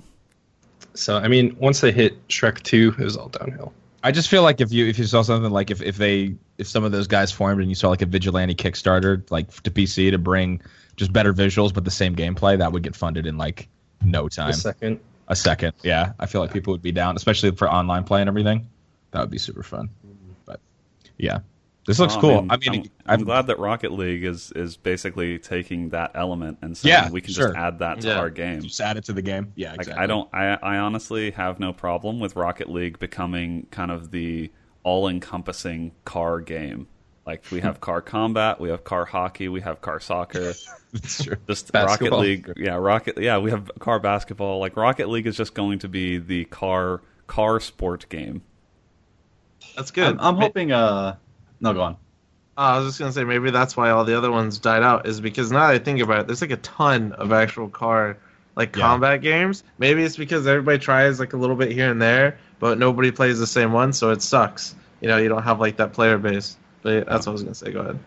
So 0.94 1.16
I 1.16 1.28
mean, 1.28 1.56
once 1.60 1.80
they 1.80 1.92
hit 1.92 2.26
Shrek 2.26 2.60
Two, 2.62 2.92
it 2.98 3.04
was 3.04 3.16
all 3.16 3.28
downhill. 3.28 3.72
I 4.02 4.10
just 4.10 4.28
feel 4.28 4.42
like 4.42 4.60
if 4.60 4.72
you 4.72 4.86
if 4.88 4.98
you 4.98 5.04
saw 5.04 5.22
something 5.22 5.52
like 5.52 5.70
if, 5.70 5.80
if 5.80 5.96
they 5.96 6.34
if 6.58 6.66
some 6.66 6.82
of 6.82 6.90
those 6.90 7.06
guys 7.06 7.30
formed 7.30 7.60
and 7.60 7.70
you 7.70 7.76
saw 7.76 7.88
like 7.88 8.02
a 8.02 8.06
vigilante 8.06 8.56
Kickstarter 8.56 9.22
like 9.30 9.48
to 9.62 9.70
PC 9.70 10.10
to 10.10 10.18
bring 10.18 10.60
just 10.96 11.12
better 11.12 11.32
visuals 11.32 11.72
but 11.72 11.84
the 11.84 11.90
same 11.92 12.16
gameplay, 12.16 12.58
that 12.58 12.72
would 12.72 12.82
get 12.82 12.96
funded 12.96 13.26
in 13.26 13.38
like 13.38 13.68
no 14.04 14.28
time. 14.28 14.50
The 14.50 14.58
second, 14.58 15.00
a 15.32 15.36
second. 15.36 15.72
Yeah, 15.82 16.12
I 16.20 16.26
feel 16.26 16.40
like 16.40 16.52
people 16.52 16.72
would 16.72 16.82
be 16.82 16.92
down, 16.92 17.16
especially 17.16 17.50
for 17.52 17.68
online 17.70 18.04
play 18.04 18.20
and 18.20 18.28
everything. 18.28 18.68
That 19.10 19.20
would 19.20 19.30
be 19.30 19.38
super 19.38 19.62
fun. 19.62 19.88
Mm-hmm. 20.06 20.32
But 20.46 20.60
yeah, 21.18 21.40
this 21.86 21.98
looks 21.98 22.14
Well, 22.14 22.40
cool. 22.42 22.46
I 22.50 22.56
mean, 22.58 22.72
I'm, 22.72 22.80
I'm 22.80 23.14
I've- 23.14 23.24
glad 23.24 23.46
that 23.48 23.58
Rocket 23.58 23.92
League 23.92 24.24
is 24.24 24.52
is 24.54 24.76
basically 24.76 25.38
taking 25.38 25.88
that 25.90 26.12
element 26.14 26.58
and 26.62 26.76
saying 26.76 26.92
Yeah, 26.92 27.10
we 27.10 27.20
can 27.20 27.34
sure. 27.34 27.48
just 27.48 27.56
add 27.58 27.80
that 27.80 28.00
to 28.02 28.08
Yeah. 28.08 28.18
our 28.18 28.30
game. 28.30 28.62
just 28.62 28.80
add 28.80 28.96
it 28.96 29.04
to 29.06 29.12
the 29.12 29.22
game. 29.22 29.52
Yeah, 29.56 29.72
Like 29.72 29.80
exactly. 29.80 30.04
I 30.04 30.06
don't, 30.06 30.28
I, 30.32 30.54
I 30.62 30.76
honestly 30.78 31.32
have 31.32 31.58
no 31.58 31.72
problem 31.72 32.20
with 32.20 32.36
Rocket 32.36 32.70
League 32.70 32.98
becoming 33.00 33.66
kind 33.70 33.90
of 33.90 34.10
the 34.12 34.50
all-encompassing 34.84 35.92
car 36.04 36.40
game. 36.40 36.86
Like 37.26 37.44
we 37.52 37.60
have 37.60 37.80
car 37.80 38.02
combat, 38.02 38.60
we 38.60 38.70
have 38.70 38.82
car 38.84 39.04
hockey, 39.04 39.48
we 39.48 39.60
have 39.60 39.80
car 39.80 40.00
soccer. 40.00 40.54
It's 40.94 41.24
true. 41.24 41.36
Just 41.48 41.72
Basketball. 41.72 42.18
Rocket 42.18 42.28
League, 42.28 42.52
yeah, 42.58 42.74
Rocket, 42.74 43.16
yeah, 43.18 43.38
we 43.38 43.50
have 43.50 43.70
car 43.78 43.98
basketball. 43.98 44.58
Like 44.58 44.76
Rocket 44.76 45.08
League 45.08 45.26
is 45.26 45.34
just 45.38 45.54
going 45.54 45.78
to 45.78 45.88
be 45.88 46.18
the 46.18 46.44
car 46.44 47.00
car 47.26 47.60
sport 47.60 48.06
game. 48.10 48.42
That's 49.74 49.90
good. 49.90 50.04
I'm, 50.04 50.20
I'm 50.20 50.36
hoping. 50.36 50.70
Uh, 50.70 51.16
no, 51.60 51.72
go 51.72 51.80
on. 51.80 51.92
Uh, 52.58 52.60
I 52.60 52.78
was 52.78 52.88
just 52.88 52.98
gonna 52.98 53.12
say 53.12 53.24
maybe 53.24 53.50
that's 53.50 53.74
why 53.74 53.88
all 53.88 54.04
the 54.04 54.16
other 54.18 54.30
ones 54.30 54.58
died 54.58 54.82
out 54.82 55.06
is 55.06 55.18
because 55.20 55.50
now 55.50 55.68
that 55.68 55.74
I 55.74 55.78
think 55.78 56.00
about 56.00 56.20
it, 56.20 56.26
there's 56.26 56.42
like 56.42 56.50
a 56.50 56.56
ton 56.58 57.12
of 57.12 57.32
actual 57.32 57.70
car 57.70 58.18
like 58.54 58.76
Yeah. 58.76 58.82
combat 58.82 59.22
games. 59.22 59.64
Maybe 59.78 60.02
it's 60.02 60.18
because 60.18 60.46
everybody 60.46 60.78
tries 60.78 61.18
like 61.18 61.32
a 61.32 61.38
little 61.38 61.56
bit 61.56 61.72
here 61.72 61.90
and 61.90 62.02
there, 62.02 62.36
but 62.60 62.78
nobody 62.78 63.10
plays 63.10 63.38
the 63.38 63.46
same 63.46 63.72
one, 63.72 63.94
so 63.94 64.10
it 64.10 64.20
sucks. 64.20 64.74
You 65.00 65.08
know, 65.08 65.16
you 65.16 65.30
don't 65.30 65.42
have 65.42 65.58
like 65.58 65.78
that 65.78 65.94
player 65.94 66.18
base. 66.18 66.58
But 66.82 67.06
that's 67.06 67.26
what 67.26 67.32
I 67.32 67.34
was 67.34 67.42
gonna 67.42 67.54
say. 67.54 67.72
Go 67.72 67.80
ahead. 67.80 67.98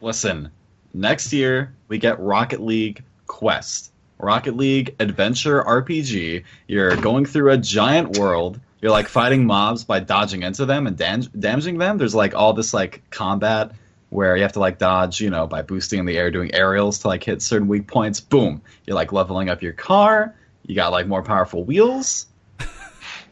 Listen, 0.00 0.50
next 0.94 1.32
year 1.32 1.74
we 1.88 1.98
get 1.98 2.18
Rocket 2.20 2.60
League 2.60 3.02
Quest. 3.26 3.92
Rocket 4.18 4.56
League 4.56 4.96
Adventure 4.98 5.62
RPG. 5.62 6.42
You're 6.66 6.96
going 6.96 7.24
through 7.24 7.52
a 7.52 7.56
giant 7.56 8.18
world. 8.18 8.58
You're 8.80 8.90
like 8.90 9.08
fighting 9.08 9.46
mobs 9.46 9.84
by 9.84 10.00
dodging 10.00 10.42
into 10.42 10.66
them 10.66 10.86
and 10.86 10.96
dam- 10.96 11.22
damaging 11.38 11.78
them. 11.78 11.98
There's 11.98 12.14
like 12.14 12.34
all 12.34 12.52
this 12.52 12.74
like 12.74 13.02
combat 13.10 13.72
where 14.10 14.36
you 14.36 14.42
have 14.42 14.52
to 14.54 14.60
like 14.60 14.78
dodge, 14.78 15.20
you 15.20 15.30
know, 15.30 15.46
by 15.46 15.62
boosting 15.62 16.00
in 16.00 16.06
the 16.06 16.16
air, 16.16 16.30
doing 16.30 16.52
aerials 16.54 17.00
to 17.00 17.08
like 17.08 17.22
hit 17.22 17.42
certain 17.42 17.68
weak 17.68 17.86
points. 17.86 18.20
Boom. 18.20 18.62
You're 18.86 18.96
like 18.96 19.12
leveling 19.12 19.50
up 19.50 19.62
your 19.62 19.72
car. 19.72 20.34
You 20.66 20.74
got 20.74 20.90
like 20.92 21.06
more 21.06 21.22
powerful 21.22 21.62
wheels. 21.64 22.26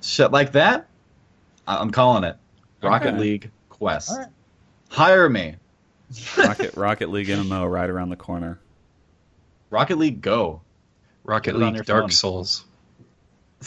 Shit 0.03 0.31
like 0.31 0.53
that. 0.53 0.87
I- 1.67 1.79
I'm 1.79 1.91
calling 1.91 2.25
it. 2.25 2.37
Rocket 2.83 3.09
Okay. 3.09 3.19
League 3.19 3.51
Quest. 3.71 4.11
All 4.11 4.19
right. 4.19 4.29
Hire 4.89 5.29
me. 5.29 5.57
Rocket 6.39 6.75
Rocket 6.77 7.11
League 7.11 7.27
MMO 7.29 7.71
right 7.71 7.89
around 7.91 8.11
the 8.11 8.17
corner. 8.17 8.59
Rocket 9.71 9.99
League 9.99 10.21
Go. 10.21 10.61
Rocket 11.25 11.53
Put 11.55 11.63
it 11.63 11.65
on 11.65 11.75
your 11.75 11.81
League, 11.81 11.87
Dark 11.87 12.03
phone. 12.05 12.11
Souls. 12.11 12.65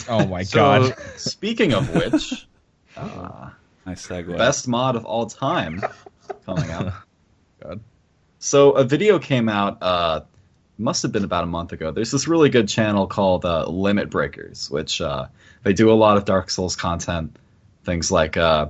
Oh 0.08 0.26
my 0.26 0.44
So- 0.44 0.58
god. 0.58 0.96
Speaking 1.18 1.74
of 1.74 1.94
which, 1.94 2.48
uh, 2.96 3.50
Nice 3.86 4.08
segue. 4.08 4.38
best 4.38 4.68
mod 4.68 4.96
of 4.96 5.06
all 5.06 5.26
time 5.26 5.82
coming 6.46 6.70
out. 6.72 6.94
God. 7.62 7.82
So 8.40 8.72
a 8.72 8.84
video 8.86 9.20
came 9.20 9.50
out. 9.50 9.80
Uh, 9.82 10.22
must 10.78 11.02
have 11.04 11.12
been 11.12 11.26
about 11.26 11.44
a 11.44 11.48
month 11.48 11.74
ago. 11.74 11.92
There's 11.92 12.12
this 12.12 12.26
really 12.30 12.48
good 12.50 12.70
channel 12.70 13.06
called 13.08 13.44
uh, 13.44 13.68
Limit 13.68 14.10
Breakers, 14.10 14.72
which 14.72 15.02
uh, 15.02 15.26
they 15.64 15.74
do 15.74 15.92
a 15.92 15.94
lot 15.94 16.16
of 16.16 16.24
Dark 16.24 16.50
Souls 16.50 16.78
content. 16.78 17.36
Things 17.84 18.10
like 18.12 18.38
uh, 18.38 18.68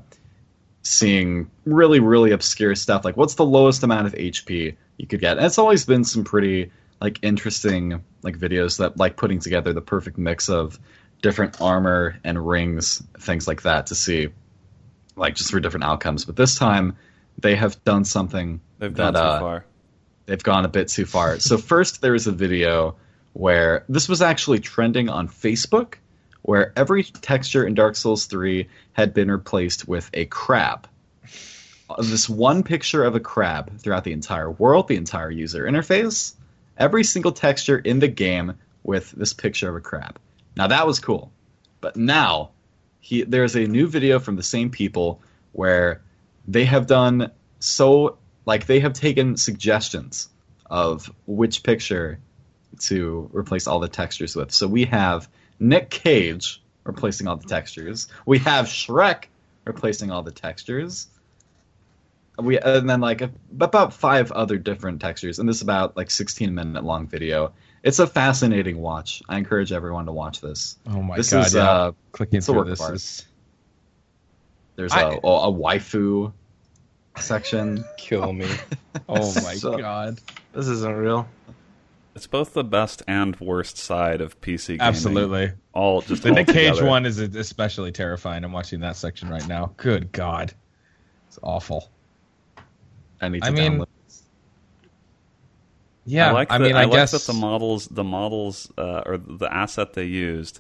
seeing 0.83 1.49
really, 1.65 1.99
really 1.99 2.31
obscure 2.31 2.75
stuff, 2.75 3.05
like 3.05 3.17
what's 3.17 3.35
the 3.35 3.45
lowest 3.45 3.83
amount 3.83 4.07
of 4.07 4.13
HP 4.13 4.75
you 4.97 5.07
could 5.07 5.19
get. 5.19 5.37
And 5.37 5.45
it's 5.45 5.57
always 5.57 5.85
been 5.85 6.03
some 6.03 6.23
pretty 6.23 6.71
like 7.01 7.19
interesting 7.21 8.03
like 8.21 8.37
videos 8.37 8.77
that 8.79 8.97
like 8.97 9.15
putting 9.15 9.39
together 9.39 9.73
the 9.73 9.81
perfect 9.81 10.17
mix 10.17 10.49
of 10.49 10.79
different 11.21 11.61
armor 11.61 12.19
and 12.23 12.47
rings, 12.47 13.03
things 13.19 13.47
like 13.47 13.63
that, 13.63 13.87
to 13.87 13.95
see 13.95 14.29
like 15.15 15.35
just 15.35 15.51
for 15.51 15.59
different 15.59 15.83
outcomes. 15.83 16.25
But 16.25 16.35
this 16.35 16.55
time 16.55 16.97
they 17.37 17.55
have 17.55 17.81
done 17.83 18.05
something 18.05 18.59
They've 18.79 18.93
that 18.95 19.13
gone 19.13 19.23
too 19.23 19.29
uh, 19.29 19.39
far. 19.39 19.65
they've 20.25 20.43
gone 20.43 20.65
a 20.65 20.69
bit 20.69 20.87
too 20.87 21.05
far. 21.05 21.39
so 21.39 21.57
first 21.73 22.01
there 22.01 22.13
was 22.13 22.27
a 22.27 22.31
video 22.31 22.95
where 23.33 23.85
this 23.87 24.09
was 24.09 24.21
actually 24.21 24.59
trending 24.59 25.07
on 25.09 25.27
Facebook 25.27 25.95
where 26.41 26.73
every 26.75 27.03
texture 27.03 27.65
in 27.65 27.73
Dark 27.73 27.95
Souls 27.95 28.25
3 28.25 28.67
had 28.93 29.13
been 29.13 29.29
replaced 29.29 29.87
with 29.87 30.09
a 30.13 30.25
crab. 30.25 30.87
This 31.97 32.29
one 32.29 32.63
picture 32.63 33.03
of 33.03 33.15
a 33.15 33.19
crab 33.19 33.79
throughout 33.79 34.03
the 34.03 34.13
entire 34.13 34.51
world, 34.51 34.87
the 34.87 34.95
entire 34.95 35.31
user 35.31 35.65
interface, 35.65 36.33
every 36.77 37.03
single 37.03 37.31
texture 37.31 37.77
in 37.77 37.99
the 37.99 38.07
game 38.07 38.53
with 38.83 39.11
this 39.11 39.33
picture 39.33 39.69
of 39.69 39.75
a 39.75 39.81
crab. 39.81 40.19
Now 40.55 40.67
that 40.67 40.87
was 40.87 40.99
cool. 40.99 41.31
But 41.81 41.95
now 41.95 42.51
he 42.99 43.23
there's 43.23 43.55
a 43.55 43.65
new 43.65 43.87
video 43.87 44.19
from 44.19 44.35
the 44.35 44.43
same 44.43 44.69
people 44.69 45.21
where 45.51 46.01
they 46.47 46.65
have 46.65 46.87
done 46.87 47.31
so 47.59 48.17
like 48.45 48.65
they 48.65 48.79
have 48.79 48.93
taken 48.93 49.37
suggestions 49.37 50.29
of 50.69 51.11
which 51.25 51.63
picture 51.63 52.19
to 52.79 53.29
replace 53.33 53.67
all 53.67 53.79
the 53.79 53.87
textures 53.87 54.35
with. 54.35 54.51
So 54.51 54.67
we 54.67 54.85
have 54.85 55.27
Nick 55.59 55.89
Cage 55.89 56.61
replacing 56.83 57.27
all 57.27 57.35
the 57.35 57.47
textures. 57.47 58.07
We 58.25 58.39
have 58.39 58.65
Shrek 58.65 59.25
replacing 59.65 60.11
all 60.11 60.23
the 60.23 60.31
textures. 60.31 61.07
We 62.37 62.57
and 62.57 62.89
then 62.89 63.01
like 63.01 63.21
a, 63.21 63.29
about 63.59 63.93
five 63.93 64.31
other 64.31 64.57
different 64.57 65.01
textures, 65.01 65.39
and 65.39 65.49
this 65.49 65.57
is 65.57 65.61
about 65.61 65.97
like 65.97 66.09
16 66.09 66.55
minute 66.55 66.83
long 66.83 67.05
video. 67.07 67.51
It's 67.83 67.99
a 67.99 68.07
fascinating 68.07 68.77
watch. 68.77 69.21
I 69.27 69.37
encourage 69.37 69.71
everyone 69.71 70.05
to 70.05 70.11
watch 70.13 70.39
this. 70.41 70.77
Oh 70.87 71.01
my 71.01 71.15
god, 71.15 71.17
this 71.19 71.31
god. 71.31 71.45
is 71.47 71.55
yeah. 71.55 71.69
uh, 71.69 71.91
Clicking 72.13 72.39
a 72.39 72.41
through 72.41 72.55
work 72.55 72.67
this 72.67 72.79
is 72.89 73.25
there's 74.77 74.93
I- 74.93 75.01
a, 75.01 75.19
a, 75.21 75.49
a 75.49 75.53
waifu 75.53 76.31
section. 77.17 77.83
Kill 77.97 78.31
me. 78.33 78.47
Oh 79.07 79.33
my 79.43 79.55
So- 79.55 79.77
god. 79.77 80.19
This 80.53 80.67
isn't 80.67 80.95
real. 80.95 81.27
It's 82.15 82.27
both 82.27 82.53
the 82.53 82.63
best 82.63 83.01
and 83.07 83.39
worst 83.39 83.77
side 83.77 84.19
of 84.19 84.39
PC 84.41 84.67
gaming. 84.67 84.81
Absolutely. 84.81 85.51
All 85.73 86.01
just 86.01 86.23
The 86.23 86.29
all 86.29 86.35
Nick 86.35 86.47
Cage 86.47 86.71
together. 86.73 86.85
one 86.85 87.05
is 87.05 87.19
especially 87.19 87.91
terrifying. 87.91 88.43
I'm 88.43 88.51
watching 88.51 88.79
that 88.81 88.95
section 88.97 89.29
right 89.29 89.47
now. 89.47 89.71
Good 89.77 90.11
god. 90.11 90.53
It's 91.27 91.39
awful. 91.43 91.89
I 93.21 93.29
need 93.29 93.41
to 93.43 93.47
I 93.47 93.51
mean, 93.51 93.73
download. 93.79 93.87
this. 94.07 94.23
Yeah, 96.05 96.29
I 96.29 96.31
like. 96.31 96.51
I 96.51 96.57
that- 96.57 96.63
mean, 96.63 96.75
I, 96.75 96.81
I, 96.81 96.85
like 96.85 96.93
guess 96.93 97.11
that 97.11 97.21
the 97.31 97.33
models, 97.39 97.87
the 97.87 98.03
models, 98.03 98.71
uh, 98.77 99.03
or 99.05 99.17
the 99.17 99.47
asset 99.53 99.93
they 99.93 100.05
used 100.05 100.59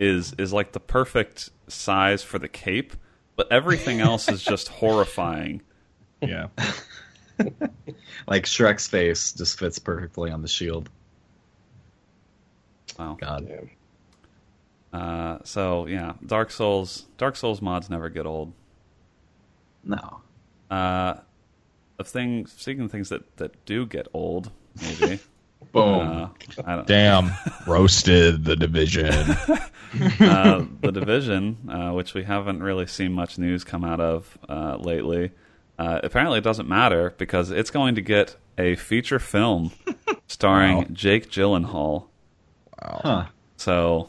is 0.00 0.32
is 0.38 0.52
like 0.52 0.72
the 0.72 0.80
perfect 0.80 1.50
size 1.68 2.22
for 2.22 2.38
the 2.38 2.48
cape, 2.48 2.94
but 3.36 3.50
everything 3.52 4.00
else 4.00 4.28
is 4.28 4.42
just 4.42 4.68
horrifying. 4.80 5.62
yeah. 6.20 6.48
Like 8.26 8.44
Shrek's 8.44 8.86
face 8.86 9.32
just 9.32 9.58
fits 9.58 9.78
perfectly 9.78 10.30
on 10.30 10.42
the 10.42 10.48
shield. 10.48 10.90
Wow. 12.98 13.16
God. 13.20 13.68
Uh, 14.92 15.38
so 15.44 15.86
yeah, 15.86 16.14
Dark 16.24 16.50
Souls, 16.50 17.06
Dark 17.16 17.36
Souls 17.36 17.62
mods 17.62 17.88
never 17.88 18.08
get 18.08 18.26
old. 18.26 18.52
No. 19.84 20.20
Uh, 20.70 21.14
of 21.98 22.08
things, 22.08 22.52
speaking 22.52 22.84
of 22.84 22.90
things 22.90 23.08
that 23.08 23.36
that 23.38 23.64
do 23.64 23.86
get 23.86 24.08
old, 24.12 24.50
maybe. 24.80 25.20
Boom. 25.72 26.08
Uh, 26.08 26.28
I 26.64 26.76
don't, 26.76 26.86
Damn, 26.86 27.30
roasted 27.66 28.44
the 28.44 28.56
division. 28.56 29.06
uh, 30.20 30.64
the 30.80 30.92
division, 30.92 31.68
uh, 31.68 31.92
which 31.92 32.14
we 32.14 32.24
haven't 32.24 32.62
really 32.62 32.86
seen 32.86 33.12
much 33.12 33.38
news 33.38 33.64
come 33.64 33.84
out 33.84 34.00
of 34.00 34.38
uh, 34.48 34.76
lately. 34.76 35.32
Uh, 35.78 36.00
apparently, 36.02 36.38
it 36.38 36.44
doesn't 36.44 36.68
matter 36.68 37.14
because 37.18 37.50
it's 37.50 37.70
going 37.70 37.94
to 37.94 38.00
get 38.00 38.36
a 38.56 38.74
feature 38.76 39.18
film 39.18 39.70
starring 40.26 40.78
Wow. 40.78 40.86
Jake 40.92 41.30
Gyllenhaal. 41.30 42.06
huh. 42.82 43.26
So, 43.56 44.08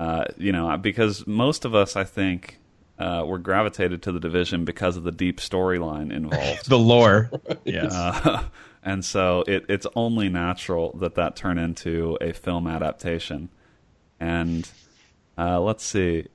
uh, 0.00 0.24
you 0.38 0.52
know, 0.52 0.76
because 0.78 1.26
most 1.26 1.64
of 1.64 1.74
us, 1.74 1.96
I 1.96 2.04
think, 2.04 2.58
uh, 2.98 3.24
were 3.26 3.38
gravitated 3.38 4.02
to 4.04 4.12
the 4.12 4.20
division 4.20 4.64
because 4.64 4.96
of 4.96 5.02
the 5.04 5.12
deep 5.12 5.38
storyline 5.38 6.10
involved. 6.12 6.66
the 6.68 6.78
lore. 6.78 7.30
Yes. 7.64 7.92
Uh, 7.92 8.44
and 8.82 9.04
so 9.04 9.42
it, 9.46 9.66
it's 9.68 9.86
only 9.96 10.28
natural 10.28 10.96
that 11.00 11.16
that 11.16 11.36
turn 11.36 11.58
into 11.58 12.16
a 12.20 12.32
film 12.32 12.66
adaptation. 12.66 13.48
And 14.20 14.70
uh, 15.36 15.60
let's 15.60 15.84
see, 15.84 16.28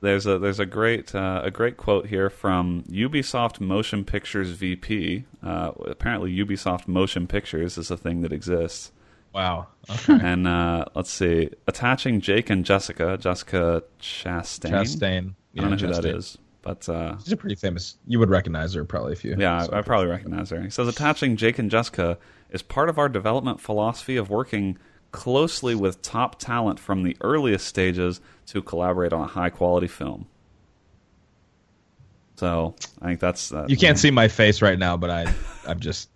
there's 0.00 0.26
a 0.26 0.38
there's 0.38 0.60
a 0.60 0.66
great 0.66 1.14
uh, 1.14 1.40
a 1.44 1.50
great 1.50 1.76
quote 1.76 2.06
here 2.06 2.30
from 2.30 2.84
Ubisoft 2.90 3.60
Motion 3.60 4.04
Pictures 4.04 4.50
VP. 4.50 5.24
Uh, 5.42 5.72
apparently, 5.86 6.34
Ubisoft 6.36 6.86
Motion 6.88 7.26
Pictures 7.26 7.76
is 7.78 7.90
a 7.90 7.96
thing 7.96 8.22
that 8.22 8.32
exists. 8.32 8.92
wow. 9.34 9.66
Okay. 9.90 10.18
And 10.22 10.46
uh, 10.46 10.84
let's 10.94 11.10
see, 11.10 11.48
attaching 11.66 12.20
Jake 12.20 12.50
and 12.50 12.62
Jessica, 12.64 13.16
Jessica 13.18 13.82
Chastain. 14.00 14.70
Chastain. 14.70 15.34
I 15.56 15.60
don't 15.62 15.70
know 15.70 15.76
Yeah, 15.76 15.86
who 15.86 15.92
that 15.94 16.04
Chastain. 16.04 16.16
is, 16.18 16.38
but 16.60 16.88
uh, 16.90 17.16
She's 17.24 17.32
a 17.32 17.36
pretty 17.38 17.54
famous. 17.54 17.96
You 18.06 18.18
would 18.18 18.28
recognize 18.28 18.74
her 18.74 18.84
probably 18.84 19.12
if 19.12 19.24
you. 19.24 19.34
yeah, 19.38 19.66
I, 19.72 19.78
I 19.78 19.82
probably 19.82 20.08
recognize 20.08 20.50
her. 20.50 20.60
He 20.60 20.68
says 20.70 20.88
attaching 20.88 21.36
Jake 21.36 21.58
and 21.58 21.70
Jessica 21.70 22.18
is 22.50 22.60
part 22.62 22.90
of 22.90 22.98
our 22.98 23.08
development 23.08 23.60
philosophy 23.62 24.16
of 24.18 24.28
working 24.28 24.76
closely 25.12 25.74
with 25.74 26.02
top 26.02 26.38
talent 26.38 26.78
from 26.78 27.02
the 27.02 27.16
earliest 27.20 27.66
stages 27.66 28.20
to 28.46 28.62
collaborate 28.62 29.12
on 29.12 29.22
a 29.22 29.26
high 29.26 29.50
quality 29.50 29.86
film. 29.86 30.26
So 32.36 32.74
I 33.02 33.06
think 33.06 33.20
that's 33.20 33.52
uh, 33.52 33.66
You 33.68 33.76
can't 33.76 33.98
see 33.98 34.10
my 34.10 34.28
face 34.28 34.62
right 34.62 34.78
now, 34.78 34.96
but 34.96 35.10
I, 35.10 35.32
I'm 35.66 35.80
just, 35.80 36.08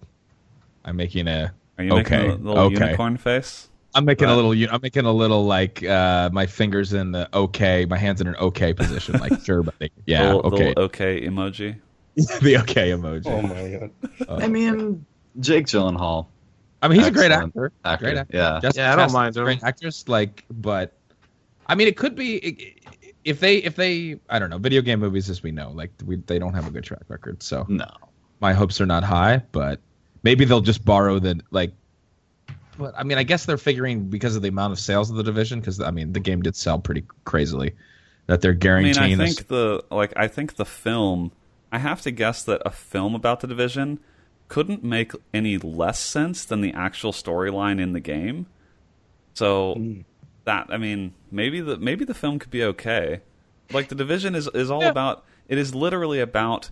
I'm 0.84 0.96
making 0.96 1.26
a. 1.26 1.52
Are 1.78 1.84
you 1.84 1.94
making 1.94 2.14
okay. 2.14 2.28
a 2.28 2.34
little 2.36 2.64
okay. 2.64 2.74
unicorn 2.74 3.16
face? 3.16 3.68
I'm 3.94 4.04
making 4.04 4.28
Right. 4.28 4.32
a 4.32 4.36
little. 4.36 4.74
I'm 4.74 4.80
making 4.80 5.04
a 5.04 5.12
little 5.12 5.44
like 5.44 5.82
uh, 5.82 6.30
my 6.32 6.46
fingers 6.46 6.92
in 6.92 7.12
the 7.12 7.28
okay, 7.34 7.84
my 7.86 7.98
hands 7.98 8.20
in 8.20 8.26
an 8.26 8.36
okay 8.36 8.72
position, 8.72 9.18
like 9.18 9.40
sure, 9.44 9.62
but 9.62 9.74
they, 9.78 9.90
yeah, 10.06 10.28
the, 10.28 10.36
little- 10.36 10.50
the 10.50 10.56
okay, 10.56 10.68
little 10.68 10.84
okay 10.84 11.20
emoji. 11.26 11.76
the 12.42 12.58
okay 12.58 12.90
emoji. 12.90 13.26
Oh 13.26 13.42
my 13.42 14.26
god. 14.28 14.42
I 14.42 14.48
mean, 14.48 15.04
Jake 15.40 15.66
Gyllenhaal. 15.66 16.26
I 16.82 16.88
mean, 16.88 16.98
he's 16.98 17.08
a 17.08 17.12
great 17.12 17.30
actor. 17.30 17.72
Actor. 17.84 18.04
Great 18.04 18.18
actor. 18.18 18.36
Yeah. 18.36 18.58
Jessica 18.60 18.80
Yeah, 18.82 18.92
I 18.92 18.96
don't 18.96 19.06
Chastain's 19.08 19.12
mind 19.14 19.36
him. 19.36 19.44
Great 19.44 19.62
actress, 19.62 20.08
like, 20.08 20.44
but 20.50 20.92
I 21.68 21.74
mean, 21.76 21.86
it 21.88 21.96
could 21.96 22.14
be 22.16 22.74
if 23.24 23.38
they 23.40 23.56
if 23.58 23.76
they 23.76 24.18
I 24.28 24.38
don't 24.40 24.50
know 24.50 24.58
video 24.58 24.82
game 24.82 24.98
movies 25.00 25.30
as 25.30 25.42
we 25.42 25.52
know, 25.52 25.70
like 25.70 25.90
we 26.04 26.16
they 26.16 26.38
don't 26.38 26.54
have 26.54 26.66
a 26.66 26.70
good 26.70 26.84
track 26.84 27.02
record. 27.08 27.42
So 27.42 27.64
No. 27.68 27.86
my 28.40 28.52
hopes 28.52 28.80
are 28.80 28.86
not 28.86 29.04
high, 29.04 29.42
but 29.52 29.80
maybe 30.24 30.44
they'll 30.44 30.60
just 30.60 30.84
borrow 30.84 31.18
the 31.20 31.40
like. 31.52 31.72
But 32.78 32.94
I 32.98 33.04
mean, 33.04 33.18
I 33.18 33.22
guess 33.22 33.44
they're 33.44 33.58
figuring 33.58 34.08
because 34.08 34.34
of 34.34 34.42
the 34.42 34.48
amount 34.48 34.72
of 34.72 34.78
sales 34.80 35.10
of 35.10 35.16
the 35.16 35.22
division, 35.22 35.60
because 35.60 35.78
I 35.80 35.90
mean, 35.92 36.12
the 36.12 36.20
game 36.20 36.42
did 36.42 36.56
sell 36.56 36.78
pretty 36.80 37.04
crazily, 37.24 37.74
that 38.26 38.40
they're 38.40 38.50
I 38.50 38.54
mean, 38.54 38.60
guaranteeing. 38.60 39.20
I 39.20 39.24
this- 39.24 39.34
think 39.36 39.48
the 39.48 39.84
like 39.90 40.12
I 40.16 40.26
think 40.26 40.56
the 40.56 40.64
film. 40.66 41.30
I 41.70 41.78
have 41.78 42.02
to 42.02 42.10
guess 42.10 42.42
that 42.44 42.60
a 42.66 42.70
film 42.70 43.14
about 43.14 43.40
the 43.40 43.46
division 43.46 43.98
couldn't 44.52 44.84
make 44.84 45.12
any 45.32 45.56
less 45.56 45.98
sense 45.98 46.44
than 46.44 46.60
the 46.60 46.74
actual 46.74 47.10
storyline 47.10 47.80
in 47.80 47.94
the 47.94 48.00
game. 48.00 48.44
So 49.32 49.76
hmm. 49.76 50.00
that 50.44 50.66
I 50.68 50.76
mean, 50.76 51.14
maybe 51.30 51.62
the 51.62 51.78
maybe 51.78 52.04
the 52.04 52.12
film 52.12 52.38
could 52.38 52.50
be 52.50 52.62
okay. 52.64 53.22
Like 53.72 53.88
the 53.88 53.94
division 53.94 54.34
is 54.34 54.48
is 54.48 54.70
all 54.70 54.82
Yeah. 54.82 54.90
about. 54.90 55.24
It 55.48 55.56
is 55.56 55.74
literally 55.74 56.20
about 56.20 56.70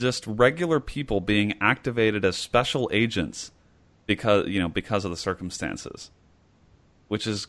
just 0.00 0.26
regular 0.26 0.80
people 0.80 1.20
being 1.20 1.52
activated 1.60 2.24
as 2.24 2.34
special 2.34 2.88
agents 2.94 3.52
because 4.06 4.48
you 4.48 4.58
know 4.58 4.70
because 4.70 5.04
of 5.04 5.10
the 5.10 5.16
circumstances, 5.18 6.10
which 7.08 7.26
is 7.26 7.46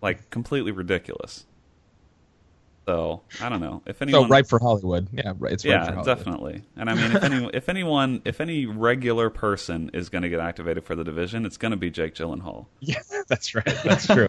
like 0.00 0.30
completely 0.30 0.70
ridiculous. 0.70 1.44
So 2.86 3.22
I 3.42 3.48
don't 3.48 3.60
know 3.60 3.82
if 3.84 4.00
anyone. 4.00 4.22
so 4.22 4.28
ripe 4.28 4.46
for 4.46 4.58
Hollywood. 4.60 5.08
Yeah. 5.12 5.32
It's 5.42 5.64
yeah, 5.64 6.02
definitely. 6.04 6.62
And 6.76 6.88
I 6.88 6.94
mean, 6.94 7.16
if 7.16 7.22
any 7.24 7.50
if 7.52 7.68
anyone 7.68 8.22
if 8.24 8.40
any 8.40 8.64
regular 8.66 9.28
person 9.28 9.90
is 9.92 10.08
going 10.08 10.22
to 10.22 10.28
get 10.28 10.38
activated 10.38 10.84
for 10.84 10.94
the 10.94 11.02
division, 11.02 11.44
it's 11.44 11.56
going 11.56 11.72
to 11.72 11.76
be 11.76 11.90
Jake 11.90 12.14
Gyllenhaal. 12.14 12.66
Yeah, 12.80 13.00
that's 13.28 13.54
right. 13.56 13.64
That's 13.84 14.06
true. 14.06 14.28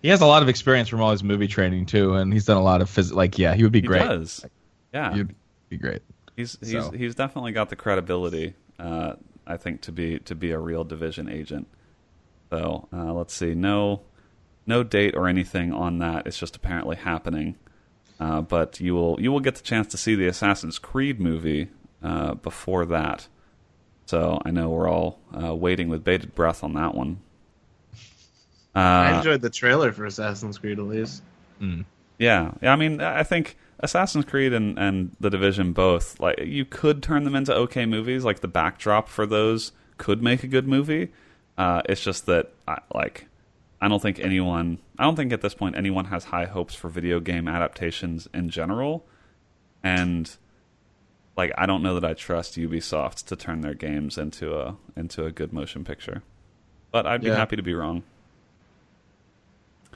he 0.00 0.08
has 0.08 0.22
a 0.22 0.26
lot 0.26 0.42
of 0.42 0.48
experience 0.48 0.88
from 0.88 1.02
all 1.02 1.10
his 1.10 1.22
movie 1.22 1.48
training 1.48 1.84
too, 1.84 2.14
and 2.14 2.32
he's 2.32 2.46
done 2.46 2.56
a 2.56 2.62
lot 2.62 2.80
of 2.80 2.88
phys- 2.88 3.12
like 3.12 3.38
yeah, 3.38 3.54
he 3.54 3.62
would 3.62 3.72
be 3.72 3.82
He 3.82 3.86
great. 3.86 4.00
does. 4.08 4.44
Yeah, 4.94 5.12
He'd 5.14 5.34
be 5.68 5.76
great. 5.76 6.00
he's 6.36 6.56
he's 6.60 6.70
so. 6.72 6.90
he's 6.92 7.14
definitely 7.14 7.52
got 7.52 7.68
the 7.68 7.76
credibility. 7.76 8.54
Uh, 8.78 9.16
I 9.46 9.58
think 9.58 9.82
to 9.82 9.92
be 9.92 10.18
to 10.20 10.34
be 10.34 10.52
a 10.52 10.58
real 10.58 10.84
division 10.84 11.28
agent. 11.28 11.68
So 12.50 12.88
uh, 12.92 13.12
let's 13.12 13.34
see. 13.34 13.54
No, 13.54 14.00
no 14.70 14.82
date 14.82 15.14
or 15.14 15.28
anything 15.28 15.72
on 15.72 15.98
that. 15.98 16.26
It's 16.26 16.38
just 16.38 16.56
apparently 16.56 16.96
happening. 16.96 17.56
Uh, 18.18 18.40
but 18.40 18.80
you 18.80 18.94
will 18.94 19.20
you 19.20 19.30
will 19.32 19.40
get 19.40 19.54
the 19.56 19.62
chance 19.62 19.86
to 19.88 19.96
see 19.96 20.14
the 20.14 20.26
Assassin's 20.26 20.78
Creed 20.78 21.20
movie 21.20 21.68
uh, 22.02 22.34
before 22.34 22.86
that. 22.86 23.28
So 24.06 24.40
I 24.44 24.50
know 24.50 24.68
we're 24.70 24.88
all 24.88 25.18
uh, 25.32 25.54
waiting 25.54 25.88
with 25.88 26.02
bated 26.04 26.34
breath 26.34 26.64
on 26.64 26.72
that 26.74 26.94
one. 26.94 27.20
I 28.74 29.12
Uh, 29.14 29.18
enjoyed 29.18 29.40
the 29.40 29.50
trailer 29.50 29.92
for 29.92 30.04
Assassin's 30.06 30.58
Creed 30.58 30.78
at 30.78 30.84
least. 30.84 31.22
yeah, 32.18 32.52
yeah. 32.62 32.72
I 32.72 32.76
mean, 32.76 33.00
I 33.00 33.22
think 33.22 33.56
Assassin's 33.80 34.24
Creed 34.26 34.52
and, 34.52 34.78
and 34.78 35.16
The 35.20 35.30
Division 35.30 35.72
both 35.72 36.20
like 36.20 36.38
you 36.40 36.64
could 36.64 37.02
turn 37.02 37.24
them 37.24 37.34
into 37.34 37.54
okay 37.54 37.86
movies. 37.86 38.24
Like 38.24 38.40
the 38.40 38.48
backdrop 38.48 39.08
for 39.08 39.26
those 39.26 39.72
could 39.98 40.22
make 40.22 40.44
a 40.44 40.48
good 40.48 40.68
movie. 40.68 41.10
Uh, 41.58 41.82
it's 41.88 42.00
just 42.02 42.26
that 42.26 42.52
I, 42.68 42.78
like 42.94 43.26
I 43.80 43.88
don't 43.88 44.00
think 44.02 44.18
anyone. 44.20 44.78
I 44.98 45.04
don't 45.04 45.16
think 45.16 45.32
at 45.32 45.40
this 45.40 45.54
point 45.54 45.76
anyone 45.76 46.06
has 46.06 46.24
high 46.24 46.44
hopes 46.44 46.74
for 46.74 46.88
video 46.88 47.18
game 47.20 47.48
adaptations 47.48 48.28
in 48.34 48.50
general, 48.50 49.06
and 49.82 50.30
like 51.36 51.52
I 51.56 51.64
don't 51.66 51.82
know 51.82 51.94
that 51.98 52.04
I 52.04 52.14
trust 52.14 52.56
Ubisoft 52.56 53.24
to 53.26 53.36
turn 53.36 53.62
their 53.62 53.74
games 53.74 54.18
into 54.18 54.54
a 54.58 54.76
into 54.96 55.24
a 55.24 55.32
good 55.32 55.52
motion 55.52 55.84
picture. 55.84 56.22
But 56.92 57.06
I'd 57.06 57.22
be 57.22 57.28
Yeah. 57.28 57.36
happy 57.36 57.56
to 57.56 57.62
be 57.62 57.72
wrong. 57.74 58.02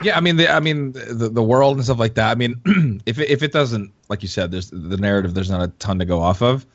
Yeah, 0.02 0.16
I 0.16 0.20
mean, 0.20 0.36
the, 0.36 0.50
I 0.50 0.58
mean, 0.60 0.92
the 0.92 1.30
the 1.32 1.42
world 1.42 1.76
and 1.76 1.84
stuff 1.84 1.98
like 1.98 2.14
that. 2.14 2.30
I 2.30 2.34
mean, 2.34 2.60
if 3.06 3.18
it, 3.18 3.30
if 3.30 3.42
it 3.42 3.52
doesn't, 3.52 3.92
like 4.08 4.22
you 4.22 4.28
said, 4.28 4.50
there's 4.50 4.70
the 4.70 4.96
narrative. 4.96 5.34
There's 5.34 5.50
not 5.50 5.62
a 5.62 5.68
ton 5.78 5.98
to 6.00 6.04
go 6.04 6.20
off 6.20 6.42
of. 6.42 6.66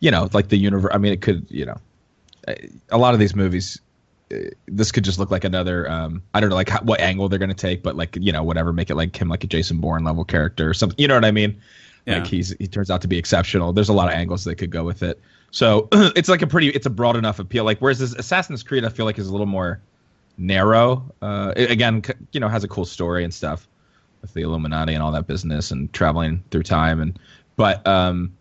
You 0.00 0.10
know, 0.10 0.28
like 0.32 0.48
the 0.48 0.58
universe. 0.58 0.90
I 0.94 0.98
mean, 0.98 1.12
it 1.12 1.22
could. 1.22 1.46
You 1.50 1.66
know, 1.66 1.76
a 2.90 2.98
lot 2.98 3.14
of 3.14 3.20
these 3.20 3.34
movies. 3.34 3.80
This 4.66 4.92
could 4.92 5.04
just 5.04 5.18
look 5.18 5.30
like 5.30 5.44
another. 5.44 5.90
Um, 5.90 6.22
I 6.34 6.40
don't 6.40 6.50
know, 6.50 6.56
like 6.56 6.68
how, 6.68 6.80
what 6.82 7.00
angle 7.00 7.28
they're 7.28 7.38
going 7.38 7.48
to 7.48 7.54
take, 7.54 7.82
but 7.82 7.96
like 7.96 8.16
you 8.20 8.32
know, 8.32 8.42
whatever, 8.42 8.72
make 8.72 8.90
it 8.90 8.94
like 8.94 9.16
him, 9.16 9.28
like 9.28 9.44
a 9.44 9.46
Jason 9.46 9.78
Bourne 9.78 10.04
level 10.04 10.24
character 10.24 10.68
or 10.68 10.74
something. 10.74 10.98
You 10.98 11.08
know 11.08 11.14
what 11.14 11.24
I 11.24 11.30
mean? 11.30 11.60
Yeah. 12.06 12.18
Like 12.18 12.26
he's 12.26 12.50
he 12.58 12.66
turns 12.66 12.90
out 12.90 13.00
to 13.02 13.08
be 13.08 13.18
exceptional. 13.18 13.72
There's 13.72 13.88
a 13.88 13.92
lot 13.94 14.08
of 14.08 14.14
angles 14.14 14.44
that 14.44 14.56
could 14.56 14.70
go 14.70 14.84
with 14.84 15.02
it. 15.02 15.20
So 15.50 15.88
it's 15.92 16.28
like 16.28 16.42
a 16.42 16.46
pretty, 16.46 16.68
it's 16.68 16.86
a 16.86 16.90
broad 16.90 17.16
enough 17.16 17.38
appeal. 17.38 17.64
Like 17.64 17.78
whereas 17.78 17.98
this 17.98 18.12
Assassin's 18.14 18.62
Creed, 18.62 18.84
I 18.84 18.88
feel 18.90 19.06
like 19.06 19.18
is 19.18 19.28
a 19.28 19.32
little 19.32 19.46
more 19.46 19.80
narrow. 20.36 21.04
Uh, 21.22 21.52
it- 21.56 21.70
again, 21.70 22.02
c- 22.04 22.12
you 22.32 22.40
know, 22.40 22.48
has 22.48 22.64
a 22.64 22.68
cool 22.68 22.84
story 22.84 23.24
and 23.24 23.32
stuff 23.32 23.66
with 24.22 24.34
the 24.34 24.42
Illuminati 24.42 24.94
and 24.94 25.02
all 25.02 25.12
that 25.12 25.26
business 25.26 25.70
and 25.70 25.92
traveling 25.92 26.42
through 26.50 26.64
time. 26.64 27.00
And 27.00 27.18
but 27.56 27.86
um, 27.86 28.32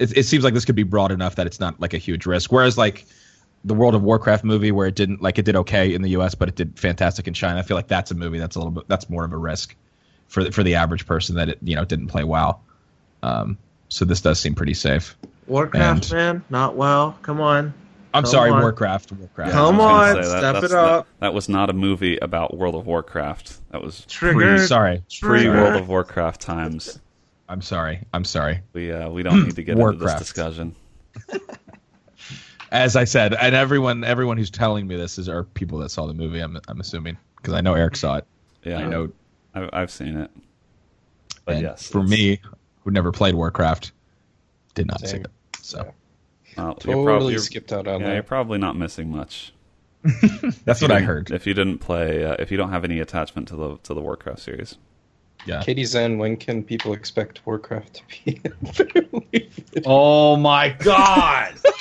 it, 0.00 0.16
it 0.16 0.22
seems 0.24 0.44
like 0.44 0.54
this 0.54 0.64
could 0.64 0.74
be 0.76 0.82
broad 0.82 1.12
enough 1.12 1.36
that 1.36 1.46
it's 1.46 1.60
not 1.60 1.80
like 1.80 1.94
a 1.94 1.98
huge 1.98 2.26
risk. 2.26 2.52
Whereas 2.52 2.76
like 2.78 3.06
the 3.64 3.74
World 3.74 3.94
of 3.94 4.02
Warcraft 4.02 4.44
movie, 4.44 4.72
where 4.72 4.86
it 4.86 4.94
didn't 4.94 5.22
like 5.22 5.38
it 5.38 5.44
did 5.44 5.56
okay 5.56 5.94
in 5.94 6.02
the 6.02 6.10
U.S., 6.10 6.34
but 6.34 6.48
it 6.48 6.56
did 6.56 6.78
fantastic 6.78 7.28
in 7.28 7.34
China. 7.34 7.58
I 7.58 7.62
feel 7.62 7.76
like 7.76 7.88
that's 7.88 8.10
a 8.10 8.14
movie 8.14 8.38
that's 8.38 8.56
a 8.56 8.58
little 8.58 8.72
bit 8.72 8.84
that's 8.88 9.08
more 9.08 9.24
of 9.24 9.32
a 9.32 9.36
risk 9.36 9.74
for 10.28 10.50
for 10.50 10.62
the 10.62 10.74
average 10.76 11.06
person 11.06 11.36
that 11.36 11.48
it 11.48 11.58
you 11.62 11.76
know 11.76 11.84
didn't 11.84 12.08
play 12.08 12.24
well. 12.24 12.62
Um, 13.22 13.58
so 13.88 14.04
this 14.04 14.20
does 14.20 14.40
seem 14.40 14.54
pretty 14.54 14.74
safe. 14.74 15.16
Warcraft, 15.46 16.04
And- 16.06 16.12
man, 16.12 16.44
not 16.50 16.76
well. 16.76 17.16
Come 17.22 17.40
on. 17.40 17.74
I'm 18.14 18.24
Come 18.24 18.30
sorry, 18.30 18.50
on. 18.50 18.60
Warcraft. 18.60 19.10
Warcraft. 19.12 19.52
Come 19.52 19.80
I 19.80 20.12
was 20.12 20.14
gonna 20.14 20.18
on, 20.18 20.24
say 20.24 20.38
step 20.38 20.64
it 20.64 20.72
up. 20.72 21.06
That, 21.06 21.20
that 21.20 21.34
was 21.34 21.48
not 21.48 21.70
a 21.70 21.72
movie 21.72 22.18
about 22.18 22.54
World 22.56 22.74
of 22.74 22.86
Warcraft. 22.86 23.54
That 23.70 23.82
was 23.82 24.04
Triggered. 24.06 24.60
Sorry, 24.68 25.02
pre 25.22 25.48
World 25.48 25.76
of 25.76 25.88
Warcraft 25.88 26.40
times. 26.40 26.98
I'm 27.48 27.62
sorry. 27.62 28.00
I'm 28.12 28.24
sorry. 28.24 28.60
We 28.74 28.92
uh, 28.92 29.08
we 29.08 29.22
don't 29.22 29.44
need 29.44 29.56
to 29.56 29.62
get 29.62 29.78
into 29.78 29.92
this 29.92 30.00
Warcraft. 30.00 30.18
discussion. 30.18 30.74
As 32.72 32.96
I 32.96 33.04
said, 33.04 33.34
and 33.34 33.54
everyone 33.54 34.02
everyone 34.02 34.38
who's 34.38 34.50
telling 34.50 34.86
me 34.86 34.96
this 34.96 35.18
is 35.18 35.28
are 35.28 35.44
people 35.44 35.78
that 35.80 35.90
saw 35.90 36.06
the 36.06 36.14
movie. 36.14 36.40
I'm 36.40 36.58
I'm 36.68 36.80
assuming 36.80 37.18
because 37.36 37.52
I 37.54 37.60
know 37.60 37.74
Eric 37.74 37.96
saw 37.96 38.16
it. 38.16 38.26
Yeah, 38.64 38.78
I 38.78 38.86
know. 38.88 39.12
I've, 39.54 39.70
I've 39.74 39.90
seen 39.90 40.16
it. 40.16 40.30
But 41.44 41.56
and 41.56 41.62
yes, 41.64 41.86
for 41.86 42.02
me, 42.02 42.40
who 42.82 42.90
never 42.90 43.12
played 43.12 43.34
Warcraft, 43.34 43.92
did 44.74 44.86
not 44.86 45.06
see 45.06 45.18
it. 45.18 45.26
So 45.60 45.92
Well, 46.56 46.66
you're 46.66 46.74
Totally 46.94 47.04
probably 47.04 47.38
skipped 47.38 47.72
out 47.72 47.86
on 47.86 48.00
yeah, 48.00 48.06
you're 48.06 48.16
that. 48.16 48.26
probably 48.26 48.58
not 48.58 48.76
missing 48.76 49.10
much. 49.10 49.52
That's 50.64 50.80
what 50.80 50.90
I 50.90 51.00
heard. 51.00 51.30
If 51.30 51.46
you 51.46 51.52
didn't 51.54 51.78
play, 51.78 52.24
uh, 52.24 52.36
if 52.38 52.50
you 52.50 52.56
don't 52.56 52.70
have 52.70 52.84
any 52.84 53.00
attachment 53.00 53.48
to 53.48 53.56
the 53.56 53.76
to 53.82 53.92
the 53.94 54.00
Warcraft 54.00 54.40
series, 54.40 54.76
Yeah. 55.44 55.62
Katie 55.62 55.84
Zen, 55.84 56.16
when 56.16 56.38
can 56.38 56.62
people 56.64 56.94
expect 56.94 57.44
Warcraft 57.44 57.94
to 57.94 58.02
be? 58.24 59.48
Oh 59.84 60.36
my 60.36 60.70
god! 60.70 61.54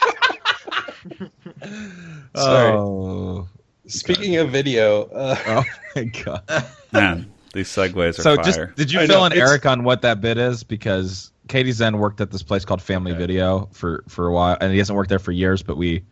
Sorry. 2.36 2.72
Oh, 2.74 3.48
Speaking 3.88 4.38
of 4.38 4.50
video, 4.50 5.04
uh, 5.06 5.36
oh 5.48 5.64
my 5.96 6.04
god. 6.06 6.44
man, 6.94 7.32
these 7.54 7.68
segues 7.68 8.20
are 8.20 8.22
So 8.22 8.36
fire. 8.36 8.44
just 8.46 8.76
did 8.76 8.92
you 8.92 9.00
I 9.02 9.08
fill 9.08 9.20
know, 9.22 9.26
in 9.26 9.32
it's- 9.34 9.50
Eric 9.50 9.66
on 9.66 9.84
what 9.84 10.02
that 10.04 10.22
bit 10.22 10.38
is? 10.38 10.64
Because 10.64 11.32
Katie 11.48 11.72
Zen 11.72 11.98
worked 11.98 12.22
at 12.22 12.32
this 12.32 12.44
place 12.44 12.64
called 12.64 12.82
Family 12.82 13.14
Video 13.14 13.68
for 13.74 14.04
for 14.08 14.28
a 14.28 14.32
while, 14.32 14.58
and 14.62 14.72
he 14.72 14.78
hasn't 14.78 14.96
worked 14.96 15.10
there 15.10 15.20
for 15.20 15.32
years. 15.32 15.64
But 15.64 15.78
we 15.78 16.04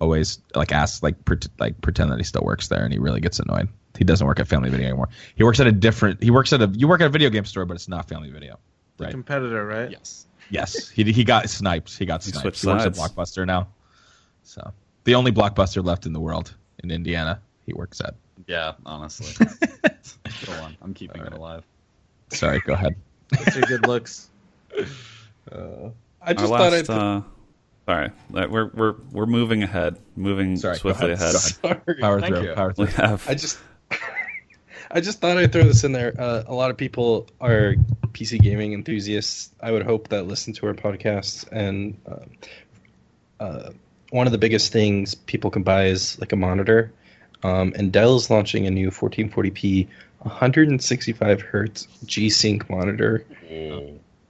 always 0.00 0.40
like 0.54 0.72
ask 0.72 1.02
like 1.02 1.22
pret 1.24 1.46
like 1.60 1.80
pretend 1.82 2.10
that 2.10 2.18
he 2.18 2.24
still 2.24 2.42
works 2.42 2.68
there, 2.68 2.82
and 2.82 2.92
he 2.92 2.98
really 2.98 3.20
gets 3.20 3.38
annoyed. 3.38 3.68
He 3.98 4.04
doesn't 4.04 4.26
work 4.26 4.40
at 4.40 4.48
Family 4.48 4.70
Video 4.70 4.86
anymore. 4.88 5.10
He 5.36 5.44
works 5.44 5.60
at 5.60 5.66
a 5.66 5.72
different. 5.72 6.20
He 6.22 6.30
works 6.30 6.52
at 6.52 6.62
a. 6.62 6.66
You 6.74 6.88
work 6.88 7.00
at 7.02 7.06
a 7.06 7.10
video 7.10 7.28
game 7.30 7.44
store, 7.44 7.66
but 7.66 7.74
it's 7.74 7.88
not 7.88 8.08
Family 8.08 8.30
Video. 8.30 8.58
The 8.96 9.04
Right. 9.04 9.10
competitor, 9.10 9.64
right? 9.66 9.90
yes. 9.90 10.26
Yes, 10.50 10.88
he 10.88 11.04
he 11.12 11.24
got 11.24 11.48
sniped. 11.48 11.96
He 11.96 12.04
got 12.06 12.24
He 12.24 12.30
sniped. 12.32 12.42
switched 12.42 12.62
He 12.62 12.66
works 12.68 12.84
at. 12.86 12.94
Blockbuster 12.94 13.46
now. 13.46 13.68
So 14.44 14.72
the 15.04 15.14
only 15.14 15.32
Blockbuster 15.32 15.84
left 15.84 16.06
in 16.06 16.12
the 16.12 16.20
world 16.20 16.54
in 16.82 16.90
Indiana, 16.90 17.40
he 17.66 17.72
works 17.72 18.00
at. 18.00 18.14
Yeah, 18.46 18.72
honestly. 18.84 19.46
Go 20.46 20.52
on. 20.54 20.76
I'm 20.82 20.94
keeping 20.94 21.22
it 21.22 21.32
alive. 21.32 21.64
Sorry, 22.30 22.60
go 22.60 22.72
ahead. 22.72 22.96
What's 23.28 23.54
your 23.56 23.66
good 23.66 23.86
looks? 23.86 24.28
I 25.52 25.90
Our 26.22 26.34
just 26.34 26.48
thought 26.52 26.72
I'd. 26.72 26.88
uh, 26.90 27.20
sorry, 27.86 28.10
uh, 28.34 28.46
we're 28.48 28.70
we're 28.74 28.94
we're 29.12 29.26
moving 29.26 29.62
ahead, 29.62 29.98
moving 30.16 30.56
Sorry, 30.56 30.76
swiftly 30.76 31.12
ahead. 31.12 31.34
ahead. 31.34 31.34
Ahead. 31.64 31.82
Sorry. 31.84 32.00
Power 32.00 32.20
Thank 32.20 32.36
through. 32.36 32.44
you. 32.48 32.54
Power 32.54 32.74
We 32.76 32.86
through. 32.86 32.94
have 33.04 33.28
I 33.28 33.34
just 33.34 33.58
I 34.90 35.00
just 35.00 35.20
thought 35.20 35.36
I'd 35.36 35.52
throw 35.52 35.64
this 35.64 35.84
in 35.84 35.92
there. 35.92 36.14
Uh, 36.18 36.44
a 36.46 36.54
lot 36.54 36.70
of 36.70 36.76
people 36.76 37.28
are 37.40 37.74
PC 38.12 38.40
gaming 38.40 38.72
enthusiasts. 38.72 39.50
I 39.60 39.72
would 39.72 39.82
hope 39.84 40.08
that 40.08 40.26
listen 40.26 40.52
to 40.54 40.66
our 40.66 40.74
podcast, 40.74 41.48
and 41.52 41.98
um, 42.06 42.30
uh, 43.40 43.70
one 44.12 44.26
of 44.26 44.32
the 44.32 44.38
biggest 44.38 44.72
things 44.72 45.14
people 45.14 45.50
can 45.50 45.62
buy 45.62 45.86
is 45.86 46.18
like 46.20 46.32
a 46.32 46.36
monitor. 46.36 46.92
Um, 47.42 47.72
and 47.76 47.90
Dell's 47.90 48.30
launching 48.30 48.66
a 48.66 48.70
new 48.70 48.90
1440p, 48.90 49.88
165 50.18 51.40
hertz 51.40 51.88
G-Sync 52.04 52.68
monitor 52.70 53.24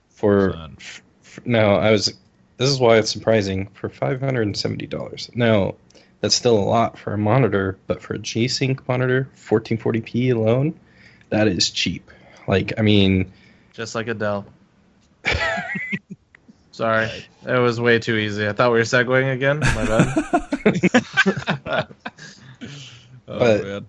for. 0.08 0.52
Fun. 0.52 0.76
f- 0.78 1.02
f- 1.24 1.40
now 1.44 1.74
I 1.74 1.90
was. 1.90 2.14
This 2.58 2.70
is 2.70 2.78
why 2.78 2.98
it's 2.98 3.10
surprising 3.10 3.66
for 3.74 3.88
570 3.88 4.86
dollars. 4.86 5.28
Now 5.34 5.74
that's 6.20 6.34
still 6.36 6.56
a 6.56 6.62
lot 6.62 6.96
for 6.96 7.12
a 7.12 7.18
monitor, 7.18 7.76
but 7.88 8.00
for 8.00 8.14
a 8.14 8.18
G-Sync 8.18 8.86
monitor, 8.88 9.28
1440p 9.36 10.32
alone, 10.34 10.78
that 11.30 11.48
is 11.48 11.70
cheap. 11.70 12.08
Like, 12.46 12.72
I 12.78 12.82
mean, 12.82 13.32
Just 13.72 13.96
like 13.96 14.06
Adele. 14.06 14.46
Sorry, 16.72 17.08
it 17.46 17.58
was 17.58 17.80
way 17.80 17.98
too 17.98 18.16
easy. 18.16 18.46
I 18.48 18.52
thought 18.52 18.72
we 18.72 18.78
were 18.78 18.84
segueing 18.84 19.32
again. 19.32 19.60
My 19.60 19.86
bad. 19.86 21.88
Oh, 23.28 23.38
But- 23.38 23.64
man. 23.64 23.86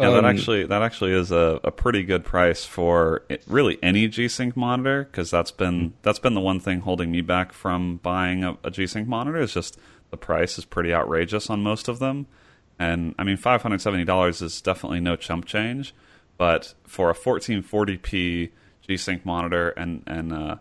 Yeah, 0.00 0.10
that 0.10 0.18
Um, 0.20 0.24
actually 0.26 0.64
that 0.64 0.80
actually 0.80 1.10
is 1.12 1.32
a, 1.32 1.58
a 1.64 1.72
pretty 1.72 2.04
good 2.04 2.24
price 2.24 2.64
for 2.64 3.24
it, 3.28 3.42
really 3.48 3.80
any 3.82 4.06
G-Sync 4.06 4.56
monitor 4.56 5.02
because 5.02 5.28
that's 5.28 5.50
been 5.50 5.92
that's 6.02 6.20
been 6.20 6.34
the 6.34 6.40
one 6.40 6.60
thing 6.60 6.82
holding 6.82 7.10
me 7.10 7.20
back 7.20 7.52
from 7.52 7.96
buying 7.96 8.44
a, 8.44 8.56
a 8.62 8.70
G-Sync 8.70 9.08
monitor 9.08 9.40
is 9.40 9.52
just 9.52 9.76
the 10.10 10.16
price 10.16 10.56
is 10.56 10.64
pretty 10.64 10.94
outrageous 10.94 11.50
on 11.50 11.64
most 11.64 11.88
of 11.88 11.98
them, 11.98 12.28
and 12.78 13.12
I 13.18 13.24
mean 13.24 13.38
five 13.38 13.62
hundred 13.62 13.80
seventy 13.80 14.04
dollars 14.04 14.40
is 14.40 14.60
definitely 14.60 15.00
no 15.00 15.16
chump 15.16 15.46
change, 15.46 15.92
but 16.36 16.74
for 16.86 17.10
a 17.10 17.14
fourteen 17.14 17.60
forty 17.62 17.96
p 17.96 18.52
G-Sync 18.86 19.26
monitor 19.26 19.70
and 19.70 20.04
and 20.06 20.32
uh, 20.32 20.56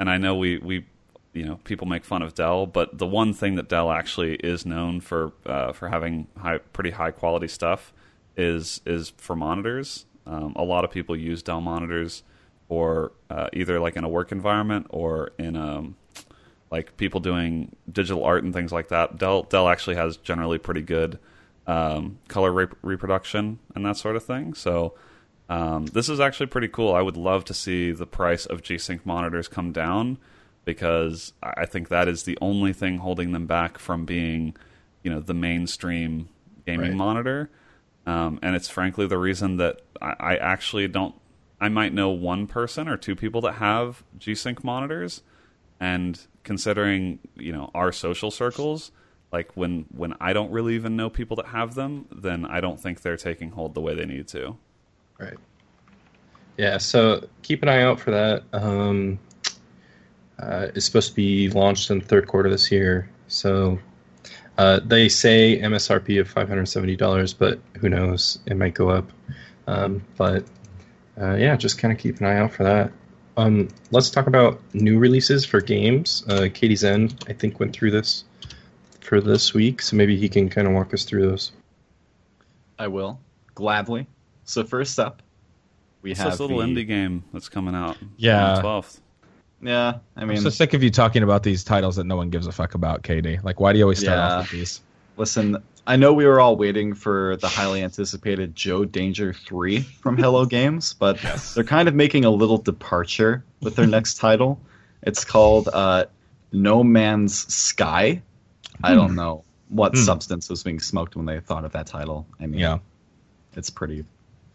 and 0.00 0.10
I 0.10 0.18
know 0.18 0.34
we 0.34 0.58
we 0.58 0.84
you 1.32 1.44
know 1.44 1.56
people 1.64 1.86
make 1.86 2.04
fun 2.04 2.22
of 2.22 2.34
Dell, 2.34 2.66
but 2.66 2.98
the 2.98 3.06
one 3.06 3.32
thing 3.32 3.54
that 3.54 3.68
Dell 3.68 3.90
actually 3.90 4.34
is 4.36 4.66
known 4.66 5.00
for 5.00 5.32
uh, 5.46 5.72
for 5.72 5.88
having 5.88 6.26
high 6.36 6.58
pretty 6.58 6.90
high 6.90 7.10
quality 7.10 7.48
stuff 7.48 7.92
is 8.36 8.80
is 8.84 9.10
for 9.16 9.36
monitors. 9.36 10.06
Um, 10.26 10.52
a 10.56 10.64
lot 10.64 10.84
of 10.84 10.90
people 10.90 11.16
use 11.16 11.42
Dell 11.42 11.60
monitors 11.60 12.22
for 12.68 13.12
uh, 13.28 13.48
either 13.52 13.80
like 13.80 13.96
in 13.96 14.04
a 14.04 14.08
work 14.08 14.32
environment 14.32 14.86
or 14.90 15.32
in 15.38 15.56
um, 15.56 15.96
like 16.70 16.96
people 16.96 17.20
doing 17.20 17.74
digital 17.90 18.24
art 18.24 18.44
and 18.44 18.52
things 18.52 18.72
like 18.72 18.88
that. 18.88 19.18
Dell 19.18 19.44
Dell 19.44 19.68
actually 19.68 19.96
has 19.96 20.16
generally 20.16 20.58
pretty 20.58 20.82
good 20.82 21.18
um, 21.66 22.18
color 22.28 22.52
rep- 22.52 22.76
reproduction 22.82 23.60
and 23.74 23.84
that 23.86 23.96
sort 23.96 24.16
of 24.16 24.24
thing. 24.24 24.54
So 24.54 24.94
um, 25.48 25.86
this 25.86 26.08
is 26.08 26.20
actually 26.20 26.46
pretty 26.46 26.68
cool. 26.68 26.94
I 26.94 27.02
would 27.02 27.16
love 27.16 27.44
to 27.46 27.54
see 27.54 27.92
the 27.92 28.06
price 28.06 28.46
of 28.46 28.62
G-Sync 28.62 29.04
monitors 29.04 29.48
come 29.48 29.72
down 29.72 30.18
because 30.74 31.32
I 31.42 31.66
think 31.66 31.88
that 31.88 32.06
is 32.06 32.22
the 32.22 32.38
only 32.40 32.72
thing 32.72 32.98
holding 32.98 33.32
them 33.32 33.46
back 33.46 33.76
from 33.76 34.04
being, 34.04 34.56
you 35.02 35.10
know, 35.10 35.18
the 35.18 35.34
mainstream 35.34 36.28
gaming 36.64 36.90
Right. 36.90 36.96
monitor. 36.96 37.50
Um, 38.06 38.38
and 38.40 38.54
it's 38.54 38.68
frankly 38.68 39.08
the 39.08 39.18
reason 39.18 39.56
that 39.56 39.80
I, 40.00 40.14
I 40.20 40.36
actually 40.36 40.86
don't. 40.86 41.14
I 41.60 41.68
might 41.68 41.92
know 41.92 42.10
one 42.10 42.46
person 42.46 42.88
or 42.88 42.96
two 42.96 43.16
people 43.16 43.40
that 43.42 43.54
have 43.54 44.04
G-Sync 44.16 44.62
monitors, 44.62 45.22
and 45.80 46.18
considering 46.44 47.18
you 47.36 47.52
know 47.52 47.70
our 47.74 47.90
social 47.90 48.30
circles, 48.30 48.92
like 49.32 49.56
when 49.56 49.86
when 49.90 50.14
I 50.20 50.32
don't 50.32 50.52
really 50.52 50.76
even 50.76 50.94
know 50.96 51.10
people 51.10 51.36
that 51.38 51.46
have 51.46 51.74
them, 51.74 52.06
then 52.12 52.44
I 52.44 52.60
don't 52.60 52.80
think 52.80 53.02
they're 53.02 53.16
taking 53.16 53.50
hold 53.50 53.74
the 53.74 53.80
way 53.80 53.94
they 53.96 54.06
need 54.06 54.28
to. 54.28 54.56
Right. 55.18 55.36
Yeah, 56.56 56.78
so 56.78 57.26
keep 57.42 57.62
an 57.62 57.68
eye 57.68 57.82
out 57.82 57.98
for 57.98 58.12
that. 58.12 58.44
Um, 58.52 59.18
uh, 60.40 60.68
it's 60.74 60.86
supposed 60.86 61.10
to 61.10 61.14
be 61.14 61.48
launched 61.50 61.90
in 61.90 61.98
the 61.98 62.04
third 62.04 62.26
quarter 62.26 62.50
this 62.50 62.70
year. 62.70 63.08
So 63.28 63.78
uh, 64.58 64.80
they 64.84 65.08
say 65.08 65.60
MSRP 65.60 66.20
of 66.20 66.32
$570, 66.32 67.34
but 67.38 67.60
who 67.80 67.88
knows? 67.88 68.38
It 68.46 68.56
might 68.56 68.74
go 68.74 68.90
up. 68.90 69.10
Um, 69.66 70.04
but 70.16 70.44
uh, 71.20 71.34
yeah, 71.34 71.56
just 71.56 71.78
kind 71.78 71.92
of 71.92 71.98
keep 71.98 72.18
an 72.20 72.26
eye 72.26 72.38
out 72.38 72.52
for 72.52 72.64
that. 72.64 72.92
Um, 73.36 73.68
let's 73.90 74.10
talk 74.10 74.26
about 74.26 74.60
new 74.74 74.98
releases 74.98 75.44
for 75.44 75.60
games. 75.60 76.24
Uh, 76.28 76.48
Katie 76.52 76.76
Zen, 76.76 77.10
I 77.28 77.32
think, 77.32 77.60
went 77.60 77.72
through 77.72 77.92
this 77.92 78.24
for 79.00 79.20
this 79.20 79.54
week, 79.54 79.82
so 79.82 79.96
maybe 79.96 80.16
he 80.16 80.28
can 80.28 80.48
kind 80.48 80.66
of 80.66 80.74
walk 80.74 80.92
us 80.92 81.04
through 81.04 81.28
those. 81.28 81.52
I 82.78 82.88
will 82.88 83.20
gladly. 83.54 84.06
So 84.44 84.64
first 84.64 84.98
up, 84.98 85.22
we 86.02 86.12
It's 86.12 86.20
have 86.20 86.32
this 86.32 86.40
little 86.40 86.58
the, 86.58 86.64
indie 86.64 86.86
game 86.86 87.24
that's 87.32 87.48
coming 87.48 87.74
out. 87.74 87.98
Yeah. 88.16 88.54
the 88.56 88.60
twelfth. 88.62 89.00
Yeah, 89.62 89.98
I 90.16 90.24
mean, 90.24 90.38
I'm 90.38 90.42
so 90.42 90.50
sick 90.50 90.72
of 90.74 90.82
you 90.82 90.90
talking 90.90 91.22
about 91.22 91.42
these 91.42 91.62
titles 91.64 91.96
that 91.96 92.04
no 92.04 92.16
one 92.16 92.30
gives 92.30 92.46
a 92.46 92.52
fuck 92.52 92.74
about, 92.74 93.02
Katie. 93.02 93.38
Like, 93.42 93.60
why 93.60 93.72
do 93.72 93.78
you 93.78 93.84
always 93.84 93.98
start 93.98 94.16
Yeah. 94.18 94.26
off 94.38 94.42
with 94.50 94.50
these? 94.60 94.80
listen. 95.16 95.56
I 95.86 95.96
know 95.96 96.12
we 96.12 96.24
were 96.26 96.40
all 96.40 96.56
waiting 96.56 96.94
for 96.94 97.36
the 97.38 97.48
highly 97.48 97.82
anticipated 97.82 98.54
Joe 98.54 98.84
Danger 98.84 99.32
3 99.34 99.80
from 99.80 100.16
Hello 100.16 100.44
Games, 100.46 100.94
but 100.94 101.18
they're 101.54 101.64
kind 101.64 101.88
of 101.88 101.94
making 101.94 102.24
a 102.24 102.30
little 102.30 102.58
departure 102.58 103.44
with 103.60 103.76
their 103.76 103.86
next 103.86 104.14
title. 104.18 104.60
It's 105.02 105.24
called 105.24 105.68
uh, 105.72 106.04
No 106.52 106.84
Man's 106.84 107.52
Sky. 107.52 108.22
I 108.82 108.94
don't 108.94 109.14
know 109.14 109.44
what 109.68 109.92
Hmm. 109.94 110.00
substance 110.02 110.48
was 110.48 110.62
being 110.62 110.80
smoked 110.80 111.16
when 111.16 111.26
they 111.26 111.40
thought 111.40 111.64
of 111.64 111.72
that 111.72 111.86
title. 111.86 112.26
I 112.40 112.46
mean, 112.46 112.60
Yeah. 112.60 112.78
it's 113.56 113.70
pretty 113.70 114.04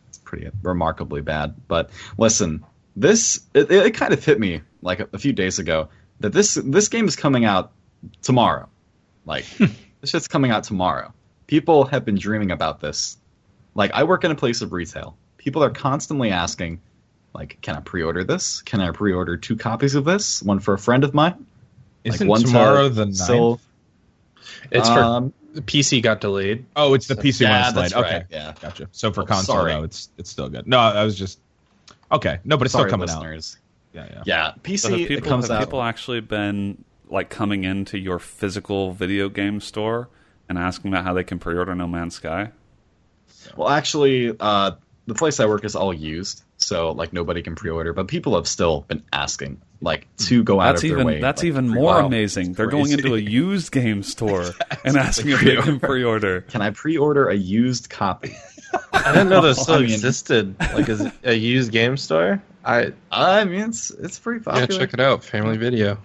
it's 0.07 0.17
pretty 0.19 0.49
remarkably 0.63 1.21
bad 1.21 1.53
but 1.67 1.89
listen 2.17 2.63
this 2.95 3.41
it, 3.53 3.69
it 3.71 3.93
kind 3.93 4.13
of 4.13 4.23
hit 4.23 4.39
me 4.39 4.61
like 4.81 4.99
a, 4.99 5.07
a 5.13 5.17
few 5.19 5.33
days 5.33 5.59
ago 5.59 5.89
that 6.19 6.31
this 6.33 6.55
this 6.55 6.87
game 6.87 7.07
is 7.07 7.15
coming 7.15 7.45
out 7.45 7.71
tomorrow 8.21 8.69
like 9.25 9.45
this 10.01 10.09
shit's 10.11 10.27
coming 10.27 10.51
out 10.51 10.63
tomorrow 10.63 11.13
people 11.47 11.85
have 11.85 12.05
been 12.05 12.15
dreaming 12.15 12.51
about 12.51 12.79
this 12.79 13.17
like 13.73 13.91
i 13.93 14.03
work 14.03 14.23
in 14.23 14.31
a 14.31 14.35
place 14.35 14.61
of 14.61 14.71
retail 14.71 15.17
people 15.37 15.63
are 15.63 15.69
constantly 15.71 16.29
asking 16.31 16.79
like 17.33 17.57
can 17.61 17.75
i 17.75 17.79
pre-order 17.81 18.23
this 18.23 18.61
can 18.61 18.79
i 18.79 18.91
pre-order 18.91 19.35
two 19.35 19.55
copies 19.55 19.95
of 19.95 20.05
this 20.05 20.41
one 20.43 20.59
for 20.59 20.73
a 20.73 20.79
friend 20.79 21.03
of 21.03 21.13
mine 21.13 21.45
Isn't 22.05 22.27
one 22.27 22.41
to 22.41 22.47
tomorrow 22.47 22.87
the 22.89 23.05
9th? 23.05 23.15
still- 23.15 23.59
It's 24.71 24.87
for 24.87 24.99
um, 24.99 25.33
the 25.53 25.61
PC 25.61 26.01
got 26.03 26.19
delayed. 26.21 26.65
oh, 26.75 26.93
it's 26.93 27.07
the 27.07 27.15
PC 27.15 27.41
yeah, 27.41 27.63
one 27.63 27.73
slide. 27.73 27.81
that's 27.83 27.93
Okay, 27.95 28.23
yeah 28.29 28.53
gotcha. 28.61 28.89
So 28.91 29.11
for 29.13 29.21
Oh, 29.21 29.25
console, 29.25 29.55
sorry. 29.55 29.71
though, 29.71 29.83
it's 29.83 30.09
it's 30.17 30.29
still 30.29 30.49
good. 30.49 30.67
No, 30.67 30.77
I 30.79 31.03
was 31.05 31.17
just 31.17 31.39
okay. 32.15 32.39
No, 32.43 32.57
but 32.57 32.65
it's 32.65 32.73
sorry 32.73 32.89
still 32.89 32.99
coming 32.99 33.09
out. 33.09 33.21
listeners 33.21 33.57
Yeah, 33.93 34.07
yeah. 34.09 34.23
yeah 34.25 34.53
So 34.53 34.59
pc 34.61 34.91
have 34.91 34.99
it 34.99 35.07
people, 35.07 35.29
comes 35.29 35.47
have 35.47 35.57
out 35.57 35.59
people 35.61 35.81
actually 35.81 36.21
been 36.21 36.83
like 37.07 37.29
coming 37.29 37.63
into 37.63 37.97
your 37.97 38.19
physical 38.19 38.91
video 38.93 39.29
game 39.29 39.59
store 39.59 40.09
and 40.49 40.57
asking 40.57 40.91
about 40.91 41.03
how 41.03 41.13
they 41.13 41.23
can 41.23 41.39
pre-order 41.39 41.73
No 41.75 41.87
Man's 41.87 42.15
Sky? 42.15 42.51
Well, 43.55 43.69
actually, 43.69 44.35
uh, 44.39 44.71
the 45.07 45.13
place 45.13 45.39
I 45.39 45.45
work 45.45 45.65
is 45.65 45.75
all 45.75 45.93
used, 45.93 46.43
so 46.57 46.91
like 46.91 47.13
nobody 47.13 47.41
can 47.41 47.55
pre-order. 47.55 47.93
But 47.93 48.07
people 48.07 48.35
have 48.35 48.47
still 48.47 48.81
been 48.81 49.03
asking 49.13 49.61
like 49.81 50.07
to 50.17 50.43
go 50.43 50.59
out 50.59 50.73
That's 50.73 50.83
of 50.83 50.89
their 50.89 50.97
even 50.99 51.07
way. 51.07 51.21
that's 51.21 51.41
like, 51.41 51.47
even 51.47 51.69
more 51.69 52.01
wow. 52.01 52.05
amazing. 52.05 52.53
They're 52.53 52.67
going 52.67 52.91
into 52.91 53.13
a 53.13 53.19
used 53.19 53.71
game 53.71 54.03
store 54.03 54.51
and 54.83 54.97
asking 54.97 55.31
if 55.31 55.41
they 55.41 55.57
can 55.57 55.79
pre-order. 55.79 56.41
Can 56.41 56.61
I 56.61 56.71
pre-order 56.71 57.29
a 57.29 57.35
used 57.35 57.89
copy? 57.89 58.35
I 58.93 59.11
didn't 59.13 59.29
know 59.29 59.41
those 59.41 59.61
still 59.61 59.75
I 59.75 59.79
mean- 59.79 59.91
existed. 59.91 60.55
Like 60.59 60.89
a, 60.89 61.11
a 61.23 61.33
used 61.33 61.71
game 61.71 61.97
store. 61.97 62.41
I 62.63 62.93
I 63.11 63.43
mean, 63.45 63.61
it's 63.69 63.91
it's 63.91 64.17
pretty 64.19 64.43
Yeah, 64.45 64.53
popular. 64.61 64.79
check 64.79 64.93
it 64.93 64.99
out. 64.99 65.23
Family 65.23 65.57
Video. 65.57 65.99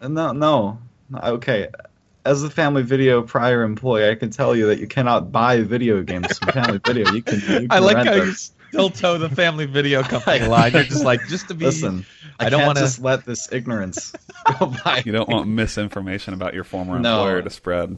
Uh, 0.00 0.08
No, 0.08 0.32
no. 0.32 0.78
Okay. 1.14 1.68
As 2.24 2.42
a 2.42 2.50
Family 2.50 2.82
Video 2.82 3.22
prior 3.22 3.62
employee, 3.62 4.08
I 4.10 4.14
can 4.14 4.30
tell 4.30 4.54
you 4.56 4.66
that 4.68 4.78
you 4.80 4.86
cannot 4.86 5.30
buy 5.32 5.62
video 5.62 6.02
games 6.02 6.38
from 6.38 6.52
Family 6.52 6.80
Video. 6.84 7.10
You 7.12 7.22
can. 7.22 7.40
You 7.40 7.46
can 7.46 7.66
I 7.70 7.78
like 7.78 7.96
rent 7.96 8.08
how 8.08 8.14
them. 8.16 8.26
you 8.28 8.32
still 8.34 8.90
toe 8.90 9.18
the 9.18 9.28
family 9.28 9.66
video 9.66 10.02
company 10.02 10.40
line. 10.46 10.72
You're 10.72 10.82
just 10.84 11.04
like, 11.04 11.26
just 11.28 11.48
to 11.48 11.54
be. 11.54 11.64
Listen. 11.66 12.04
I, 12.38 12.46
I 12.46 12.48
don't 12.50 12.66
wanna- 12.66 12.80
just 12.80 13.00
let 13.00 13.24
this 13.24 13.50
ignorance 13.52 14.12
go 14.58 14.74
by. 14.84 15.02
You 15.06 15.12
don't 15.12 15.28
want 15.28 15.48
misinformation 15.48 16.34
about 16.34 16.52
your 16.54 16.64
former 16.64 16.98
No. 16.98 17.18
employer 17.20 17.42
to 17.42 17.50
spread. 17.50 17.96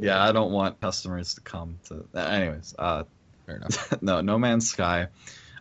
Yeah, 0.00 0.22
I 0.22 0.32
don't 0.32 0.50
want 0.50 0.80
customers 0.80 1.34
to 1.34 1.40
come 1.42 1.78
to. 1.88 2.04
Anyways, 2.18 2.74
uh, 2.78 3.04
Fair 3.46 3.56
enough. 3.56 4.02
no, 4.02 4.20
No 4.20 4.38
Man's 4.38 4.70
Sky. 4.70 5.08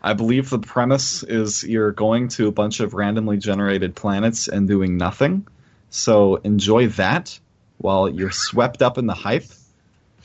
I 0.02 0.14
believe 0.14 0.49
the 0.49 0.60
premise 0.60 1.24
is 1.24 1.64
you're 1.64 1.91
going 1.91 2.30
to 2.30 2.48
a 2.48 2.52
bunch 2.52 2.80
of 2.80 2.94
randomly 2.94 3.38
generated 3.38 3.95
planets 3.95 4.48
and 4.48 4.68
doing 4.68 4.95
nothing. 4.95 5.45
So 5.90 6.36
enjoy 6.38 6.88
that 6.90 7.38
while 7.78 8.07
you're 8.07 8.32
swept 8.32 8.82
up 8.82 8.98
in 8.98 9.07
the 9.07 9.14
hype. 9.14 9.45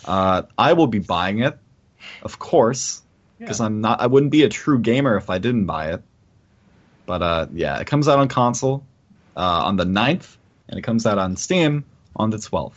Uh, 0.05 0.43
I 0.57 0.74
will 0.74 0.86
be 0.86 1.01
buying 1.01 1.41
it, 1.41 1.59
of 2.23 2.39
course, 2.39 3.03
because 3.39 3.61
I'm 3.61 3.81
not. 3.81 4.01
I 4.01 4.07
wouldn't 4.07 4.31
be 4.31 4.45
a 4.45 4.49
true 4.49 4.78
gamer 4.78 5.16
if 5.16 5.28
I 5.31 5.39
didn't 5.39 5.65
buy 5.66 5.95
it. 5.95 6.03
But 7.07 7.23
uh, 7.23 7.47
yeah, 7.53 7.78
it 7.78 7.86
comes 7.86 8.07
out 8.07 8.19
on 8.19 8.28
console 8.28 8.85
uh, 9.36 9.41
on 9.65 9.77
the 9.77 9.85
9th, 9.85 10.36
and 10.69 10.78
it 10.78 10.82
comes 10.82 11.05
out 11.07 11.19
on 11.19 11.36
Steam 11.36 11.85
on 12.15 12.31
the 12.31 12.36
12th. 12.36 12.74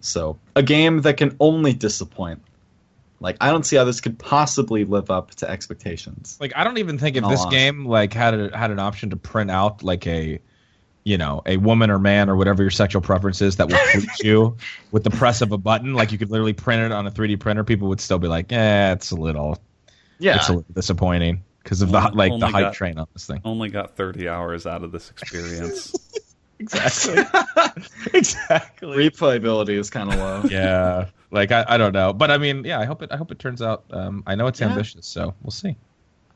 So 0.00 0.38
a 0.54 0.62
game 0.62 1.02
that 1.02 1.16
can 1.16 1.36
only 1.40 1.72
disappoint. 1.72 2.42
Like 3.20 3.36
I 3.40 3.50
don't 3.50 3.64
see 3.64 3.76
how 3.76 3.84
this 3.84 4.00
could 4.00 4.18
possibly 4.18 4.84
live 4.84 5.10
up 5.10 5.34
to 5.36 5.50
expectations. 5.50 6.36
Like 6.40 6.52
I 6.54 6.64
don't 6.64 6.78
even 6.78 6.98
think 6.98 7.16
if 7.16 7.24
this 7.24 7.40
honesty. 7.40 7.56
game 7.56 7.86
like 7.86 8.12
had 8.12 8.34
a, 8.34 8.56
had 8.56 8.70
an 8.70 8.78
option 8.78 9.10
to 9.10 9.16
print 9.16 9.50
out 9.50 9.82
like 9.82 10.06
a 10.06 10.38
you 11.04 11.16
know 11.16 11.40
a 11.46 11.56
woman 11.56 11.90
or 11.90 11.98
man 11.98 12.28
or 12.28 12.36
whatever 12.36 12.62
your 12.62 12.70
sexual 12.70 13.00
preference 13.00 13.40
is 13.40 13.56
that 13.56 13.68
will 13.70 13.78
please 13.92 14.18
you 14.22 14.56
with 14.90 15.04
the 15.04 15.10
press 15.10 15.40
of 15.40 15.52
a 15.52 15.58
button 15.58 15.94
like 15.94 16.12
you 16.12 16.18
could 16.18 16.30
literally 16.30 16.52
print 16.52 16.82
it 16.82 16.92
on 16.92 17.06
a 17.06 17.10
3D 17.10 17.38
printer 17.40 17.64
people 17.64 17.88
would 17.88 18.00
still 18.00 18.18
be 18.18 18.28
like 18.28 18.50
"Yeah, 18.50 18.92
it's 18.92 19.12
a 19.12 19.16
little 19.16 19.58
Yeah, 20.18 20.36
it's 20.36 20.48
a 20.48 20.52
little 20.52 20.72
disappointing 20.74 21.42
because 21.62 21.80
of 21.80 21.90
the 21.90 22.10
like 22.12 22.38
the 22.38 22.46
hype 22.48 22.66
got- 22.66 22.74
train 22.74 22.98
on 22.98 23.06
this 23.12 23.26
thing 23.26 23.40
Only 23.44 23.70
got 23.70 23.96
30 23.96 24.28
hours 24.28 24.66
out 24.66 24.84
of 24.84 24.92
this 24.92 25.10
experience. 25.10 25.94
exactly 26.58 27.14
exactly 28.14 29.08
replayability 29.10 29.78
is 29.78 29.90
kind 29.90 30.10
of 30.10 30.16
low. 30.18 30.42
yeah 30.50 31.06
like 31.30 31.52
I, 31.52 31.64
I 31.68 31.76
don't 31.76 31.92
know 31.92 32.12
but 32.12 32.30
I 32.30 32.38
mean 32.38 32.64
yeah 32.64 32.78
I 32.80 32.84
hope 32.84 33.02
it 33.02 33.12
I 33.12 33.16
hope 33.16 33.30
it 33.30 33.38
turns 33.38 33.60
out 33.62 33.84
um, 33.90 34.22
I 34.26 34.34
know 34.34 34.46
it's 34.46 34.60
Yeah. 34.60 34.68
ambitious 34.68 35.06
so 35.06 35.34
we'll 35.42 35.50
see 35.50 35.76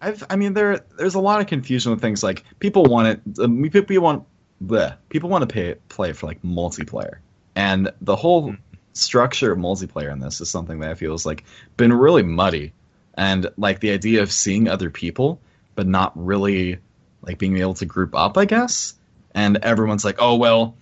I've, 0.02 0.24
I 0.30 0.36
mean, 0.36 0.54
there 0.54 0.78
there's 0.96 1.14
a 1.14 1.20
lot 1.20 1.42
of 1.42 1.46
confusion 1.46 1.90
with 1.92 2.00
things 2.00 2.22
like 2.22 2.42
people 2.58 2.84
want 2.84 3.08
it. 3.08 3.38
Um, 3.38 3.62
people 3.68 4.00
want 4.02 4.24
bleh, 4.64 4.96
people 5.10 5.28
want 5.28 5.42
to 5.46 5.52
pay 5.52 5.74
play 5.90 6.14
for 6.14 6.26
like 6.26 6.40
multiplayer, 6.40 7.18
and 7.54 7.92
the 8.00 8.16
whole 8.16 8.56
structure 8.94 9.52
of 9.52 9.58
multiplayer 9.58 10.10
in 10.10 10.18
this 10.18 10.40
is 10.40 10.50
something 10.50 10.80
that 10.80 10.88
I 10.90 10.94
feel 10.94 11.12
is 11.12 11.26
like 11.26 11.44
been 11.76 11.92
really 11.92 12.22
muddy, 12.22 12.72
and 13.14 13.50
like 13.58 13.80
the 13.80 13.90
idea 13.90 14.22
of 14.22 14.32
seeing 14.32 14.68
other 14.68 14.88
people 14.88 15.38
but 15.74 15.86
not 15.86 16.12
really 16.16 16.78
like 17.20 17.36
being 17.36 17.58
able 17.58 17.74
to 17.74 17.84
group 17.84 18.14
up, 18.14 18.38
I 18.38 18.46
guess. 18.46 18.94
And 19.34 19.58
everyone's 19.58 20.04
like, 20.04 20.16
oh 20.18 20.36
well, 20.36 20.76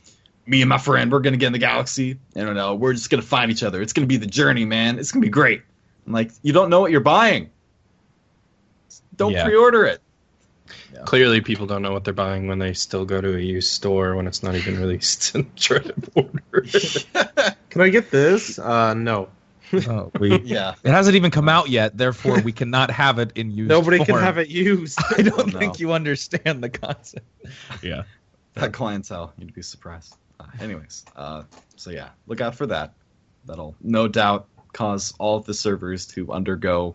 me 0.47 0.63
and 0.63 0.69
my 0.69 0.79
friend, 0.79 1.13
we're 1.13 1.21
gonna 1.21 1.37
get 1.37 1.49
in 1.49 1.53
the 1.53 1.59
galaxy. 1.59 2.19
I 2.37 2.41
don't 2.41 2.55
know, 2.55 2.75
we're 2.75 2.95
just 2.95 3.11
gonna 3.11 3.23
find 3.23 3.51
each 3.51 3.63
other. 3.63 3.83
It's 3.83 3.93
gonna 3.93 4.07
be 4.07 4.17
the 4.17 4.27
journey, 4.27 4.65
man. 4.65 4.99
It's 4.99 5.13
gonna 5.13 5.25
be 5.25 5.31
great. 5.31 5.63
I'm 6.07 6.13
like, 6.13 6.31
you 6.43 6.53
don't 6.53 6.71
know 6.71 6.81
what 6.81 6.91
you're 6.91 7.01
buying. 7.01 7.51
Don't 9.17 9.33
Yeah. 9.33 9.45
pre-order 9.45 9.85
it. 9.85 10.01
Clearly, 11.05 11.41
people 11.41 11.67
don't 11.67 11.83
know 11.83 11.93
what 11.93 12.03
they're 12.05 12.13
buying 12.13 12.49
when 12.49 12.59
they 12.59 12.73
still 12.73 13.05
go 13.05 13.21
to 13.21 13.37
a 13.37 13.39
used 13.41 13.71
store 13.71 14.17
when 14.17 14.27
it's 14.27 14.43
not 14.43 14.55
even 14.57 14.81
released 14.81 15.35
and 15.35 15.55
try 15.57 15.79
to 15.79 15.95
order 16.15 16.41
it. 16.55 17.07
can 17.71 17.83
I 17.83 17.89
get 17.89 18.11
this? 18.11 18.59
Uh, 18.59 18.95
no. 18.95 19.29
oh, 19.73 20.11
we 20.19 20.41
Yeah. 20.41 20.75
It 20.83 20.91
hasn't 20.91 21.15
even 21.15 21.31
come 21.31 21.49
out 21.49 21.69
yet, 21.69 21.97
therefore 21.97 22.41
we 22.41 22.53
cannot 22.53 22.91
have 22.91 23.19
it 23.21 23.33
in 23.37 23.51
use. 23.53 23.69
Nobody 23.69 24.05
can 24.05 24.17
have 24.17 24.39
it 24.39 24.49
used. 24.49 24.99
I 25.17 25.23
don't 25.23 25.39
Oh, 25.39 25.43
no. 25.45 25.59
think 25.59 25.79
you 25.79 25.93
understand 25.93 26.65
the 26.65 26.69
concept. 26.71 27.27
Yeah. 27.83 28.03
That 28.61 28.73
clientele, 28.73 29.33
you'd 29.39 29.55
be 29.55 29.63
surprised. 29.63 30.15
Uh, 30.41 30.45
anyways, 30.61 31.05
uh, 31.17 31.43
so 31.77 31.91
yeah, 31.91 32.11
look 32.27 32.41
out 32.41 32.55
for 32.55 32.67
that. 32.67 32.95
That'll 33.47 33.75
no 33.81 34.09
doubt 34.09 34.49
cause 34.73 35.15
all 35.19 35.37
of 35.37 35.47
the 35.47 35.55
servers 35.55 36.07
to 36.09 36.33
undergo 36.33 36.95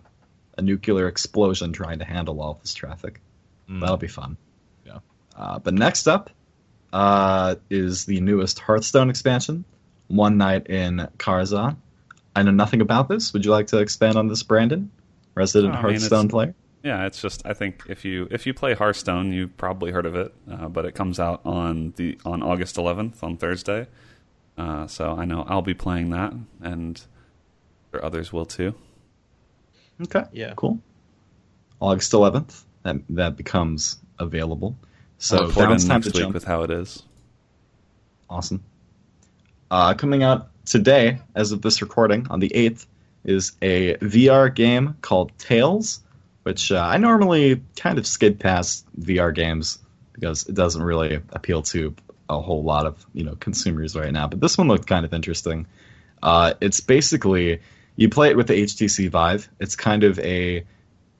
a 0.58 0.62
nuclear 0.62 1.08
explosion 1.08 1.74
trying 1.74 2.00
to 2.00 2.06
handle 2.06 2.42
all 2.42 2.52
of 2.52 2.62
this 2.62 2.74
traffic. 2.74 3.20
That'll 3.68 3.98
be 3.98 4.08
fun. 4.08 4.38
Yeah. 4.86 5.00
Uh, 5.36 5.58
but 5.60 5.74
next 5.74 6.08
up 6.08 6.30
uh, 6.92 7.56
is 7.70 8.06
the 8.06 8.22
newest 8.22 8.60
Hearthstone 8.60 9.10
expansion, 9.10 9.66
One 10.10 10.38
Night 10.38 10.68
in 10.68 11.08
Karazhan. 11.18 11.78
I 12.36 12.44
know 12.44 12.52
nothing 12.52 12.82
about 12.82 13.08
this. 13.10 13.34
Would 13.34 13.46
you 13.46 13.52
like 13.52 13.68
to 13.68 13.80
expand 13.80 14.16
on 14.16 14.28
this, 14.28 14.44
Brandon? 14.44 14.92
Resident 15.34 15.74
Oh, 15.76 15.78
Hearthstone 15.78 16.26
it's- 16.26 16.32
player? 16.32 16.56
Yeah, 16.84 17.06
it's 17.06 17.22
just 17.22 17.46
I 17.46 17.54
think 17.54 17.84
if 17.88 18.04
you 18.04 18.28
if 18.30 18.46
you 18.46 18.54
play 18.54 18.74
Hearthstone, 18.74 19.32
you've 19.32 19.56
probably 19.56 19.92
heard 19.92 20.06
of 20.06 20.16
it, 20.16 20.34
uh, 20.52 20.68
but 20.68 20.86
it 20.86 20.94
comes 20.94 21.20
out 21.20 21.42
on 21.46 21.94
the 21.96 22.18
on 22.26 22.44
August 22.44 22.76
11th 22.76 23.24
on 23.24 23.38
Thursday. 23.38 23.88
Uh, 24.58 24.86
so 24.88 25.14
I 25.14 25.26
know 25.26 25.46
I'll 25.48 25.62
be 25.62 25.74
playing 25.74 26.10
that, 26.12 26.34
and 26.62 27.02
sure 27.92 28.04
others 28.04 28.34
will 28.34 28.46
too. 28.46 28.76
Okay. 30.02 30.26
Yeah. 30.32 30.54
Cool. 30.56 30.80
August 31.80 32.12
11th, 32.12 32.64
that, 32.84 32.96
that 33.10 33.36
becomes 33.36 33.98
available. 34.20 34.76
So 35.18 35.38
I'll 35.38 35.48
now 35.48 35.74
it's 35.74 35.86
time 35.86 36.02
next 36.02 36.08
to 36.08 36.14
week 36.14 36.24
jump. 36.24 36.34
with 36.34 36.44
how 36.44 36.64
it 36.64 36.72
is. 36.72 37.04
Awesome. 38.30 38.64
Uh, 39.70 39.94
coming 39.94 40.24
out 40.24 40.50
today, 40.66 41.20
as 41.36 41.52
of 41.52 41.62
this 41.62 41.82
recording, 41.82 42.28
on 42.30 42.40
the 42.40 42.50
8th, 42.50 42.86
is 43.26 43.54
a 43.62 43.96
VR 43.98 44.54
game 44.54 44.96
called 45.02 45.32
Tales, 45.38 46.02
which 46.44 46.72
uh, 46.72 46.80
I 46.80 46.98
normally 46.98 47.62
kind 47.76 47.98
of 47.98 48.06
skid 48.06 48.40
past 48.40 48.86
VR 49.00 49.34
games 49.34 49.80
because 50.14 50.48
it 50.48 50.56
doesn't 50.56 50.84
really 50.84 51.22
appeal 51.32 51.64
to 51.64 51.96
a 52.30 52.40
whole 52.40 52.64
lot 52.64 52.86
of 52.86 53.06
you 53.14 53.24
know 53.24 53.36
consumers 53.36 53.96
right 53.96 54.12
now. 54.12 54.28
But 54.28 54.40
this 54.40 54.58
one 54.58 54.68
looked 54.68 54.88
kind 54.88 55.06
of 55.06 55.14
interesting. 55.14 55.68
Uh, 56.22 56.54
it's 56.62 56.80
basically 56.80 57.60
you 57.96 58.10
play 58.10 58.30
it 58.30 58.38
with 58.38 58.48
the 58.48 58.64
HTC 58.64 59.10
Vive. 59.10 59.50
It's 59.60 59.76
kind 59.76 60.04
of 60.04 60.20
a 60.20 60.66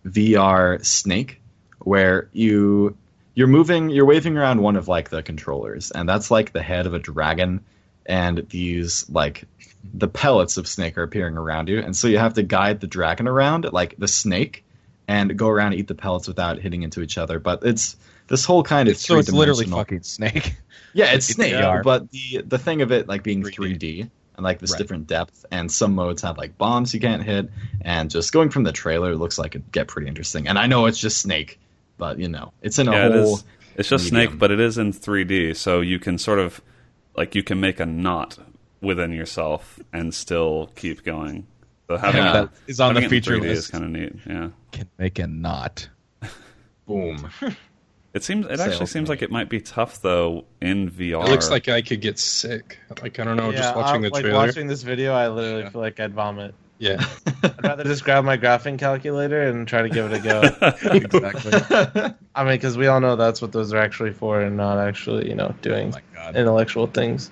VR 0.06 0.84
snake 0.86 1.42
where 1.80 2.30
you 2.34 2.98
you're 3.36 3.48
moving 3.48 3.90
you're 3.90 4.06
waving 4.06 4.38
around 4.38 4.62
one 4.62 4.76
of 4.76 4.88
like 4.88 5.10
the 5.10 5.24
controllers 5.24 5.92
and 5.92 6.08
that's 6.08 6.30
like 6.30 6.54
the 6.54 6.62
head 6.62 6.86
of 6.86 6.94
a 6.94 7.00
dragon 7.00 7.64
and 8.06 8.46
these 8.50 9.10
like 9.10 9.46
the 9.94 10.08
pellets 10.08 10.58
of 10.58 10.68
snake 10.68 10.98
are 10.98 11.04
appearing 11.04 11.38
around 11.38 11.68
you 11.68 11.80
and 11.80 11.96
so 11.96 12.08
you 12.08 12.18
have 12.18 12.36
to 12.36 12.44
guide 12.44 12.80
the 12.80 12.88
dragon 12.88 13.28
around 13.28 13.72
like 13.74 13.96
the 13.98 14.08
snake 14.08 14.64
and 15.08 15.38
go 15.38 15.48
around 15.50 15.72
and 15.74 15.82
eat 15.82 15.88
the 15.88 15.96
pellets 15.96 16.28
without 16.28 16.60
hitting 16.60 16.84
into 16.84 17.02
each 17.02 17.18
other 17.18 17.40
but 17.40 17.64
it's 17.64 17.96
this 18.28 18.46
whole 18.46 18.64
kind 18.64 18.88
of 18.88 18.98
So 18.98 19.18
it's 19.20 19.32
literally 19.32 19.66
fucking 19.66 20.04
Snake. 20.04 20.56
yeah, 20.94 21.12
it's 21.14 21.26
It's 21.30 21.36
Snake, 21.36 21.54
VR. 21.54 21.84
but 21.84 22.10
the 22.12 22.42
the 22.48 22.58
thing 22.58 22.82
of 22.82 22.92
it 22.92 23.08
like 23.08 23.22
being 23.24 23.44
3D. 23.44 23.78
3D, 23.80 24.10
and 24.36 24.44
like 24.44 24.60
this 24.60 24.72
Right. 24.72 24.78
different 24.78 25.08
depth, 25.08 25.46
and 25.52 25.70
some 25.72 25.94
modes 25.94 26.22
have 26.22 26.38
like 26.38 26.58
bombs 26.58 26.94
you 26.94 27.00
can't 27.02 27.22
hit, 27.24 27.50
and 27.82 28.10
just 28.10 28.32
going 28.32 28.50
from 28.50 28.64
the 28.64 28.72
trailer 28.72 29.12
it 29.12 29.18
looks 29.18 29.38
like 29.38 29.56
it'd 29.56 29.72
get 29.72 29.88
pretty 29.90 30.08
interesting. 30.08 30.48
And 30.48 30.58
I 30.58 30.68
know 30.68 30.86
it's 30.86 30.98
just 31.00 31.18
Snake, 31.18 31.60
but 31.98 32.18
you 32.18 32.30
know 32.30 32.54
it's 32.62 32.80
in 32.80 32.88
a 32.88 32.94
yeah, 32.94 33.10
whole. 33.10 33.36
is. 33.36 33.44
It's 33.76 33.90
just 33.90 34.12
medium. 34.12 34.32
Snake, 34.32 34.40
but 34.40 34.52
it 34.52 34.60
is 34.60 34.78
in 34.78 34.94
3D, 34.94 35.56
so 35.56 35.82
you 35.82 36.00
can 36.00 36.18
sort 36.18 36.40
of 36.40 36.62
like 37.18 37.36
you 37.36 37.44
can 37.44 37.60
make 37.60 37.80
a 37.80 37.86
knot 37.86 38.38
within 38.82 39.12
yourself 39.12 39.80
and 39.92 40.14
still 40.14 40.72
keep 40.76 41.04
going. 41.04 41.46
So 42.00 42.06
having 42.06 42.24
Yeah. 42.24 42.30
it, 42.30 42.34
That 42.34 42.50
is 42.68 42.80
on 42.80 42.96
having 42.96 43.10
the 43.10 43.16
feature 43.16 43.38
3D 43.38 43.46
is 43.46 43.58
list. 43.58 43.72
kind 43.72 43.84
of 43.84 43.90
neat. 43.92 44.14
Yeah. 44.28 44.50
Can 44.72 44.90
make 44.98 45.20
a 45.20 45.28
knot. 45.28 45.90
Boom. 46.88 47.30
It 48.14 48.24
seems. 48.24 48.46
It 48.46 48.60
actually 48.60 48.86
seems 48.88 49.10
like 49.10 49.22
it 49.24 49.32
might 49.32 49.50
be 49.50 49.60
tough 49.62 50.02
though 50.02 50.46
in 50.62 50.90
VR. 50.90 51.26
It 51.26 51.30
looks 51.32 51.50
like 51.50 51.68
I 51.70 51.82
could 51.82 52.02
get 52.02 52.20
sick. 52.20 52.78
Like 53.02 53.20
I 53.20 53.24
don't 53.24 53.38
know, 53.38 53.52
just 53.52 53.76
watching 53.76 54.06
I- 54.06 54.10
the 54.10 54.14
like 54.24 54.34
watching 54.34 54.68
this 54.68 54.84
video, 54.84 55.14
I 55.14 55.28
literally 55.30 55.64
Yeah. 55.64 55.70
feel 55.70 55.82
like 55.82 56.00
I'd 56.00 56.14
vomit. 56.14 56.54
Yeah, 56.80 57.04
I'd 57.44 57.64
rather 57.64 57.84
just 57.86 58.04
grab 58.04 58.26
my 58.26 58.38
graphing 58.38 58.78
calculator 58.78 59.42
and 59.44 59.66
try 59.68 59.84
to 59.84 59.90
give 59.90 60.12
it 60.12 60.18
a 60.18 60.20
go. 60.20 60.42
Exactly. 60.92 62.14
I 62.36 62.44
mean, 62.44 62.54
because 62.56 62.78
we 62.78 62.88
all 62.88 63.00
know 63.00 63.16
that's 63.16 63.42
what 63.42 63.52
those 63.52 63.72
are 63.74 63.78
actually 63.78 64.12
for, 64.12 64.42
and 64.42 64.58
not 64.58 64.78
actually, 64.80 65.30
you 65.30 65.36
know, 65.36 65.48
oh 65.54 65.56
doing 65.62 65.92
my 65.92 66.02
god. 66.14 66.36
intellectual 66.36 66.88
things. 66.88 67.32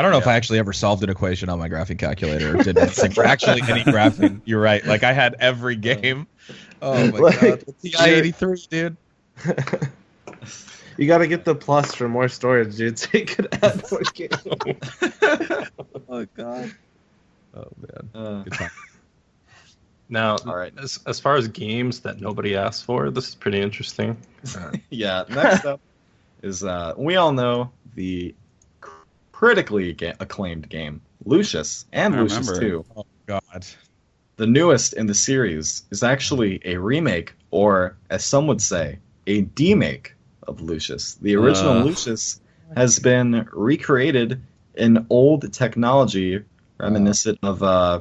I 0.00 0.02
don't 0.02 0.12
know 0.12 0.18
if 0.18 0.26
I 0.26 0.32
actually 0.34 0.58
ever 0.60 0.72
solved 0.72 1.02
an 1.04 1.10
equation 1.10 1.50
on 1.50 1.58
my 1.58 1.68
graphing 1.68 1.98
calculator 1.98 2.58
or 2.58 2.62
did 2.62 2.76
like 2.98 3.18
actually 3.18 3.60
any 3.68 3.82
graphing. 3.82 4.40
You're 4.46 4.62
right. 4.62 4.82
Like 4.86 5.02
I 5.02 5.12
had 5.12 5.36
every 5.40 5.76
game. 5.76 6.26
Oh 6.82 7.10
my 7.10 7.18
Like, 7.18 7.40
god, 7.42 7.60
the 7.82 7.90
TI 7.90 8.04
eighty 8.06 8.30
three, 8.30 8.56
dude. 8.70 8.96
You 10.96 11.06
got 11.06 11.18
to 11.18 11.28
get 11.28 11.44
the 11.44 11.54
plus 11.54 11.94
for 11.94 12.08
more 12.08 12.26
storage, 12.28 12.76
dude. 12.78 12.98
So 12.98 13.08
you 13.12 13.26
could 13.26 13.48
add 13.62 13.84
more 13.92 14.00
games. 14.14 14.32
Oh 16.08 16.26
god. 16.34 16.74
Oh 17.54 17.66
man. 17.76 18.10
Uh, 18.14 18.42
Good 18.44 18.52
time. 18.54 18.70
Now, 20.08 20.36
All 20.46 20.56
right. 20.56 20.72
as, 20.82 20.98
as 21.06 21.20
far 21.20 21.36
as 21.36 21.46
games 21.48 22.00
that 22.00 22.18
nobody 22.22 22.56
asked 22.56 22.86
for, 22.86 23.10
this 23.10 23.28
is 23.28 23.34
pretty 23.34 23.60
interesting. 23.60 24.16
yeah. 24.88 25.24
Next 25.28 25.66
up 25.66 25.80
is 26.42 26.64
uh, 26.64 26.94
we 26.96 27.16
all 27.16 27.32
know 27.32 27.70
the 27.94 28.34
critically 29.40 29.96
acclaimed 30.20 30.68
game 30.68 31.00
Lucius 31.24 31.86
and 31.94 32.14
Lucius 32.14 32.46
remember. 32.46 32.60
Two. 32.60 32.84
Oh 32.94 33.06
god. 33.24 33.64
The 34.36 34.46
newest 34.46 34.92
in 34.92 35.06
the 35.06 35.14
series 35.14 35.84
is 35.90 36.02
actually 36.02 36.60
a 36.62 36.76
remake, 36.76 37.32
or 37.50 37.96
as 38.10 38.22
some 38.22 38.46
would 38.48 38.60
say, 38.60 38.98
a 39.26 39.44
demake 39.44 40.08
of 40.46 40.60
Lucius. 40.60 41.14
The 41.14 41.36
original 41.36 41.78
Uh. 41.78 41.84
Lucius 41.84 42.38
has 42.76 42.98
been 42.98 43.48
recreated 43.52 44.42
in 44.74 45.06
old 45.08 45.50
technology 45.54 46.44
reminiscent 46.76 47.38
of 47.42 47.62
uh 47.62 48.00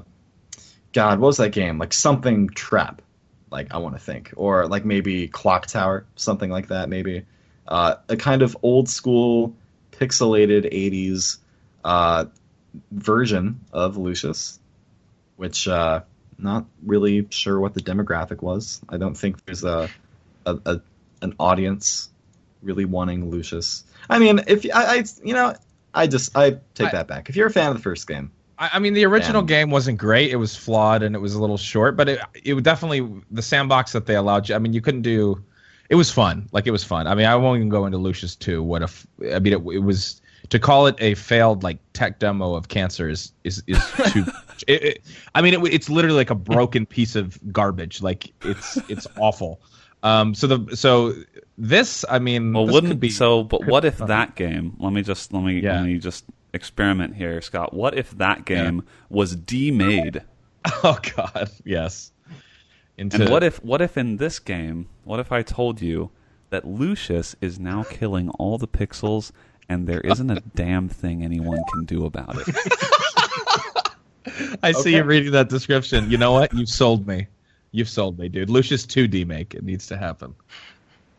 God, 0.92 1.20
what 1.20 1.28
was 1.28 1.38
that 1.38 1.54
game? 1.54 1.78
Like 1.78 1.94
something 1.94 2.50
trap. 2.50 3.02
Like 3.50 3.74
I 3.74 3.78
want 3.78 3.96
to 3.96 4.02
think. 4.02 4.34
Or 4.36 4.68
like 4.68 4.84
maybe 4.84 5.30
Clock 5.30 5.68
Tower, 5.68 6.06
something 6.18 6.50
like 6.50 6.68
that, 6.68 6.90
maybe. 6.90 7.26
Uh, 7.66 7.96
a 8.10 8.18
kind 8.18 8.42
of 8.42 8.58
old 8.62 8.90
school 8.90 9.56
pixelated 10.00 10.72
80s 10.72 11.38
uh, 11.84 12.26
version 12.92 13.62
of 13.74 13.98
Lucius, 13.98 14.60
which 15.36 15.68
uh, 15.68 16.02
not 16.38 16.66
really 16.86 17.28
sure 17.30 17.60
what 17.60 17.74
the 17.74 17.82
demographic 17.82 18.42
was. 18.42 18.82
I 18.90 18.98
don't 18.98 19.16
think 19.16 19.46
there's 19.46 19.64
a, 19.64 19.90
a, 20.46 20.60
a 20.66 20.82
an 21.22 21.36
audience 21.40 22.10
really 22.62 22.86
wanting 22.86 23.30
Lucius. 23.30 23.84
I 24.10 24.20
mean, 24.20 24.42
if 24.48 24.66
I, 24.74 24.98
I 24.98 25.04
you 25.24 25.34
know, 25.34 25.56
I 25.94 26.08
just 26.08 26.36
I 26.36 26.58
take 26.74 26.88
I- 26.88 26.92
that 26.92 27.08
back. 27.08 27.30
If 27.30 27.36
you're 27.36 27.48
a 27.48 27.52
fan 27.52 27.70
of 27.70 27.78
the 27.78 27.84
first 27.84 28.08
game, 28.08 28.32
I, 28.58 28.72
I 28.74 28.80
mean, 28.80 28.94
the 28.94 29.06
original 29.06 29.42
game 29.42 29.70
wasn't 29.70 29.98
great. 29.98 30.32
It 30.32 30.36
was 30.36 30.56
flawed 30.56 31.04
and 31.04 31.16
it 31.16 31.20
was 31.20 31.34
a 31.34 31.42
little 31.42 31.58
short, 31.58 31.98
but 31.98 32.10
it 32.10 32.20
it 32.44 32.54
would 32.54 32.64
definitely 32.64 33.24
the 33.32 33.42
sandbox 33.42 33.94
that 33.94 34.06
they 34.06 34.16
allowed 34.16 34.50
you. 34.50 34.56
I 34.56 34.60
mean, 34.60 34.74
you 34.74 34.82
couldn't 34.82 35.02
do. 35.02 35.44
It 35.90 35.96
was 35.96 36.12
fun. 36.12 36.48
Like 36.52 36.68
it 36.68 36.72
was 36.72 36.84
fun. 36.84 37.08
I 37.08 37.16
mean, 37.16 37.26
I 37.26 37.36
won't 37.36 37.58
even 37.58 37.70
go 37.70 37.86
into 37.86 37.98
Lucius 37.98 38.36
two. 38.36 38.62
What 38.62 38.82
if? 38.84 39.08
I 39.34 39.40
mean, 39.40 39.54
it, 39.54 39.62
it 39.74 39.80
was 39.84 40.22
to 40.50 40.60
call 40.60 40.88
it 40.88 40.96
a 41.00 41.16
failed 41.16 41.64
like 41.64 41.80
tech 41.94 42.20
demo 42.20 42.54
of 42.56 42.68
cancer 42.68 43.10
is 43.10 43.32
is 43.44 43.64
is 43.68 43.80
too. 44.12 44.26
it, 44.68 44.84
it, 44.84 45.02
I 45.36 45.42
mean, 45.42 45.54
it, 45.56 45.74
it's 45.74 45.90
literally 45.90 46.18
like 46.18 46.30
a 46.30 46.36
broken 46.36 46.86
piece 46.86 47.16
of 47.16 47.40
garbage. 47.52 48.02
Like 48.02 48.32
it's 48.44 48.78
it's 48.90 49.08
awful. 49.18 49.62
Um. 50.04 50.36
So 50.36 50.48
the 50.48 50.76
so 50.76 51.14
this. 51.58 52.06
I 52.08 52.20
mean, 52.20 52.54
Well, 52.54 52.68
wouldn't 52.68 53.00
be 53.00 53.10
so? 53.10 53.44
But 53.44 53.66
what 53.66 53.84
if 53.84 53.98
that 53.98 54.36
game? 54.36 54.76
Let 54.80 54.94
me 54.94 55.02
just 55.02 55.34
let 55.34 55.44
me 55.44 55.60
Yeah. 55.60 55.76
let 55.78 55.86
me 55.86 55.98
just 55.98 56.24
experiment 56.54 57.16
here, 57.16 57.42
Scott. 57.42 57.74
What 57.74 57.98
if 57.98 58.12
that 58.18 58.46
game 58.46 58.84
was 59.10 59.36
demade? 59.36 60.22
Oh 60.84 61.00
God. 61.16 61.50
Yes. 61.64 62.12
Into, 63.00 63.22
And 63.22 63.30
what 63.30 63.44
if 63.44 63.64
what 63.64 63.82
if 63.82 63.98
in 63.98 64.18
this 64.18 64.40
game, 64.40 64.88
what 65.06 65.22
if 65.22 65.32
I 65.32 65.42
told 65.42 65.82
you 65.82 66.12
that 66.50 66.68
Lucius 66.68 67.34
is 67.40 67.58
now 67.58 67.84
killing 67.84 68.28
all 68.32 68.58
the 68.58 68.68
pixels 68.68 69.32
and 69.70 69.88
there 69.88 70.02
isn't 70.02 70.30
a 70.30 70.42
damn 70.56 70.90
thing 70.90 71.24
anyone 71.24 71.62
can 71.72 71.86
do 71.86 72.06
about 72.06 72.36
it? 72.36 72.56
I 74.62 74.74
see 74.74 74.98
you 74.98 75.04
reading 75.06 75.32
that 75.32 75.48
description. 75.48 76.12
You 76.12 76.18
know 76.18 76.34
what? 76.34 76.54
You've 76.54 76.68
sold 76.68 77.08
me. 77.08 77.28
You've 77.72 77.88
sold 77.88 78.20
me, 78.20 78.28
dude. 78.28 78.50
Lucius 78.50 78.86
2D 78.86 79.26
make. 79.26 79.54
It 79.54 79.64
needs 79.64 79.88
to 79.88 79.98
happen. 79.98 80.36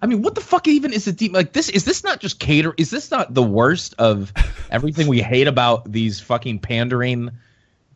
I 0.03 0.07
mean, 0.07 0.21
what 0.21 0.35
the 0.35 0.43
fuck 0.43 0.69
even 0.69 0.93
is 0.93 1.07
a 1.07 1.13
deep 1.13 1.33
like 1.33 1.55
this? 1.55 1.71
Is 1.71 1.87
this 1.87 2.05
not 2.05 2.21
just 2.21 2.41
cater? 2.41 2.75
Is 2.77 2.91
this 2.91 3.11
not 3.11 3.33
the 3.33 3.43
worst 3.43 3.95
of 3.99 4.35
everything 4.71 5.07
we 5.07 5.23
hate 5.23 5.47
about 5.47 5.91
these 5.91 6.21
fucking 6.21 6.59
pandering 6.59 7.31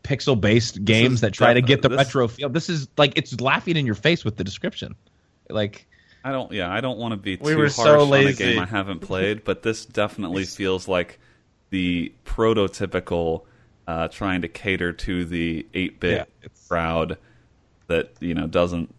pixel 0.04 0.40
based 0.40 0.84
games 0.84 1.22
that 1.22 1.32
try 1.32 1.52
to 1.54 1.60
get 1.62 1.82
the 1.82 1.88
this- 1.88 1.98
retro 1.98 2.28
feel? 2.28 2.48
This 2.48 2.68
is 2.68 2.86
like 2.96 3.14
it's 3.16 3.40
laughing 3.40 3.76
in 3.76 3.86
your 3.86 3.94
face 3.96 4.24
with 4.24 4.36
the 4.36 4.44
description. 4.44 4.94
Like 5.50 5.86
I 6.22 6.30
don't. 6.32 6.52
Yeah, 6.52 6.72
I 6.72 6.80
don't 6.80 6.98
want 6.98 7.12
to 7.12 7.16
be 7.16 7.36
too 7.36 7.44
We 7.44 7.54
were 7.56 7.64
harsh 7.64 7.74
so 7.74 7.94
on 7.94 8.00
a 8.00 8.04
lazy. 8.04 8.44
game 8.44 8.58
I 8.60 8.66
haven't 8.66 9.00
played, 9.00 9.44
but 9.44 9.62
this 9.62 9.84
definitely 9.84 10.44
feels 10.44 10.86
like 10.88 11.18
the 11.70 12.12
prototypical 12.24 13.42
uh, 13.86 14.08
trying 14.08 14.42
to 14.42 14.48
cater 14.48 14.92
to 14.92 15.24
the 15.24 15.66
eight 15.74 16.00
bit 16.00 16.28
Yeah, 16.42 16.48
crowd 16.68 17.18
that 17.88 18.12
you 18.20 18.34
know 18.34 18.46
doesn't 18.46 18.94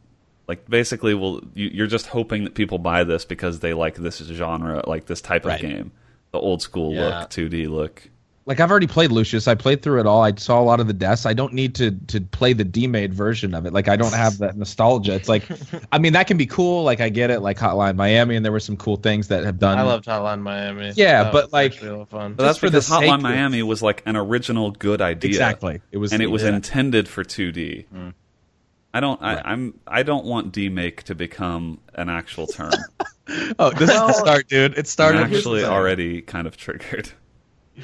like 0.47 0.69
basically 0.69 1.15
well 1.15 1.41
you, 1.55 1.69
you're 1.73 1.87
just 1.87 2.05
hoping 2.07 2.43
that 2.43 2.53
people 2.53 2.77
buy 2.77 3.03
this 3.03 3.25
because 3.25 3.59
they 3.61 3.73
like 3.73 3.95
this 3.95 4.19
genre 4.19 4.83
like 4.85 5.05
this 5.05 5.21
type 5.21 5.45
Right. 5.45 5.55
of 5.55 5.61
game 5.69 5.91
the 6.31 6.39
old 6.39 6.61
school 6.61 6.93
Yeah. 6.93 7.21
look 7.21 7.29
2d 7.31 7.67
look 7.67 8.07
like 8.47 8.59
I've 8.59 8.69
already 8.69 8.85
played 8.87 9.11
Lucius. 9.11 9.47
I 9.47 9.55
played 9.55 9.81
through 9.81 9.99
it 10.01 10.05
all. 10.05 10.21
I 10.21 10.33
saw 10.35 10.61
a 10.61 10.63
lot 10.63 10.79
of 10.79 10.85
the 10.85 10.93
deaths. 10.93 11.25
I 11.25 11.33
don't 11.33 11.53
need 11.53 11.73
to 11.75 11.91
to 11.91 12.21
play 12.21 12.53
the 12.53 12.63
demade 12.63 13.13
version 13.13 13.53
of 13.55 13.65
it. 13.65 13.73
Like 13.73 13.87
I 13.87 13.95
don't 13.95 14.13
have 14.13 14.37
that 14.37 14.55
nostalgia. 14.57 15.15
It's 15.15 15.27
like, 15.27 15.43
I 15.91 15.97
mean, 15.97 16.13
that 16.13 16.27
can 16.27 16.37
be 16.37 16.45
cool. 16.45 16.83
Like 16.83 17.01
I 17.01 17.09
get 17.09 17.31
it. 17.31 17.39
Like 17.39 17.57
Hotline 17.57 17.95
Miami, 17.95 18.35
and 18.35 18.45
there 18.45 18.51
were 18.51 18.59
some 18.59 18.77
cool 18.77 18.97
things 18.97 19.29
that 19.29 19.43
have 19.45 19.57
done. 19.57 19.77
I 19.79 19.81
loved 19.81 20.05
Hotline 20.05 20.41
Miami. 20.41 20.93
Yeah, 20.95 21.23
That 21.23 21.33
but, 21.33 21.45
was 21.45 21.53
like- 21.53 21.71
actually 21.73 21.89
a 21.89 21.93
lot 21.93 22.01
of 22.03 22.09
fun. 22.09 22.33
but 22.35 22.43
that's 22.43 22.49
Just 22.51 22.59
for 22.59 22.69
the 22.69 22.77
because 22.77 22.87
sake 22.87 23.09
hotline 23.09 23.15
of- 23.15 23.21
miami 23.21 23.63
was 23.63 23.81
like 23.81 24.03
an 24.05 24.15
original 24.15 24.71
good 24.71 25.01
idea 25.01 25.29
exactly. 25.29 25.81
It 25.91 25.97
was 25.97 26.13
and 26.13 26.21
it 26.21 26.27
was 26.27 26.43
yeah. 26.43 26.55
intended 26.55 27.07
for 27.07 27.23
2d 27.23 27.85
mm. 27.93 28.13
I 28.93 29.01
don't. 29.01 29.19
Right. 29.21 29.41
I, 29.43 29.51
I'm. 29.51 29.77
I 29.85 30.03
don't 30.03 30.23
want 30.23 30.53
demake 30.53 31.03
to 31.03 31.15
become 31.15 31.79
an 31.95 32.09
actual 32.09 32.47
term. 32.47 32.71
Oh, 33.57 33.71
this 33.71 33.89
is 33.89 33.95
the 33.95 34.13
start, 34.13 34.47
dude. 34.47 34.73
It 34.73 34.77
I'm 34.77 34.85
started. 34.85 35.21
actually 35.23 35.63
already 35.63 36.21
kind 36.21 36.45
of 36.45 36.55
triggered. 36.57 37.09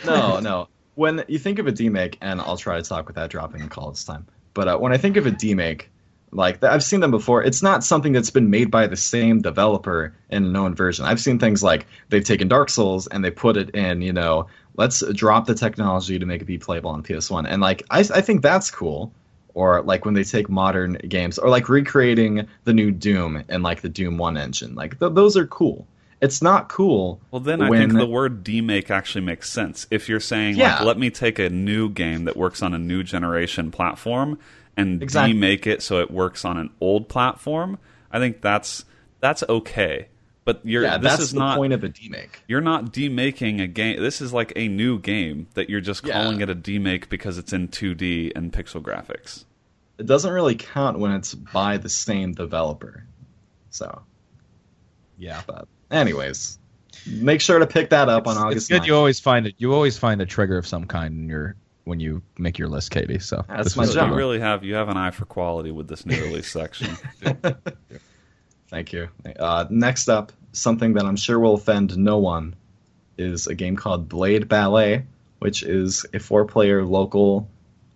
No, 0.05 0.39
no. 0.43 0.67
When 0.95 1.23
you 1.27 1.39
think 1.39 1.59
of 1.59 1.67
a 1.67 1.71
demake, 1.71 2.17
and 2.21 2.41
I'll 2.41 2.57
try 2.57 2.77
to 2.77 2.83
talk 2.83 3.07
without 3.07 3.29
dropping 3.29 3.61
the 3.61 3.69
call 3.69 3.89
this 3.91 4.03
time. 4.03 4.27
But 4.53 4.67
uh, 4.67 4.77
when 4.77 4.91
I 4.91 4.97
think 4.97 5.17
of 5.17 5.25
a 5.25 5.31
demake, 5.31 5.83
like 6.31 6.63
I've 6.63 6.83
seen 6.83 6.99
them 6.99 7.11
before, 7.11 7.43
it's 7.43 7.61
not 7.61 7.83
something 7.83 8.13
that's 8.13 8.29
been 8.29 8.49
made 8.49 8.71
by 8.71 8.87
the 8.87 8.97
same 8.97 9.41
developer 9.41 10.15
in 10.29 10.45
a 10.45 10.47
known 10.47 10.75
version. 10.75 11.05
I've 11.05 11.19
seen 11.19 11.39
things 11.39 11.61
like 11.61 11.85
they've 12.09 12.23
taken 12.23 12.47
Dark 12.47 12.69
Souls 12.69 13.07
and 13.07 13.23
they 13.23 13.31
put 13.31 13.57
it 13.57 13.71
in, 13.71 14.01
you 14.01 14.13
know, 14.13 14.47
let's 14.75 15.03
drop 15.13 15.45
the 15.45 15.55
technology 15.55 16.19
to 16.19 16.25
make 16.25 16.41
it 16.41 16.45
be 16.45 16.57
playable 16.57 16.91
on 16.91 17.03
PS1, 17.03 17.45
and 17.47 17.61
like 17.61 17.83
I, 17.89 17.99
I 17.99 18.21
think 18.21 18.41
that's 18.41 18.71
cool. 18.71 19.11
Or 19.53 19.81
like 19.81 20.05
when 20.05 20.13
they 20.13 20.23
take 20.23 20.49
modern 20.49 20.93
games, 20.93 21.37
or 21.37 21.49
like 21.49 21.67
recreating 21.67 22.47
the 22.63 22.73
new 22.73 22.89
Doom 22.89 23.43
and 23.49 23.63
like 23.63 23.81
the 23.81 23.89
Doom 23.89 24.17
One 24.17 24.37
engine, 24.37 24.75
like 24.75 24.97
th- 24.97 25.11
those 25.13 25.35
are 25.35 25.45
cool. 25.45 25.85
It's 26.21 26.41
not 26.41 26.69
cool. 26.69 27.19
Well, 27.31 27.39
then 27.39 27.61
I 27.61 27.69
when- 27.69 27.89
think 27.89 27.99
the 27.99 28.05
word 28.05 28.43
demake 28.43 28.91
actually 28.91 29.21
makes 29.25 29.49
sense. 29.49 29.87
If 29.89 30.07
you're 30.07 30.19
saying, 30.19 30.55
Yeah. 30.55 30.75
like, 30.77 30.85
let 30.85 30.99
me 30.99 31.09
take 31.09 31.39
a 31.39 31.49
new 31.49 31.89
game 31.89 32.25
that 32.25 32.37
works 32.37 32.61
on 32.61 32.73
a 32.75 32.77
new 32.79 33.01
generation 33.03 33.71
platform 33.71 34.37
and 34.77 35.01
Exactly. 35.01 35.33
demake 35.33 35.65
it 35.65 35.81
so 35.81 35.99
it 35.99 36.11
works 36.11 36.45
on 36.45 36.57
an 36.57 36.69
old 36.79 37.09
platform, 37.09 37.79
I 38.11 38.19
think 38.19 38.41
that's 38.41 38.85
that's 39.19 39.43
okay. 39.49 40.07
But 40.45 40.61
you're 40.63 40.83
yeah, 40.83 40.97
this 40.97 41.11
that's 41.11 41.21
is 41.23 41.31
the 41.33 41.39
not 41.39 41.57
point 41.57 41.73
of 41.73 41.83
a 41.83 41.89
demake. 41.89 42.29
you're 42.47 42.61
not 42.61 42.91
demaking 42.91 43.61
a 43.61 43.67
game. 43.67 43.99
This 44.01 44.21
is 44.21 44.33
like 44.33 44.51
a 44.55 44.67
new 44.67 44.97
game 44.99 45.47
that 45.53 45.69
you're 45.69 45.81
just 45.81 46.05
Yeah. 46.05 46.13
calling 46.21 46.41
it 46.41 46.49
a 46.49 46.55
demake 46.55 47.09
because 47.09 47.37
it's 47.37 47.53
in 47.53 47.67
2D 47.67 48.31
and 48.35 48.51
pixel 48.53 48.81
graphics. 48.81 49.45
it 49.97 50.07
doesn't 50.07 50.33
really 50.33 50.55
count 50.55 50.97
when 50.97 51.11
it's 51.11 51.35
by 51.35 51.77
the 51.77 51.89
same 51.89 52.31
developer. 52.33 53.03
So, 53.69 54.01
Yeah. 55.19 55.41
but 55.45 55.67
anyways, 55.91 56.57
make 57.05 57.41
sure 57.41 57.59
to 57.59 57.67
pick 57.67 57.89
that 57.91 58.09
up 58.09 58.27
on 58.27 58.35
It's 58.37 58.41
August. 58.43 58.69
good. 58.69 58.81
9th. 58.83 58.87
You 58.87 58.95
always 58.95 59.19
find 59.19 59.47
it. 59.47 59.55
You 59.57 59.73
always 59.73 59.97
find 59.97 60.21
a 60.21 60.25
trigger 60.25 60.57
of 60.57 60.65
some 60.67 60.85
kind 60.85 61.13
in 61.15 61.29
your 61.29 61.55
when 61.83 61.99
you 61.99 62.21
make 62.37 62.57
your 62.59 62.67
list, 62.67 62.91
Katie. 62.91 63.19
So 63.19 63.43
That's 63.47 63.75
my 63.75 63.81
was 63.81 63.89
So 63.93 63.99
job. 64.01 64.09
you 64.09 64.15
really 64.15 64.39
have 64.39 64.63
you 64.63 64.75
have 64.75 64.89
an 64.89 64.97
eye 64.97 65.11
for 65.11 65.25
quality 65.25 65.71
with 65.71 65.87
this 65.87 66.05
new 66.05 66.21
release 66.21 66.51
section. 66.51 66.95
Thank 68.69 68.93
you. 68.93 69.09
Uh, 69.37 69.65
next 69.69 70.07
up, 70.09 70.31
something 70.53 70.93
that 70.93 71.05
I'm 71.05 71.15
sure 71.17 71.39
will 71.39 71.55
offend 71.55 71.97
no 71.97 72.17
one 72.19 72.55
is 73.17 73.47
a 73.47 73.55
game 73.55 73.75
called 73.75 74.07
Blade 74.07 74.47
Ballet, 74.47 75.05
which 75.39 75.63
is 75.63 76.05
a 76.13 76.19
four-player 76.19 76.85
local 76.85 77.49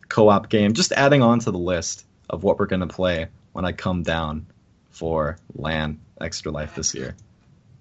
co-op 0.09 0.49
game. 0.49 0.73
Just 0.73 0.91
adding 0.91 1.21
on 1.21 1.39
to 1.39 1.51
the 1.51 1.57
list 1.57 2.05
of 2.29 2.43
what 2.43 2.59
we're 2.59 2.65
gonna 2.65 2.87
play 2.87 3.27
when 3.53 3.63
I 3.65 3.71
come 3.71 4.03
down 4.03 4.47
for 4.89 5.37
LAN 5.55 5.99
Extra 6.19 6.51
Life 6.51 6.75
this 6.75 6.93
year. 6.93 7.15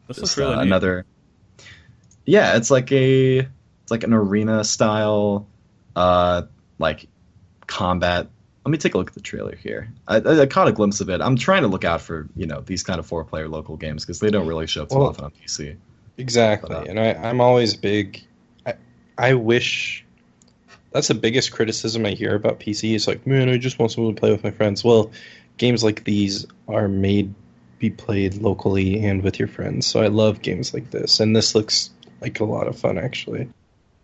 This 0.08 0.16
Just, 0.16 0.20
looks 0.20 0.38
really 0.38 0.54
uh, 0.54 0.60
another 0.60 1.06
yeah 2.26 2.56
it's 2.56 2.70
like 2.70 2.90
a 2.92 3.38
it's 3.38 3.90
like 3.90 4.04
an 4.04 4.12
arena 4.14 4.64
style 4.64 5.46
uh 5.96 6.42
like 6.78 7.06
combat 7.66 8.28
let 8.64 8.70
me 8.70 8.78
take 8.78 8.94
a 8.94 8.98
look 8.98 9.08
at 9.08 9.14
the 9.14 9.20
trailer 9.20 9.54
here 9.54 9.92
I, 10.08 10.16
I, 10.16 10.40
I 10.42 10.46
caught 10.46 10.68
a 10.68 10.72
glimpse 10.72 11.00
of 11.00 11.10
it 11.10 11.20
i'm 11.20 11.36
trying 11.36 11.62
to 11.62 11.68
look 11.68 11.84
out 11.84 12.00
for 12.00 12.28
you 12.34 12.46
know 12.46 12.60
these 12.60 12.82
kind 12.82 12.98
of 12.98 13.06
four 13.06 13.24
player 13.24 13.48
local 13.48 13.76
games 13.76 14.04
because 14.04 14.20
they 14.20 14.30
don't 14.30 14.46
really 14.46 14.66
show 14.66 14.82
up 14.82 14.88
too 14.90 14.98
Well- 14.98 15.08
often 15.08 15.24
on 15.24 15.30
pc 15.32 15.76
Exactly, 16.16 16.68
But, 16.68 16.86
uh, 16.86 16.90
and 16.90 17.00
I, 17.00 17.14
I'm 17.14 17.40
always 17.40 17.74
big. 17.74 18.24
I, 18.64 18.74
I 19.18 19.34
wish 19.34 20.04
that's 20.92 21.08
the 21.08 21.14
biggest 21.14 21.52
criticism 21.52 22.06
I 22.06 22.10
hear 22.10 22.34
about 22.34 22.60
PC. 22.60 22.94
Is 22.94 23.08
like, 23.08 23.26
man, 23.26 23.48
I 23.48 23.58
just 23.58 23.78
want 23.78 23.92
someone 23.92 24.14
to 24.14 24.20
play 24.20 24.30
with 24.30 24.44
my 24.44 24.52
friends. 24.52 24.84
Well, 24.84 25.10
games 25.56 25.82
like 25.82 26.04
these 26.04 26.46
are 26.68 26.86
made 26.86 27.34
be 27.78 27.90
played 27.90 28.34
locally 28.36 29.04
and 29.04 29.22
with 29.22 29.38
your 29.38 29.48
friends. 29.48 29.86
So 29.86 30.00
I 30.00 30.06
love 30.08 30.42
games 30.42 30.72
like 30.74 30.90
this, 30.90 31.20
and 31.20 31.34
this 31.34 31.54
looks 31.54 31.90
like 32.20 32.40
a 32.40 32.44
lot 32.44 32.66
of 32.66 32.78
fun 32.78 32.98
actually. 32.98 33.48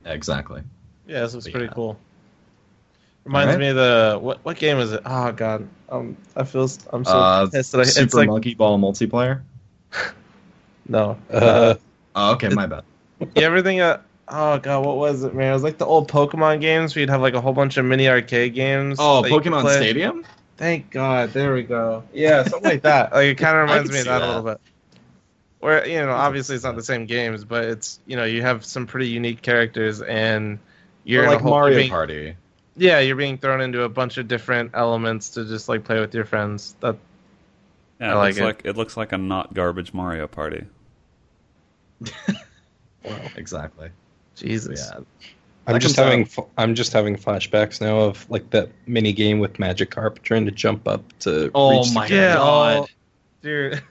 Exactly. 0.04 0.62
Yeah, 1.06 1.20
this 1.22 1.34
looks 1.34 1.46
But 1.46 1.52
pretty 1.52 1.66
yeah. 1.66 1.72
cool. 1.74 1.98
Reminds 3.24 3.46
Alright. 3.54 3.60
me 3.60 3.68
of 3.68 3.76
the 3.76 4.18
what 4.20 4.44
what 4.44 4.56
game 4.56 4.78
is 4.78 4.92
it? 4.92 5.02
Oh 5.04 5.30
god, 5.32 5.68
um, 5.90 6.16
I 6.36 6.44
feel 6.44 6.64
s- 6.64 6.78
I'm 6.92 7.04
so 7.04 7.18
Uh, 7.18 7.46
pissed 7.50 7.72
that 7.72 7.80
I, 7.82 7.84
Super 7.84 8.04
it's 8.04 8.14
like 8.14 8.28
Monkey 8.28 8.54
Ball 8.54 8.78
multiplayer. 8.78 9.42
no. 10.88 11.18
Uh, 11.30 11.74
Oh, 12.16 12.32
okay, 12.32 12.48
my 12.48 12.66
bad. 12.66 12.82
you 13.20 13.42
ever 13.42 13.62
think 13.62 13.80
oh 14.28 14.58
god, 14.58 14.84
what 14.84 14.96
was 14.96 15.22
it, 15.22 15.34
man? 15.34 15.50
It 15.50 15.52
was 15.52 15.62
like 15.62 15.78
the 15.78 15.86
old 15.86 16.10
Pokemon 16.10 16.60
games 16.60 16.94
where 16.94 17.00
you'd 17.00 17.10
have 17.10 17.20
like 17.20 17.34
a 17.34 17.40
whole 17.40 17.52
bunch 17.52 17.76
of 17.76 17.84
mini 17.84 18.08
arcade 18.08 18.54
games. 18.54 18.96
Oh, 18.98 19.22
that 19.22 19.30
you 19.30 19.40
could 19.40 19.52
Pokemon. 19.52 19.76
Stadium. 19.76 20.24
Thank 20.60 20.90
God, 20.90 21.32
there 21.32 21.54
we 21.54 21.62
go. 21.62 22.04
Yeah, 22.12 22.42
something 22.44 22.70
like 22.70 22.82
that. 22.82 23.12
Like 23.12 23.28
it 23.28 23.34
kind 23.38 23.56
of 23.56 23.62
reminds 23.70 23.90
me 23.90 23.96
of 24.00 24.02
see 24.04 24.08
that, 24.10 24.20
a 24.20 24.26
little 24.26 24.42
bit. 24.42 24.60
Where 25.60 25.88
you 25.88 26.00
know, 26.00 26.10
obviously 26.12 26.54
it's 26.54 26.64
not 26.64 26.76
the 26.76 26.82
same 26.82 27.06
games, 27.06 27.44
but 27.44 27.64
it's 27.64 27.98
you 28.06 28.14
know 28.14 28.24
you 28.24 28.42
have 28.42 28.62
some 28.62 28.86
pretty 28.86 29.08
unique 29.08 29.40
characters 29.40 30.02
and 30.02 30.58
you're 31.04 31.24
a 31.24 31.28
like 31.30 31.40
whole- 31.40 31.50
Mario 31.52 31.72
you're 31.72 31.80
being- 31.80 31.90
Party. 31.90 32.36
Yeah, 32.76 33.00
you're 33.00 33.16
being 33.16 33.38
thrown 33.38 33.62
into 33.62 33.84
a 33.84 33.88
bunch 33.88 34.18
of 34.18 34.28
different 34.28 34.72
elements 34.74 35.30
to 35.30 35.46
just 35.46 35.66
like 35.66 35.82
play 35.84 35.98
with 35.98 36.14
your 36.14 36.26
friends. 36.26 36.76
That 36.80 36.96
Yeah, 37.98 38.10
I 38.10 38.12
it 38.12 38.16
like 38.16 38.26
looks 38.34 38.38
it. 38.38 38.44
like 38.44 38.62
it 38.66 38.76
looks 38.76 38.96
like 38.98 39.12
a 39.12 39.18
not 39.18 39.54
garbage 39.54 39.94
Mario 39.94 40.26
Party. 40.26 40.66
Exactly. 43.36 43.88
Jesus. 44.36 44.90
Yeah. 44.92 45.00
I'm 45.66 45.74
That 45.74 45.80
just 45.82 45.96
having 45.96 46.22
out- 46.22 46.38
f- 46.38 46.44
I'm 46.56 46.74
just 46.74 46.92
having 46.92 47.16
flashbacks 47.16 47.80
now 47.80 48.00
of 48.00 48.28
like 48.30 48.48
that 48.50 48.70
mini 48.86 49.12
game 49.12 49.38
with 49.38 49.54
Magikarp 49.54 50.22
trying 50.22 50.44
to 50.46 50.50
jump 50.50 50.88
up 50.88 51.02
to. 51.20 51.50
Oh 51.54 51.78
reach 51.78 51.88
the 51.88 51.94
my 51.94 52.06
Yeah, 52.06 52.34
god. 52.34 52.76
oh, 52.78 52.86
dude. 53.42 53.82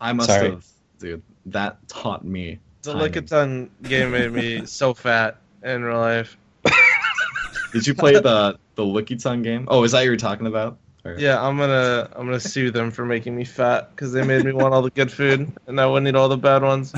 I 0.00 0.12
must 0.12 0.28
Sorry. 0.28 0.50
have, 0.50 0.66
dude. 0.98 1.22
That 1.46 1.86
taught 1.88 2.24
me. 2.24 2.58
The 2.82 2.92
timing. 2.92 3.12
Lickitung 3.12 3.68
game 3.82 4.10
made 4.10 4.32
me 4.32 4.66
so 4.66 4.92
fat 4.92 5.38
in 5.62 5.82
real 5.82 5.98
life. 5.98 6.36
Did 7.72 7.86
you 7.86 7.94
play 7.94 8.14
the 8.14 8.58
the 8.74 8.82
Lickitung 8.82 9.42
game? 9.42 9.66
Oh, 9.70 9.82
is 9.84 9.92
that 9.92 9.98
what 9.98 10.04
you're 10.06 10.16
talking 10.16 10.46
about? 10.46 10.76
Or- 11.04 11.16
Yeah, 11.18 11.40
I'm 11.42 11.56
gonna 11.56 12.08
I'm 12.16 12.26
gonna 12.26 12.40
sue 12.40 12.70
them 12.70 12.90
for 12.90 13.04
making 13.06 13.34
me 13.36 13.44
fat 13.44 13.90
because 13.90 14.12
they 14.12 14.22
made 14.24 14.44
me 14.44 14.52
want 14.52 14.74
all 14.74 14.82
the 14.82 14.90
good 14.90 15.10
food 15.12 15.50
and 15.66 15.80
I 15.80 15.86
wouldn't 15.86 16.08
eat 16.08 16.16
all 16.16 16.28
the 16.28 16.36
bad 16.36 16.62
ones. 16.62 16.92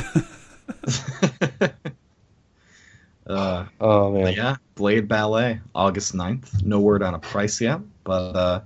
Uh, 3.27 3.67
Oh 3.81 4.13
man, 4.13 4.33
yeah, 4.35 4.57
Blade 4.75 5.09
Ballet, 5.09 5.61
August 5.75 6.15
9th. 6.15 6.63
No 6.63 6.81
word 6.81 7.03
on 7.03 7.15
a 7.15 7.19
price 7.19 7.61
yet, 7.61 7.81
but 8.05 8.37
uh, 8.37 8.61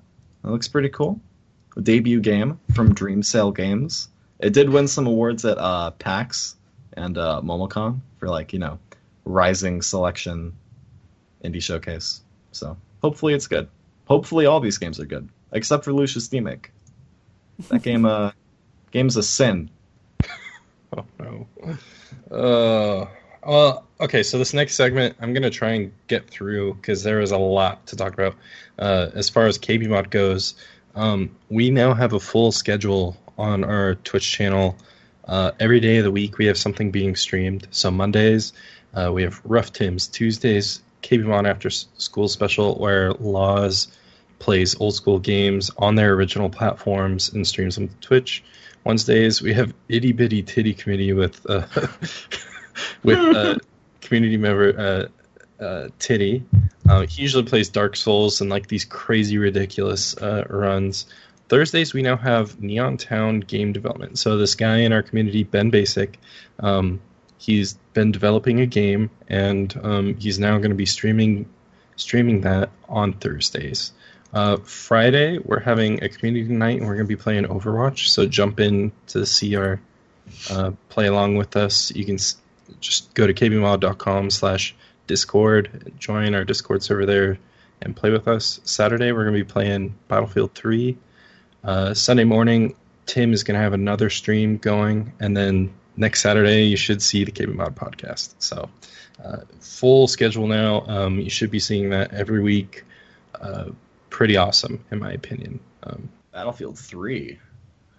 it 0.44 0.48
looks 0.48 0.68
pretty 0.68 0.90
cool. 0.90 1.20
A 1.76 1.80
debut 1.80 2.20
game 2.20 2.58
from 2.74 2.92
Dream 2.94 3.22
Sail 3.22 3.52
Games. 3.52 4.08
It 4.38 4.52
did 4.52 4.68
win 4.70 4.88
some 4.88 5.06
awards 5.06 5.44
at 5.44 5.58
uh, 5.58 5.92
PAX 5.92 6.56
and 6.94 7.16
uh, 7.16 7.40
Momocon 7.42 8.00
for 8.18 8.28
like 8.28 8.52
you 8.52 8.58
know, 8.58 8.78
rising 9.24 9.80
selection 9.82 10.52
indie 11.44 11.62
showcase. 11.62 12.22
So 12.52 12.76
hopefully 13.02 13.34
it's 13.34 13.46
good. 13.46 13.68
Hopefully 14.06 14.46
all 14.46 14.60
these 14.60 14.78
games 14.78 14.98
are 14.98 15.06
good, 15.06 15.28
except 15.52 15.84
for 15.84 15.92
Lucius 15.92 16.28
Demake. 16.28 16.66
That 17.68 17.82
game, 17.82 18.04
uh, 18.04 18.32
game's 18.90 19.16
a 19.16 19.22
sin. 19.22 19.70
Oh 20.96 21.04
no. 21.20 21.46
Uh, 22.36 23.06
well, 23.44 23.86
okay. 24.00 24.22
So 24.22 24.38
this 24.38 24.54
next 24.54 24.74
segment, 24.74 25.16
I'm 25.20 25.32
gonna 25.32 25.50
try 25.50 25.70
and 25.70 25.92
get 26.08 26.28
through 26.28 26.74
because 26.74 27.02
there 27.02 27.20
is 27.20 27.30
a 27.30 27.38
lot 27.38 27.86
to 27.88 27.96
talk 27.96 28.14
about. 28.14 28.36
Uh, 28.78 29.10
as 29.14 29.28
far 29.28 29.46
as 29.46 29.58
KB 29.58 29.88
Mod 29.88 30.10
goes, 30.10 30.54
um, 30.94 31.30
we 31.48 31.70
now 31.70 31.94
have 31.94 32.12
a 32.12 32.20
full 32.20 32.52
schedule 32.52 33.16
on 33.38 33.64
our 33.64 33.94
Twitch 33.96 34.30
channel. 34.30 34.76
Uh, 35.26 35.52
every 35.60 35.80
day 35.80 35.98
of 35.98 36.04
the 36.04 36.10
week, 36.10 36.38
we 36.38 36.46
have 36.46 36.58
something 36.58 36.90
being 36.90 37.14
streamed. 37.14 37.68
So 37.70 37.90
Mondays, 37.90 38.52
uh, 38.94 39.10
we 39.12 39.22
have 39.22 39.40
Rough 39.44 39.72
Tim's. 39.72 40.08
Tuesdays, 40.08 40.82
KB 41.02 41.24
Mod 41.24 41.46
After 41.46 41.70
School 41.70 42.28
Special, 42.28 42.74
where 42.76 43.12
Laws 43.12 43.88
plays 44.40 44.74
old 44.80 44.94
school 44.94 45.18
games 45.18 45.70
on 45.78 45.94
their 45.94 46.14
original 46.14 46.48
platforms 46.48 47.32
and 47.32 47.46
streams 47.46 47.76
them 47.76 47.88
to 47.88 47.94
Twitch. 47.96 48.42
Wednesdays 48.84 49.42
we 49.42 49.52
have 49.52 49.74
itty 49.88 50.12
bitty 50.12 50.42
titty 50.42 50.72
committee 50.74 51.12
with 51.12 51.44
uh, 51.48 51.66
with 53.02 53.60
community 54.00 54.36
member 54.36 55.08
uh, 55.60 55.64
uh, 55.64 55.88
Titty. 55.98 56.44
Uh, 56.88 57.02
he 57.02 57.22
usually 57.22 57.44
plays 57.44 57.68
Dark 57.68 57.96
Souls 57.96 58.40
and 58.40 58.50
like 58.50 58.66
these 58.66 58.84
crazy 58.84 59.38
ridiculous 59.38 60.16
uh, 60.16 60.44
runs. 60.48 61.06
Thursdays 61.48 61.92
we 61.92 62.02
now 62.02 62.16
have 62.16 62.60
Neon 62.60 62.96
Town 62.96 63.40
game 63.40 63.72
development. 63.72 64.18
So 64.18 64.36
this 64.36 64.54
guy 64.54 64.78
in 64.78 64.92
our 64.92 65.02
community, 65.02 65.44
Ben 65.44 65.70
Basic, 65.70 66.18
um, 66.60 67.00
he's 67.38 67.74
been 67.92 68.12
developing 68.12 68.60
a 68.60 68.66
game 68.66 69.10
and 69.28 69.78
um, 69.82 70.14
he's 70.16 70.38
now 70.38 70.58
going 70.58 70.70
to 70.70 70.76
be 70.76 70.86
streaming 70.86 71.48
streaming 71.96 72.40
that 72.42 72.70
on 72.88 73.12
Thursdays. 73.14 73.92
Uh, 74.32 74.56
Friday, 74.58 75.38
we're 75.38 75.60
having 75.60 76.02
a 76.02 76.08
community 76.08 76.48
night 76.52 76.78
and 76.78 76.86
we're 76.86 76.94
going 76.94 77.06
to 77.06 77.16
be 77.16 77.20
playing 77.20 77.44
Overwatch. 77.44 78.08
So 78.08 78.26
jump 78.26 78.60
in 78.60 78.92
to 79.08 79.26
see 79.26 79.56
our 79.56 79.80
uh, 80.48 80.70
play 80.88 81.08
along 81.08 81.36
with 81.36 81.56
us. 81.56 81.90
You 81.90 82.04
can 82.04 82.18
just 82.80 83.14
go 83.14 83.26
to 83.26 83.34
kbmod.com 83.34 84.30
slash 84.30 84.74
discord, 85.06 85.92
join 85.98 86.34
our 86.34 86.44
Discord 86.44 86.82
server 86.82 87.06
there, 87.06 87.38
and 87.82 87.96
play 87.96 88.10
with 88.10 88.28
us. 88.28 88.60
Saturday, 88.64 89.12
we're 89.12 89.24
going 89.24 89.36
to 89.36 89.44
be 89.44 89.50
playing 89.50 89.94
Battlefield 90.08 90.54
3. 90.54 90.96
Uh, 91.64 91.94
Sunday 91.94 92.24
morning, 92.24 92.74
Tim 93.06 93.32
is 93.32 93.42
going 93.42 93.56
to 93.56 93.62
have 93.62 93.72
another 93.72 94.10
stream 94.10 94.58
going. 94.58 95.12
And 95.20 95.36
then 95.36 95.72
next 95.96 96.22
Saturday, 96.22 96.64
you 96.64 96.76
should 96.76 97.02
see 97.02 97.24
the 97.24 97.32
KB 97.32 97.54
Mod 97.54 97.74
podcast. 97.74 98.34
So 98.38 98.70
uh, 99.22 99.38
full 99.60 100.06
schedule 100.06 100.46
now. 100.46 100.82
Um, 100.86 101.18
you 101.18 101.30
should 101.30 101.50
be 101.50 101.58
seeing 101.58 101.90
that 101.90 102.12
every 102.12 102.40
week. 102.40 102.84
Uh, 103.34 103.70
pretty 104.10 104.36
awesome, 104.36 104.84
in 104.90 104.98
my 104.98 105.12
opinion. 105.12 105.60
Um, 105.82 106.10
Battlefield 106.32 106.78
3. 106.78 107.38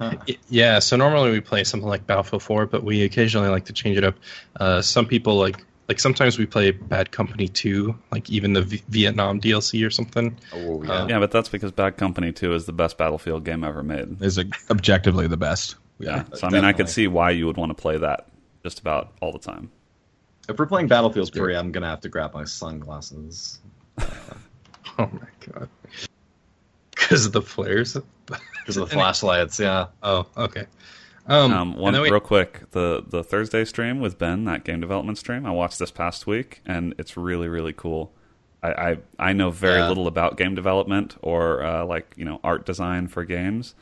Huh. 0.01 0.15
yeah, 0.49 0.79
so 0.79 0.95
normally 0.97 1.29
we 1.31 1.41
play 1.41 1.63
something 1.63 1.87
like 1.87 2.07
Battlefield 2.07 2.41
4, 2.41 2.65
but 2.65 2.83
we 2.83 3.03
occasionally 3.03 3.49
like 3.49 3.65
to 3.65 3.73
change 3.73 3.97
it 3.97 4.03
up. 4.03 4.15
Uh, 4.59 4.81
some 4.81 5.05
people 5.05 5.35
like 5.37 5.63
like 5.87 5.99
sometimes 5.99 6.39
we 6.39 6.45
play 6.45 6.71
Bad 6.71 7.11
Company 7.11 7.47
2, 7.47 7.93
like 8.11 8.29
even 8.29 8.53
the 8.53 8.61
v- 8.61 8.81
Vietnam 8.89 9.39
DLC 9.41 9.85
or 9.85 9.89
something. 9.89 10.37
Oh, 10.53 10.81
yeah. 10.83 11.07
Yeah, 11.07 11.19
but 11.19 11.31
that's 11.31 11.49
because 11.49 11.71
Bad 11.71 11.97
Company 11.97 12.31
2 12.31 12.53
is 12.53 12.65
the 12.65 12.71
best 12.73 12.97
Battlefield 12.97 13.43
game 13.43 13.63
ever 13.63 13.83
made. 13.83 14.21
is 14.23 14.39
objectively 14.69 15.27
the 15.27 15.37
best. 15.37 15.75
Yeah. 15.99 16.23
So 16.33 16.47
I 16.47 16.49
mean, 16.49 16.63
I 16.65 16.71
could 16.73 16.87
see 16.89 17.07
why 17.07 17.31
you 17.31 17.45
would 17.45 17.57
want 17.57 17.69
to 17.69 17.79
play 17.79 17.97
that 17.97 18.27
just 18.63 18.79
about 18.79 19.11
all 19.21 19.31
the 19.33 19.39
time. 19.39 19.69
If 20.49 20.57
we're 20.57 20.65
playing 20.65 20.87
Battlefield 20.87 21.31
3, 21.33 21.55
I'm 21.55 21.71
gonna 21.71 21.89
have 21.89 22.01
to 22.01 22.09
grab 22.09 22.33
my 22.33 22.45
sunglasses. 22.45 23.59
Oh 24.99 25.09
my 25.13 25.27
god. 25.53 25.69
Because 26.91 27.25
of 27.25 27.31
the 27.31 27.41
flares? 27.41 27.97
Because 28.61 28.77
of 28.77 28.89
the 28.89 28.93
flashlights, 28.95 29.59
yeah. 29.59 29.87
Oh, 30.01 30.25
okay. 30.37 30.65
Um, 31.27 31.53
Um, 31.53 31.75
one 31.77 31.93
we- 32.01 32.09
real 32.09 32.19
quick, 32.19 32.71
the 32.71 33.03
the 33.07 33.23
Thursday 33.23 33.63
stream 33.65 33.99
with 33.99 34.17
Ben, 34.17 34.45
that 34.45 34.63
game 34.63 34.81
development 34.81 35.17
stream, 35.17 35.45
I 35.45 35.51
watched 35.51 35.77
this 35.79 35.91
past 35.91 36.25
week, 36.27 36.61
and 36.65 36.93
it's 36.97 37.15
really 37.15 37.47
really 37.47 37.73
cool. 37.73 38.11
I 38.63 38.69
I, 38.71 38.97
I 39.19 39.33
know 39.33 39.49
very 39.51 39.79
Yeah. 39.79 39.87
little 39.87 40.07
about 40.07 40.37
game 40.37 40.55
development 40.55 41.17
or 41.21 41.63
uh, 41.63 41.85
like 41.85 42.13
you 42.17 42.25
know 42.25 42.39
art 42.43 42.65
design 42.65 43.07
for 43.07 43.23
games, 43.23 43.75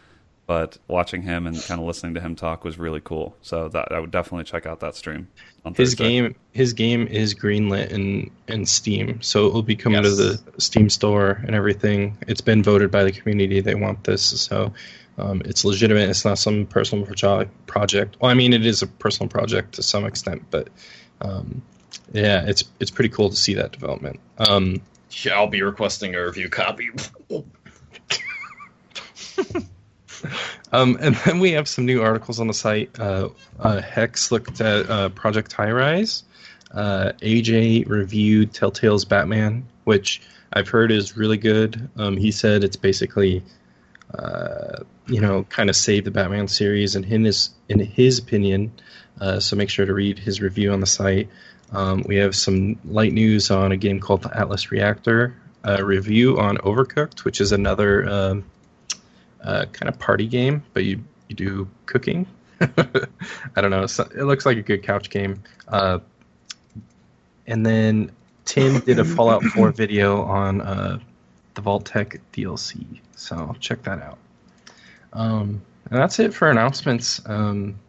but 0.49 0.79
watching 0.87 1.21
him 1.21 1.45
and 1.45 1.55
kind 1.61 1.79
of 1.79 1.85
listening 1.85 2.15
to 2.15 2.19
him 2.19 2.35
talk 2.35 2.63
was 2.63 2.79
really 2.79 2.99
cool. 3.01 3.35
So 3.43 3.69
that 3.69 3.91
I 3.91 3.99
would 3.99 4.09
definitely 4.09 4.45
check 4.45 4.65
out 4.65 4.79
that 4.79 4.95
stream. 4.95 5.27
On 5.63 5.75
his 5.75 5.91
Thursday. 5.91 6.03
game 6.09 6.35
his 6.53 6.73
game 6.73 7.05
is 7.05 7.35
greenlit 7.35 7.91
in 7.91 8.31
in 8.47 8.65
Steam, 8.65 9.21
so 9.21 9.45
it 9.45 9.53
will 9.53 9.61
be 9.61 9.75
coming 9.75 10.03
Yes. 10.03 10.17
to 10.17 10.23
the 10.23 10.41
Steam 10.59 10.89
store 10.89 11.39
and 11.45 11.53
everything. 11.55 12.17
It's 12.27 12.41
been 12.41 12.63
voted 12.63 12.89
by 12.89 13.03
the 13.03 13.11
community; 13.11 13.61
they 13.61 13.75
want 13.75 14.03
this, 14.05 14.23
so 14.23 14.73
um, 15.19 15.43
it's 15.45 15.63
legitimate. 15.63 16.09
It's 16.09 16.25
not 16.25 16.39
some 16.39 16.65
personal 16.65 17.05
proje- 17.05 17.47
project. 17.67 18.17
Well, 18.19 18.31
I 18.31 18.33
mean, 18.33 18.51
it 18.53 18.65
is 18.65 18.81
a 18.81 18.87
personal 18.87 19.29
project 19.29 19.73
to 19.75 19.83
some 19.83 20.03
extent, 20.05 20.41
but 20.49 20.69
um, 21.21 21.61
yeah, 22.11 22.43
it's 22.47 22.63
it's 22.79 22.89
pretty 22.89 23.09
cool 23.09 23.29
to 23.29 23.35
see 23.35 23.53
that 23.53 23.71
development. 23.71 24.19
Um, 24.39 24.81
Yeah, 25.23 25.33
I'll 25.35 25.45
be 25.47 25.61
requesting 25.61 26.15
a 26.15 26.25
review 26.25 26.49
copy. 26.49 26.89
Um, 30.71 30.99
and 31.01 31.15
then 31.25 31.39
we 31.39 31.53
have 31.53 31.67
some 31.67 31.87
new 31.87 32.03
articles 32.03 32.39
on 32.39 32.45
the 32.45 32.53
site. 32.53 32.91
Uh, 32.99 33.29
uh, 33.59 33.81
Hex 33.81 34.31
looked 34.31 34.61
at 34.61 34.87
uh, 34.87 35.09
Project 35.09 35.51
Highrise. 35.57 36.21
Uh, 36.71 37.13
AJ 37.23 37.89
reviewed 37.89 38.53
Telltale's 38.53 39.03
Batman, 39.03 39.65
which 39.85 40.21
I've 40.53 40.69
heard 40.69 40.91
is 40.91 41.17
really 41.17 41.37
good. 41.37 41.89
Um, 41.97 42.17
he 42.17 42.31
said 42.31 42.63
it's 42.63 42.75
basically, 42.75 43.41
uh, 44.13 44.83
you 45.07 45.19
know, 45.19 45.43
kind 45.45 45.71
of 45.71 45.75
saved 45.75 46.05
the 46.05 46.11
Batman 46.11 46.47
series, 46.47 46.95
and 46.95 47.03
in 47.05 47.25
his 47.25 47.49
in 47.67 47.79
his 47.79 48.19
opinion. 48.19 48.71
Uh, 49.19 49.39
so 49.39 49.55
make 49.55 49.69
sure 49.69 49.87
to 49.87 49.93
read 49.93 50.19
his 50.19 50.39
review 50.39 50.71
on 50.71 50.81
the 50.81 50.85
site. 50.85 51.29
Um, 51.71 52.03
we 52.07 52.17
have 52.17 52.35
some 52.35 52.79
light 52.85 53.13
news 53.13 53.51
on 53.51 53.71
a 53.71 53.77
game 53.77 53.99
called 53.99 54.21
the 54.21 54.37
Atlas 54.37 54.71
Reactor, 54.71 55.35
a 55.63 55.83
review 55.83 56.39
on 56.39 56.57
Overcooked, 56.57 57.23
which 57.25 57.41
is 57.41 57.51
another 57.51 58.07
um, 58.09 58.43
uh, 59.43 59.65
kind 59.71 59.89
of 59.89 59.97
party 59.99 60.27
game, 60.27 60.63
but 60.73 60.83
you, 60.85 61.03
you 61.27 61.35
do 61.35 61.69
cooking. 61.85 62.25
I 62.61 63.61
don't 63.61 63.71
know. 63.71 63.83
It 63.83 64.23
looks 64.23 64.45
like 64.45 64.57
a 64.57 64.61
good 64.61 64.83
couch 64.83 65.09
game. 65.09 65.41
Uh, 65.67 65.99
and 67.47 67.65
then 67.65 68.11
Tim 68.45 68.79
did 68.81 68.99
a 68.99 69.05
Fallout 69.05 69.43
4 69.43 69.71
video 69.73 70.23
on 70.23 70.61
uh, 70.61 70.99
the 71.55 71.61
Vault-Tec 71.61 72.19
DLC, 72.33 72.99
so 73.15 73.55
check 73.59 73.81
that 73.83 74.01
out. 74.01 74.17
Um, 75.13 75.61
and 75.89 75.99
that's 75.99 76.19
it 76.19 76.33
for 76.33 76.49
announcements. 76.49 77.21
Um, 77.25 77.79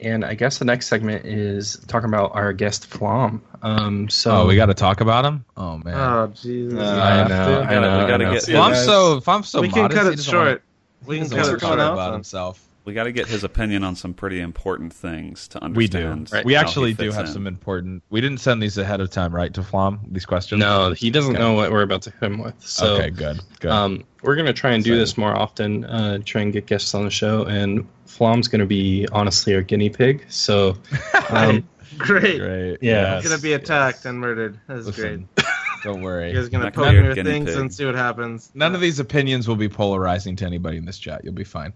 and 0.00 0.24
I 0.24 0.34
guess 0.34 0.58
the 0.58 0.64
next 0.64 0.86
segment 0.88 1.24
is 1.26 1.76
talking 1.86 2.08
about 2.08 2.34
our 2.34 2.52
guest 2.52 2.86
Flom. 2.86 3.42
Um, 3.62 4.08
so 4.08 4.42
Oh, 4.42 4.46
we 4.46 4.56
got 4.56 4.66
to 4.66 4.74
talk 4.74 5.00
about 5.00 5.24
him. 5.24 5.44
Oh 5.56 5.78
man. 5.78 5.94
Oh 5.94 6.26
Jesus! 6.28 6.78
Uh, 6.78 6.82
I 6.82 7.12
I 7.12 7.16
have 7.16 7.28
know. 7.28 7.44
to? 7.46 7.60
I 7.68 7.74
know. 7.80 7.98
We 8.00 8.10
gotta 8.10 8.12
I 8.12 8.16
know. 8.28 8.32
get- 8.34 8.48
if 8.48 8.56
I'm 8.56 8.72
guys. 8.72 8.84
so 8.84 9.16
if 9.18 9.28
I'm 9.28 9.42
so 9.42 9.60
we 9.60 9.68
can 9.68 9.82
modest, 9.82 10.02
cut 10.02 10.12
it 10.12 10.20
short. 10.22 10.46
wanna- 10.46 10.60
we 11.06 11.18
can 11.18 11.28
cut 11.30 11.38
it 11.54 11.60
short 11.60 11.74
about 11.74 12.12
himself. 12.12 12.60
We 12.90 12.94
got 12.94 13.04
to 13.04 13.12
get 13.12 13.28
his 13.28 13.44
opinion 13.44 13.84
on 13.84 13.94
some 13.96 14.12
pretty 14.14 14.40
important 14.40 14.92
things 14.92 15.46
to 15.48 15.62
understand. 15.62 15.76
We 15.76 15.86
do. 15.88 16.06
understand. 16.08 16.38
Right. 16.38 16.44
We 16.44 16.56
actually 16.56 16.92
do 16.94 17.10
have 17.12 17.26
in. 17.26 17.32
some 17.32 17.46
important. 17.46 18.02
We 18.10 18.20
didn't 18.20 18.38
send 18.38 18.62
these 18.62 18.76
ahead 18.78 19.00
of 19.00 19.10
time, 19.10 19.34
right? 19.34 19.54
To 19.54 19.62
Flom 19.62 20.00
these 20.10 20.26
questions. 20.26 20.58
No, 20.58 20.92
he 20.92 21.10
doesn't 21.10 21.36
Okay. 21.36 21.38
know 21.42 21.52
what 21.54 21.70
we're 21.70 21.82
about 21.82 22.02
to 22.02 22.10
hit 22.10 22.22
him 22.22 22.38
with. 22.38 22.54
So 22.60 22.96
okay, 22.96 23.10
good, 23.10 23.40
good. 23.60 23.70
um, 23.70 24.04
we're 24.22 24.34
going 24.34 24.46
to 24.46 24.52
try 24.52 24.72
and 24.72 24.82
do 24.82 24.90
Excited. 24.92 25.02
this 25.02 25.16
more 25.18 25.34
often, 25.36 25.84
uh, 25.84 26.18
try 26.24 26.42
and 26.42 26.52
get 26.52 26.66
guests 26.66 26.94
on 26.94 27.04
the 27.04 27.10
show. 27.10 27.44
And 27.44 27.86
Flom's 28.06 28.48
going 28.48 28.60
to 28.60 28.66
be 28.66 29.06
honestly 29.12 29.54
our 29.54 29.62
guinea 29.62 29.88
pig. 29.90 30.24
So, 30.28 30.76
um, 31.30 31.66
Great. 31.98 32.38
great. 32.38 32.78
yeah. 32.82 33.16
I'm 33.16 33.22
gonna 33.22 33.38
be 33.38 33.52
attacked 33.52 34.04
and 34.04 34.18
murdered. 34.20 34.58
That's 34.68 34.86
Listen, 34.86 35.28
don't 35.82 36.02
worry. 36.02 36.30
great. 36.30 36.34
You 36.34 36.40
guys 36.40 36.48
gonna 36.48 36.64
Not 36.64 36.74
poke 36.74 36.84
gonna 36.84 36.96
be 36.96 37.00
me 37.00 37.04
a 37.06 37.08
with 37.08 37.16
guinea 37.16 37.30
things 37.30 37.50
pig. 37.50 37.58
and 37.58 37.74
see 37.74 37.84
what 37.84 37.94
happens. 37.96 38.50
None 38.54 38.74
of 38.74 38.80
these 38.80 39.00
opinions 39.00 39.48
will 39.48 39.56
be 39.56 39.68
polarizing 39.68 40.36
to 40.36 40.46
anybody 40.46 40.76
in 40.76 40.84
this 40.84 40.98
chat. 40.98 41.24
You'll 41.24 41.32
be 41.34 41.44
fine. 41.44 41.72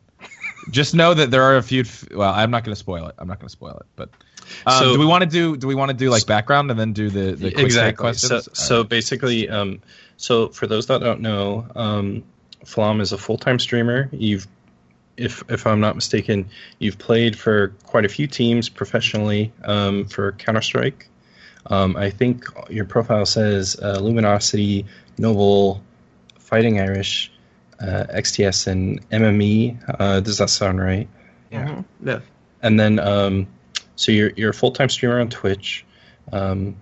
Just 0.70 0.94
know 0.94 1.14
that 1.14 1.30
there 1.30 1.42
are 1.42 1.56
a 1.56 1.62
few. 1.62 1.84
Well, 2.12 2.32
I'm 2.32 2.50
not 2.50 2.64
going 2.64 2.74
to 2.74 2.78
spoil 2.78 3.06
it. 3.08 3.14
I'm 3.18 3.28
not 3.28 3.38
going 3.38 3.48
to 3.48 3.52
spoil 3.52 3.76
it. 3.80 3.86
But 3.96 4.10
um, 4.66 4.78
So- 4.78 4.92
do 4.94 4.98
we 4.98 5.06
want 5.06 5.22
to 5.22 5.30
do? 5.30 5.56
Do 5.56 5.66
we 5.66 5.74
want 5.74 5.90
to 5.90 5.96
do 5.96 6.10
like 6.10 6.26
background 6.26 6.70
and 6.70 6.78
then 6.78 6.92
do 6.92 7.10
the 7.10 7.32
the 7.32 7.50
quick 7.52 7.64
exactly. 7.64 8.02
questions? 8.02 8.44
So, 8.44 8.50
so 8.52 8.84
basically, 8.84 9.48
um, 9.48 9.80
so 10.16 10.48
for 10.48 10.66
those 10.66 10.86
that 10.86 11.00
don't 11.00 11.20
know, 11.20 11.66
um, 11.74 12.24
Flom 12.64 13.00
is 13.00 13.12
a 13.12 13.18
full 13.18 13.38
time 13.38 13.58
streamer. 13.58 14.08
You've, 14.12 14.46
if 15.16 15.42
if 15.48 15.66
I'm 15.66 15.80
not 15.80 15.94
mistaken, 15.94 16.48
you've 16.78 16.98
played 16.98 17.38
for 17.38 17.68
quite 17.84 18.04
a 18.04 18.08
few 18.08 18.26
teams 18.26 18.68
professionally 18.68 19.52
um, 19.64 20.06
for 20.06 20.32
Counter 20.32 20.62
Strike. 20.62 21.08
Um, 21.66 21.96
I 21.96 22.10
think 22.10 22.44
your 22.68 22.84
profile 22.84 23.24
says 23.24 23.76
uh, 23.80 23.98
Luminosity, 24.00 24.84
Noble, 25.16 25.82
Fighting 26.38 26.78
Irish, 26.78 27.32
uh, 27.80 28.04
XTS, 28.14 28.66
and 28.66 29.08
MME. 29.10 29.96
Uh, 30.00 30.20
does 30.20 30.38
that 30.38 30.50
sound 30.50 30.80
right? 30.80 31.08
Yeah. 31.50 31.82
Yeah. 32.02 32.20
and 32.62 32.78
then 32.80 32.98
um, 32.98 33.46
so 33.96 34.10
you're 34.12 34.30
you're 34.36 34.50
a 34.50 34.54
full 34.54 34.72
time 34.72 34.88
streamer 34.88 35.20
on 35.20 35.28
Twitch, 35.28 35.84
um, 36.32 36.76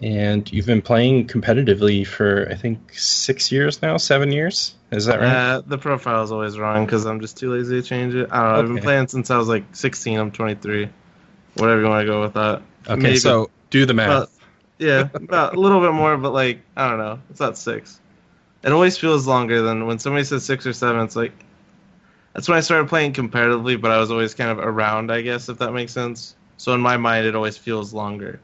and 0.00 0.50
you've 0.52 0.66
been 0.66 0.82
playing 0.82 1.26
competitively 1.26 2.06
for 2.06 2.48
I 2.50 2.54
think 2.54 2.92
six 2.98 3.50
years 3.50 3.82
now, 3.82 3.96
seven 3.96 4.30
years. 4.32 4.74
Is 4.92 5.06
that 5.06 5.18
right? 5.20 5.28
Uh, 5.34 5.62
the 5.66 5.78
profile 5.78 6.22
is 6.22 6.30
always 6.30 6.58
wrong 6.58 6.84
because 6.84 7.06
I'm 7.06 7.20
just 7.20 7.36
too 7.36 7.52
lazy 7.52 7.80
to 7.80 7.86
change 7.86 8.14
it. 8.14 8.28
I 8.30 8.36
don't 8.40 8.52
know. 8.52 8.58
I've 8.60 8.74
been 8.74 8.82
playing 8.84 9.08
since 9.08 9.30
I 9.32 9.36
was 9.38 9.48
like 9.48 9.64
16. 9.74 10.16
I'm 10.18 10.30
23. 10.30 10.88
Whatever 11.56 11.80
you 11.80 11.88
want 11.88 12.02
to 12.02 12.12
go 12.12 12.20
with 12.22 12.34
that. 12.34 12.62
okay, 12.88 13.00
maybe- 13.02 13.16
so 13.16 13.50
do 13.70 13.84
the 13.84 13.94
math. 13.94 14.08
About, 14.08 14.30
yeah, 14.78 15.08
about 15.12 15.56
a 15.56 15.60
little 15.60 15.80
bit 15.80 15.92
more, 15.92 16.16
but 16.18 16.32
like 16.32 16.60
I 16.76 16.88
don't 16.88 16.98
know. 16.98 17.18
It's 17.30 17.40
not 17.40 17.58
six. 17.58 18.00
It 18.62 18.72
always 18.72 18.98
feels 18.98 19.26
longer 19.26 19.62
than 19.62 19.86
when 19.86 19.98
somebody 19.98 20.24
says 20.24 20.44
six 20.44 20.66
or 20.66 20.72
seven. 20.72 21.02
It's 21.02 21.16
like 21.16 21.32
that's 22.34 22.48
when 22.48 22.58
I 22.58 22.60
started 22.60 22.88
playing 22.88 23.14
competitively, 23.14 23.80
but 23.80 23.90
I 23.90 23.98
was 23.98 24.10
always 24.10 24.34
kind 24.34 24.50
of 24.50 24.58
around, 24.58 25.10
I 25.10 25.22
guess, 25.22 25.48
if 25.48 25.58
that 25.58 25.72
makes 25.72 25.92
sense. 25.92 26.36
So 26.58 26.74
in 26.74 26.80
my 26.80 26.96
mind, 26.96 27.26
it 27.26 27.34
always 27.34 27.56
feels 27.56 27.94
longer. 27.94 28.40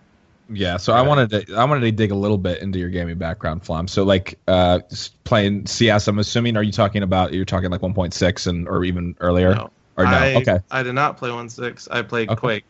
Yeah, 0.48 0.76
so 0.76 0.92
I 0.92 1.02
wanted 1.02 1.30
to 1.30 1.54
I 1.56 1.64
wanted 1.64 1.82
to 1.82 1.92
dig 1.92 2.10
a 2.10 2.16
little 2.16 2.38
bit 2.38 2.62
into 2.62 2.78
your 2.78 2.90
gaming 2.90 3.16
background, 3.16 3.64
Flom. 3.64 3.88
So 3.88 4.02
like 4.02 4.38
uh 4.48 4.80
playing 5.24 5.66
CS, 5.66 6.08
I'm 6.08 6.18
assuming 6.18 6.56
are 6.56 6.62
you 6.62 6.72
talking 6.72 7.02
about 7.02 7.32
you're 7.32 7.44
talking 7.44 7.70
like 7.70 7.80
1.6 7.80 8.46
and 8.46 8.68
or 8.68 8.84
even 8.84 9.14
earlier? 9.20 9.54
No. 9.54 9.70
Or 9.96 10.04
no? 10.04 10.10
I, 10.10 10.34
okay. 10.36 10.58
I 10.70 10.82
did 10.82 10.94
not 10.94 11.16
play 11.16 11.30
one 11.30 11.48
six. 11.48 11.88
I 11.90 12.02
played 12.02 12.28
Okay. 12.28 12.40
Quake, 12.40 12.64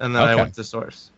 and 0.00 0.14
then 0.14 0.22
I 0.22 0.34
went 0.34 0.54
to 0.54 0.64
Source. 0.64 1.11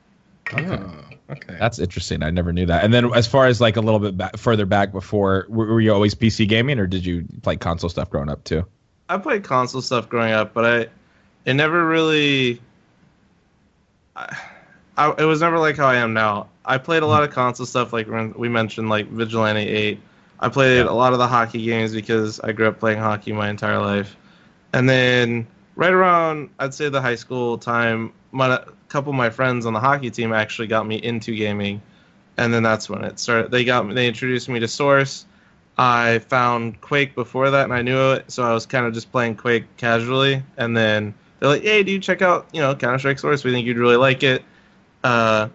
Oh, 0.53 1.05
okay. 1.31 1.57
That's 1.59 1.79
interesting. 1.79 2.23
I 2.23 2.31
never 2.31 2.53
knew 2.53 2.67
that. 2.67 2.85
And 2.85 2.93
then 2.93 3.13
as 3.15 3.27
far 3.27 3.47
as 3.47 3.61
like 3.61 3.77
a 3.77 3.81
little 3.81 4.01
bit 4.01 4.17
back, 4.17 4.37
further 4.37 4.67
back 4.67 4.93
before, 4.93 5.47
were, 5.49 5.67
were 5.67 5.81
you 5.81 5.93
always 5.93 6.15
PC 6.15 6.49
gaming 6.49 6.79
or 6.79 6.87
did 6.87 7.05
you 7.05 7.25
play 7.43 7.57
console 7.57 7.91
stuff 7.91 8.11
growing 8.11 8.29
up 8.29 8.45
too? 8.45 8.67
I 9.09 9.19
played 9.19 9.45
console 9.45 9.83
stuff 9.83 10.09
growing 10.09 10.33
up, 10.33 10.55
but 10.55 10.65
I 10.65 10.89
it 11.45 11.55
never 11.55 11.87
really. 11.87 12.61
I, 14.17 14.37
I, 14.97 15.11
it 15.19 15.25
was 15.25 15.41
never 15.41 15.59
like 15.59 15.77
how 15.77 15.87
I 15.87 15.97
am 15.97 16.15
now. 16.15 16.49
I 16.65 16.79
played 16.79 17.03
a 17.03 17.07
lot 17.07 17.23
of 17.23 17.31
console 17.31 17.67
stuff, 17.67 17.93
like 17.93 18.09
when 18.09 18.33
we 18.35 18.49
mentioned, 18.49 18.89
like 18.89 19.09
Vigilante 19.09 19.61
Eight. 19.61 20.01
I 20.41 20.49
played 20.49 20.87
a 20.87 20.93
lot 20.93 21.13
of 21.13 21.19
the 21.19 21.27
hockey 21.27 21.65
games 21.65 21.93
because 21.93 22.41
I 22.41 22.53
grew 22.53 22.69
up 22.69 22.81
playing 22.81 22.99
hockey 22.99 23.33
my 23.33 23.49
entire 23.49 23.79
life, 23.79 24.17
and 24.73 24.89
then 24.89 25.47
right 25.77 25.93
around 25.93 26.51
I'd 26.59 26.75
say 26.75 26.89
the 26.89 27.01
high 27.01 27.15
school 27.15 27.59
time, 27.59 28.13
my, 28.33 28.63
couple 28.95 29.11
of 29.11 29.17
my 29.17 29.29
friends 29.29 29.67
on 29.67 29.73
the 29.73 29.81
hockey 29.81 30.09
team 30.09 30.33
actually 30.33 30.69
got 30.69 30.87
me 30.87 31.03
into 31.03 31.35
gaming, 31.35 31.83
and 32.37 32.55
then 32.55 32.63
that's 32.63 32.89
when 32.89 33.03
it 33.03 33.19
started. 33.19 33.51
They 33.51 33.65
got 33.65 33.93
they 33.93 34.07
introduced 34.07 34.49
me 34.49 34.61
to 34.61 34.69
Source. 34.69 35.27
I 35.77 36.21
found 36.21 36.81
Quake 36.81 37.17
before 37.17 37.51
that, 37.51 37.65
and 37.65 37.73
I 37.73 37.83
knew 37.83 38.13
it, 38.13 38.31
so 38.31 38.45
I 38.45 38.55
was 38.55 38.67
kind 38.67 38.87
of 38.87 38.95
just 38.95 39.11
playing 39.11 39.35
Quake 39.35 39.65
casually. 39.79 40.45
And 40.59 40.77
then 40.77 41.13
they're 41.41 41.49
like, 41.49 41.63
"Hey, 41.63 41.83
dude, 41.83 42.05
check 42.05 42.23
out 42.23 42.47
you 42.53 42.61
know 42.61 42.73
Counter 42.77 43.01
Strike 43.01 43.19
Source. 43.19 43.43
We 43.43 43.51
think 43.51 43.67
you'd 43.67 43.79
really 43.79 43.97
like 43.97 44.23
it." 44.23 44.45
Uh, 45.03 45.49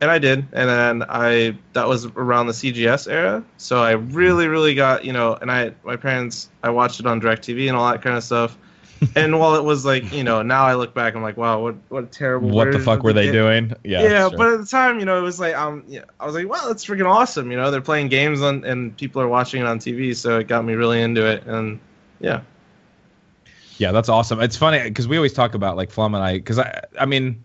and 0.00 0.10
I 0.10 0.18
did, 0.18 0.38
and 0.54 0.68
then 0.70 1.04
I 1.10 1.54
that 1.74 1.86
was 1.86 2.06
around 2.06 2.46
the 2.46 2.54
CGS 2.54 3.06
era, 3.06 3.44
so 3.58 3.82
I 3.82 3.90
really, 3.92 4.48
really 4.48 4.74
got 4.74 5.04
you 5.04 5.12
know, 5.12 5.34
and 5.34 5.52
I 5.52 5.72
my 5.84 5.96
parents 5.96 6.48
I 6.62 6.70
watched 6.70 7.00
it 7.00 7.06
on 7.06 7.20
Directv 7.20 7.68
and 7.68 7.76
all 7.76 7.92
that 7.92 8.00
kind 8.00 8.16
of 8.16 8.24
stuff. 8.24 8.56
and 9.16 9.38
while 9.38 9.54
it 9.54 9.64
was 9.64 9.84
like 9.84 10.12
you 10.12 10.24
know, 10.24 10.42
now 10.42 10.64
I 10.64 10.74
look 10.74 10.94
back, 10.94 11.14
I'm 11.14 11.22
like, 11.22 11.36
wow, 11.36 11.60
what 11.62 11.76
what 11.88 12.04
a 12.04 12.06
terrible. 12.06 12.50
What 12.50 12.72
the 12.72 12.78
fuck 12.78 13.02
were 13.02 13.12
they 13.12 13.24
game. 13.24 13.32
doing? 13.32 13.72
Yeah. 13.84 14.02
Yeah, 14.02 14.28
sure. 14.28 14.38
but 14.38 14.52
at 14.54 14.60
the 14.60 14.66
time, 14.66 14.98
you 14.98 15.04
know, 15.04 15.18
it 15.18 15.22
was 15.22 15.40
like 15.40 15.54
um, 15.54 15.84
yeah, 15.86 16.04
I 16.20 16.26
was 16.26 16.34
like, 16.34 16.48
wow, 16.48 16.68
that's 16.68 16.84
freaking 16.84 17.10
awesome. 17.10 17.50
You 17.50 17.56
know, 17.56 17.70
they're 17.70 17.80
playing 17.80 18.08
games 18.08 18.42
on 18.42 18.64
and 18.64 18.96
people 18.96 19.22
are 19.22 19.28
watching 19.28 19.62
it 19.62 19.66
on 19.66 19.78
TV, 19.78 20.14
so 20.14 20.38
it 20.38 20.48
got 20.48 20.64
me 20.64 20.74
really 20.74 21.02
into 21.02 21.26
it. 21.26 21.44
And 21.46 21.80
yeah, 22.20 22.42
Yeah, 23.78 23.92
that's 23.92 24.08
awesome. 24.08 24.40
It's 24.40 24.56
funny 24.56 24.82
because 24.82 25.08
we 25.08 25.16
always 25.16 25.32
talk 25.32 25.54
about 25.54 25.76
like 25.76 25.90
Flom 25.90 26.14
and 26.14 26.22
I 26.22 26.34
because 26.34 26.58
I 26.58 26.82
I 27.00 27.06
mean, 27.06 27.44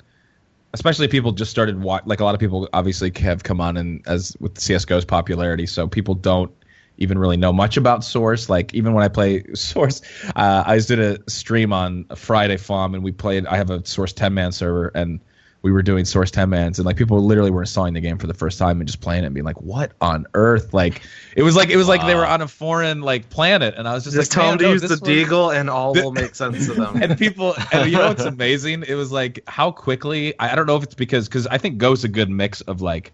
especially 0.73 1.07
people 1.07 1.31
just 1.31 1.51
started 1.51 1.81
wa- 1.81 2.01
like 2.05 2.19
a 2.19 2.23
lot 2.23 2.35
of 2.35 2.39
people 2.39 2.69
obviously 2.73 3.11
have 3.19 3.43
come 3.43 3.59
on 3.61 3.77
and 3.77 4.01
as 4.07 4.35
with 4.39 4.59
CS:GO's 4.59 5.05
popularity, 5.05 5.65
so 5.65 5.87
people 5.87 6.13
don't 6.13 6.51
even 6.97 7.17
really 7.17 7.37
know 7.37 7.53
much 7.53 7.77
about 7.77 8.03
Source. 8.03 8.49
Like 8.49 8.73
even 8.73 8.93
when 8.93 9.03
I 9.03 9.07
play 9.07 9.43
Source, 9.53 10.01
uh, 10.35 10.63
I 10.65 10.75
just 10.77 10.87
did 10.87 10.99
a 10.99 11.29
stream 11.29 11.73
on 11.73 12.05
a 12.09 12.15
Friday 12.15 12.57
Flom 12.57 12.93
and 12.93 13.03
we 13.03 13.11
played. 13.11 13.45
I 13.45 13.57
have 13.57 13.69
a 13.69 13.85
Source 13.85 14.13
10 14.13 14.33
man 14.33 14.51
server 14.51 14.91
and. 14.95 15.19
We 15.63 15.71
were 15.71 15.81
doing 15.81 16.05
Source 16.05 16.29
10 16.31 16.51
mans, 16.51 16.77
and 16.77 16.85
like 16.85 16.97
people 16.97 17.19
literally 17.19 17.49
were 17.49 17.63
installing 17.63 17.95
the 17.95 17.99
game 17.99 18.19
for 18.19 18.27
the 18.27 18.33
first 18.33 18.59
time 18.59 18.79
and 18.79 18.87
just 18.87 19.01
playing 19.01 19.23
it 19.23 19.25
and 19.25 19.33
being 19.33 19.43
like, 19.43 19.59
"What 19.59 19.91
on 19.99 20.25
earth?" 20.35 20.71
Like 20.71 21.01
it 21.35 21.41
was 21.41 21.55
like 21.55 21.69
it 21.69 21.77
was 21.77 21.87
like 21.87 22.05
they 22.05 22.13
were 22.13 22.27
on 22.27 22.41
a 22.41 22.47
foreign 22.47 23.01
like 23.01 23.29
planet, 23.29 23.73
and 23.75 23.87
I 23.87 23.93
was 23.95 24.03
just, 24.03 24.15
just, 24.15 24.31
like, 24.31 24.43
tell 24.43 24.49
them 24.51 24.59
to 24.59 24.65
no, 24.65 24.71
use 24.73 24.81
the 24.83 24.89
was- 24.89 25.01
deagle, 25.01 25.53
and 25.53 25.69
all 25.69 25.93
will 25.93 26.11
make 26.11 26.35
sense 26.35 26.67
to 26.67 26.73
them. 26.75 26.95
and 27.01 27.17
people 27.17 27.55
and 27.73 27.91
you 27.91 27.97
know 27.97 28.07
what's 28.07 28.23
amazing 28.23 28.83
it 28.87 28.93
was 28.93 29.11
like 29.11 29.39
how 29.47 29.71
quickly 29.71 30.37
I, 30.39 30.51
I 30.51 30.55
don't 30.55 30.67
know 30.67 30.77
if 30.77 30.83
it's 30.83 30.95
because 30.95 31.27
because 31.27 31.47
i 31.47 31.57
think 31.57 31.79
go's 31.79 32.03
a 32.03 32.07
good 32.07 32.29
mix 32.29 32.61
of 32.61 32.81
like 32.81 33.11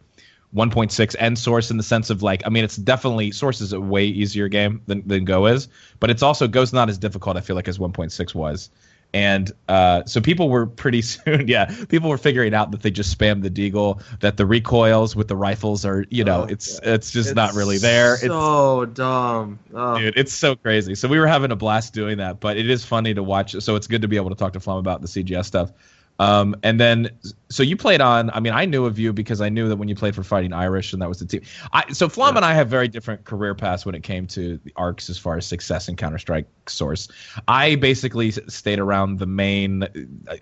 1.6 0.55 1.15
and 1.19 1.37
source 1.37 1.71
in 1.71 1.77
the 1.77 1.83
sense 1.83 2.09
of 2.09 2.21
like 2.21 2.43
i 2.45 2.49
mean 2.49 2.63
it's 2.63 2.75
definitely 2.77 3.31
source 3.31 3.59
is 3.59 3.73
a 3.73 3.81
way 3.81 4.05
easier 4.05 4.47
game 4.47 4.81
than, 4.85 5.07
than 5.07 5.25
go 5.25 5.47
is 5.47 5.67
but 5.99 6.09
it's 6.09 6.21
also 6.21 6.47
go's 6.47 6.71
not 6.73 6.89
as 6.89 6.97
difficult 6.97 7.37
i 7.37 7.41
feel 7.41 7.55
like 7.55 7.67
as 7.67 7.79
1.6 7.79 8.35
was. 8.35 8.69
And 9.15 9.51
uh, 9.69 10.05
so 10.05 10.21
people 10.21 10.49
were 10.49 10.65
pretty 10.65 11.01
soon 11.13 11.47
yeah 11.47 11.65
people 11.87 12.09
were 12.09 12.17
figuring 12.17 12.55
out 12.55 12.71
that 12.71 12.81
they 12.81 12.89
just 12.89 13.15
spam 13.15 13.43
the 13.43 13.49
deagle 13.51 14.01
that 14.21 14.37
the 14.37 14.45
recoils 14.45 15.15
with 15.15 15.27
the 15.27 15.35
rifles 15.35 15.85
are 15.85 16.05
you 16.09 16.23
know 16.23 16.41
Oh, 16.41 16.45
it's 16.45 16.79
it's 16.81 17.11
just 17.11 17.29
It's 17.29 17.35
not 17.35 17.53
really 17.53 17.77
there. 17.77 18.13
It's 18.15 18.23
So 18.23 18.85
dumb. 18.85 19.59
Oh. 19.71 19.99
dude 19.99 20.17
it's 20.17 20.33
so 20.33 20.55
crazy. 20.55 20.95
So 20.95 21.07
we 21.07 21.19
were 21.19 21.27
having 21.27 21.51
a 21.51 21.55
blast 21.55 21.93
doing 21.93 22.17
that 22.17 22.39
but 22.39 22.57
it 22.57 22.67
is 22.67 22.83
funny 22.83 23.13
to 23.13 23.21
watch. 23.21 23.55
So 23.59 23.75
it's 23.75 23.85
good 23.85 24.01
to 24.01 24.07
be 24.07 24.15
able 24.15 24.29
to 24.29 24.35
talk 24.35 24.53
to 24.53 24.59
flom 24.59 24.79
about 24.79 25.01
the 25.01 25.07
cgs 25.07 25.45
stuff 25.45 25.71
Um, 26.19 26.55
and 26.63 26.79
then, 26.79 27.09
so 27.49 27.63
you 27.63 27.75
played 27.75 27.99
on. 27.99 28.29
I 28.29 28.39
mean, 28.39 28.53
I 28.53 28.65
knew 28.65 28.85
of 28.85 28.99
you 28.99 29.11
because 29.13 29.41
I 29.41 29.49
knew 29.49 29.67
that 29.67 29.75
when 29.75 29.87
you 29.87 29.95
played 29.95 30.15
for 30.15 30.23
Fighting 30.23 30.53
Irish, 30.53 30.93
and 30.93 31.01
that 31.01 31.09
was 31.09 31.19
the 31.19 31.25
team. 31.25 31.41
I, 31.71 31.91
so 31.91 32.07
Flom 32.07 32.37
and 32.37 32.45
I 32.45 32.53
have 32.53 32.69
very 32.69 32.87
different 32.87 33.25
career 33.25 33.55
paths 33.55 33.85
when 33.85 33.95
it 33.95 34.03
came 34.03 34.27
to 34.27 34.57
the 34.63 34.73
arcs 34.75 35.09
as 35.09 35.17
far 35.17 35.37
as 35.37 35.45
success 35.45 35.87
in 35.87 35.95
Counter 35.95 36.19
Strike 36.19 36.47
Source. 36.67 37.07
I 37.47 37.75
basically 37.75 38.31
stayed 38.31 38.79
around 38.79 39.19
the 39.19 39.25
main 39.25 39.83
uh, 39.83 39.87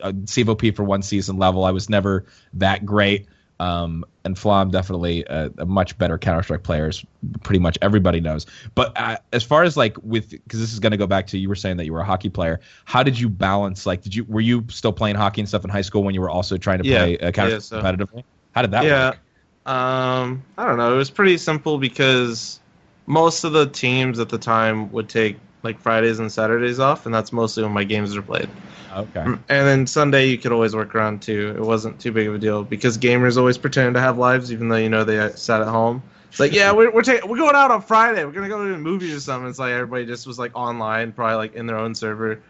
uh, 0.01 0.11
CEVO-P 0.11 0.71
for 0.71 0.83
one 0.83 1.01
season 1.01 1.37
level. 1.37 1.63
I 1.63 1.71
was 1.71 1.89
never 1.89 2.25
that 2.53 2.85
great. 2.85 3.27
Um, 3.61 4.03
and 4.25 4.37
Flom 4.37 4.71
definitely 4.71 5.23
a, 5.29 5.51
a 5.59 5.65
much 5.65 5.95
better 5.99 6.17
Counter 6.17 6.41
Strike 6.41 6.63
player, 6.63 6.87
as 6.87 7.05
pretty 7.43 7.59
much 7.59 7.77
everybody 7.83 8.19
knows. 8.19 8.47
But 8.73 8.91
uh, 8.99 9.17
as 9.33 9.43
far 9.43 9.61
as 9.63 9.77
like 9.77 9.95
with, 10.01 10.31
because 10.31 10.59
this 10.59 10.73
is 10.73 10.79
going 10.79 10.91
to 10.91 10.97
go 10.97 11.05
back 11.05 11.27
to 11.27 11.37
you 11.37 11.47
were 11.47 11.55
saying 11.55 11.77
that 11.77 11.85
you 11.85 11.93
were 11.93 11.99
a 11.99 12.05
hockey 12.05 12.29
player. 12.29 12.59
How 12.85 13.03
did 13.03 13.19
you 13.19 13.29
balance? 13.29 13.85
Like, 13.85 14.01
did 14.01 14.15
you 14.15 14.23
were 14.23 14.41
you 14.41 14.65
still 14.69 14.91
playing 14.93 15.15
hockey 15.15 15.41
and 15.41 15.47
stuff 15.47 15.63
in 15.63 15.69
high 15.69 15.81
school 15.81 16.03
when 16.03 16.15
you 16.15 16.21
were 16.21 16.29
also 16.29 16.57
trying 16.57 16.81
to 16.81 16.87
Yeah. 16.87 16.97
play 16.99 17.17
uh, 17.19 17.31
Counter 17.31 17.53
Yeah, 17.53 17.59
so- 17.59 17.81
competitively? 17.81 18.23
How 18.53 18.61
did 18.63 18.71
that 18.71 18.83
yeah. 18.83 19.09
work? 19.09 19.19
Um, 19.67 20.43
I 20.57 20.65
don't 20.65 20.77
know. 20.77 20.93
It 20.93 20.97
was 20.97 21.11
pretty 21.11 21.37
simple 21.37 21.77
because 21.77 22.59
most 23.05 23.43
of 23.43 23.53
the 23.53 23.67
teams 23.67 24.19
at 24.19 24.29
the 24.29 24.39
time 24.39 24.91
would 24.91 25.07
take 25.07 25.37
like 25.63 25.79
Fridays 25.79 26.19
and 26.19 26.31
Saturdays 26.31 26.79
off, 26.79 27.05
and 27.05 27.13
that's 27.13 27.31
mostly 27.31 27.63
when 27.63 27.71
my 27.71 27.83
games 27.83 28.15
are 28.15 28.21
played. 28.21 28.49
Okay. 28.93 29.21
And 29.23 29.39
then 29.47 29.87
Sunday 29.87 30.27
you 30.27 30.37
could 30.37 30.51
always 30.51 30.75
work 30.75 30.93
around 30.95 31.21
too. 31.21 31.53
It 31.55 31.61
wasn't 31.61 31.99
too 31.99 32.11
big 32.11 32.27
of 32.27 32.35
a 32.35 32.39
deal 32.39 32.63
because 32.63 32.97
gamers 32.97 33.37
always 33.37 33.57
pretend 33.57 33.95
to 33.95 34.01
have 34.01 34.17
lives, 34.17 34.51
even 34.51 34.69
though 34.69 34.77
you 34.77 34.89
know 34.89 35.03
they 35.03 35.31
sat 35.35 35.61
at 35.61 35.67
home. 35.67 36.03
It's 36.29 36.39
like, 36.39 36.53
yeah, 36.53 36.71
we're 36.71 36.91
we're, 36.91 37.03
ta- 37.03 37.25
we're 37.25 37.37
going 37.37 37.55
out 37.55 37.71
on 37.71 37.81
Friday. 37.81 38.23
We're 38.23 38.31
gonna 38.31 38.49
go 38.49 38.65
to 38.65 38.73
a 38.73 38.77
movie 38.77 39.11
or 39.13 39.19
something. 39.19 39.49
It's 39.49 39.59
like 39.59 39.71
everybody 39.71 40.05
just 40.05 40.25
was 40.25 40.39
like 40.39 40.55
online, 40.55 41.11
probably 41.11 41.35
like 41.35 41.55
in 41.55 41.67
their 41.67 41.77
own 41.77 41.93
server, 41.93 42.41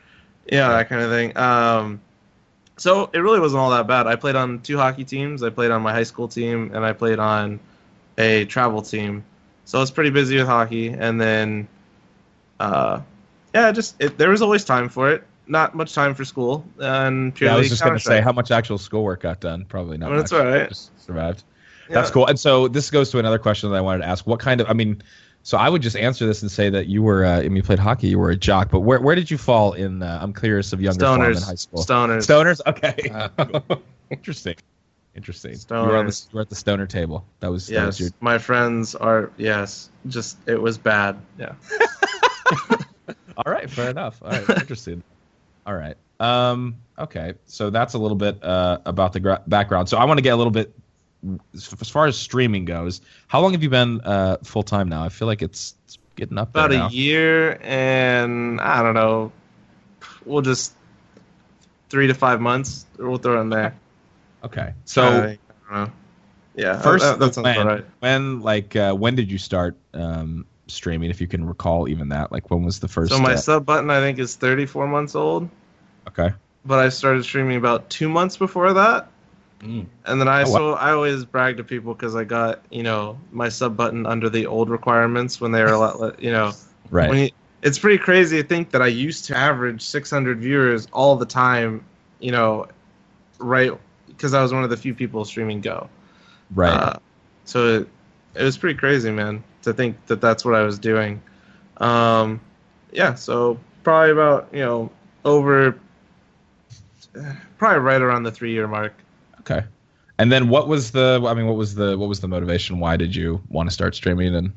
yeah, 0.45 0.69
that 0.69 0.89
kind 0.89 1.01
of 1.01 1.09
thing. 1.09 1.35
Um, 1.37 2.01
so 2.77 3.09
it 3.13 3.19
really 3.19 3.39
wasn't 3.39 3.59
all 3.59 3.69
that 3.71 3.87
bad. 3.87 4.07
I 4.07 4.15
played 4.15 4.35
on 4.35 4.59
two 4.61 4.77
hockey 4.77 5.03
teams. 5.03 5.43
I 5.43 5.49
played 5.49 5.71
on 5.71 5.81
my 5.81 5.93
high 5.93 6.03
school 6.03 6.27
team, 6.27 6.71
and 6.73 6.85
I 6.85 6.93
played 6.93 7.19
on 7.19 7.59
a 8.17 8.45
travel 8.45 8.81
team. 8.81 9.23
So 9.65 9.77
I 9.77 9.81
was 9.81 9.91
pretty 9.91 10.09
busy 10.09 10.37
with 10.37 10.47
hockey, 10.47 10.89
and 10.89 11.21
then, 11.21 11.67
uh, 12.61 13.01
yeah, 13.53 13.71
just 13.71 13.95
it, 13.99 14.17
there 14.17 14.29
was 14.29 14.41
always 14.41 14.63
time 14.63 14.89
for 14.89 15.11
it. 15.11 15.23
Not 15.47 15.75
much 15.75 15.93
time 15.93 16.15
for 16.15 16.23
school, 16.23 16.63
and 16.79 17.33
Yeah, 17.33 17.37
purely 17.37 17.55
I 17.55 17.57
was 17.59 17.69
just 17.69 17.83
going 17.83 17.95
to 17.95 17.99
say 17.99 18.21
how 18.21 18.31
much 18.31 18.51
actual 18.51 18.77
schoolwork 18.77 19.21
got 19.21 19.41
done. 19.41 19.65
Probably 19.65 19.97
not. 19.97 20.09
Well, 20.09 20.19
that's 20.19 20.31
much. 20.31 20.41
all 20.41 20.47
right. 20.47 20.69
Just 20.69 20.91
survived. 21.05 21.43
Yeah. 21.89 21.95
That's 21.95 22.11
cool. 22.11 22.27
And 22.27 22.39
so 22.39 22.67
this 22.69 22.89
goes 22.89 23.09
to 23.11 23.19
another 23.19 23.39
question 23.39 23.69
that 23.71 23.75
I 23.75 23.81
wanted 23.81 24.03
to 24.03 24.07
ask. 24.07 24.25
What 24.25 24.39
kind 24.39 24.61
of? 24.61 24.69
I 24.69 24.73
mean, 24.73 25.01
so 25.43 25.57
I 25.57 25.67
would 25.67 25.81
just 25.81 25.97
answer 25.97 26.25
this 26.25 26.41
and 26.41 26.49
say 26.49 26.69
that 26.69 26.87
you 26.87 27.03
were. 27.03 27.25
Uh, 27.25 27.39
I 27.39 27.43
mean, 27.43 27.57
you 27.57 27.63
played 27.63 27.79
hockey. 27.79 28.07
You 28.07 28.19
were 28.19 28.29
a 28.29 28.35
jock. 28.37 28.69
But 28.69 28.81
where 28.81 29.01
where 29.01 29.15
did 29.15 29.29
you 29.29 29.37
fall 29.37 29.73
in? 29.73 30.01
Uh, 30.01 30.19
I'm 30.21 30.33
curious 30.33 30.71
of 30.71 30.79
younger 30.81 30.99
Flom 30.99 31.21
in 31.23 31.33
Stoners. 31.33 31.45
high 31.45 31.55
school. 31.55 31.83
Stoners. 31.83 32.25
Stoners. 32.25 32.61
Okay. 32.67 33.81
Interesting. 34.09 34.55
Interesting. 35.15 35.51
You 35.53 35.75
were, 35.75 35.97
on 35.97 36.05
the, 36.05 36.11
Stoners. 36.13 36.31
you 36.31 36.35
were 36.35 36.41
at 36.41 36.49
the 36.49 36.55
stoner 36.55 36.87
table. 36.87 37.25
That 37.41 37.51
was 37.51 37.67
that 37.67 37.85
was 37.85 37.99
Yes, 37.99 38.11
your. 38.11 38.17
my 38.21 38.37
friends 38.37 38.95
are 38.95 39.31
yes. 39.37 39.89
Just 40.07 40.37
it 40.47 40.61
was 40.61 40.77
bad. 40.77 41.17
Yeah. 41.37 41.53
All 43.37 43.51
right. 43.51 43.69
Fair 43.69 43.89
enough. 43.89 44.21
All 44.21 44.31
right. 44.31 44.49
Interesting. 44.49 45.03
All 45.65 45.75
right. 45.75 45.95
Um. 46.19 46.77
Okay. 46.97 47.33
So 47.45 47.69
that's 47.69 47.93
a 47.93 47.97
little 47.97 48.17
bit 48.17 48.43
uh, 48.43 48.79
about 48.85 49.13
the 49.13 49.19
gra- 49.19 49.43
background. 49.47 49.89
So 49.89 49.97
I 49.97 50.05
want 50.05 50.17
to 50.17 50.21
get 50.21 50.31
a 50.31 50.35
little 50.37 50.51
bit 50.51 50.73
as 51.53 51.89
far 51.89 52.07
as 52.07 52.17
streaming 52.17 52.65
goes. 52.65 53.01
How 53.27 53.41
long 53.41 53.51
have 53.53 53.63
you 53.63 53.69
been 53.69 54.01
uh, 54.01 54.37
full 54.43 54.63
time 54.63 54.89
now? 54.89 55.03
I 55.03 55.09
feel 55.09 55.27
like 55.27 55.41
it's, 55.41 55.75
it's 55.85 55.97
getting 56.15 56.37
up 56.37 56.49
About 56.49 56.71
a 56.71 56.77
now. 56.77 56.89
year 56.89 57.59
and 57.61 58.59
I 58.59 58.81
don't 58.81 58.95
know. 58.95 59.31
We'll 60.25 60.41
just 60.41 60.73
three 61.89 62.07
to 62.07 62.13
five 62.13 62.41
months. 62.41 62.85
We'll 62.97 63.17
throw 63.17 63.39
in 63.41 63.49
there. 63.49 63.77
Okay. 64.43 64.73
So 64.85 65.03
I 65.03 65.11
don't 65.11 65.39
know. 65.71 65.91
Yeah. 66.55 66.81
first, 66.81 67.03
that, 67.03 67.19
that 67.19 67.33
sounds 67.33 67.45
when, 67.45 67.67
right. 67.67 67.85
when 67.99 68.41
like 68.41 68.75
uh, 68.75 68.93
when 68.93 69.15
did 69.15 69.31
you 69.31 69.37
start 69.37 69.77
um, 69.93 70.45
streaming? 70.71 71.09
If 71.09 71.21
you 71.21 71.27
can 71.27 71.45
recall, 71.45 71.87
even 71.89 72.09
that. 72.09 72.31
Like 72.31 72.49
when 72.49 72.63
was 72.63 72.79
the 72.79 72.87
first? 72.87 73.11
So 73.11 73.19
my 73.19 73.33
uh, 73.33 73.37
sub 73.37 73.65
button 73.65 73.89
I 73.89 73.99
think 73.99 74.19
is 74.19 74.35
34 74.35 74.87
months 74.87 75.15
old, 75.15 75.49
okay. 76.07 76.33
but 76.65 76.79
I 76.79 76.89
started 76.89 77.23
streaming 77.23 77.57
about 77.57 77.89
two 77.89 78.09
months 78.09 78.37
before 78.37 78.73
that. 78.73 79.07
Mm. 79.61 79.85
And 80.05 80.19
then 80.19 80.27
I 80.27 80.41
Oh, 80.41 80.45
wow. 80.45 80.57
so 80.57 80.73
I 80.73 80.91
always 80.91 81.23
brag 81.23 81.57
to 81.57 81.63
people 81.63 81.93
because 81.93 82.15
I 82.15 82.23
got 82.23 82.65
you 82.71 82.83
know 82.83 83.19
my 83.31 83.49
sub 83.49 83.77
button 83.77 84.05
under 84.05 84.29
the 84.29 84.47
old 84.47 84.69
requirements 84.69 85.39
when 85.39 85.51
they 85.51 85.61
were 85.61 85.71
a 85.71 85.77
lot 85.77 86.21
you 86.21 86.31
know 86.31 86.51
Right. 86.89 87.09
when 87.09 87.19
you, 87.19 87.29
it's 87.61 87.77
pretty 87.77 87.99
crazy 87.99 88.41
to 88.41 88.47
think 88.47 88.71
that 88.71 88.81
I 88.81 88.87
used 88.87 89.25
to 89.25 89.37
average 89.37 89.83
600 89.83 90.39
viewers 90.39 90.87
all 90.91 91.15
the 91.15 91.27
time 91.27 91.85
you 92.19 92.31
know 92.31 92.67
right 93.37 93.71
because 94.07 94.33
I 94.33 94.41
was 94.41 94.51
one 94.51 94.63
of 94.63 94.71
the 94.71 94.77
few 94.77 94.95
people 94.95 95.23
streaming 95.25 95.61
Go 95.61 95.89
right. 96.55 96.73
uh, 96.73 96.97
so 97.45 97.81
it, 97.81 97.87
it 98.33 98.43
was 98.43 98.57
pretty 98.57 98.79
crazy 98.79 99.11
man 99.11 99.43
to 99.63 99.73
think 99.73 100.05
that 100.07 100.21
that's 100.21 100.43
what 100.45 100.55
I 100.55 100.63
was 100.63 100.79
doing 100.79 101.21
um 101.77 102.39
yeah 102.91 103.15
so 103.15 103.59
probably 103.83 104.11
about 104.11 104.49
you 104.51 104.59
know 104.59 104.91
over 105.25 105.77
probably 107.57 107.79
right 107.79 108.01
around 108.01 108.23
the 108.23 108.31
three 108.31 108.51
year 108.53 108.67
mark 108.67 108.93
okay. 109.41 109.63
And 110.19 110.31
then 110.31 110.49
what 110.49 110.67
was 110.67 110.91
the? 110.91 111.19
I 111.25 111.33
mean, 111.33 111.47
what 111.47 111.55
was 111.55 111.73
the? 111.73 111.97
What 111.97 112.07
was 112.07 112.19
the 112.19 112.27
motivation? 112.27 112.79
Why 112.79 112.95
did 112.95 113.15
you 113.15 113.41
want 113.49 113.67
to 113.67 113.73
start 113.73 113.95
streaming? 113.95 114.35
And 114.35 114.51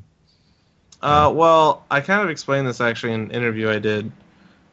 Uh, 1.01 1.31
well, 1.33 1.83
I 1.89 2.01
kind 2.01 2.21
of 2.21 2.29
explained 2.29 2.67
this 2.67 2.79
actually 2.79 3.13
in 3.13 3.21
an 3.21 3.31
interview 3.31 3.69
I 3.71 3.79
did 3.79 4.11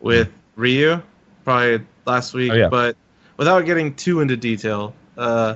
with 0.00 0.28
Ryu, 0.54 1.00
probably 1.44 1.86
last 2.04 2.34
week, 2.34 2.52
Oh, 2.52 2.56
yeah. 2.56 2.68
but 2.68 2.96
without 3.38 3.64
getting 3.64 3.94
too 3.94 4.20
into 4.20 4.36
detail, 4.36 4.94
uh, 5.16 5.54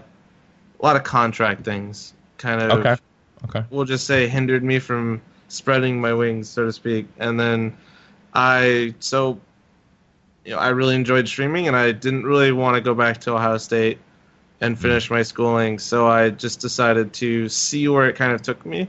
a 0.80 0.82
lot 0.82 0.96
of 0.96 1.02
contract 1.04 1.66
things 1.66 2.14
kind 2.38 2.62
of, 2.62 2.78
okay. 2.78 2.96
Okay. 3.44 3.64
we'll 3.70 3.84
just 3.84 4.06
say, 4.06 4.28
hindered 4.28 4.64
me 4.64 4.78
from 4.78 5.20
spreading 5.48 6.00
my 6.00 6.12
wings, 6.12 6.48
so 6.48 6.64
to 6.64 6.72
speak. 6.72 7.06
And 7.18 7.38
then 7.38 7.76
I, 8.34 8.94
so, 8.98 9.38
you 10.44 10.52
know, 10.52 10.58
I 10.58 10.68
really 10.68 10.94
enjoyed 10.94 11.28
streaming, 11.28 11.68
and 11.68 11.76
I 11.76 11.92
didn't 11.92 12.24
really 12.24 12.52
want 12.52 12.76
to 12.76 12.80
go 12.80 12.94
back 12.94 13.20
to 13.22 13.34
Ohio 13.34 13.58
State 13.58 13.98
and 14.60 14.74
mm-hmm. 14.74 14.82
finish 14.82 15.10
my 15.10 15.22
schooling, 15.22 15.78
so 15.78 16.06
I 16.06 16.30
just 16.30 16.60
decided 16.60 17.12
to 17.14 17.48
see 17.48 17.88
where 17.88 18.08
it 18.08 18.16
kind 18.16 18.32
of 18.32 18.42
took 18.42 18.64
me. 18.64 18.88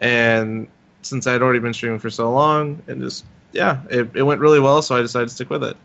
And 0.00 0.68
since 1.02 1.26
I'd 1.26 1.42
already 1.42 1.60
been 1.60 1.74
streaming 1.74 1.98
for 1.98 2.10
so 2.10 2.30
long, 2.32 2.82
and 2.86 3.00
just 3.00 3.24
yeah, 3.52 3.80
it, 3.90 4.10
it 4.14 4.22
went 4.22 4.40
really 4.40 4.60
well, 4.60 4.82
so 4.82 4.96
I 4.96 5.02
decided 5.02 5.28
to 5.28 5.34
stick 5.34 5.50
with 5.50 5.64
it. 5.64 5.76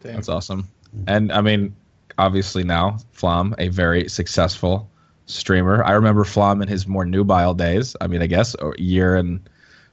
That's 0.00 0.28
awesome. 0.28 0.68
And 1.06 1.32
I 1.32 1.40
mean, 1.40 1.74
obviously 2.18 2.64
now 2.64 2.98
Flom, 3.12 3.54
a 3.58 3.68
very 3.68 4.08
successful 4.08 4.88
streamer. 5.32 5.82
I 5.84 5.92
remember 5.92 6.24
Flom 6.24 6.62
in 6.62 6.68
his 6.68 6.86
more 6.86 7.04
nubile 7.04 7.54
days. 7.54 7.96
I 8.00 8.06
mean, 8.06 8.22
I 8.22 8.26
guess 8.26 8.54
a 8.60 8.72
year 8.78 9.16
and 9.16 9.40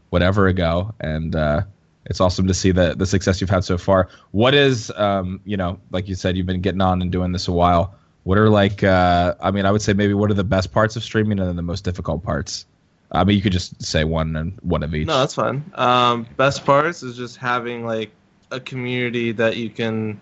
whatever 0.09 0.47
ago, 0.47 0.93
and 0.99 1.35
uh, 1.35 1.61
it's 2.05 2.19
awesome 2.19 2.47
to 2.47 2.53
see 2.53 2.71
the 2.71 2.95
the 2.95 3.05
success 3.05 3.41
you've 3.41 3.49
had 3.49 3.63
so 3.63 3.77
far. 3.77 4.09
What 4.31 4.53
is, 4.53 4.91
um, 4.95 5.41
you 5.45 5.57
know, 5.57 5.79
like 5.91 6.07
you 6.07 6.15
said, 6.15 6.37
you've 6.37 6.45
been 6.45 6.61
getting 6.61 6.81
on 6.81 7.01
and 7.01 7.11
doing 7.11 7.31
this 7.31 7.47
a 7.47 7.51
while. 7.51 7.95
What 8.23 8.37
are 8.37 8.49
like? 8.49 8.83
Uh, 8.83 9.35
I 9.39 9.51
mean, 9.51 9.65
I 9.65 9.71
would 9.71 9.81
say 9.81 9.93
maybe 9.93 10.13
what 10.13 10.29
are 10.29 10.35
the 10.35 10.43
best 10.43 10.71
parts 10.71 10.95
of 10.95 11.03
streaming 11.03 11.39
and 11.39 11.47
then 11.47 11.55
the 11.55 11.61
most 11.61 11.83
difficult 11.83 12.23
parts. 12.23 12.65
I 13.11 13.23
mean, 13.23 13.35
you 13.35 13.41
could 13.41 13.53
just 13.53 13.81
say 13.83 14.03
one 14.03 14.35
and 14.35 14.57
one 14.61 14.83
of 14.83 14.93
each. 14.93 15.07
No, 15.07 15.19
that's 15.19 15.33
fine. 15.33 15.63
Um, 15.75 16.27
best 16.37 16.63
parts 16.65 17.01
is 17.01 17.17
just 17.17 17.37
having 17.37 17.85
like 17.85 18.11
a 18.51 18.59
community 18.59 19.31
that 19.33 19.57
you 19.57 19.69
can 19.69 20.19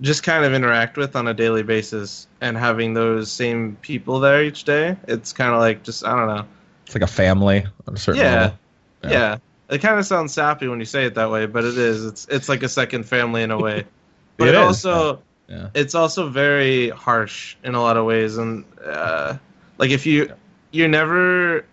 just 0.00 0.22
kind 0.22 0.44
of 0.44 0.52
interact 0.54 0.96
with 0.96 1.16
on 1.16 1.26
a 1.28 1.34
daily 1.34 1.62
basis, 1.62 2.26
and 2.40 2.56
having 2.56 2.94
those 2.94 3.30
same 3.30 3.76
people 3.82 4.20
there 4.20 4.42
each 4.44 4.64
day. 4.64 4.96
It's 5.08 5.32
kind 5.32 5.52
of 5.52 5.60
like 5.60 5.82
just 5.82 6.04
I 6.04 6.16
don't 6.16 6.28
know. 6.28 6.44
It's 6.86 6.94
like 6.94 7.02
a 7.02 7.06
family 7.06 7.66
on 7.86 7.94
a 7.94 7.98
certain 7.98 8.20
Yeah. 8.22 8.40
level. 8.40 8.58
Yeah. 9.04 9.10
Yeah. 9.10 9.36
It 9.70 9.78
kind 9.82 9.98
of 9.98 10.06
sounds 10.06 10.32
sappy 10.32 10.66
when 10.68 10.78
you 10.78 10.86
say 10.86 11.04
it 11.04 11.14
that 11.16 11.30
way, 11.30 11.46
but 11.46 11.64
it 11.64 11.76
is. 11.76 12.06
It's 12.06 12.26
it's 12.30 12.48
like 12.48 12.62
a 12.62 12.68
second 12.68 13.04
family 13.04 13.42
in 13.42 13.50
a 13.50 13.58
way. 13.58 13.84
But 14.38 14.48
It 14.48 14.54
it, 14.54 14.58
also 14.58 15.20
Yeah. 15.48 15.70
it's 15.74 15.94
also 15.96 16.28
very 16.28 16.90
harsh 16.90 17.56
in 17.64 17.74
a 17.74 17.82
lot 17.82 17.96
of 17.96 18.04
ways 18.04 18.38
and 18.38 18.64
uh, 18.84 19.36
like 19.78 19.90
if 19.90 20.06
you 20.06 20.32
you're 20.70 20.88
never 20.88 21.64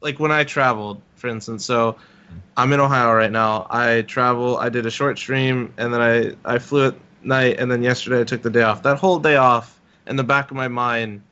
like 0.00 0.18
when 0.18 0.32
I 0.32 0.44
traveled, 0.44 1.00
for 1.16 1.28
instance. 1.28 1.64
So 1.64 1.96
I'm 2.56 2.72
in 2.72 2.80
Ohio 2.80 3.12
right 3.12 3.32
now. 3.32 3.66
I 3.70 4.02
travel. 4.02 4.58
I 4.58 4.68
did 4.68 4.86
a 4.86 4.90
short 4.90 5.18
stream, 5.18 5.72
and 5.78 5.92
then 5.92 6.00
I 6.00 6.54
I 6.54 6.58
flew 6.58 6.88
at 6.88 6.94
night, 7.22 7.58
and 7.58 7.70
then 7.70 7.82
yesterday 7.82 8.20
I 8.20 8.24
took 8.24 8.42
the 8.42 8.50
day 8.50 8.62
off. 8.62 8.82
That 8.82 8.98
whole 8.98 9.18
day 9.18 9.36
off, 9.36 9.80
in 10.06 10.16
the 10.16 10.24
back 10.24 10.50
of 10.50 10.56
my 10.56 10.68
mind, 10.68 11.22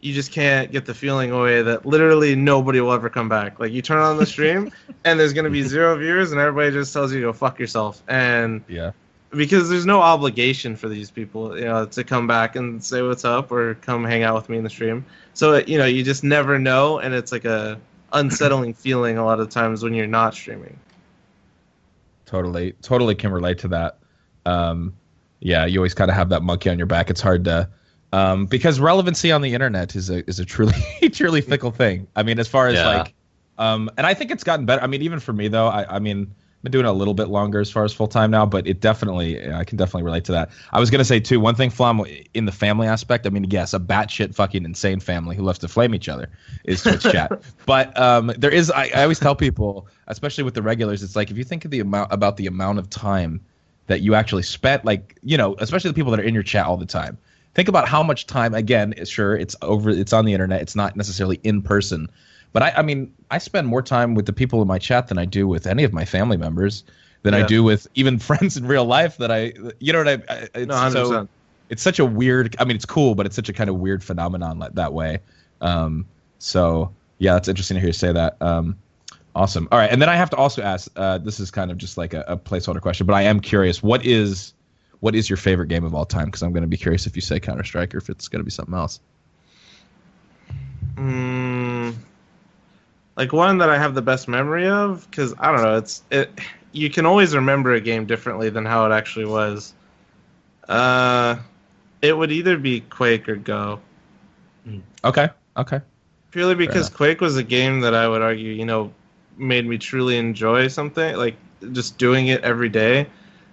you 0.00 0.12
just 0.12 0.32
can't 0.32 0.70
get 0.72 0.84
the 0.84 0.94
feeling 0.94 1.30
away 1.30 1.62
that 1.62 1.86
literally 1.86 2.34
nobody 2.34 2.80
will 2.80 2.92
ever 2.92 3.08
come 3.08 3.28
back. 3.28 3.60
Like 3.60 3.72
you 3.72 3.82
turn 3.82 3.98
on 3.98 4.16
the 4.18 4.26
stream, 4.26 4.70
and 5.04 5.18
there's 5.18 5.32
gonna 5.32 5.50
be 5.50 5.62
zero 5.62 5.96
viewers, 5.96 6.32
and 6.32 6.40
everybody 6.40 6.72
just 6.72 6.92
tells 6.92 7.12
you 7.12 7.20
to 7.20 7.26
go 7.28 7.32
fuck 7.32 7.58
yourself. 7.58 8.02
And 8.08 8.62
Yeah. 8.68 8.90
because 9.30 9.68
there's 9.68 9.86
no 9.86 10.00
obligation 10.00 10.76
for 10.76 10.88
these 10.88 11.10
people, 11.10 11.58
you 11.58 11.64
know, 11.64 11.86
to 11.86 12.04
come 12.04 12.26
back 12.26 12.56
and 12.56 12.82
say 12.82 13.02
what's 13.02 13.24
up 13.24 13.50
or 13.50 13.74
come 13.74 14.04
hang 14.04 14.22
out 14.22 14.34
with 14.34 14.48
me 14.48 14.58
in 14.58 14.64
the 14.64 14.70
stream. 14.70 15.04
So 15.34 15.56
you 15.56 15.78
know, 15.78 15.86
you 15.86 16.02
just 16.02 16.24
never 16.24 16.58
know, 16.58 16.98
and 16.98 17.14
it's 17.14 17.32
like 17.32 17.44
a 17.44 17.78
unsettling 18.14 18.74
feeling 18.74 19.18
a 19.18 19.24
lot 19.24 19.40
of 19.40 19.50
times 19.50 19.82
when 19.82 19.94
you're 19.94 20.06
not 20.06 20.34
streaming. 20.34 20.78
totally 22.26 22.72
totally 22.82 23.14
can 23.14 23.30
relate 23.30 23.58
to 23.58 23.68
that 23.68 23.98
um 24.46 24.94
yeah, 25.40 25.66
you 25.66 25.78
always 25.78 25.92
kind 25.92 26.10
of 26.10 26.16
have 26.16 26.30
that 26.30 26.42
monkey 26.42 26.70
on 26.70 26.78
your 26.78 26.86
back. 26.86 27.10
It's 27.10 27.20
hard 27.20 27.44
to 27.44 27.68
um, 28.12 28.46
because 28.46 28.80
relevancy 28.80 29.30
on 29.30 29.42
the 29.42 29.52
internet 29.52 29.94
is 29.94 30.08
a 30.08 30.26
is 30.26 30.38
a 30.40 30.44
truly 30.46 30.72
truly 31.12 31.42
fickle 31.42 31.70
thing. 31.70 32.08
I 32.16 32.22
mean, 32.22 32.38
as 32.38 32.48
far 32.48 32.68
as 32.68 32.82
Yeah. 32.82 32.86
like, 32.86 33.14
um, 33.58 33.90
and 33.98 34.06
I 34.06 34.14
think 34.14 34.30
it's 34.30 34.42
gotten 34.44 34.64
better. 34.64 34.80
I 34.82 34.86
mean, 34.86 35.02
even 35.02 35.20
for 35.20 35.34
me 35.34 35.48
though, 35.48 35.66
I, 35.66 35.96
I 35.96 35.98
mean, 35.98 36.20
I've 36.20 36.43
been 36.64 36.72
doing 36.72 36.86
a 36.86 36.92
little 36.92 37.14
bit 37.14 37.28
longer 37.28 37.60
as 37.60 37.70
far 37.70 37.84
as 37.84 37.92
full 37.92 38.08
time 38.08 38.30
now, 38.30 38.44
but 38.46 38.66
it 38.66 38.80
definitely 38.80 39.52
I 39.52 39.64
can 39.64 39.76
definitely 39.76 40.02
relate 40.02 40.24
to 40.24 40.32
that. 40.32 40.50
I 40.72 40.80
was 40.80 40.90
gonna 40.90 41.04
say 41.04 41.20
too 41.20 41.38
one 41.38 41.54
thing, 41.54 41.70
Flom, 41.70 42.04
in 42.32 42.46
the 42.46 42.52
family 42.52 42.88
aspect. 42.88 43.26
I 43.26 43.30
mean, 43.30 43.44
yes, 43.50 43.74
a 43.74 43.78
batshit 43.78 44.34
fucking 44.34 44.64
insane 44.64 44.98
family 44.98 45.36
who 45.36 45.42
loves 45.42 45.58
to 45.60 45.68
flame 45.68 45.94
each 45.94 46.08
other 46.08 46.30
is 46.64 46.82
Twitch 46.82 47.02
chat, 47.02 47.30
but 47.66 47.96
um, 48.00 48.32
there 48.38 48.50
is. 48.50 48.70
I, 48.70 48.90
I 48.94 49.02
always 49.02 49.20
tell 49.20 49.36
people, 49.36 49.86
especially 50.08 50.42
with 50.42 50.54
the 50.54 50.62
regulars, 50.62 51.02
it's 51.02 51.14
like 51.14 51.30
if 51.30 51.36
you 51.36 51.44
think 51.44 51.64
of 51.64 51.70
the 51.70 51.80
amount 51.80 52.12
about 52.12 52.38
the 52.38 52.46
amount 52.46 52.78
of 52.78 52.88
time 52.90 53.44
that 53.86 54.00
you 54.00 54.14
actually 54.14 54.42
spent, 54.42 54.84
like 54.84 55.18
you 55.22 55.36
know, 55.36 55.54
especially 55.58 55.90
the 55.90 55.94
people 55.94 56.10
that 56.10 56.20
are 56.20 56.24
in 56.24 56.34
your 56.34 56.42
chat 56.42 56.66
all 56.66 56.78
the 56.78 56.86
time 56.86 57.18
think 57.54 57.68
about 57.68 57.86
how 57.86 58.02
much 58.02 58.26
time 58.26 58.52
again 58.52 58.92
sure 59.04 59.36
it's 59.36 59.54
over 59.62 59.90
it's 59.90 60.12
on 60.12 60.24
the 60.24 60.32
internet 60.32 60.60
it's 60.60 60.74
not 60.74 60.96
necessarily 60.96 61.38
in 61.44 61.62
person 61.62 62.08
but 62.54 62.62
I, 62.62 62.70
I 62.78 62.82
mean 62.82 63.12
i 63.30 63.36
spend 63.36 63.66
more 63.66 63.82
time 63.82 64.14
with 64.14 64.24
the 64.24 64.32
people 64.32 64.62
in 64.62 64.68
my 64.68 64.78
chat 64.78 65.08
than 65.08 65.18
i 65.18 65.26
do 65.26 65.46
with 65.46 65.66
any 65.66 65.84
of 65.84 65.92
my 65.92 66.06
family 66.06 66.38
members 66.38 66.84
than 67.22 67.34
i 67.34 67.46
do 67.46 67.62
with 67.62 67.86
even 67.94 68.18
friends 68.30 68.56
in 68.56 68.66
real 68.66 68.86
life 68.86 69.18
that 69.18 69.30
i 69.30 69.52
you 69.80 69.92
know 69.92 69.98
what 69.98 70.08
i, 70.08 70.12
I 70.32 70.48
it's 70.54 70.66
No, 70.68 70.76
hundred 70.76 71.06
so 71.06 71.28
it's 71.68 71.82
such 71.82 71.98
a 71.98 72.04
weird 72.04 72.56
i 72.58 72.64
mean 72.64 72.76
it's 72.76 72.86
cool 72.86 73.14
but 73.14 73.26
it's 73.26 73.36
such 73.36 73.48
a 73.48 73.52
kind 73.52 73.68
of 73.68 73.76
weird 73.76 74.02
phenomenon 74.02 74.58
like 74.58 74.74
that 74.74 74.92
way. 74.92 75.18
Um 75.60 76.06
so 76.38 76.94
yeah 77.18 77.34
that's 77.34 77.48
interesting 77.48 77.74
to 77.76 77.80
hear 77.80 77.88
you 77.88 77.92
say 77.92 78.12
that. 78.12 78.40
Um 78.40 78.76
awesome. 79.34 79.68
All 79.72 79.78
right 79.78 79.90
and 79.90 80.00
then 80.00 80.08
i 80.08 80.16
have 80.16 80.30
to 80.30 80.36
also 80.36 80.62
ask 80.62 80.90
uh 80.96 81.18
this 81.18 81.40
is 81.40 81.50
kind 81.50 81.70
of 81.70 81.78
just 81.78 81.98
like 81.98 82.14
a, 82.14 82.24
a 82.28 82.36
placeholder 82.36 82.80
question 82.80 83.06
but 83.06 83.14
i 83.14 83.22
am 83.22 83.40
curious 83.40 83.82
what 83.82 84.04
is 84.04 84.54
what 85.00 85.14
is 85.14 85.28
your 85.28 85.36
favorite 85.36 85.68
game 85.68 85.84
of 85.84 85.94
all 85.94 86.06
time? 86.06 86.26
Because 86.26 86.42
i'm 86.42 86.52
going 86.52 86.62
to 86.62 86.68
be 86.68 86.76
curious 86.76 87.06
if 87.06 87.16
you 87.16 87.22
say 87.22 87.40
counter 87.40 87.64
strike 87.64 87.94
or 87.94 87.98
if 87.98 88.08
it's 88.08 88.28
going 88.28 88.40
to 88.40 88.44
be 88.44 88.50
something 88.50 88.74
else. 88.74 89.00
Mm, 90.96 91.96
like 93.16 93.32
one 93.32 93.58
that 93.58 93.70
I 93.70 93.78
have 93.78 93.94
the 93.94 94.02
best 94.02 94.28
memory 94.28 94.68
of, 94.68 95.08
because 95.10 95.34
I 95.38 95.52
don't 95.52 95.62
know, 95.62 95.76
it's 95.76 96.02
it. 96.10 96.30
You 96.72 96.90
can 96.90 97.06
always 97.06 97.34
remember 97.34 97.72
a 97.74 97.80
game 97.80 98.06
differently 98.06 98.50
than 98.50 98.64
how 98.64 98.86
it 98.86 98.92
actually 98.92 99.26
was. 99.26 99.74
Uh, 100.68 101.36
it 102.02 102.16
would 102.16 102.32
either 102.32 102.58
be 102.58 102.80
Quake 102.80 103.28
or 103.28 103.36
Go, 103.36 103.80
okay 105.04 105.28
okay 105.56 105.80
purely 106.34 106.56
because. 106.56 106.90
Quake 106.90 107.20
was 107.20 107.36
a 107.36 107.44
game 107.44 107.80
that 107.80 107.94
I 107.94 108.08
would 108.08 108.20
argue, 108.20 108.50
you 108.50 108.64
know, 108.64 108.92
made 109.36 109.64
me 109.66 109.78
truly 109.78 110.18
enjoy 110.18 110.66
something, 110.66 111.16
like 111.16 111.36
just 111.72 111.96
doing 111.96 112.26
it 112.26 112.42
every 112.42 112.68
day. 112.68 113.06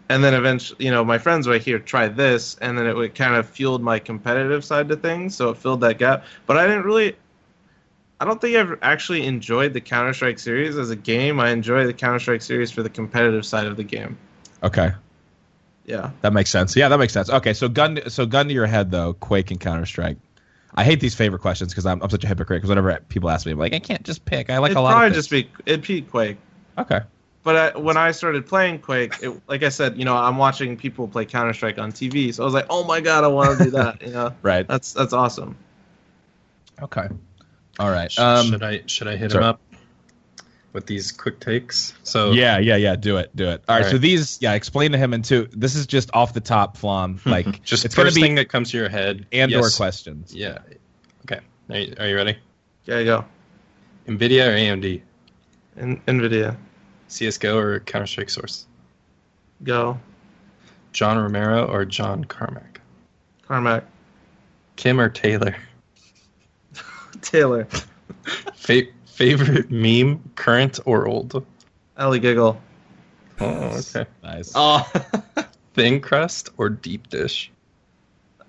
And 0.09 0.23
then 0.23 0.33
eventually, 0.33 0.83
you 0.85 0.91
know, 0.91 1.05
my 1.05 1.19
friends 1.19 1.47
were 1.47 1.59
here, 1.59 1.77
try 1.77 2.07
this. 2.07 2.57
And 2.59 2.75
then 2.75 2.87
it 2.87 2.95
would 2.95 3.13
kind 3.13 3.35
of 3.35 3.47
fueled 3.47 3.83
my 3.83 3.99
competitive 3.99 4.65
side 4.65 4.89
to 4.89 4.95
things. 4.95 5.35
So 5.35 5.51
it 5.51 5.57
filled 5.57 5.81
that 5.81 5.99
gap. 5.99 6.25
But 6.47 6.57
I 6.57 6.65
didn't 6.65 6.83
really, 6.83 7.15
I 8.21 8.25
don't 8.25 8.39
think 8.39 8.55
I've 8.55 8.77
actually 8.83 9.25
enjoyed 9.25 9.73
the 9.73 9.81
Counter 9.81 10.13
Strike 10.13 10.37
series 10.37 10.77
as 10.77 10.91
a 10.91 10.95
game. 10.95 11.39
I 11.39 11.49
enjoy 11.49 11.87
the 11.87 11.93
Counter 11.93 12.19
Strike 12.19 12.43
series 12.43 12.69
for 12.69 12.83
the 12.83 12.89
competitive 12.89 13.45
side 13.45 13.65
of 13.65 13.77
the 13.77 13.83
game. 13.83 14.15
okay 14.63 14.91
Yeah. 15.85 16.11
that 16.21 16.31
makes 16.31 16.51
sense 16.51 16.75
yeah 16.75 16.87
that 16.87 16.99
makes 16.99 17.13
sense 17.13 17.29
okay 17.31 17.53
so 17.53 17.67
gun 17.67 17.99
so 18.09 18.27
gun 18.27 18.47
to 18.47 18.53
your 18.53 18.67
head 18.67 18.91
though 18.91 19.13
quake 19.13 19.49
and 19.49 19.59
counter 19.59 19.87
strike 19.87 20.17
i 20.75 20.83
hate 20.83 20.99
these 20.99 21.15
favorite 21.15 21.39
questions 21.41 21.73
because 21.73 21.87
I'm, 21.87 21.99
I'm 22.03 22.09
such 22.11 22.23
a 22.23 22.27
hypocrite 22.27 22.57
because 22.61 22.69
whenever 22.69 22.99
people 23.09 23.29
ask 23.31 23.45
me 23.47 23.53
I'm 23.53 23.57
like 23.57 23.73
i 23.73 23.79
can't 23.79 24.03
just 24.03 24.23
pick 24.23 24.51
i 24.51 24.59
like 24.59 24.69
It'd 24.69 24.77
a 24.77 24.81
lot 24.81 24.91
probably 24.91 25.07
of 25.07 25.13
just 25.15 25.31
be, 25.31 25.49
it'd 25.65 25.85
be 25.85 26.03
Quake. 26.03 26.37
okay 26.77 27.01
But 27.43 27.55
I, 27.55 27.77
when 27.79 27.97
I 27.97 28.11
started 28.11 28.45
playing 28.45 28.79
Quake, 28.79 29.15
it, 29.23 29.33
like 29.47 29.63
I 29.63 29.69
said, 29.69 29.97
you 29.97 30.05
know, 30.05 30.15
I'm 30.15 30.37
watching 30.37 30.77
people 30.77 31.07
play 31.07 31.25
Counter 31.25 31.53
Strike 31.53 31.79
on 31.79 31.91
TV, 31.91 32.31
so 32.31 32.43
I 32.43 32.45
was 32.45 32.53
like, 32.53 32.67
"Oh 32.69 32.83
my 32.83 33.01
god, 33.01 33.23
I 33.23 33.27
want 33.29 33.57
to 33.57 33.63
do 33.65 33.71
that!" 33.71 33.99
You 34.03 34.11
know, 34.13 34.31
right 34.43 34.67
that's 34.67 34.93
that's 34.93 35.11
awesome. 35.13 35.55
okay 36.83 37.07
all 37.81 37.89
right 37.91 38.11
Sh- 38.11 38.19
um 38.19 38.47
should 38.47 38.63
I 38.63 38.81
should 38.85 39.07
I 39.07 39.15
hit 39.15 39.31
sorry. 39.31 39.43
him 39.43 39.49
up 39.49 39.61
with 40.73 40.85
these 40.85 41.11
quick 41.11 41.39
takes? 41.39 41.93
So 42.03 42.31
Yeah, 42.31 42.57
yeah, 42.57 42.77
yeah. 42.77 42.95
Do 42.95 43.17
it, 43.17 43.35
do 43.35 43.49
it. 43.49 43.61
All 43.67 43.75
right. 43.75 43.83
All 43.85 43.91
So 43.91 43.97
these, 43.97 44.37
yeah, 44.41 44.53
explain 44.53 44.93
to 44.93 44.97
him 44.97 45.13
and 45.13 45.23
two. 45.23 45.49
This 45.51 45.75
is 45.75 45.85
just 45.85 46.09
off 46.13 46.33
the 46.33 46.39
top, 46.39 46.77
Flom. 46.77 47.19
Like 47.25 47.61
just 47.63 47.83
it's 47.83 47.93
gonna 47.93 48.05
first 48.07 48.15
be 48.15 48.21
thing 48.21 48.35
that 48.35 48.47
comes 48.47 48.71
to 48.71 48.77
your 48.77 48.87
head 48.87 49.25
and 49.33 49.53
or 49.53 49.69
questions. 49.69 50.33
Yeah. 50.33 50.59
Okay. 51.25 51.41
Are 51.69 51.77
you, 51.77 51.93
are 51.99 52.07
you 52.07 52.15
ready? 52.15 52.37
Yeah. 52.85 52.99
you 52.99 53.05
go. 53.05 53.25
Nvidia 54.07 54.47
or 54.47 54.55
AMD? 54.55 55.01
In, 55.77 55.99
Nvidia, 56.01 56.55
CS:GO 57.09 57.57
or 57.57 57.79
Counter 57.81 58.07
Strike 58.07 58.29
Source? 58.29 58.65
go. 59.63 59.99
John 60.93 61.17
Romero 61.17 61.65
or 61.65 61.85
John 61.85 62.23
Carmack? 62.25 62.81
Carmack, 63.47 63.83
Kim 64.75 64.99
or 64.99 65.09
Taylor? 65.09 65.55
Taylor, 67.31 67.65
Fa- 68.55 68.83
favorite 69.05 69.71
meme, 69.71 70.21
current 70.35 70.79
or 70.85 71.07
old? 71.07 71.45
EleGiggle. 71.97 72.57
Oh, 73.39 73.45
okay. 73.79 74.05
Nice. 74.23 74.51
Oh, 74.55 74.89
Thin 75.73 76.01
crust 76.01 76.49
or 76.57 76.69
deep 76.69 77.09
dish? 77.09 77.51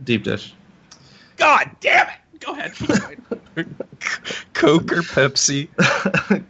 Deep 0.05 0.24
dish. 0.24 0.55
God 1.36 1.70
damn 1.81 2.09
it! 2.09 2.40
Go 2.40 2.53
ahead. 2.53 2.73
Coke 4.55 4.93
or 4.93 5.03
Pepsi? 5.03 5.69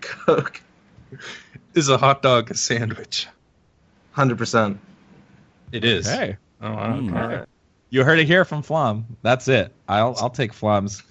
Coke. 0.00 0.60
Is 1.74 1.88
a 1.88 1.98
hot 1.98 2.22
dog 2.22 2.50
a 2.50 2.54
sandwich? 2.54 3.26
Hundred 4.12 4.38
percent. 4.38 4.78
It 5.72 5.84
is. 5.84 6.06
hey, 6.06 6.36
Oh, 6.60 6.70
wow, 6.72 6.92
Mm. 7.00 7.32
okay. 7.34 7.44
you 7.90 8.04
heard 8.04 8.18
it 8.18 8.26
here 8.26 8.44
from 8.44 8.62
Flom. 8.62 9.06
That's 9.22 9.48
it. 9.48 9.72
I'll 9.88 10.14
I'll 10.18 10.30
take 10.30 10.52
Flom's. 10.52 11.02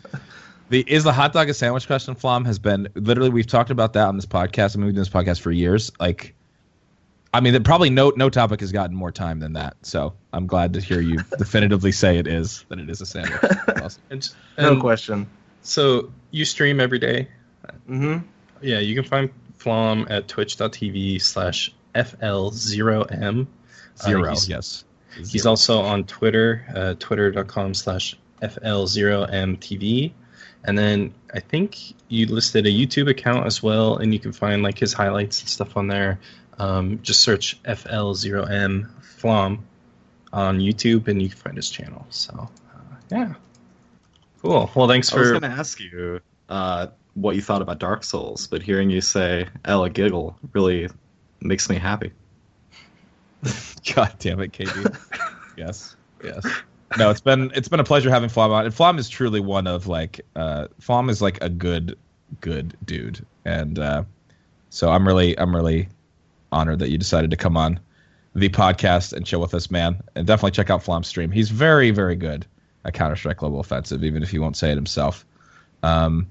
The 0.71 0.85
is 0.87 1.03
the 1.03 1.11
hot 1.11 1.33
dog 1.33 1.49
a 1.49 1.53
sandwich 1.53 1.85
question? 1.85 2.15
Flom 2.15 2.45
has 2.45 2.57
been 2.57 2.87
literally. 2.95 3.29
We've 3.29 3.45
talked 3.45 3.71
about 3.71 3.91
that 3.91 4.07
on 4.07 4.15
this 4.15 4.25
podcast. 4.25 4.73
I 4.73 4.79
mean, 4.79 4.85
we've 4.85 4.95
been 4.95 5.03
doing 5.03 5.23
this 5.25 5.35
podcast 5.37 5.41
for 5.41 5.51
years. 5.51 5.91
Like, 5.99 6.33
I 7.33 7.41
mean, 7.41 7.61
probably 7.61 7.89
no 7.89 8.13
no 8.15 8.29
topic 8.29 8.61
has 8.61 8.71
gotten 8.71 8.95
more 8.95 9.11
time 9.11 9.41
than 9.41 9.51
that. 9.51 9.75
So 9.81 10.13
I'm 10.31 10.47
glad 10.47 10.71
to 10.75 10.79
hear 10.79 11.01
you 11.01 11.17
definitively 11.37 11.91
say 11.91 12.17
it 12.17 12.25
is 12.25 12.63
that 12.69 12.79
it 12.79 12.89
is 12.89 13.01
a 13.01 13.05
sandwich. 13.05 13.41
Awesome. 13.83 14.01
And, 14.11 14.29
No 14.57 14.79
question. 14.79 15.29
So 15.61 16.09
you 16.31 16.45
stream 16.45 16.79
every 16.79 16.99
day? 16.99 17.27
hmm 17.87 18.19
Yeah, 18.61 18.79
you 18.79 18.95
can 18.95 19.03
find 19.03 19.29
Flom 19.57 20.07
at 20.09 20.29
twitch.tv 20.29 21.21
slash 21.21 21.69
FL0M. 21.95 23.41
Uh, 23.41 24.03
Zero. 24.05 24.29
he's, 24.29 24.47
yes. 24.47 24.85
he's 25.17 25.45
also 25.45 25.81
on 25.81 26.05
Twitter, 26.05 26.65
uh, 26.73 26.93
twitter.com 26.97 27.73
slash 27.73 28.17
FL0MTV. 28.41 30.13
And 30.63 30.77
then 30.77 31.13
I 31.33 31.39
think 31.39 31.95
you 32.07 32.27
listed 32.27 32.67
a 32.67 32.69
YouTube 32.69 33.09
account 33.09 33.45
as 33.45 33.63
well, 33.63 33.97
and 33.97 34.13
you 34.13 34.19
can 34.19 34.31
find 34.31 34.61
like 34.61 34.77
his 34.77 34.93
highlights 34.93 35.39
and 35.41 35.49
stuff 35.49 35.75
on 35.75 35.87
there. 35.87 36.19
Um, 36.59 36.99
just 37.01 37.21
search 37.21 37.61
FL0M 37.63 38.89
Flom 39.01 39.65
on 40.31 40.59
YouTube, 40.59 41.07
and 41.07 41.21
you 41.21 41.29
can 41.29 41.37
find 41.37 41.57
his 41.57 41.69
channel. 41.69 42.05
So, 42.09 42.49
uh, 42.75 42.95
yeah. 43.09 43.33
Cool. 44.41 44.69
Well, 44.75 44.87
thanks 44.87 45.09
for. 45.09 45.17
I 45.17 45.21
was 45.21 45.31
going 45.31 45.41
to 45.43 45.47
ask 45.49 45.79
you 45.79 46.19
uh, 46.49 46.87
what 47.13 47.35
you 47.35 47.41
thought 47.41 47.61
about 47.61 47.79
Dark 47.79 48.03
Souls, 48.03 48.47
but 48.47 48.61
hearing 48.61 48.89
you 48.89 49.01
say 49.01 49.47
EleGiggle 49.65 50.35
really 50.53 50.89
makes 51.39 51.69
me 51.69 51.77
happy. 51.77 52.11
God 53.95 54.15
damn 54.19 54.39
it, 54.41 54.51
KB. 54.51 54.95
yes, 55.57 55.95
yes. 56.23 56.45
No, 56.97 57.09
it's 57.09 57.21
been 57.21 57.51
it's 57.55 57.67
been 57.67 57.79
a 57.79 57.85
pleasure 57.85 58.09
having 58.09 58.29
Flom 58.29 58.51
on. 58.51 58.65
And 58.65 58.73
Flom 58.73 58.97
is 58.97 59.07
truly 59.07 59.39
one 59.39 59.67
of 59.67 59.87
like 59.87 60.21
uh 60.35 60.67
Flom 60.79 61.09
is 61.09 61.21
like 61.21 61.41
a 61.41 61.49
good 61.49 61.97
good 62.41 62.75
dude. 62.85 63.25
And 63.45 63.79
uh 63.79 64.03
so 64.69 64.89
I'm 64.89 65.07
really 65.07 65.37
I'm 65.39 65.55
really 65.55 65.89
honored 66.51 66.79
that 66.79 66.89
you 66.89 66.97
decided 66.97 67.31
to 67.31 67.37
come 67.37 67.55
on 67.55 67.79
the 68.35 68.49
podcast 68.49 69.13
and 69.13 69.25
chill 69.25 69.41
with 69.41 69.53
us, 69.53 69.71
man. 69.71 70.01
And 70.15 70.25
definitely 70.25 70.51
check 70.51 70.69
out 70.69 70.83
Flom's 70.83 71.07
stream. 71.07 71.31
He's 71.31 71.49
very, 71.49 71.91
very 71.91 72.15
good 72.15 72.45
at 72.85 72.93
Counter 72.93 73.15
Strike 73.15 73.37
Global 73.37 73.59
Offensive, 73.59 74.03
even 74.03 74.23
if 74.23 74.31
he 74.31 74.39
won't 74.39 74.57
say 74.57 74.71
it 74.71 74.75
himself. 74.75 75.25
Um 75.83 76.27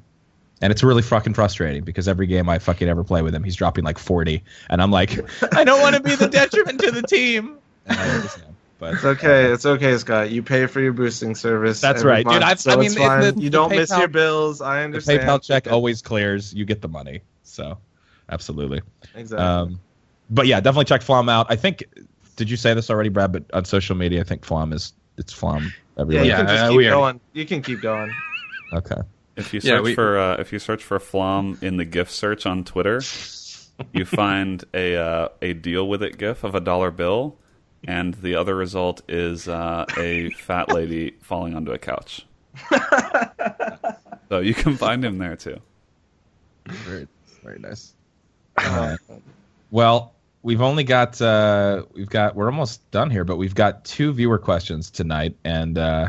and 0.62 0.70
it's 0.70 0.82
really 0.82 1.02
fucking 1.02 1.32
frustrating 1.32 1.84
because 1.84 2.06
every 2.06 2.26
game 2.26 2.50
I 2.50 2.58
fucking 2.58 2.86
ever 2.86 3.02
play 3.02 3.22
with 3.22 3.34
him, 3.34 3.42
he's 3.42 3.56
dropping 3.56 3.82
like 3.82 3.98
40, 3.98 4.42
and 4.68 4.82
I'm 4.82 4.90
like, 4.90 5.18
I 5.54 5.64
don't 5.64 5.80
want 5.80 5.96
to 5.96 6.02
be 6.02 6.14
the 6.14 6.28
detriment 6.28 6.80
to 6.80 6.90
the 6.90 7.02
team. 7.02 7.56
And 8.82 8.88
I 8.88 8.98
understand, 8.98 9.02
but 9.02 9.14
It's 9.14 9.24
okay. 9.24 9.44
It's 9.52 9.66
okay, 9.66 9.98
Scott. 9.98 10.30
You 10.30 10.42
pay 10.42 10.66
for 10.66 10.80
your 10.80 10.92
boosting 10.92 11.34
service. 11.34 11.80
That's 11.80 12.00
every 12.00 12.10
right, 12.12 12.26
dude. 12.26 12.42
I've- 12.42 12.60
so 12.60 12.72
I 12.72 12.76
mean, 12.76 12.86
it's 12.86 12.94
the- 12.94 13.00
fine. 13.00 13.20
the- 13.20 13.26
you 13.42 13.50
the 13.50 13.50
don't 13.50 13.70
miss 13.70 13.90
your 13.90 14.08
bills. 14.08 14.60
I 14.60 14.78
the 14.78 14.84
understand. 14.84 15.20
PayPal 15.20 15.42
check 15.42 15.66
Okay. 15.66 15.74
always 15.74 16.02
clears. 16.02 16.52
You 16.54 16.64
get 16.64 16.80
the 16.82 16.88
money, 16.88 17.20
so 17.42 17.78
absolutely. 18.30 18.80
Exactly. 19.14 19.46
Um, 19.46 19.80
but 20.30 20.46
yeah, 20.46 20.60
definitely 20.60 20.84
check 20.86 21.02
Flom 21.02 21.28
out. 21.28 21.46
I 21.50 21.56
think. 21.56 21.84
Did 22.36 22.48
you 22.48 22.56
say 22.56 22.72
this 22.72 22.88
already, 22.88 23.10
Brad? 23.10 23.32
But 23.32 23.44
on 23.52 23.64
social 23.66 23.94
media, 23.96 24.20
I 24.20 24.24
think 24.24 24.44
Flom 24.44 24.72
is 24.72 24.94
it's 25.18 25.32
Flom 25.32 25.72
yeah, 25.98 26.22
you 26.22 26.32
can 26.32 26.46
just 26.46 26.64
uh, 26.64 26.68
keep 26.68 26.76
we 26.78 26.86
are- 26.86 26.90
going. 26.92 27.20
You 27.34 27.44
can 27.44 27.60
keep 27.60 27.82
going. 27.82 28.10
Okay. 28.72 28.96
If 29.36 29.52
you 29.52 29.60
Yeah, 29.62 29.76
search 29.76 29.84
we- 29.84 29.94
for 29.94 30.18
uh, 30.18 30.36
if 30.36 30.52
you 30.52 30.58
search 30.58 30.82
for 30.82 30.98
Flom 30.98 31.58
in 31.60 31.76
the 31.76 31.84
GIF 31.84 32.10
search 32.10 32.46
on 32.46 32.64
Twitter, 32.64 33.02
you 33.92 34.04
find 34.06 34.64
a 34.72 34.96
uh, 34.96 35.28
a 35.42 35.52
deal 35.52 35.86
with 35.88 36.02
it 36.02 36.16
GIF 36.18 36.44
of 36.44 36.54
a 36.54 36.60
dollar 36.60 36.90
bill, 36.90 37.36
and 37.86 38.14
the 38.14 38.34
other 38.34 38.54
result 38.54 39.02
is 39.08 39.48
uh, 39.48 39.86
a 39.98 40.30
fat 40.30 40.68
lady 40.68 41.10
falling 41.22 41.54
onto 41.54 41.72
a 41.72 41.78
couch. 41.78 42.26
so 44.28 44.38
you 44.40 44.54
can 44.54 44.76
find 44.76 45.04
him 45.04 45.18
there 45.18 45.36
too. 45.36 45.60
Very, 46.66 47.08
very 47.42 47.58
nice. 47.58 47.94
Uh, 48.58 48.96
Well, 49.70 50.12
we've 50.42 50.60
only 50.62 50.84
got 50.84 51.20
uh, 51.22 51.84
we've 51.92 52.08
got 52.08 52.34
we're 52.34 52.50
almost 52.50 52.88
done 52.90 53.10
here, 53.10 53.24
but 53.24 53.36
we've 53.36 53.54
got 53.54 53.84
two 53.84 54.12
viewer 54.12 54.38
questions 54.38 54.90
tonight, 54.90 55.36
and 55.44 55.78
uh, 55.78 56.08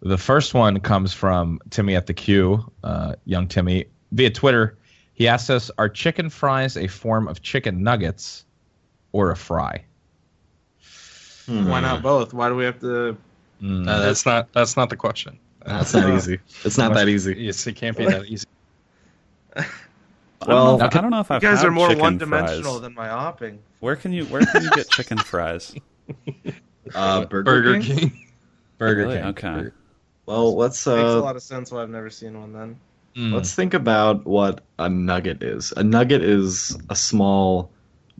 the 0.00 0.18
first 0.18 0.54
one 0.54 0.78
comes 0.80 1.12
from 1.12 1.60
Timmy 1.70 1.96
at 1.96 2.06
the 2.06 2.14
Q, 2.14 2.70
uh, 2.84 3.16
young 3.24 3.48
Timmy, 3.48 3.86
via 4.12 4.30
Twitter. 4.30 4.78
He 5.14 5.26
asks 5.26 5.50
us, 5.50 5.70
"Are 5.78 5.88
chicken 5.88 6.30
fries 6.30 6.76
a 6.76 6.86
form 6.86 7.26
of 7.26 7.42
chicken 7.42 7.82
nuggets 7.82 8.44
or 9.12 9.30
a 9.30 9.36
fry?" 9.36 9.84
Why 11.46 11.80
not 11.80 12.02
both? 12.02 12.32
Why 12.32 12.48
do 12.48 12.56
we 12.56 12.64
have 12.64 12.80
to? 12.80 13.16
Mm. 13.62 13.88
Uh, 13.88 14.00
that's 14.00 14.26
not 14.26 14.52
that's 14.52 14.76
not 14.76 14.90
the 14.90 14.96
question. 14.96 15.38
That's 15.64 15.94
not 15.94 16.14
easy. 16.16 16.38
It's 16.64 16.78
not 16.78 16.94
that 16.94 17.08
easy. 17.08 17.34
Yes, 17.38 17.66
it 17.66 17.76
can't 17.76 17.96
be 17.96 18.04
that 18.04 18.26
easy. 18.26 18.46
I 19.56 19.64
don't 20.40 20.78
know 20.78 20.86
if, 20.86 20.96
I 20.96 21.00
don't 21.00 21.10
know 21.10 21.20
if 21.20 21.30
I've 21.30 21.42
You 21.42 21.48
guys 21.48 21.58
had 21.58 21.68
are 21.68 21.70
more 21.70 21.96
one-dimensional 21.96 22.78
than 22.78 22.94
my 22.94 23.08
hopping. 23.08 23.58
Where 23.80 23.96
can 23.96 24.12
you 24.12 24.26
Where 24.26 24.44
can 24.44 24.62
you 24.62 24.70
get 24.70 24.88
chicken 24.90 25.18
fries? 25.18 25.74
Uh, 26.94 27.24
Burger, 27.24 27.42
Burger 27.42 27.80
King? 27.80 27.98
King. 27.98 28.26
Burger 28.78 29.06
Really? 29.08 29.16
King. 29.16 29.24
Okay. 29.26 29.70
Well, 30.26 30.54
let's 30.56 30.86
Makes 30.86 30.98
a 30.98 31.18
uh, 31.18 31.20
lot 31.20 31.34
of 31.34 31.42
sense 31.42 31.72
why 31.72 31.82
I've 31.82 31.90
never 31.90 32.10
seen 32.10 32.38
one 32.38 32.52
then. 32.52 32.78
Mm. 33.16 33.32
let's 33.32 33.52
think 33.54 33.74
about 33.74 34.24
what 34.24 34.60
a 34.78 34.88
nugget 34.88 35.42
is. 35.42 35.72
A 35.76 35.82
nugget 35.82 36.22
is 36.22 36.76
a 36.90 36.94
small 36.94 37.72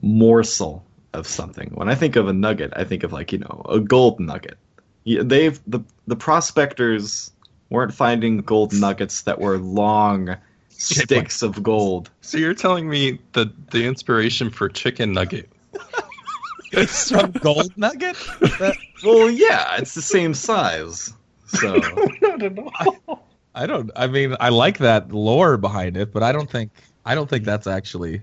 morsel 0.03 0.85
of 1.13 1.27
something. 1.27 1.71
When 1.75 1.89
I 1.89 1.95
think 1.95 2.17
of 2.17 2.29
a 2.29 2.33
nugget, 2.33 2.73
I 2.77 2.85
think 2.85 3.03
of 3.03 3.13
like 3.13 3.33
you 3.33 3.39
know 3.39 3.65
a 3.69 3.81
gold 3.81 4.21
nugget. 4.21 4.59
Yeah, 5.05 5.23
They've 5.25 5.61
the 5.67 5.81
the 6.07 6.17
prospectors 6.17 7.31
weren't 7.71 7.95
finding 7.95 8.39
gold 8.39 8.73
nuggets 8.73 9.23
that 9.23 9.41
were 9.41 9.59
long 9.59 10.37
sticks 10.69 11.43
of 11.43 11.63
gold. 11.63 12.11
So 12.21 12.39
you're 12.39 12.55
telling 12.55 12.89
me 12.89 13.19
the 13.33 13.53
the 13.71 13.87
inspiration 13.87 14.51
for 14.51 14.69
chicken 14.69 15.13
nugget? 15.13 15.49
It's 16.73 17.11
from 17.11 17.31
Gold 17.31 17.73
Nugget. 17.77 18.17
Well, 19.05 19.31
yeah, 19.31 19.77
it's 19.77 19.95
the 19.95 20.03
same 20.03 20.35
size. 20.35 21.13
So 21.47 21.81
I 23.55 23.67
don't. 23.67 23.91
I 23.95 24.07
mean, 24.09 24.37
I 24.41 24.49
like 24.49 24.79
that 24.79 25.13
lore 25.13 25.57
behind 25.57 25.97
it, 25.97 26.13
but 26.13 26.23
I 26.23 26.33
don't 26.33 26.51
think. 26.51 26.73
I 27.05 27.15
don't 27.15 27.31
think 27.31 27.45
that's 27.45 27.67
actually 27.69 28.23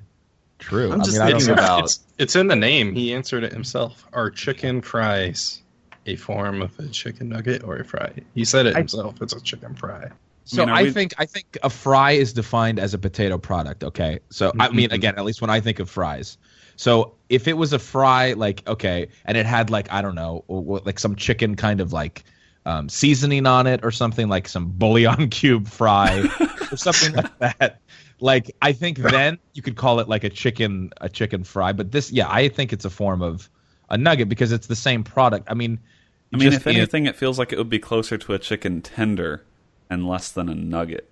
true. 0.63 0.91
I'm 0.91 1.01
I 1.01 1.03
just 1.03 1.17
mean, 1.17 1.21
I 1.21 1.29
don't 1.31 1.39
thinking 1.39 1.53
about 1.53 1.83
It's 1.85 1.99
it's 2.17 2.35
in 2.35 2.47
the 2.47 2.55
name. 2.55 2.93
He 2.95 3.13
answered 3.13 3.43
it 3.43 3.51
himself. 3.53 4.05
Are 4.13 4.29
chicken 4.29 4.81
fries 4.81 5.61
a 6.05 6.15
form 6.15 6.61
of 6.61 6.77
a 6.79 6.87
chicken 6.87 7.29
nugget 7.29 7.63
or 7.63 7.77
a 7.77 7.85
fry? 7.85 8.11
He 8.35 8.45
said 8.45 8.65
it 8.65 8.75
I- 8.75 8.79
himself. 8.79 9.21
It's 9.21 9.33
a 9.33 9.41
chicken 9.41 9.75
fry. 9.75 10.09
So 10.45 10.63
I 10.63 10.65
mean, 10.65 10.73
are 10.73 10.77
I 10.77 10.83
we- 10.83 10.91
think 10.91 11.13
I 11.17 11.25
think 11.25 11.57
a 11.63 11.69
fry 11.69 12.11
is 12.11 12.33
defined 12.33 12.77
as 12.79 12.93
a 12.93 12.97
potato 12.97 13.37
product. 13.37 13.83
Okay, 13.83 14.19
so 14.29 14.51
I 14.59 14.69
mean, 14.69 14.89
Mhm. 14.89 14.93
again, 14.93 15.13
at 15.17 15.23
least 15.25 15.41
when 15.41 15.49
I 15.49 15.59
think 15.61 15.79
of 15.79 15.89
fries. 15.89 16.37
So 16.75 17.13
if 17.29 17.47
it 17.47 17.53
was 17.55 17.71
a 17.71 17.79
fry, 17.79 18.33
like 18.33 18.63
okay, 18.67 19.07
and 19.25 19.37
it 19.37 19.45
had 19.45 19.69
like 19.69 19.91
I 19.91 20.01
don't 20.01 20.15
know, 20.15 20.43
like 20.85 20.99
some 20.99 21.15
chicken 21.15 21.55
kind 21.55 21.79
of 21.81 21.93
like 21.93 22.23
um, 22.65 22.87
seasoning 22.87 23.45
on 23.45 23.67
it 23.67 23.81
or 23.83 23.91
something 23.91 24.29
like 24.29 24.47
some 24.47 24.67
bouillon 24.71 25.29
cube 25.37 25.67
fry 25.67 26.23
or 26.71 26.77
something 26.77 27.13
like 27.13 27.37
that. 27.39 27.79
Like 28.23 28.55
I 28.61 28.71
think 28.71 28.99
then 28.99 29.37
you 29.53 29.61
could 29.61 29.75
call 29.75 29.99
it 29.99 30.07
like 30.07 30.23
a 30.23 30.29
chicken 30.29 30.91
a 31.01 31.09
chicken 31.09 31.43
fry. 31.43 31.73
But 31.73 31.91
this, 31.91 32.09
yeah, 32.09 32.29
I 32.29 32.47
think 32.47 32.71
it's 32.71 32.85
a 32.85 32.89
form 32.89 33.21
of 33.21 33.49
a 33.89 33.97
nugget 33.97 34.29
because 34.29 34.53
it's 34.53 34.67
the 34.67 34.77
same 34.77 35.03
product. 35.03 35.45
I 35.51 35.55
mean, 35.55 35.77
I 36.33 36.37
mean, 36.37 36.53
if 36.53 36.65
anything, 36.65 37.05
it 37.05 37.17
feels 37.17 37.37
like 37.37 37.51
it 37.51 37.57
would 37.57 37.69
be 37.69 37.79
closer 37.79 38.17
to 38.17 38.33
a 38.33 38.39
chicken 38.39 38.81
tender 38.81 39.43
and 39.89 40.07
less 40.07 40.31
than 40.31 40.47
a 40.47 40.55
nugget. 40.55 41.11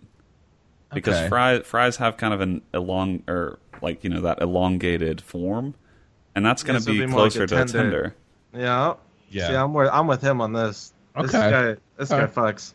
Because 0.94 1.18
Okay. 1.18 1.28
fries 1.28 1.62
fries 1.66 1.98
have 1.98 2.16
kind 2.16 2.34
of 2.34 2.40
an 2.40 2.62
elong 2.74 3.28
or 3.30 3.60
like 3.82 4.06
you 4.06 4.10
know 4.10 4.22
that 4.22 4.42
elongated 4.42 5.20
form, 5.20 5.76
and 6.34 6.46
that's 6.46 6.64
going 6.64 6.80
to 6.80 6.86
be 6.86 7.00
be 7.02 7.06
more 7.08 7.24
like 7.24 7.32
closer 7.34 7.44
a 7.44 7.48
to 7.48 7.56
a 7.56 7.66
tender. 7.66 7.74
tender. 7.74 8.16
Yeah. 8.54 8.94
Yeah. 9.30 9.48
See, 9.50 9.56
I'm 9.56 9.74
with 9.74 9.90
I'm 9.92 10.08
with 10.08 10.22
him 10.22 10.40
on 10.40 10.54
this. 10.54 10.94
This 11.20 11.36
Okay. 11.36 11.50
guy, 11.52 11.76
this 11.98 12.08
guy 12.08 12.26
fucks. 12.28 12.74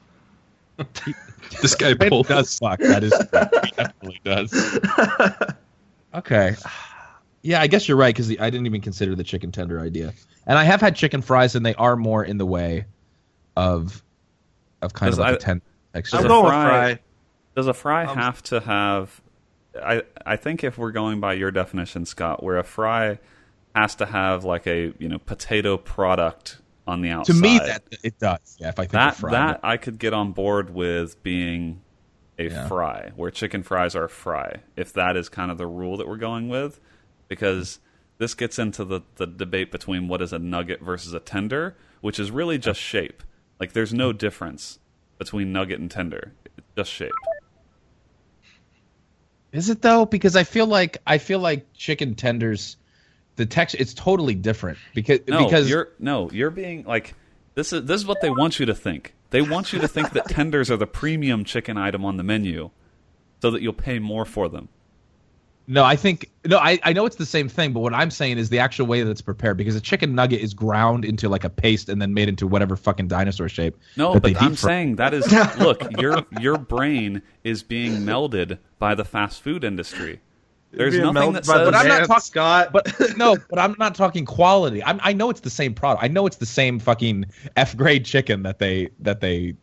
This 1.63 1.75
guy 1.77 1.91
it 1.91 2.01
pulled. 2.01 2.27
does 2.29 2.51
suck. 2.51 2.81
That 2.81 3.05
is 3.05 3.13
he 3.65 3.71
definitely 3.77 4.21
does. 4.25 4.79
Okay. 6.15 6.55
Yeah, 7.43 7.61
I 7.61 7.67
guess 7.67 7.87
you're 7.89 7.97
right 7.97 8.15
because 8.15 8.31
I 8.31 8.51
didn't 8.51 8.67
even 8.67 8.81
consider 8.81 9.15
the 9.15 9.23
chicken 9.25 9.53
tender 9.53 9.79
idea. 9.81 10.13
And 10.47 10.59
I 10.59 10.65
have 10.65 10.81
had 10.81 10.97
chicken 10.97 11.21
fries, 11.23 11.55
and 11.55 11.65
they 11.65 11.75
are 11.75 11.95
more 11.97 12.25
in 12.25 12.39
the 12.39 12.47
way 12.47 12.87
of 13.57 14.03
of 14.83 14.93
kind 14.95 15.13
of 15.13 15.19
like 15.19 15.33
I- 15.33 15.37
a 15.37 15.39
ten 15.39 15.63
texture. 15.95 16.17
I'm 16.17 16.25
a 16.25 16.29
fry- 16.29 16.49
fry. 16.69 16.99
Does 17.55 17.67
a 17.67 17.75
fry 17.75 18.05
Um, 18.07 18.17
have 18.17 18.43
to 18.45 18.61
have? 18.61 19.21
I 19.83 20.03
I 20.25 20.37
think 20.37 20.65
if 20.65 20.79
we're 20.79 20.91
going 20.93 21.21
by 21.21 21.35
your 21.35 21.51
definition, 21.51 22.07
Scott, 22.07 22.43
where 22.43 22.57
a 22.59 22.65
fry 22.65 23.19
has 23.75 23.95
to 23.97 24.07
have 24.07 24.43
like 24.45 24.67
a 24.67 24.95
you 24.99 25.09
know 25.09 25.19
potato 25.19 25.77
product 25.77 26.59
on 26.87 27.01
the 27.01 27.11
outside. 27.11 27.35
to 27.35 27.41
me, 27.41 27.59
that 27.59 27.83
it 28.03 28.19
does. 28.19 28.57
Yeah, 28.61 28.69
if 28.69 28.79
I 28.79 28.83
think 28.83 28.93
that 28.93 29.13
of 29.15 29.19
fry, 29.19 29.31
that 29.33 29.61
I 29.63 29.77
could 29.77 29.99
get 29.99 30.13
on 30.13 30.33
board 30.33 30.71
with 30.71 31.23
being 31.23 31.81
a 32.39 32.45
Yeah. 32.45 32.69
fry, 32.69 33.11
where 33.17 33.31
chicken 33.31 33.63
fries 33.63 33.97
are 33.97 34.05
a 34.05 34.09
fry. 34.09 34.61
If 34.77 34.93
that 34.93 35.17
is 35.17 35.29
kind 35.29 35.51
of 35.51 35.59
the 35.59 35.67
rule 35.67 35.97
that 35.97 36.07
we're 36.07 36.17
going 36.17 36.49
with, 36.49 36.81
because 37.29 37.81
this 38.19 38.35
gets 38.35 38.59
into 38.59 38.85
the 38.85 39.01
the 39.17 39.27
debate 39.27 39.71
between 39.73 40.09
what 40.09 40.23
is 40.23 40.33
a 40.33 40.39
nugget 40.39 40.81
versus 40.81 41.13
a 41.13 41.21
tender, 41.21 41.77
which 42.01 42.19
is 42.19 42.31
really 42.31 42.59
just 42.59 42.81
shape. 42.81 43.23
Like 43.59 43.73
there's 43.73 43.93
no 43.95 44.13
difference 44.13 44.79
between 45.19 45.53
nugget 45.53 45.81
and 45.81 45.91
tender. 45.91 46.33
It's 46.57 46.67
just 46.77 46.93
shape. 46.93 47.13
is 49.53 49.71
it 49.71 49.81
though? 49.83 50.05
Because 50.07 50.37
I 50.37 50.45
feel 50.45 50.67
like 50.67 50.99
I 51.07 51.19
feel 51.19 51.39
like 51.39 51.73
chicken 51.75 52.15
tenders, 52.15 52.77
the 53.37 53.47
texture 53.47 53.79
it's 53.81 53.95
totally 53.95 54.35
different 54.35 54.79
because 54.95 55.21
No, 55.29 55.45
because 55.45 55.69
you're 55.71 55.91
no, 55.99 56.31
you're 56.31 56.51
being 56.51 56.85
like 56.85 57.15
this 57.55 57.73
is 57.73 57.85
this 57.85 58.01
is 58.01 58.07
what 58.07 58.21
they 58.21 58.31
want 58.31 58.59
you 58.59 58.67
to 58.67 58.75
think. 58.75 59.15
They 59.31 59.43
want 59.43 59.73
you 59.73 59.81
to 59.81 59.89
think 59.89 60.11
that 60.13 60.29
tenders 60.29 60.71
are 60.71 60.77
the 60.77 60.87
premium 60.87 61.45
chicken 61.45 61.77
item 61.77 62.05
on 62.05 62.17
the 62.17 62.23
menu, 62.23 62.71
so 63.43 63.51
that 63.51 63.63
you'll 63.63 63.73
pay 63.73 63.99
more 63.99 64.25
for 64.25 64.49
them. 64.49 64.69
No, 65.69 65.83
I 65.83 65.97
think 65.97 66.31
no, 66.45 66.59
I, 66.59 66.79
I 66.85 66.93
know 66.93 67.07
it's 67.07 67.17
the 67.17 67.27
same 67.27 67.49
thing, 67.49 67.73
but 67.73 67.81
what 67.81 67.93
I'm 67.93 68.11
saying 68.11 68.39
is 68.39 68.51
the 68.51 68.61
actual 68.61 68.87
way 68.87 69.03
that 69.03 69.11
it's 69.11 69.21
prepared 69.21 69.57
because 69.57 69.75
a 69.75 69.81
chicken 69.81 70.15
nugget 70.15 70.41
is 70.41 70.55
ground 70.55 71.05
into 71.05 71.29
like 71.29 71.43
a 71.43 71.51
paste 71.51 71.89
and 71.89 72.01
then 72.01 72.15
made 72.15 72.29
into 72.29 72.47
whatever 72.47 72.77
fucking 72.77 73.09
dinosaur 73.09 73.49
shape. 73.49 73.77
No, 73.97 74.19
but 74.21 74.41
I'm 74.41 74.55
saying 74.55 74.97
that 74.97 75.13
is 75.13 75.31
look, 75.59 75.83
your 76.01 76.25
your 76.41 76.57
brain 76.57 77.23
is 77.43 77.65
being 77.65 78.03
melded 78.03 78.59
by 78.79 78.95
the 78.95 79.05
fast 79.05 79.43
food 79.43 79.65
industry. 79.65 80.21
There's 80.73 80.97
nothing 80.99 81.15
melted 81.15 81.45
that 81.45 81.47
by 81.47 81.59
the 81.59 81.65
says 81.65 81.73
But 81.73 81.75
I'm 81.77 81.89
not 81.89 82.07
talking- 82.07 82.21
Scott. 82.21 82.73
But 82.73 82.93
no, 83.17 83.37
but 83.49 83.59
I'm 83.59 83.75
not 83.79 83.95
talking 83.95 84.25
quality. 84.25 84.83
I'm, 84.85 85.01
I 85.03 85.13
know 85.13 85.31
it's 85.31 85.41
the 85.41 85.51
same 85.51 85.75
product. 85.75 86.05
I 86.05 86.09
know 86.09 86.27
it's 86.27 86.37
the 86.37 86.47
same 86.47 86.79
fucking 86.79 87.27
F 87.57 87.77
grade 87.77 88.05
chicken 88.05 88.43
that 88.43 88.59
they 88.59 88.91
that 89.01 89.21
they 89.21 89.55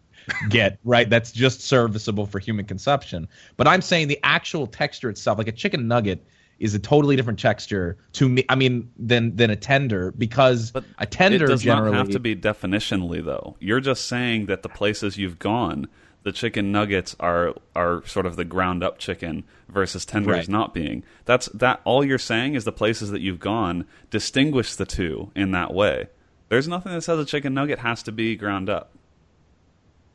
get 0.50 0.80
right. 0.84 1.10
That's 1.10 1.32
just 1.32 1.62
serviceable 1.62 2.26
for 2.26 2.40
human 2.40 2.66
consumption. 2.66 3.28
But 3.58 3.68
I'm 3.68 3.82
saying 3.82 4.08
the 4.08 4.20
actual 4.24 4.68
texture 4.68 5.10
itself, 5.10 5.38
like 5.38 5.48
a 5.48 5.52
chicken 5.52 5.88
nugget, 5.88 6.26
is 6.60 6.74
a 6.74 6.80
totally 6.80 7.16
different 7.16 7.40
texture 7.40 7.98
to 8.14 8.30
me. 8.30 8.46
I 8.50 8.56
mean, 8.56 8.90
than 8.98 9.36
than 9.36 9.50
a 9.50 9.56
tender 9.56 10.12
because 10.18 10.72
But 10.72 10.86
a 11.00 11.06
tender 11.06 11.46
it 11.46 11.48
does 11.48 11.62
generally 11.64 11.92
not 11.92 11.98
have 11.98 12.10
to 12.10 12.20
be 12.20 12.36
definitionally 12.36 13.24
though. 13.24 13.56
You're 13.60 13.82
just 13.82 14.08
saying 14.08 14.46
that 14.48 14.64
the 14.64 14.70
places 14.70 15.18
you've 15.18 15.40
gone, 15.40 15.88
the 16.24 16.32
chicken 16.32 16.72
nuggets 16.72 17.16
are 17.20 17.54
are 17.76 18.06
sort 18.06 18.26
of 18.26 18.36
the 18.36 18.46
ground 18.46 18.84
up 18.84 18.98
chicken 18.98 19.44
versus 19.70 20.06
tenders 20.06 20.36
Right. 20.36 20.50
not 20.50 20.74
being. 20.74 21.04
That's 21.26 21.48
that 21.48 21.82
all 21.84 22.04
you're 22.04 22.18
saying 22.18 22.56
is 22.56 22.64
the 22.64 22.72
places 22.72 23.12
that 23.12 23.22
you've 23.22 23.40
gone 23.40 23.86
distinguish 24.10 24.76
the 24.76 24.86
two 24.86 25.32
in 25.36 25.52
that 25.52 25.74
way. 25.74 26.08
There's 26.50 26.68
nothing 26.68 26.94
that 26.94 27.02
says 27.02 27.20
a 27.20 27.26
chicken 27.26 27.54
nugget 27.54 27.80
has 27.80 28.04
to 28.04 28.12
be 28.12 28.36
ground 28.36 28.70
up. 28.70 28.92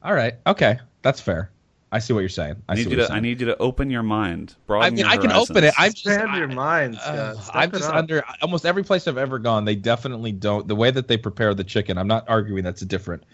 All 0.03 0.15
right. 0.15 0.35
Okay. 0.47 0.79
That's 1.03 1.21
fair. 1.21 1.51
I 1.91 2.01
see 2.01 2.13
what 2.13 2.21
you're 2.21 2.29
saying. 2.29 2.63
I, 2.69 2.73
I 2.73 2.77
see 2.77 2.81
need 2.83 2.87
what 2.89 2.93
you 2.93 2.99
you're 2.99 3.07
to 3.09 3.13
I 3.15 3.21
need 3.21 3.41
you 3.41 3.47
to 3.47 3.57
open 3.59 3.89
your 3.91 4.03
mind. 4.03 4.55
I 4.69 4.91
mean, 4.91 4.99
your 4.99 5.09
I 5.09 5.17
can 5.17 5.31
horizons. 5.31 5.51
open 5.51 5.65
it. 5.65 5.75
I'm 5.79 5.93
just. 5.93 6.07
Expand 6.07 6.37
your 6.37 6.49
mind, 6.49 6.97
uh, 6.97 7.35
Scott. 7.35 7.57
I'm 7.57 7.71
just 7.73 7.89
under 7.91 8.23
almost 8.43 8.67
every 8.67 8.85
place 8.85 9.09
I've 9.09 9.17
ever 9.17 9.39
gone. 9.39 9.65
They 9.65 9.75
definitely 9.75 10.33
don't. 10.33 10.69
The 10.69 10.77
way 10.77 10.91
that 10.91 11.09
they 11.09 11.17
prepare 11.17 11.55
the 11.55 11.65
chicken, 11.65 11.97
I'm 11.97 12.07
not 12.07 12.29
arguing 12.29 12.63
that's 12.63 12.83
different. 12.83 13.25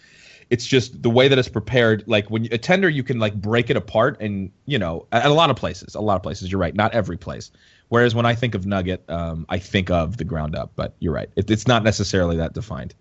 It's 0.51 0.66
just 0.66 1.03
the 1.03 1.11
way 1.11 1.29
that 1.29 1.39
it's 1.39 1.49
prepared. 1.49 2.05
Like 2.07 2.31
when 2.31 2.45
you, 2.45 2.51
a 2.53 2.59
tender, 2.59 2.89
you 2.89 3.03
can 3.03 3.19
like 3.19 3.35
break 3.35 3.71
it 3.71 3.77
apart, 3.77 4.21
and 4.21 4.51
you 4.66 4.79
know, 4.79 5.07
at, 5.12 5.25
at 5.25 5.31
a 5.31 5.35
lot 5.35 5.51
of 5.51 5.57
places, 5.57 5.95
a 5.95 6.01
lot 6.01 6.16
of 6.16 6.23
places, 6.23 6.51
you're 6.51 6.61
right. 6.61 6.75
Not 6.75 6.93
every 6.95 7.16
place. 7.16 7.51
Whereas 7.89 8.15
when 8.15 8.27
I 8.27 8.35
think 8.35 8.55
of 8.55 8.66
nugget, 8.66 9.05
um, 9.09 9.47
I 9.49 9.59
think 9.59 9.91
of 9.91 10.16
the 10.16 10.25
ground 10.25 10.57
up. 10.57 10.73
But 10.77 10.95
you're 10.99 11.12
right. 11.12 11.29
It, 11.37 11.51
it's 11.51 11.66
not 11.66 11.83
necessarily 11.83 12.39
that 12.39 12.53
defined. 12.53 12.95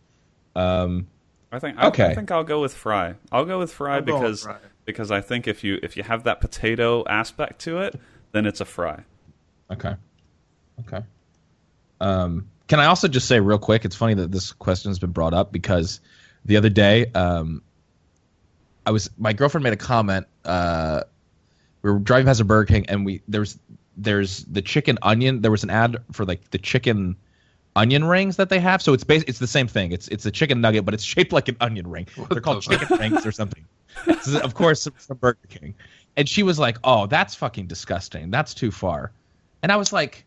Um, 0.55 1.07
I 1.51 1.59
think 1.59 1.77
I, 1.77 1.87
Okay. 1.87 2.05
I 2.07 2.15
think 2.15 2.31
I'll 2.31 2.43
go 2.43 2.61
with 2.61 2.73
fry. 2.73 3.15
I'll 3.31 3.45
go 3.45 3.59
with 3.59 3.71
fry 3.71 3.97
I'm 3.97 4.05
going 4.05 4.21
with 4.21 4.31
because 4.31 4.43
fry. 4.43 4.57
because 4.85 5.11
I 5.11 5.21
think 5.21 5.47
if 5.47 5.63
you 5.63 5.79
if 5.83 5.95
you 5.97 6.03
have 6.03 6.23
that 6.23 6.41
potato 6.41 7.03
aspect 7.07 7.61
to 7.61 7.79
it, 7.79 7.99
then 8.31 8.45
it's 8.45 8.61
a 8.61 8.65
fry. 8.65 9.03
Okay. 9.71 9.95
Okay. 10.81 11.03
Um, 12.01 12.49
Can 12.67 12.79
I 12.79 12.85
also 12.87 13.07
just 13.07 13.27
say 13.27 13.39
real 13.39 13.59
quick? 13.59 13.85
It's 13.85 13.95
funny 13.95 14.15
that 14.15 14.31
this 14.31 14.51
question 14.51 14.89
has 14.89 14.99
been 14.99 15.11
brought 15.11 15.33
up 15.33 15.51
because 15.51 16.01
the 16.45 16.57
other 16.57 16.69
day, 16.69 17.07
um, 17.13 17.61
I 18.85 18.91
was 18.91 19.09
my 19.17 19.33
girlfriend 19.33 19.63
made 19.63 19.73
a 19.73 19.77
comment. 19.77 20.27
Uh, 20.43 21.03
we 21.81 21.91
were 21.91 21.99
driving 21.99 22.25
past 22.25 22.41
a 22.41 22.45
Burger 22.45 22.65
King, 22.65 22.85
and 22.89 23.05
we 23.05 23.21
there's 23.27 23.57
there's 23.97 24.43
the 24.45 24.61
chicken 24.61 24.97
onion. 25.01 25.41
There 25.41 25.51
was 25.51 25.63
an 25.63 25.69
ad 25.69 25.97
for 26.11 26.25
like 26.25 26.51
the 26.51 26.57
chicken 26.57 27.15
onion 27.75 28.03
rings 28.03 28.35
that 28.37 28.49
they 28.49 28.59
have. 28.59 28.81
So 28.81 28.93
it's 28.93 29.03
bas- 29.03 29.23
it's 29.27 29.39
the 29.39 29.47
same 29.47 29.67
thing. 29.67 29.91
It's 29.91 30.07
it's 30.09 30.25
a 30.25 30.31
chicken 30.31 30.61
nugget, 30.61 30.85
but 30.85 30.93
it's 30.93 31.03
shaped 31.15 31.31
like 31.31 31.47
an 31.47 31.57
onion 31.61 31.87
ring. 31.87 32.07
They're 32.29 32.41
called 32.41 32.61
chicken 32.61 32.97
rings 32.97 33.25
or 33.25 33.31
something. 33.31 33.65
Is, 34.07 34.35
of 34.35 34.53
course, 34.55 34.87
from 34.97 35.17
Burger 35.17 35.37
King. 35.49 35.75
And 36.17 36.27
she 36.27 36.43
was 36.43 36.59
like, 36.59 36.77
"Oh, 36.83 37.07
that's 37.07 37.35
fucking 37.35 37.67
disgusting. 37.67 38.31
That's 38.31 38.53
too 38.53 38.71
far." 38.71 39.11
And 39.61 39.71
I 39.71 39.77
was 39.77 39.93
like, 39.93 40.25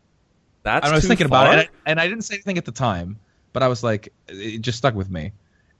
That's 0.63 0.87
I 0.87 0.93
was 0.93 1.07
thinking 1.07 1.27
far? 1.27 1.45
about 1.45 1.59
it, 1.59 1.69
and 1.69 1.69
I, 1.69 1.91
and 1.91 1.99
I 2.01 2.07
didn't 2.07 2.23
say 2.23 2.35
anything 2.35 2.57
at 2.57 2.65
the 2.65 2.71
time, 2.71 3.19
but 3.53 3.61
I 3.61 3.67
was 3.67 3.83
like, 3.83 4.11
it 4.27 4.59
just 4.59 4.79
stuck 4.79 4.95
with 4.95 5.09
me. 5.09 5.31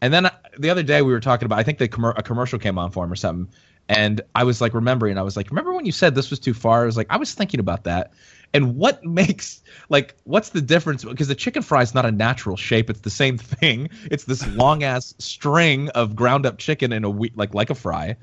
And 0.02 0.14
then 0.14 0.28
uh, 0.28 0.32
the 0.58 0.70
other 0.70 0.84
day 0.84 1.02
we 1.02 1.12
were 1.12 1.20
talking 1.20 1.46
about, 1.46 1.60
I 1.60 1.64
think 1.64 1.80
the 1.80 1.88
commer- 1.88 2.18
a 2.18 2.24
commercial 2.24 2.60
came 2.60 2.78
on 2.78 2.92
for 2.92 3.04
him 3.04 3.12
or 3.12 3.16
something, 3.16 3.54
and 3.90 4.22
I 4.36 4.44
was 4.44 4.62
like 4.62 4.74
remembering, 4.74 5.18
I 5.18 5.22
was 5.22 5.38
like, 5.38 5.50
remember 5.50 5.74
when 5.74 5.86
you 5.86 5.92
said 5.92 6.14
this 6.14 6.30
was 6.30 6.40
too 6.40 6.54
far? 6.54 6.84
I 6.84 6.86
was 6.86 6.98
like, 6.98 7.08
I 7.10 7.18
was 7.18 7.34
thinking 7.34 7.60
about 7.60 7.84
that, 7.86 8.12
and 8.54 8.76
what 8.76 9.04
makes 9.06 9.62
like 9.90 10.16
what's 10.26 10.50
the 10.50 10.62
difference? 10.62 11.04
Because 11.04 11.28
the 11.28 11.36
chicken 11.36 11.64
fry 11.64 11.82
is 11.82 11.96
not 11.96 12.06
a 12.06 12.12
natural 12.12 12.58
shape; 12.58 12.90
it's 12.90 13.02
the 13.02 13.10
same 13.10 13.38
thing. 13.38 13.90
It's 14.12 14.26
this 14.26 14.46
long 14.48 14.84
ass 14.84 15.14
string 15.20 15.90
of 15.90 16.16
ground 16.16 16.46
up 16.46 16.58
chicken 16.58 16.94
in 16.94 17.04
a 17.04 17.10
we- 17.10 17.34
like 17.36 17.54
like 17.54 17.70
a 17.70 17.76
fry. 17.76 18.16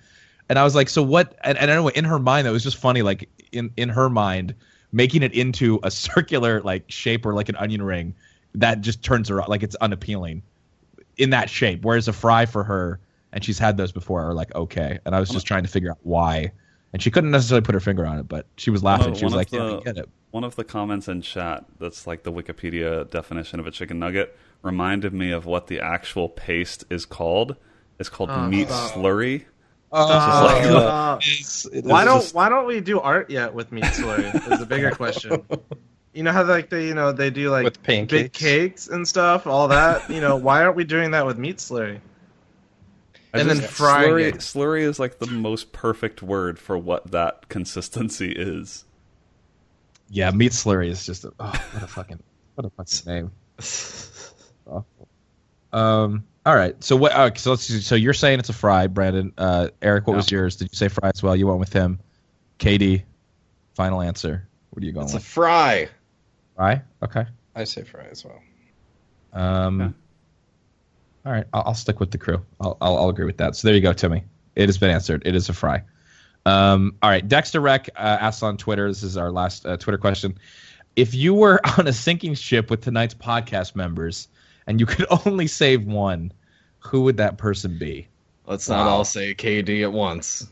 And 0.49 0.59
I 0.59 0.65
was 0.65 0.75
like, 0.75 0.91
so 0.91 1.03
what? 1.03 1.35
And, 1.43 1.57
and 1.57 1.71
anyway, 1.71 1.93
in 1.95 2.05
her 2.05 2.19
mind, 2.19 2.47
that 2.47 2.53
was 2.53 2.63
just 2.63 2.77
funny. 2.77 3.03
Like 3.03 3.29
in 3.51 3.71
in 3.77 3.89
her 3.89 4.09
mind, 4.09 4.55
making 4.93 5.23
it 5.23 5.33
into 5.33 5.81
a 5.83 5.91
circular 6.07 6.61
like 6.61 6.85
shape 6.89 7.27
or 7.27 7.35
like 7.35 7.49
an 7.49 7.57
onion 7.57 7.83
ring, 7.83 8.15
that 8.55 8.81
just 8.81 9.03
turns 9.03 9.29
her 9.29 9.43
like 9.49 9.63
it's 9.63 9.75
unappealing 9.77 10.43
in 11.17 11.31
that 11.31 11.49
shape. 11.51 11.85
Whereas 11.85 12.09
a 12.09 12.13
fry 12.13 12.47
for 12.47 12.65
her, 12.65 13.01
and 13.33 13.45
she's 13.45 13.59
had 13.59 13.77
those 13.77 13.93
before, 13.93 14.23
are 14.23 14.35
like 14.35 14.55
okay. 14.55 14.99
And 15.05 15.15
I 15.15 15.21
was 15.21 15.29
just 15.31 15.47
trying 15.47 15.63
to 15.65 15.69
figure 15.69 15.91
out 15.91 15.99
why, 16.03 16.53
and 16.93 17.03
she 17.03 17.11
couldn't 17.11 17.31
necessarily 17.31 17.63
put 17.65 17.75
her 17.75 17.81
finger 17.81 18.07
on 18.07 18.19
it, 18.19 18.29
but 18.29 18.47
she 18.57 18.71
was 18.71 18.83
laughing. 18.83 19.09
One- 19.11 19.15
she 19.19 19.25
was 19.25 19.35
like, 19.35 19.49
of 19.49 19.55
yeah, 19.55 19.67
the- 19.67 19.77
I 19.79 19.81
get 19.81 19.97
it. 19.99 20.09
One 20.31 20.43
of 20.45 20.57
the 20.57 20.65
comments 20.65 21.07
in 21.07 21.23
chat 21.23 21.65
that's 21.79 22.09
like 22.09 22.25
the 22.25 22.33
Wikipedia 22.33 23.09
definition 23.09 23.61
of 23.61 23.69
a 23.69 23.71
chicken 23.71 24.01
nugget 24.01 24.37
reminded 24.63 25.15
me 25.15 25.31
of 25.31 25.47
what 25.47 25.69
the 25.69 25.79
actual 25.79 26.29
paste 26.29 26.83
is 26.91 27.07
called. 27.07 27.55
It's 28.01 28.09
called 28.09 28.31
Oh, 28.33 28.49
meat 28.49 28.67
stop. 28.67 28.93
slurry. 28.95 29.45
Uh, 29.93 30.43
like 30.53 30.65
the- 30.65 30.77
uh, 30.77 31.15
It's- 31.19 31.69
it 31.73 31.85
why 31.85 32.01
is 32.01 32.05
don't 32.07 32.21
just- 32.21 32.35
Why 32.35 32.49
don't 32.49 32.67
we 32.67 32.81
do 32.81 32.99
art 32.99 33.31
yet 33.31 33.55
with 33.55 33.71
meat 33.71 33.85
slurry? 33.85 34.53
Is 34.53 34.61
a 34.61 34.67
bigger 34.67 34.91
question. 34.91 35.45
You 36.15 36.23
know 36.23 36.31
how 36.33 36.45
like 36.45 36.71
they 36.71 36.87
you 36.87 36.95
know 36.95 37.11
they 37.13 37.31
do 37.31 37.51
like 37.51 37.65
with 37.65 37.83
big 37.83 38.33
cakes 38.33 38.87
and 38.89 39.07
stuff, 39.07 39.47
all 39.49 39.69
that. 39.69 40.09
You 40.09 40.21
know 40.21 40.37
why 40.37 40.63
aren't 40.63 40.77
we 40.77 40.85
doing 40.85 41.11
that 41.11 41.27
with 41.27 41.39
meat 41.39 41.57
slurry? 41.59 41.99
I 43.35 43.41
And 43.41 43.51
then 43.51 43.57
just- 43.59 43.73
frying 43.73 44.11
slurry, 44.11 44.29
it. 44.29 44.35
slurry 44.37 44.83
is 44.83 45.01
like 45.01 45.19
the 45.19 45.27
most 45.27 45.73
perfect 45.73 46.23
word 46.23 46.59
for 46.59 46.79
what 46.79 47.11
that 47.11 47.49
consistency 47.49 48.31
is. 48.31 48.85
Yeah, 50.09 50.31
meat 50.31 50.53
slurry 50.53 50.89
is 50.89 51.05
just 51.05 51.25
a, 51.25 51.33
oh, 51.41 51.47
what 51.73 51.83
a 51.83 51.87
fucking 51.89 52.23
what 52.55 52.65
a 52.67 52.71
fucking 52.71 53.13
name. 53.13 53.31
Awful. 54.67 55.09
Um. 55.73 56.25
All 56.47 56.55
right. 56.55 56.83
So 56.85 56.95
what? 56.95 57.11
Uh, 57.13 57.31
so 57.35 57.51
let's. 57.51 57.63
see. 57.65 57.81
So 57.81 57.97
you're 57.97 58.13
saying 58.15 58.39
it's 58.39 58.51
a 58.51 58.55
fry, 58.55 58.87
Brandon. 58.87 59.33
Uh, 59.37 59.69
Eric, 59.83 60.07
what 60.07 60.15
was 60.17 60.31
yours? 60.31 60.57
Did 60.57 60.69
you 60.71 60.77
say 60.77 60.89
fry 60.89 61.11
as 61.13 61.23
well? 61.23 61.35
You 61.35 61.47
went 61.49 61.59
with 61.59 61.73
him. 61.73 61.99
KD, 62.61 63.03
final 63.75 64.01
answer. 64.01 64.47
What 64.71 64.83
are 64.83 64.87
you 64.87 64.93
going 64.93 65.07
It's 65.07 65.15
a 65.15 65.21
fry. 65.21 65.89
Fry. 66.57 66.83
Okay. 67.03 67.27
I 67.55 67.65
say 67.65 67.83
fry 67.83 68.07
as 68.11 68.25
well. 68.25 68.41
Um. 69.33 69.81
Okay. 69.81 69.93
All 71.27 71.33
right. 71.33 71.47
I'll, 71.53 71.63
I'll 71.67 71.75
stick 71.75 72.01
with 72.01 72.11
the 72.11 72.19
crew. 72.19 72.45
I'll, 72.61 72.77
I'll 72.81 72.97
I'll 72.97 73.09
agree 73.09 73.25
with 73.25 73.39
that. 73.39 73.57
So 73.57 73.69
there 73.69 73.75
you 73.75 73.81
go, 73.81 73.93
Timmy. 73.93 74.25
It 74.55 74.69
has 74.69 74.79
been 74.79 74.91
answered. 74.91 75.23
It 75.27 75.35
is 75.35 75.49
a 75.49 75.53
fry. 75.53 75.83
Um. 76.47 76.97
All 77.03 77.11
right. 77.11 77.27
Dexter 77.27 77.61
Rec 77.61 77.89
uh, 77.97 78.19
asks 78.21 78.43
on 78.43 78.57
Twitter. 78.57 78.89
This 78.89 79.03
is 79.03 79.17
our 79.17 79.31
last 79.31 79.67
uh, 79.67 79.77
Twitter 79.77 79.99
question. 79.99 80.39
If 80.97 81.15
you 81.15 81.35
were 81.35 81.61
on 81.79 81.87
a 81.87 81.93
sinking 81.93 82.35
ship 82.35 82.71
with 82.71 82.83
tonight's 82.83 83.15
podcast 83.15 83.75
members 83.75 84.29
and 84.67 84.81
you 84.81 84.87
could 84.87 85.07
only 85.27 85.47
save 85.47 85.85
one, 85.85 86.33
who 86.79 87.03
would 87.03 87.17
that 87.17 87.39
person 87.39 87.79
be? 87.79 88.09
Let's 88.47 88.69
not 88.69 88.87
all 88.87 89.05
say 89.05 89.35
KD 89.35 89.83
at 89.83 89.93
once. 89.93 90.47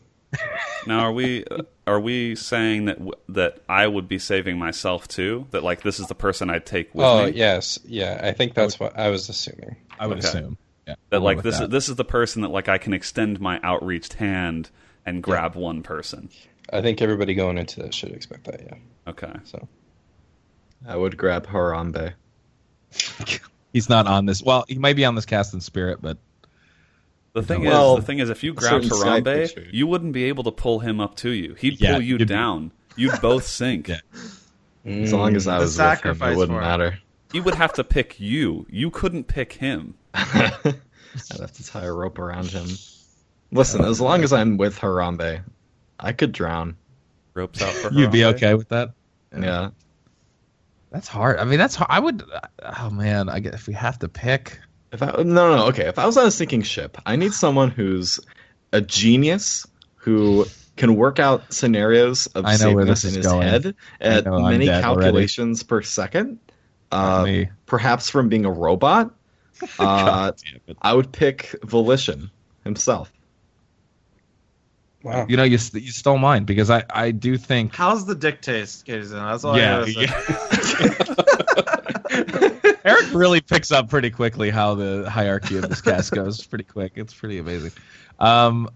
Now, 0.86 1.00
are 1.00 1.12
we 1.12 1.44
are 1.86 2.00
we 2.00 2.34
saying 2.34 2.86
that 2.86 2.98
that 3.28 3.58
I 3.68 3.86
would 3.86 4.08
be 4.08 4.18
saving 4.18 4.58
myself 4.58 5.06
too? 5.06 5.46
That 5.50 5.62
like 5.62 5.82
this 5.82 6.00
is 6.00 6.06
the 6.06 6.14
person 6.14 6.50
I'd 6.50 6.66
take 6.66 6.94
with 6.94 7.04
me. 7.04 7.10
Oh 7.10 7.26
me? 7.26 7.32
yes, 7.32 7.78
yeah. 7.84 8.20
I 8.22 8.32
think 8.32 8.54
that's 8.54 8.80
what 8.80 8.98
I 8.98 9.08
was 9.10 9.28
assuming. 9.28 9.76
I 9.98 10.06
would 10.06 10.18
Okay. 10.18 10.28
assume. 10.28 10.58
Yeah. 10.86 10.94
That 11.10 11.20
like 11.22 11.42
this 11.42 11.58
that. 11.58 11.64
is 11.64 11.70
this 11.70 11.88
is 11.88 11.96
the 11.96 12.04
person 12.04 12.42
that 12.42 12.48
like 12.48 12.68
I 12.68 12.78
can 12.78 12.92
extend 12.94 13.40
my 13.40 13.60
outreached 13.62 14.14
hand 14.14 14.70
and 15.06 15.22
grab 15.22 15.54
one 15.54 15.82
person. 15.82 16.30
I 16.72 16.80
think 16.80 17.02
everybody 17.02 17.34
going 17.34 17.58
into 17.58 17.80
this 17.80 17.94
should 17.94 18.12
expect 18.12 18.44
that. 18.44 18.62
Yeah. 18.64 18.74
Okay. 19.06 19.32
So 19.44 19.68
I 20.86 20.96
would 20.96 21.16
grab 21.16 21.46
Harambe. 21.46 22.14
He's 23.72 23.88
not 23.88 24.06
on 24.06 24.26
this. 24.26 24.42
Well, 24.42 24.64
he 24.68 24.78
might 24.78 24.96
be 24.96 25.04
on 25.04 25.14
this 25.14 25.24
cast 25.24 25.54
in 25.54 25.60
spirit, 25.60 26.00
but 26.02 26.18
The 27.34 27.42
thing 27.42 27.64
Well, 27.64 27.94
is, 27.96 28.00
the 28.00 28.06
thing 28.06 28.18
is, 28.18 28.28
if 28.30 28.42
you 28.44 28.52
grabbed 28.52 28.84
Harambe, 28.84 29.72
you 29.72 29.86
wouldn't 29.86 30.12
be 30.12 30.24
able 30.24 30.44
to 30.44 30.50
pull 30.50 30.80
him 30.80 31.00
up 31.00 31.16
to 31.16 31.30
you. 31.30 31.54
He'd 31.54 31.80
Yeah, 31.80 31.92
pull 31.94 32.02
you 32.02 32.08
you'd 32.10 32.18
be- 32.18 32.24
down. 32.26 32.72
You'd 32.96 33.20
both 33.22 33.46
sink. 33.58 33.88
Yeah. 33.88 34.00
As 34.84 35.12
long 35.12 35.34
as 35.36 35.48
I 35.48 35.56
The 35.58 35.64
was 35.64 35.78
with 35.78 36.04
him, 36.04 36.22
it 36.22 36.36
wouldn't 36.36 36.58
matter. 36.60 36.98
He 37.32 37.40
would 37.40 37.54
have 37.54 37.72
to 37.74 37.84
pick 37.84 38.20
you. 38.20 38.66
You 38.68 38.90
couldn't 38.90 39.24
pick 39.24 39.54
him. 39.54 39.94
I'd 40.14 41.40
have 41.40 41.52
to 41.52 41.66
tie 41.66 41.84
a 41.84 41.92
rope 41.92 42.18
around 42.18 42.48
him. 42.48 42.66
Listen, 43.50 43.84
as 43.84 44.00
long 44.00 44.22
as 44.24 44.32
I'm 44.32 44.56
with 44.58 44.78
Harambe, 44.78 45.42
I 46.00 46.12
could 46.12 46.32
drown. 46.32 46.76
Ropes 47.34 47.62
out 47.62 47.72
for 47.72 47.92
you'd 47.94 48.10
be 48.12 48.24
okay 48.26 48.52
with 48.54 48.68
that. 48.68 48.90
Yeah. 49.34 49.70
That's 50.90 51.08
hard. 51.08 51.38
I 51.38 51.44
mean, 51.44 51.58
that's 51.58 51.74
hard. 51.74 51.88
I 51.90 51.98
would. 52.00 52.22
Oh 52.62 52.90
man, 52.90 53.30
I 53.30 53.40
guess 53.40 53.54
if 53.54 53.66
we 53.66 53.72
have 53.72 53.98
to 54.00 54.08
pick, 54.08 54.58
If 54.92 55.02
I 55.02 55.06
no 55.06 55.22
no 55.22 55.56
no, 55.56 55.66
okay, 55.68 55.86
if 55.86 55.98
I 55.98 56.04
was 56.06 56.16
on 56.18 56.26
a 56.26 56.30
sinking 56.30 56.62
ship, 56.62 56.98
I 57.06 57.16
need 57.16 57.32
someone 57.32 57.70
who's 57.70 58.20
a 58.72 58.80
genius 58.80 59.66
who 59.96 60.44
can 60.76 60.96
work 60.96 61.18
out 61.18 61.52
scenarios 61.52 62.26
of 62.28 62.44
I 62.44 62.56
know 62.56 62.72
where 62.74 62.82
safeness 62.84 63.02
this 63.02 63.04
in 63.04 63.18
is 63.20 63.24
his 63.24 63.32
going. 63.32 63.42
head 63.48 63.74
at 64.00 64.26
many 64.26 64.66
dead 64.66 64.84
already. 64.84 65.02
calculations 65.04 65.62
per 65.62 65.82
second. 65.82 66.38
Uh, 66.90 67.44
perhaps 67.66 68.10
from 68.10 68.28
being 68.28 68.44
a 68.44 68.50
robot. 68.52 69.10
Uh, 69.78 70.04
God 70.04 70.34
damn 70.44 70.60
it. 70.66 70.76
I 70.82 70.92
would 70.92 71.12
pick 71.12 71.54
Volition 71.62 72.30
himself. 72.64 73.12
wow. 75.04 75.24
You 75.28 75.36
know, 75.36 75.44
you 75.44 75.56
st- 75.56 75.84
you 75.84 75.92
stole 75.92 76.18
mine 76.18 76.42
because 76.44 76.68
I 76.68 76.82
I 76.90 77.12
do 77.12 77.38
think. 77.38 77.72
How's 77.74 78.04
the 78.04 78.16
dick 78.16 78.42
taste, 78.42 78.86
KD? 78.86 79.10
That's 79.10 79.44
all 79.44 79.56
Yeah, 79.56 79.84
I 79.86 79.92
gotta 79.92 80.62
say. 82.62 82.68
Eric 82.84 83.14
really 83.14 83.40
picks 83.40 83.70
up 83.70 83.88
pretty 83.88 84.10
quickly 84.10 84.50
how 84.50 84.74
the 84.74 85.08
hierarchy 85.08 85.56
of 85.56 85.68
this 85.68 85.80
cast 85.80 86.12
goes. 86.12 86.44
Pretty 86.44 86.64
quick. 86.64 86.92
It's 86.96 87.14
pretty 87.14 87.38
amazing. 87.38 87.72
Um, 88.18 88.68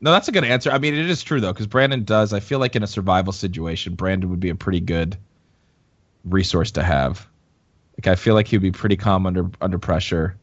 no, 0.00 0.12
that's 0.12 0.28
a 0.28 0.32
good 0.32 0.44
answer. 0.44 0.70
I 0.70 0.78
mean, 0.78 0.94
it 0.94 1.08
is 1.10 1.22
true 1.22 1.40
though, 1.40 1.52
because 1.52 1.66
Brandon 1.66 2.04
does. 2.04 2.32
I 2.32 2.40
feel 2.40 2.58
like 2.58 2.76
in 2.76 2.82
a 2.82 2.86
survival 2.86 3.32
situation, 3.32 3.94
Brandon 3.94 4.30
would 4.30 4.40
be 4.40 4.50
a 4.50 4.54
pretty 4.54 4.80
good 4.80 5.16
resource 6.24 6.70
to 6.72 6.82
have. 6.82 7.26
Like, 7.98 8.06
I 8.06 8.14
feel 8.14 8.34
like 8.34 8.46
he'd 8.46 8.58
be 8.58 8.70
pretty 8.70 8.96
calm 8.96 9.26
under 9.26 9.50
under 9.60 9.78
pressure. 9.78 10.36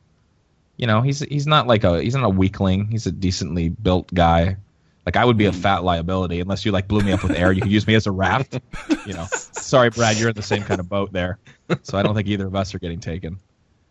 You 0.78 0.88
know, 0.88 1.02
he's 1.02 1.20
he's 1.20 1.48
not 1.48 1.68
like 1.68 1.84
a 1.84 2.02
he's 2.02 2.16
not 2.16 2.26
a 2.26 2.30
weakling. 2.30 2.88
He's 2.88 3.06
a 3.08 3.12
decently 3.12 3.70
built 3.70 4.14
guy. 4.14 4.58
Like 5.06 5.18
I 5.18 5.26
would 5.26 5.38
be 5.38 5.46
a 5.46 5.52
hmm. 5.52 5.60
fat 5.60 5.84
liability 5.84 6.40
unless 6.40 6.66
you 6.66 6.72
like 6.72 6.88
blew 6.88 7.02
me 7.02 7.12
up 7.12 7.24
with 7.24 7.38
air. 7.38 7.52
You 7.52 7.62
could 7.62 7.72
use 7.72 7.86
me 7.86 7.96
as 7.96 8.08
a 8.08 8.12
raft. 8.12 8.60
You 9.06 9.14
know, 9.14 9.28
sorry, 9.32 9.90
Brad, 9.92 10.18
you're 10.18 10.30
in 10.30 10.36
the 10.36 10.42
same 10.42 10.64
kind 10.64 10.80
of 10.80 10.90
boat 10.90 11.14
there. 11.14 11.38
So 11.84 11.98
I 11.98 12.04
don't 12.04 12.16
think 12.16 12.28
either 12.28 12.48
of 12.48 12.56
us 12.56 12.74
are 12.74 12.80
getting 12.80 13.00
taken. 13.00 13.40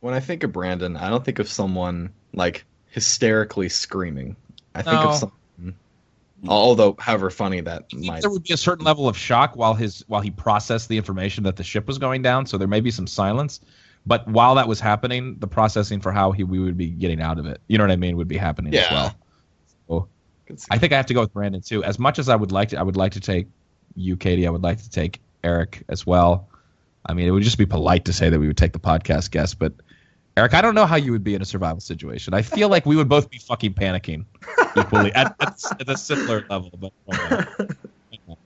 When 0.01 0.13
I 0.13 0.21
think 0.21 0.43
of 0.43 0.53
Brandon, 0.53 0.97
I 0.97 1.11
don't 1.11 1.25
think 1.25 1.39
of 1.39 1.49
someone 1.49 2.11
like 2.33 2.65
hysterically 2.91 3.69
screaming. 3.69 4.37
I 4.75 4.83
think 4.83 4.95
No. 4.95 5.09
of 5.09 5.15
someone. 5.17 5.39
Although, 6.47 6.97
however 6.99 7.31
funny 7.31 7.61
that 7.63 7.85
might. 7.93 8.21
there 8.21 8.31
would 8.31 8.43
be 8.43 8.53
a 8.53 8.59
certain 8.59 8.85
level 8.85 9.09
of 9.09 9.17
shock 9.17 9.57
while 9.57 9.75
his 9.75 10.05
while 10.09 10.21
he 10.21 10.31
processed 10.31 10.89
the 10.89 10.97
information 10.97 11.45
that 11.45 11.57
the 11.57 11.65
ship 11.65 11.87
was 11.87 11.99
going 11.99 12.23
down. 12.23 12.47
So 12.47 12.59
there 12.59 12.69
may 12.69 12.81
be 12.81 12.91
some 12.91 13.07
silence, 13.07 13.61
but 14.05 14.29
while 14.29 14.57
that 14.57 14.69
was 14.69 14.81
happening, 14.81 15.37
the 15.39 15.47
processing 15.47 16.01
for 16.01 16.13
how 16.13 16.33
he 16.33 16.45
we 16.45 16.59
would 16.59 16.77
be 16.77 16.89
getting 16.89 17.23
out 17.23 17.39
of 17.39 17.47
it, 17.47 17.61
you 17.67 17.79
know 17.79 17.85
what 17.85 17.91
I 17.91 17.97
mean, 17.97 18.17
would 18.17 18.29
be 18.29 18.37
happening 18.37 18.75
as 18.75 18.91
well. 18.91 19.15
So 20.45 20.49
Could 20.49 20.61
see 20.61 20.67
I 20.71 20.79
think 20.79 20.93
I 20.93 20.97
have 20.97 21.07
to 21.07 21.15
go 21.15 21.21
with 21.21 21.33
Brandon 21.33 21.61
too. 21.63 21.83
As 21.85 21.99
much 21.99 22.19
as 22.19 22.29
I 22.29 22.37
would 22.37 22.53
like 22.53 22.71
to, 22.71 22.79
I 22.79 22.83
would 22.83 22.97
like 22.97 23.13
to 23.13 23.21
take 23.21 23.47
you, 23.97 24.17
KD. 24.17 24.47
I 24.47 24.51
would 24.51 24.63
like 24.63 24.79
to 24.83 24.91
take 24.91 25.21
Eric 25.43 25.83
as 25.89 26.07
well. 26.07 26.49
I 27.07 27.15
mean, 27.15 27.27
it 27.29 27.31
would 27.31 27.43
just 27.43 27.59
be 27.59 27.67
polite 27.67 28.05
to 28.07 28.13
say 28.13 28.29
that 28.31 28.39
we 28.39 28.47
would 28.47 28.57
take 28.57 28.73
the 28.73 28.79
podcast 28.79 29.31
guest, 29.31 29.59
but 29.59 29.73
Eric, 30.37 30.55
I 30.55 30.61
don't 30.63 30.75
know 30.75 30.87
how 30.87 30.97
you 30.97 31.13
would 31.13 31.23
be 31.23 31.35
in 31.35 31.43
a 31.43 31.45
survival 31.45 31.81
situation. 31.81 32.35
I 32.35 32.43
feel 32.43 32.69
like 32.69 32.87
we 32.87 32.97
would 32.97 33.09
both 33.09 33.31
be 33.31 33.39
fucking 33.39 33.75
panicking 33.75 34.25
equally 34.77 35.13
at, 35.15 35.37
at, 35.41 35.61
at 35.81 35.89
a 35.89 35.97
similar 35.97 36.45
level. 36.51 36.71
But 36.79 36.93
uh, 37.09 37.45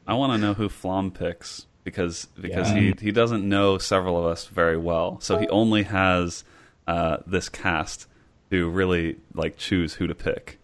I 0.07 0.15
want 0.15 0.33
to 0.33 0.39
know 0.39 0.55
who 0.55 0.69
Flom 0.69 1.11
picks. 1.11 1.67
because 1.85 2.27
because 2.39 2.69
Yeah. 2.73 2.79
he 2.81 2.95
he 3.01 3.11
doesn't 3.13 3.49
know 3.49 3.79
several 3.79 4.19
of 4.19 4.27
us 4.27 4.47
very 4.47 4.77
well, 4.77 5.19
so 5.21 5.39
he 5.39 5.49
only 5.49 5.85
has 5.85 6.45
uh, 6.87 7.19
this 7.27 7.49
cast 7.49 8.07
to 8.51 8.69
really 8.69 9.17
like 9.35 9.57
choose 9.57 9.95
who 9.95 10.07
to 10.07 10.15
pick. 10.15 10.58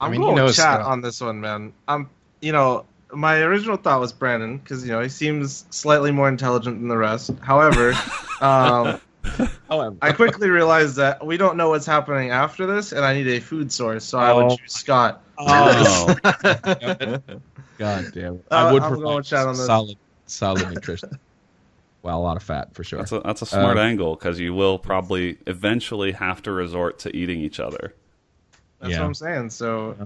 I'm 0.00 0.12
mean, 0.12 0.20
he 0.20 0.26
going 0.26 0.36
knows 0.36 0.56
chat 0.56 0.80
Scott. 0.80 0.86
on 0.86 1.00
this 1.00 1.20
one, 1.20 1.40
man. 1.40 1.72
I'm, 1.86 2.08
you 2.40 2.52
know, 2.52 2.84
my 3.12 3.38
original 3.42 3.76
thought 3.76 4.00
was 4.00 4.12
Brandon 4.12 4.58
because 4.58 4.84
you 4.84 4.92
know 4.92 5.00
he 5.00 5.08
seems 5.08 5.64
slightly 5.70 6.10
more 6.10 6.28
intelligent 6.28 6.78
than 6.80 6.88
the 6.88 6.96
rest. 6.96 7.30
However, 7.40 7.94
um, 8.40 9.00
However, 9.68 9.96
I 10.00 10.12
quickly 10.12 10.48
realized 10.50 10.96
that 10.96 11.24
we 11.26 11.36
don't 11.36 11.56
know 11.56 11.70
what's 11.70 11.86
happening 11.86 12.30
after 12.30 12.66
this, 12.66 12.92
and 12.92 13.04
I 13.04 13.14
need 13.14 13.26
a 13.28 13.40
food 13.40 13.72
source, 13.72 14.04
so 14.04 14.18
I 14.18 14.32
would 14.32 14.44
Oh. 14.52 14.56
choose 14.56 14.72
Scott. 14.74 15.22
Oh, 15.40 16.16
God 17.78 18.12
damn 18.12 18.34
it. 18.34 18.44
Uh, 18.50 18.54
I 18.54 18.72
would 18.72 18.82
I'm 18.82 19.00
going 19.00 19.22
chat 19.22 19.46
on 19.46 19.54
this. 19.54 19.66
solid, 19.66 19.96
solid 20.26 20.68
nutrition. 20.70 21.18
well, 22.02 22.18
a 22.18 22.20
lot 22.22 22.36
of 22.36 22.42
fat 22.42 22.74
for 22.74 22.82
sure. 22.82 22.98
that's 22.98 23.12
a 23.12 23.20
that's 23.20 23.42
a 23.42 23.46
smart 23.46 23.76
Uh, 23.78 23.82
angle 23.82 24.16
because 24.16 24.40
you 24.40 24.52
will 24.54 24.78
probably 24.78 25.38
eventually 25.46 26.12
have 26.12 26.42
to 26.42 26.52
resort 26.52 26.98
to 27.00 27.16
eating 27.16 27.40
each 27.40 27.60
other. 27.60 27.94
That's 28.80 28.92
Yeah. 28.92 29.00
what 29.00 29.06
I'm 29.06 29.14
saying. 29.14 29.50
So, 29.50 29.96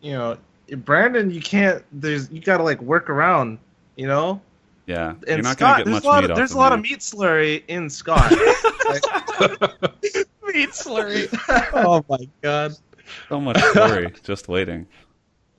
you 0.00 0.12
know, 0.12 0.36
Brandon, 0.78 1.30
you 1.30 1.40
can't. 1.40 1.84
There's 1.92 2.30
you 2.30 2.40
got 2.40 2.58
to 2.58 2.62
like 2.62 2.80
work 2.80 3.10
around. 3.10 3.58
You 3.96 4.06
know, 4.06 4.40
Yeah, 4.86 5.10
and 5.10 5.20
you're 5.28 5.42
not 5.42 5.52
Scott, 5.58 5.58
gonna 5.58 5.78
get 5.78 5.84
there's 5.84 5.94
much 5.96 6.04
a 6.04 6.06
lot. 6.08 6.20
meat 6.22 6.30
Of, 6.30 6.36
there's 6.36 6.52
a 6.52 6.58
lot 6.58 6.72
of 6.72 6.80
meat 6.80 6.98
slurry 7.00 7.62
in 7.68 7.90
Scott. 7.90 8.30
meat 10.54 10.70
slurry. 10.70 11.28
oh 11.74 12.04
my 12.08 12.28
god. 12.40 12.72
So 13.28 13.40
much 13.40 13.56
slurry 13.56 14.22
just 14.22 14.48
waiting. 14.48 14.86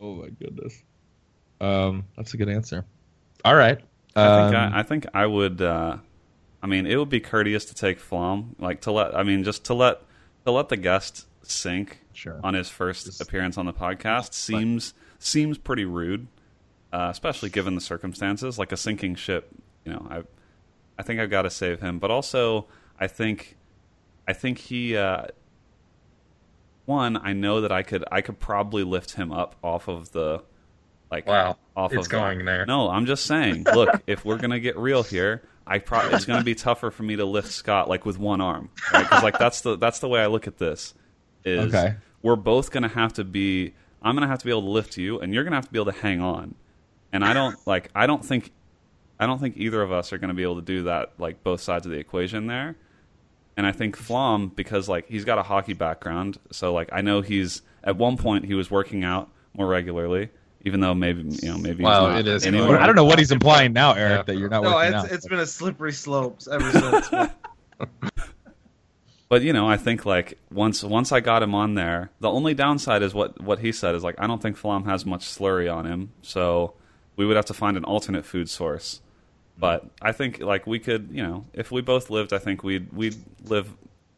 Oh 0.02 0.16
my 0.16 0.30
goodness. 0.30 0.82
Um, 1.62 2.06
that's 2.18 2.34
a 2.34 2.38
good 2.38 2.50
answer. 2.50 2.86
All 3.45 3.56
right. 3.56 3.80
I 4.16 4.44
think 4.44 4.56
Um, 4.56 4.74
I, 4.74 4.80
I 4.80 4.84
think 4.84 5.06
I 5.14 5.26
would. 5.26 5.62
Uh, 5.62 5.98
I 6.62 6.68
mean, 6.68 6.86
it 6.86 6.95
would 6.98 7.10
be 7.10 7.20
courteous 7.20 7.66
to 7.66 7.76
take 7.76 8.00
Flom, 8.00 8.56
like 8.60 8.82
to 8.82 8.91
let. 8.91 9.16
I 9.16 9.24
mean, 9.24 9.44
just 9.44 9.64
to 9.66 9.74
let 9.74 10.02
to 10.45 10.52
let 10.52 10.70
the 10.70 10.78
guest 10.78 11.26
sink 11.44 12.02
Sure. 12.14 12.40
on 12.44 12.53
his 12.53 12.70
first 12.70 13.20
appearance 13.22 13.57
on 13.57 13.65
the 13.65 13.74
podcast 13.74 14.34
seems 14.34 14.94
seems 15.20 15.57
pretty 15.57 15.86
rude, 15.86 16.28
uh, 16.91 17.07
especially 17.11 17.49
given 17.49 17.76
the 17.76 17.82
circumstances. 17.82 18.57
Like 18.60 18.72
a 18.72 18.78
sinking 18.78 19.15
ship, 19.15 19.49
you 19.86 19.91
know. 19.94 20.07
I 20.10 20.24
I 20.98 21.03
think 21.03 21.20
I've 21.20 21.30
got 21.30 21.41
to 21.44 21.49
save 21.49 21.82
him, 21.82 21.99
but 21.99 22.11
also 22.11 22.68
I 22.99 23.07
think 23.07 23.57
I 24.28 24.34
think 24.34 24.57
he. 24.60 24.95
Uh, 24.98 25.26
one, 26.86 27.18
I 27.18 27.34
know 27.34 27.61
that 27.61 27.72
I 27.72 27.82
could 27.84 28.03
I 28.11 28.22
could 28.22 28.40
probably 28.40 28.84
lift 28.84 29.11
him 29.11 29.32
up 29.32 29.56
off 29.64 29.88
of 29.88 30.11
the 30.11 30.44
like 31.10 31.28
Wow, 31.28 31.57
off 31.76 31.94
it's 31.94 31.99
of 32.07 32.10
the- 32.10 32.10
going 32.18 32.45
there. 32.45 32.65
No, 32.65 32.90
I'm 32.90 33.06
just 33.06 33.26
saying. 33.26 33.64
Look, 33.74 34.02
if 34.07 34.26
we're 34.26 34.38
gonna 34.38 34.60
get 34.60 34.78
real 34.78 35.03
here, 35.03 35.44
I 35.65 35.80
pro- 35.80 36.10
it's 36.10 36.26
gonna 36.26 36.44
be 36.44 36.56
tougher 36.56 36.91
for 36.91 37.03
me 37.03 37.15
to 37.15 37.26
lift 37.26 37.49
Scott 37.52 37.88
like 37.88 38.06
with 38.06 38.20
one 38.20 38.41
arm, 38.41 38.70
because 38.91 39.24
like 39.24 39.40
that's 39.40 39.61
the 39.61 39.78
that's 39.78 39.99
the 39.99 40.10
way 40.10 40.22
I 40.22 40.28
look 40.28 40.45
at 40.48 40.57
this. 40.57 40.94
Is 41.45 41.74
Okay. 41.74 41.95
we're 42.22 42.36
both 42.36 42.72
gonna 42.72 42.88
have 42.88 43.14
to 43.14 43.24
be. 43.24 43.74
I'm 44.02 44.15
gonna 44.15 44.28
have 44.28 44.40
to 44.40 44.45
be 44.45 44.52
able 44.52 44.64
to 44.64 44.70
lift 44.70 44.98
you, 44.98 45.20
and 45.20 45.34
you're 45.34 45.44
gonna 45.44 45.56
have 45.57 45.65
to 45.65 45.72
be 45.72 45.80
able 45.80 45.91
to 45.91 45.99
hang 45.99 46.22
on. 46.22 46.56
And 47.11 47.24
I 47.24 47.34
don't 47.34 47.56
like. 47.68 47.90
I 47.95 48.07
don't 48.07 48.24
think. 48.24 48.52
I 49.20 49.26
don't 49.26 49.40
think 49.40 49.56
either 49.57 49.82
of 49.82 49.91
us 49.91 50.11
are 50.11 50.18
gonna 50.18 50.34
be 50.34 50.44
able 50.44 50.56
to 50.56 50.61
do 50.61 50.84
that. 50.84 51.14
Like 51.18 51.44
both 51.44 51.61
sides 51.61 51.86
of 51.86 51.91
the 51.91 51.99
equation 51.99 52.48
there. 52.48 52.76
And 53.56 53.68
I 53.68 53.72
think 53.72 53.95
Flom, 53.95 54.48
because 54.49 54.90
like 54.90 55.07
he's 55.07 55.26
got 55.26 55.38
a 55.38 55.44
hockey 55.44 55.74
background, 55.74 56.40
so 56.52 56.74
like 56.74 56.90
I 56.91 57.02
know 57.02 57.22
he's 57.22 57.61
at 57.84 57.95
one 57.98 58.18
point 58.18 58.45
he 58.45 58.56
was 58.56 58.72
working 58.72 59.03
out 59.03 59.30
more 59.56 59.68
regularly, 59.68 60.30
even 60.65 60.80
though 60.80 60.95
maybe 60.95 61.22
you 61.44 61.49
know 61.52 61.60
maybe 61.60 61.84
Wow, 61.84 62.07
he's 62.07 62.14
not 62.14 62.20
it 62.22 62.28
is 62.28 62.48
anymore. 62.48 62.80
I 62.80 62.88
don't 62.88 62.95
know 62.95 63.06
what 63.06 63.20
he's 63.20 63.32
implying 63.32 63.72
now, 63.72 63.94
Eric, 63.94 64.18
Yeah. 64.18 64.24
that 64.24 64.38
you're 64.40 64.49
not 64.49 64.64
no, 64.64 64.74
working 64.74 64.94
it's 64.95 65.06
out. 65.06 65.11
it's 65.11 65.28
been 65.28 65.40
a 65.40 65.45
slippery 65.45 65.94
slope 65.94 66.40
ever 66.52 66.72
since. 66.72 67.10
But 69.34 69.41
you 69.41 69.51
know, 69.51 69.68
I 69.68 69.77
think 69.77 70.05
like 70.05 70.38
once 70.51 70.84
once 70.84 71.11
I 71.11 71.19
got 71.19 71.41
him 71.41 71.55
on 71.55 71.73
there, 71.73 72.11
the 72.19 72.30
only 72.30 72.53
downside 72.53 73.01
is 73.01 73.15
what 73.15 73.41
what 73.41 73.57
he 73.57 73.72
said 73.72 73.95
is 73.95 74.03
like 74.03 74.14
I 74.19 74.27
don't 74.27 74.39
think 74.39 74.57
Flom 74.57 74.85
has 74.85 75.07
much 75.07 75.26
slurry 75.26 75.73
on 75.76 75.88
him, 75.88 76.11
so 76.22 76.76
we 77.15 77.26
would 77.26 77.35
have 77.35 77.45
to 77.45 77.53
find 77.55 77.76
an 77.76 77.84
alternate 77.84 78.27
food 78.27 78.47
source. 78.47 79.01
But 79.57 79.89
I 79.99 80.11
think 80.11 80.39
like 80.39 80.68
we 80.68 80.77
could, 80.77 81.10
you 81.11 81.23
know, 81.23 81.45
if 81.51 81.72
we 81.72 81.81
both 81.81 82.11
lived, 82.11 82.31
I 82.31 82.38
think 82.38 82.61
we'd 82.61 82.93
we'd 82.93 83.15
live 83.43 83.73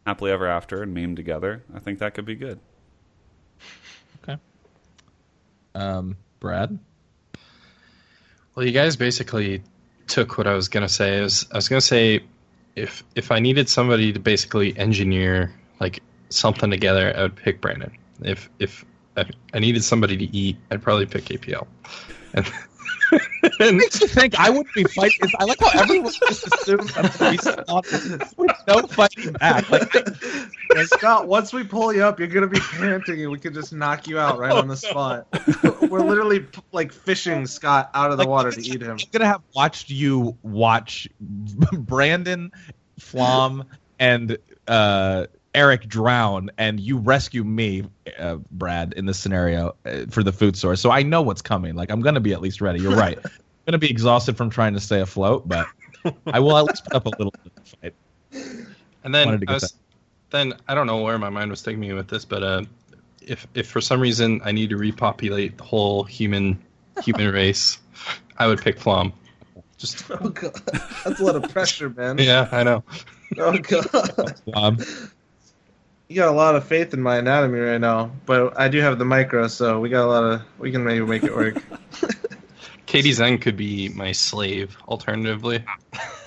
happily 0.05 0.31
ever 0.31 0.47
after 0.47 0.83
and 0.83 0.93
meme 0.93 1.15
together. 1.15 1.63
I 1.73 1.79
think 1.79 1.99
that 1.99 2.13
could 2.13 2.25
be 2.25 2.35
good. 2.35 2.59
Okay. 4.21 4.37
Um, 5.75 6.17
Brad. 6.41 6.77
Well, 8.53 8.65
you 8.65 8.73
guys 8.73 8.97
basically 8.97 9.63
took 10.07 10.37
what 10.37 10.45
I 10.45 10.55
was 10.55 10.67
gonna 10.67 10.89
say. 10.89 11.19
I 11.19 11.21
was, 11.21 11.47
I 11.53 11.55
was 11.55 11.69
gonna 11.69 11.79
say 11.79 12.25
if 12.76 13.03
if 13.15 13.31
I 13.31 13.39
needed 13.39 13.69
somebody 13.69 14.11
to 14.14 14.19
basically 14.19 14.77
engineer 14.77 15.53
like 15.80 16.02
something 16.30 16.69
together, 16.69 17.14
I 17.15 17.23
would 17.23 17.35
pick 17.35 17.61
Brandon. 17.61 17.91
If 18.22 18.49
if 18.60 18.85
I, 19.18 19.26
I 19.53 19.60
needed 19.60 19.84
somebody 19.84 20.18
to 20.18 20.35
eat, 20.35 20.57
I'd 20.72 20.81
probably 20.81 21.06
pick 21.06 21.26
APL. 21.26 21.68
And, 22.34 22.45
and 23.60 23.77
makes 23.77 24.02
you 24.02 24.07
think 24.07 24.40
I 24.40 24.49
wouldn't 24.49 24.73
be 24.73 24.84
fighting. 24.84 25.30
I 25.40 25.45
like 25.45 25.60
how 25.60 25.80
everyone 25.80 26.11
just 26.27 26.48
assumes 26.48 26.91
I'm 26.95 27.03
gonna 27.03 27.32
be 28.18 28.26
with 28.38 28.52
no 28.68 28.82
fighting 28.88 29.34
back. 29.34 29.69
Like, 29.69 29.94
And 29.95 30.88
Scott, 30.88 31.27
once 31.27 31.53
we 31.53 31.64
pull 31.64 31.94
you 31.94 32.03
up, 32.03 32.19
you're 32.19 32.27
gonna 32.27 32.48
be 32.48 32.60
panting, 32.60 33.22
and 33.22 33.32
we 33.32 33.40
could 33.40 33.53
just 33.53 33.73
knock 33.73 34.07
you 34.07 34.19
out 34.19 34.40
right 34.40 34.52
on 34.52 34.68
the 34.68 34.76
spot. 34.77 35.27
We're 35.90 36.02
literally 36.02 36.45
like 36.72 36.91
fishing 36.91 37.45
Scott 37.45 37.90
out 37.94 38.11
of 38.11 38.18
the 38.18 38.23
Like, 38.23 38.30
water 38.30 38.52
to 38.52 38.61
eat 38.61 38.82
him. 38.82 38.91
I'm 38.91 39.10
gonna 39.11 39.27
have 39.27 39.41
watched 39.56 39.90
you 39.90 40.38
watch 40.41 41.07
Brandon, 41.19 42.52
Flom, 42.99 43.65
and 43.99 44.38
uh, 44.68 45.27
Eric 45.56 45.88
drown, 45.88 46.52
and 46.57 46.80
you 46.80 46.98
rescue 46.98 47.44
me, 47.44 47.86
uh, 48.19 48.36
Brad, 48.52 48.94
in 48.94 49.06
this 49.06 49.18
scenario 49.18 49.76
uh, 49.86 50.06
for 50.10 50.22
the 50.22 50.32
food 50.32 50.56
source. 50.56 50.82
So 50.82 50.91
I 50.91 51.02
know 51.02 51.22
what's 51.22 51.41
coming. 51.41 51.76
Like 51.76 51.90
I'm 51.90 52.02
gonna 52.02 52.19
be 52.19 52.34
at 52.34 52.41
least 52.41 52.61
ready. 52.61 52.82
You're 52.82 52.95
right. 52.95 53.18
I'm 53.26 53.72
gonna 53.72 53.77
be 53.80 53.90
exhausted 53.90 54.38
from 54.38 54.49
trying 54.49 54.73
to 54.73 54.80
stay 54.80 55.02
afloat, 55.02 55.48
but 55.48 55.68
I 56.27 56.40
will 56.40 56.57
at 56.57 56.65
least 56.65 56.84
put 56.84 56.94
up 56.94 57.06
a 57.07 57.10
little 57.10 57.34
bit 57.44 57.53
of 57.57 57.68
fight. 57.82 57.94
And 59.03 59.15
then 59.15 59.40
to 59.40 59.45
I 59.48 59.53
was, 59.53 59.73
then 60.30 60.53
I 60.68 60.76
don't 60.76 60.88
know 60.88 61.02
where 61.02 61.18
my 61.18 61.30
mind 61.30 61.49
was 61.49 61.61
taking 61.61 61.80
me 61.80 61.94
with 61.94 62.07
this, 62.07 62.26
but 62.26 62.44
uh, 62.44 62.64
if 63.22 63.48
if 63.53 63.68
for 63.68 63.82
some 63.82 63.99
reason 63.99 64.41
I 64.44 64.52
need 64.52 64.69
to 64.69 64.77
repopulate 64.77 65.57
the 65.57 65.64
whole 65.64 66.03
human 66.03 66.60
human 67.03 67.34
race, 67.34 67.80
I 68.38 68.48
would 68.48 68.61
pick 68.61 68.80
Flom. 68.80 69.14
Just 69.77 70.06
Oh 70.10 70.30
god, 70.30 70.61
that's 71.03 71.19
a 71.19 71.23
lot 71.23 71.36
of 71.36 71.49
pressure, 71.49 71.90
man. 71.90 72.18
yeah, 72.19 72.49
I 72.52 72.64
know. 72.64 72.84
Oh 73.38 73.57
god, 73.57 74.41
you 76.07 76.15
got 76.15 76.30
a 76.30 76.36
lot 76.36 76.56
of 76.56 76.65
faith 76.68 76.94
in 76.94 77.02
my 77.02 77.18
anatomy 77.18 77.60
right 77.60 77.80
now, 77.82 78.11
but 78.26 78.60
I 78.60 78.68
do 78.68 78.80
have 78.82 78.99
the 78.99 79.06
micro, 79.06 79.48
so 79.48 79.80
we 79.80 79.90
got 79.90 80.06
a 80.06 80.07
lot 80.07 80.23
of. 80.23 80.41
We 80.60 80.72
can 80.72 80.84
maybe 80.84 81.06
make 81.06 81.23
it 81.23 81.36
work. 81.36 81.56
KD 82.88 83.14
Zen 83.14 83.38
could 83.40 83.57
be 83.57 83.90
my 83.90 84.11
slave. 84.11 84.77
Alternatively, 84.88 85.64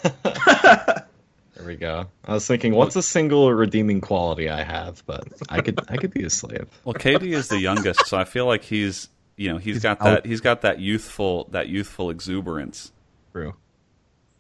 There 0.25 1.67
we 1.67 1.77
go. 1.77 2.07
I 2.25 2.35
was 2.35 2.47
thinking, 2.47 2.75
what's 2.75 2.95
a 2.97 3.03
single 3.03 3.53
redeeming 3.53 4.01
quality 4.01 4.49
I 4.49 4.63
have? 4.63 5.03
But 5.07 5.25
I 5.49 5.61
could, 5.61 5.81
I 5.89 5.97
could 5.97 6.13
be 6.13 6.23
a 6.25 6.31
slave. 6.31 6.69
Well, 6.85 6.95
KD 6.95 7.23
is 7.33 7.49
the 7.49 7.59
youngest, 7.59 8.07
so 8.07 8.17
I 8.17 8.25
feel 8.25 8.47
like 8.47 8.63
he's 8.65 9.09
you 9.37 9.53
know 9.53 9.59
he's 9.59 9.77
He's 9.77 9.83
got 9.83 10.01
out. 10.01 10.05
that 10.05 10.27
he's 10.27 10.41
got 10.41 10.63
that 10.63 10.81
youthful 10.81 11.49
that 11.53 11.69
youthful 11.69 12.11
exuberance. 12.11 12.93
true. 13.33 13.55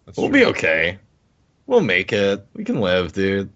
That's 0.06 0.16
We'll 0.18 0.28
true. 0.28 0.38
be 0.40 0.44
okay. 0.46 0.98
We'll 1.66 1.80
make 1.82 2.12
it. 2.12 2.46
We 2.54 2.64
can 2.64 2.80
live, 2.80 3.12
dude. 3.12 3.50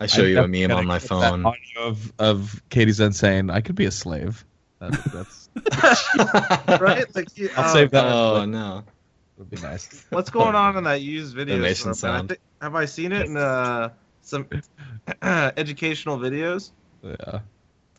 I 0.00 0.06
show 0.06 0.22
I'm 0.22 0.28
you 0.28 0.40
a 0.40 0.48
meme 0.68 0.76
on 0.76 0.86
my 0.86 0.98
clip 0.98 1.10
that 1.10 1.30
phone. 1.30 1.46
Audio 1.46 1.60
of 1.82 2.12
of 2.18 2.62
KD 2.70 2.90
Zen 2.92 3.12
saying, 3.12 3.50
"I 3.50 3.60
could 3.60 3.76
be 3.76 3.84
a 3.86 3.90
slave." 3.90 4.44
That, 4.80 4.92
that's 5.12 5.48
right? 6.80 7.14
Like, 7.14 7.36
you- 7.38 7.50
I'll 7.56 7.64
uh, 7.64 7.72
save 7.72 7.90
that. 7.92 8.04
Oh 8.04 8.44
no! 8.44 8.84
would 9.38 9.50
be 9.50 9.60
nice. 9.60 10.04
What's 10.10 10.30
going 10.30 10.54
on 10.54 10.76
in 10.76 10.84
that 10.84 11.00
used 11.00 11.34
video? 11.34 11.56
Donation 11.56 11.94
store, 11.94 12.10
man? 12.10 12.14
I 12.14 12.18
sound. 12.18 12.28
thi- 12.30 12.36
have 12.60 12.74
I 12.74 12.84
seen 12.86 13.12
it 13.12 13.26
in 13.26 13.36
uh, 13.36 13.90
some 14.22 14.48
educational 15.22 16.18
videos? 16.18 16.70
Yeah. 17.02 17.40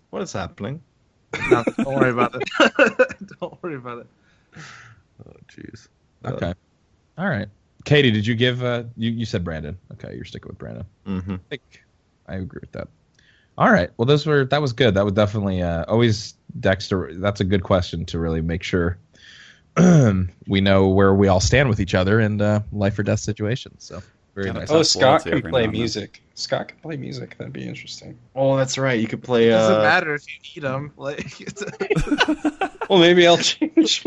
What 0.09 0.21
is 0.21 0.33
happening? 0.33 0.81
No, 1.49 1.63
don't 1.77 1.95
worry 1.95 2.11
about 2.11 2.35
it. 2.35 3.27
don't 3.39 3.61
worry 3.63 3.75
about 3.75 3.99
it. 3.99 4.07
Oh 5.25 5.33
jeez. 5.49 5.87
Okay. 6.25 6.53
All 7.17 7.27
right. 7.27 7.47
KD, 7.83 8.13
did 8.13 8.25
you 8.25 8.35
give? 8.35 8.63
Uh, 8.63 8.83
you 8.97 9.11
you 9.11 9.25
said 9.25 9.43
Brandon. 9.43 9.77
Okay, 9.93 10.15
you're 10.15 10.25
sticking 10.25 10.47
with 10.47 10.57
Brandon. 10.57 10.85
Mm-hmm. 11.05 11.33
I 11.33 11.37
think 11.49 11.61
I 12.27 12.35
agree 12.35 12.59
with 12.61 12.71
that. 12.73 12.87
All 13.57 13.71
right. 13.71 13.89
Well, 13.97 14.05
those 14.05 14.25
were 14.25 14.45
that 14.45 14.61
was 14.61 14.73
good. 14.73 14.95
That 14.95 15.05
would 15.05 15.15
definitely 15.15 15.61
uh, 15.61 15.85
always 15.87 16.33
Dexter. 16.59 17.11
That's 17.13 17.39
a 17.41 17.45
good 17.45 17.63
question 17.63 18.05
to 18.05 18.19
really 18.19 18.41
make 18.41 18.63
sure 18.63 18.97
we 20.47 20.61
know 20.61 20.87
where 20.89 21.13
we 21.13 21.27
all 21.27 21.39
stand 21.39 21.69
with 21.69 21.79
each 21.79 21.95
other 21.95 22.19
in 22.19 22.41
uh, 22.41 22.61
life 22.71 22.97
or 22.99 23.03
death 23.03 23.19
situations. 23.19 23.83
So 23.85 24.01
very 24.35 24.51
nice. 24.51 24.69
oh, 24.71 24.83
Scott 24.83 25.23
can 25.23 25.41
play 25.41 25.61
now 25.61 25.67
then. 25.67 25.71
music. 25.71 26.21
Scott 26.33 26.67
can 26.67 26.77
play 26.79 26.97
music. 26.97 27.37
That'd 27.37 27.53
be 27.53 27.65
interesting. 27.65 28.17
Oh, 28.35 28.57
that's 28.57 28.77
right. 28.77 28.99
You 28.99 29.07
could 29.07 29.23
play. 29.23 29.47
It 29.47 29.51
doesn't 29.51 29.77
Uh, 29.79 29.83
matter 29.83 30.13
if 30.15 30.25
you 30.27 30.35
eat 30.55 30.59
them. 30.63 30.91
Like, 30.97 31.39
it's, 31.39 31.63
Well, 32.89 32.99
maybe 32.99 33.25
I'll 33.25 33.37
change. 33.53 34.03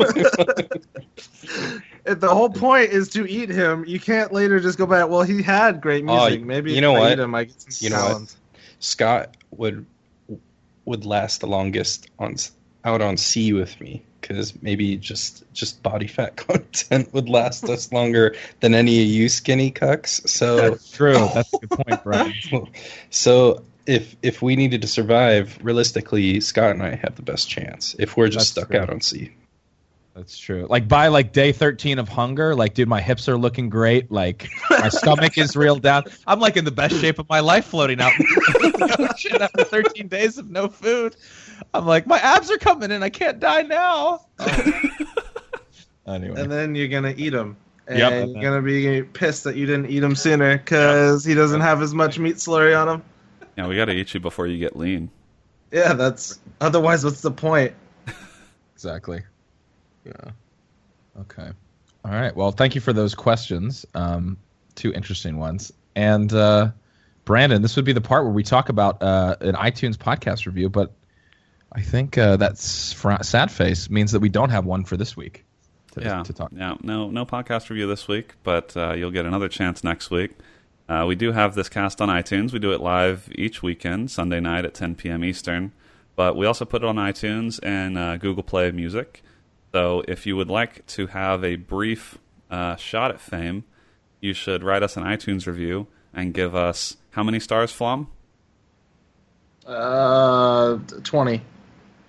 My 2.09 2.14
mind. 2.14 2.16
if 2.16 2.20
the 2.20 2.35
whole 2.35 2.51
point 2.51 2.90
is 2.90 3.09
to 3.10 3.26
eat 3.28 3.51
him. 3.51 3.85
You 3.86 4.01
can't 4.01 4.32
later 4.32 4.60
just 4.60 4.78
go 4.78 4.86
back. 4.86 5.09
Well, 5.09 5.22
he 5.22 5.43
had 5.43 5.80
great 5.80 6.05
Oh, 6.09 6.24
music. 6.26 6.43
Maybe 6.44 6.72
you 6.72 6.80
know 6.80 6.93
if 6.93 6.98
I 6.98 7.01
what? 7.01 7.12
eat 7.12 7.18
him, 7.18 7.35
I 7.35 7.44
get 7.44 7.60
some 7.60 7.85
You 7.85 7.90
know 7.90 8.18
what? 8.20 8.36
Scott 8.80 9.36
would 9.51 9.86
would 10.85 11.05
last 11.05 11.40
the 11.40 11.47
longest 11.47 12.09
on 12.18 12.36
out 12.85 13.02
on 13.02 13.16
sea 13.16 13.52
with 13.52 13.78
me 13.80 14.02
because 14.20 14.60
maybe 14.62 14.97
just 14.97 15.44
just 15.52 15.82
body 15.82 16.06
fat 16.06 16.36
content 16.48 17.12
would 17.12 17.28
last 17.28 17.64
us 17.64 17.93
longer 17.93 18.35
than 18.60 18.74
any 18.74 19.02
of 19.02 19.09
you 19.09 19.28
skinny 19.28 19.70
cucks. 19.70 20.26
So 20.28 20.70
that's 20.70 20.90
True. 20.90 21.28
That's 21.35 21.52
a 21.52 21.59
good 21.59 21.70
point, 21.70 22.05
Brian. 22.05 22.32
so 23.10 23.62
if 23.86 24.16
if 24.22 24.40
we 24.43 24.56
needed 24.56 24.82
to 24.82 24.89
survive, 24.89 25.59
realistically, 25.62 26.40
Scott 26.40 26.70
and 26.72 26.82
I 26.82 26.94
have 26.94 27.16
the 27.16 27.22
best 27.22 27.48
chance. 27.48 27.94
If 27.98 28.16
we're 28.16 28.28
just 28.28 28.55
That's 28.55 28.66
stuck 28.66 28.70
true. 28.70 28.80
out 28.80 28.90
on 28.90 29.01
sea. 29.01 29.32
That's 30.19 30.36
true. 30.36 30.66
Like 30.69 30.89
by 30.89 31.07
like 31.07 31.32
day 31.32 31.53
13 31.53 32.01
of 32.01 32.09
hunger, 32.09 32.53
like 32.53 32.74
dude, 32.74 32.89
my 32.89 33.01
hips 33.01 33.28
are 33.28 33.39
looking 33.39 33.69
great. 33.70 34.11
Like 34.11 34.49
my 34.69 34.89
stomach 34.89 35.39
is 35.39 35.55
real 35.55 35.77
down. 35.77 36.05
I'm 36.27 36.40
like 36.40 36.57
in 36.57 36.65
the 36.65 36.73
best 36.73 36.97
shape 36.97 37.20
of 37.20 37.28
my 37.28 37.39
life 37.39 37.66
floating 37.66 38.01
out 38.01 38.11
in 38.19 38.73
the 38.73 39.09
ocean 39.15 39.40
after 39.40 39.62
13 39.62 40.09
days 40.09 40.36
of 40.36 40.51
no 40.51 40.66
food. 40.66 41.15
I'm 41.73 41.86
like, 41.86 42.09
my 42.09 42.19
abs 42.19 42.51
are 42.51 42.59
coming 42.59 42.90
in. 42.90 43.05
I 43.05 43.11
can't 43.11 43.39
die 43.39 43.62
now. 43.62 44.27
Oh. 44.40 44.82
anyway. 46.09 46.43
And 46.43 46.51
then 46.51 46.74
you're 46.74 46.89
gonna 46.89 47.15
eat 47.16 47.32
him. 47.32 47.57
And 47.86 47.99
Yep. 48.01 48.28
you're 48.31 48.43
gonna 48.43 48.62
be 48.62 49.03
pissed 49.05 49.45
that 49.45 49.55
you 49.55 49.66
didn't 49.66 49.89
eat 49.89 50.03
him 50.03 50.16
sooner 50.16 50.59
because 50.59 51.24
he 51.24 51.35
doesn't 51.35 51.61
have 51.61 51.81
as 51.81 51.95
much 51.95 52.19
meat 52.19 52.36
slurry 52.36 52.77
on 52.77 52.89
him. 52.89 53.03
Yeah, 53.57 53.69
we 53.69 53.77
got 53.77 53.85
to 53.85 53.93
eat 53.93 54.15
you 54.15 54.20
before 54.20 54.49
you 54.49 54.59
get 54.59 54.74
lean. 54.77 55.11
Yeah, 55.70 55.93
that's 55.93 56.40
otherwise. 56.61 57.05
What's 57.05 57.20
the 57.20 57.31
point? 57.31 57.74
Exactly. 58.74 59.23
Yeah. 60.09 61.20
Okay. 61.20 61.51
All 62.05 62.12
right. 62.12 62.35
Well, 62.35 62.52
thank 62.52 62.74
you 62.74 62.80
for 62.80 62.93
those 62.93 63.14
questions. 63.14 63.85
Um, 63.94 64.39
two 64.74 64.93
interesting 64.93 65.36
ones. 65.36 65.72
And 65.97 66.32
uh, 66.32 66.70
Brandon, 67.24 67.60
this 67.62 67.76
would 67.76 67.85
be 67.85 67.93
the 67.93 68.01
part 68.01 68.24
where 68.24 68.32
we 68.32 68.43
talk 68.44 68.68
about 68.68 69.02
uh, 69.02 69.36
an 69.40 69.55
iTunes 69.55 69.97
podcast 69.97 70.47
review, 70.47 70.68
but 70.68 70.93
I 71.72 71.82
think 71.82 72.16
uh, 72.16 72.36
that's 72.36 72.93
fr- 72.93 73.22
sad 73.22 73.51
face 73.51 73.90
means 73.90 74.12
that 74.12 74.20
we 74.20 74.28
don't 74.28 74.51
have 74.51 74.64
one 74.64 74.85
for 74.85 74.97
this 74.97 75.16
week. 75.16 75.44
To, 75.93 76.02
yeah, 76.02 76.22
To 76.22 76.32
talk. 76.32 76.51
yeah. 76.55 76.76
No, 76.82 77.10
no 77.10 77.26
podcast 77.26 77.68
review 77.68 77.86
this 77.89 78.06
week, 78.09 78.35
but 78.44 78.76
uh, 78.76 78.93
you'll 78.94 79.10
get 79.10 79.26
another 79.26 79.48
chance 79.48 79.82
next 79.82 80.10
week. 80.10 80.32
Uh, 80.89 81.05
we 81.06 81.14
do 81.16 81.32
have 81.32 81.55
this 81.55 81.68
cast 81.68 82.01
on 82.01 82.09
iTunes. 82.09 82.52
We 82.52 82.59
do 82.59 82.72
it 82.72 82.80
live 82.80 83.28
each 83.35 83.62
weekend, 83.62 84.10
Sunday 84.10 84.40
night 84.40 84.64
at 84.64 84.72
10 84.74 84.94
p.m. 84.94 85.22
Eastern. 85.24 85.72
But 86.16 86.36
we 86.36 86.47
also 86.47 86.64
put 86.64 86.82
it 86.82 86.86
on 86.86 86.97
iTunes 86.97 87.60
and 87.62 87.98
uh, 87.98 88.16
Google 88.16 88.43
Play 88.43 88.70
Music. 88.70 89.22
So 89.73 90.03
if 90.09 90.27
you 90.27 90.36
would 90.36 90.49
like 90.49 90.86
to 90.89 91.09
have 91.09 91.45
a 91.45 91.57
brief 91.57 92.19
uh, 92.51 92.77
shot 92.77 93.11
at 93.11 93.20
fame, 93.20 93.65
you 94.20 94.32
should 94.32 94.62
write 94.62 94.82
us 94.82 94.97
an 94.97 95.03
iTunes 95.05 95.47
review 95.47 95.86
and 96.15 96.32
give 96.35 96.55
us 96.55 96.97
how 97.11 97.23
many 97.23 97.39
stars, 97.40 97.70
Flom? 97.73 98.09
Uh, 99.66 100.78
twenty. 101.05 101.43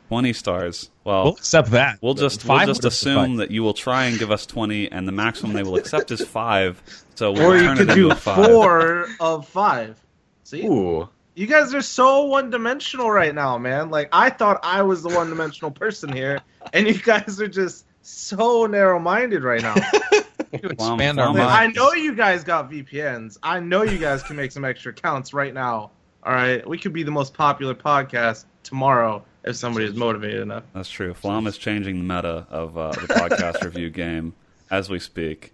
20 0.07 0.33
stars. 0.33 0.89
Well, 1.03 1.23
We'll 1.25 1.33
accept 1.33 1.69
that. 1.71 1.99
We'll 2.01 2.15
just 2.15 2.43
we'll 2.47 2.65
just 2.65 2.83
assume 2.83 3.35
that 3.35 3.51
you 3.51 3.61
will 3.61 3.75
try 3.75 4.05
and 4.05 4.17
give 4.17 4.31
us 4.31 4.45
twenty, 4.47 4.91
and 4.91 5.07
the 5.07 5.11
maximum 5.11 5.53
they 5.53 5.61
will 5.61 5.75
accept 5.75 6.09
is 6.09 6.25
five. 6.25 6.81
So 7.15 7.31
we'll 7.31 7.51
Or 7.51 7.57
you 7.57 7.75
could 7.75 7.89
it 7.89 7.93
do 7.93 8.03
into 8.09 8.15
a 8.15 8.15
five. 8.15 8.45
four 8.47 9.05
of 9.19 9.47
five. 9.47 9.99
See, 10.45 10.65
Ooh. 10.65 11.07
You 11.35 11.47
guys 11.47 11.73
are 11.73 11.81
so 11.81 12.25
one-dimensional 12.25 13.09
right 13.09 13.33
now, 13.33 13.57
man. 13.57 13.89
Like 13.89 14.09
I 14.11 14.29
thought 14.29 14.59
I 14.63 14.81
was 14.81 15.03
the 15.03 15.09
one-dimensional 15.09 15.71
person 15.71 16.11
here, 16.11 16.39
and 16.73 16.87
you 16.87 17.01
guys 17.01 17.39
are 17.41 17.47
just 17.47 17.85
so 18.01 18.65
narrow-minded 18.65 19.43
right 19.43 19.61
now. 19.61 19.75
expand 20.53 20.77
Flom, 20.77 20.99
our 21.01 21.33
Flom, 21.33 21.37
minds. 21.37 21.53
I 21.53 21.67
know 21.67 21.93
you 21.93 22.15
guys 22.15 22.43
got 22.43 22.69
VPNs. 22.71 23.37
I 23.43 23.59
know 23.59 23.83
you 23.83 23.97
guys 23.97 24.23
can 24.23 24.35
make 24.35 24.51
some 24.51 24.65
extra 24.65 24.93
counts 24.93 25.33
right 25.33 25.53
now. 25.53 25.91
All 26.23 26.33
right, 26.33 26.67
we 26.67 26.77
could 26.77 26.93
be 26.93 27.03
the 27.03 27.11
most 27.11 27.33
popular 27.33 27.73
podcast 27.73 28.45
tomorrow 28.63 29.23
if 29.43 29.55
somebody 29.55 29.85
is 29.85 29.95
motivated 29.95 30.41
enough. 30.41 30.63
That's 30.73 30.89
true. 30.89 31.13
Flom 31.13 31.47
is 31.47 31.57
changing 31.57 31.95
the 31.97 32.15
meta 32.15 32.45
of 32.49 32.77
uh, 32.77 32.91
the 32.91 33.07
podcast 33.07 33.63
review 33.63 33.89
game 33.89 34.33
as 34.69 34.89
we 34.89 34.99
speak. 34.99 35.53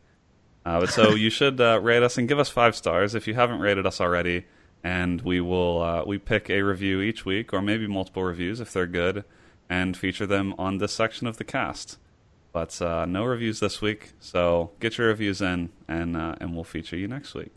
Uh, 0.65 0.80
but 0.80 0.89
so 0.89 1.11
you 1.11 1.30
should 1.30 1.61
uh, 1.61 1.80
rate 1.81 2.02
us 2.02 2.18
and 2.18 2.27
give 2.27 2.39
us 2.39 2.49
five 2.49 2.76
stars 2.76 3.14
if 3.14 3.27
you 3.27 3.35
haven't 3.35 3.60
rated 3.60 3.85
us 3.85 4.02
already. 4.02 4.45
And 4.86 5.22
we 5.24 5.41
will 5.41 5.82
uh, 5.82 6.03
we 6.06 6.20
pick 6.20 6.48
a 6.48 6.62
review 6.62 7.02
each 7.02 7.26
week, 7.26 7.52
or 7.52 7.60
maybe 7.60 7.88
multiple 7.88 8.24
reviews 8.24 8.60
if 8.60 8.72
they're 8.72 8.86
good, 8.86 9.24
and 9.68 9.98
feature 9.98 10.28
them 10.28 10.53
on 10.60 10.78
this 10.78 10.94
section 10.94 11.26
of 11.26 11.38
the 11.38 11.44
cast. 11.44 11.98
But 12.53 12.80
uh, 12.84 13.06
no 13.06 13.24
reviews 13.26 13.60
this 13.60 13.82
week, 13.82 14.14
so 14.20 14.70
get 14.80 14.99
your 14.99 15.07
reviews 15.07 15.41
in, 15.41 15.72
and 15.88 16.16
uh, 16.16 16.36
and 16.40 16.53
we'll 16.53 16.64
feature 16.64 16.95
you 16.95 17.07
next 17.07 17.34
week. 17.34 17.52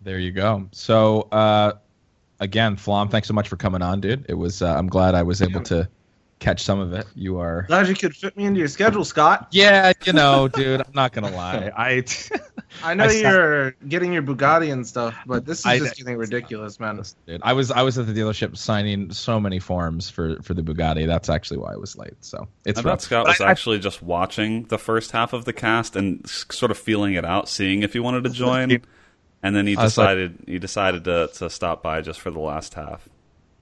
There 0.00 0.20
you 0.20 0.30
go. 0.30 0.68
So, 0.70 1.22
uh, 1.32 1.72
again, 2.38 2.76
Flom, 2.76 3.08
thanks 3.08 3.26
so 3.26 3.34
much 3.34 3.48
for 3.48 3.56
coming 3.56 3.82
on, 3.82 4.00
dude. 4.00 4.26
It 4.28 4.34
was. 4.34 4.62
Uh, 4.62 4.72
I'm 4.72 4.86
glad 4.86 5.16
I 5.16 5.24
was 5.24 5.42
able 5.42 5.62
to 5.64 5.88
catch 6.38 6.62
some 6.62 6.78
of 6.78 6.92
it. 6.92 7.06
You 7.16 7.38
are. 7.40 7.62
Glad 7.62 7.88
you 7.88 7.94
could 7.94 8.14
fit 8.14 8.36
me 8.36 8.44
into 8.44 8.60
your 8.60 8.68
schedule, 8.68 9.04
Scott. 9.04 9.48
Yeah, 9.50 9.92
you 10.04 10.12
know, 10.12 10.46
dude. 10.46 10.80
I'm 10.80 10.92
not 10.94 11.12
gonna 11.12 11.30
lie. 11.36 11.72
I. 11.76 12.04
I 12.82 12.94
know 12.94 13.04
I 13.04 13.08
saw- 13.08 13.18
you're 13.30 13.70
getting 13.88 14.12
your 14.12 14.22
Bugatti 14.22 14.72
and 14.72 14.86
stuff, 14.86 15.14
but 15.26 15.44
this 15.44 15.60
is 15.60 15.66
I- 15.66 15.78
just 15.78 15.96
getting 15.96 16.16
ridiculous, 16.16 16.78
man. 16.80 17.02
Dude, 17.26 17.40
I 17.42 17.52
was 17.52 17.70
I 17.70 17.82
was 17.82 17.98
at 17.98 18.06
the 18.06 18.12
dealership 18.12 18.56
signing 18.56 19.12
so 19.12 19.38
many 19.40 19.58
forms 19.58 20.08
for 20.10 20.40
for 20.42 20.54
the 20.54 20.62
Bugatti. 20.62 21.06
That's 21.06 21.28
actually 21.28 21.58
why 21.58 21.72
I 21.72 21.76
was 21.76 21.96
late. 21.96 22.14
So 22.20 22.48
it's 22.64 22.78
I 22.80 22.82
rough. 22.82 23.00
Scott 23.00 23.24
But 23.26 23.32
was 23.32 23.40
I- 23.40 23.46
I- 23.46 23.50
actually 23.50 23.78
just 23.80 24.02
watching 24.02 24.64
the 24.64 24.78
first 24.78 25.10
half 25.10 25.32
of 25.32 25.44
the 25.44 25.52
cast 25.52 25.96
and 25.96 26.26
sort 26.28 26.70
of 26.70 26.78
feeling 26.78 27.14
it 27.14 27.24
out, 27.24 27.48
seeing 27.48 27.82
if 27.82 27.92
he 27.92 27.98
wanted 28.00 28.24
to 28.24 28.30
join, 28.30 28.80
and 29.42 29.56
then 29.56 29.66
he 29.66 29.76
I 29.76 29.84
was 29.84 29.96
like- 29.98 30.06
decided 30.08 30.38
he 30.46 30.58
decided 30.58 31.04
to 31.04 31.30
to 31.34 31.50
stop 31.50 31.82
by 31.82 32.00
just 32.00 32.20
for 32.20 32.30
the 32.30 32.40
last 32.40 32.74
half. 32.74 33.08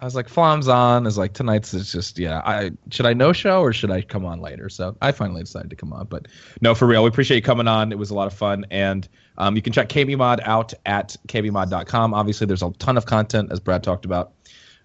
I 0.01 0.05
was 0.05 0.15
like, 0.15 0.29
Flom's 0.29 0.69
on. 0.69 1.07
Is 1.07 1.19
like 1.19 1.33
tonight's 1.33 1.75
is 1.75 1.91
just 1.91 2.19
yeah. 2.19 2.41
I 2.45 2.71
should 2.91 3.07
I 3.07 3.15
no 3.15 3.33
show 3.33 3.61
or 3.61 3.73
should 3.73 3.91
I 3.91 4.03
come 4.03 4.25
on 4.25 4.41
later? 4.41 4.69
So 4.69 4.97
I 5.03 5.11
finally 5.13 5.43
decided 5.43 5.71
to 5.71 5.77
come 5.77 5.93
on. 5.93 6.07
But 6.07 6.29
no, 6.61 6.75
for 6.75 6.87
real, 6.87 7.03
we 7.03 7.09
appreciate 7.09 7.37
you 7.37 7.43
coming 7.43 7.67
on. 7.67 7.91
It 7.91 7.99
was 7.99 8.11
a 8.11 8.15
lot 8.15 8.27
of 8.29 8.35
fun, 8.35 8.65
and 8.71 9.09
um, 9.39 9.57
you 9.57 9.63
can 9.63 9.73
check 9.73 9.89
KB 9.89 10.17
Mod 10.17 10.41
out 10.45 10.73
at 10.87 11.17
kbmod.com. 11.27 12.15
Obviously, 12.15 12.47
there's 12.47 12.63
a 12.63 12.71
ton 12.79 12.97
of 12.97 13.07
content 13.07 13.51
as 13.51 13.59
Brad 13.59 13.83
talked 13.83 14.05
about 14.05 14.33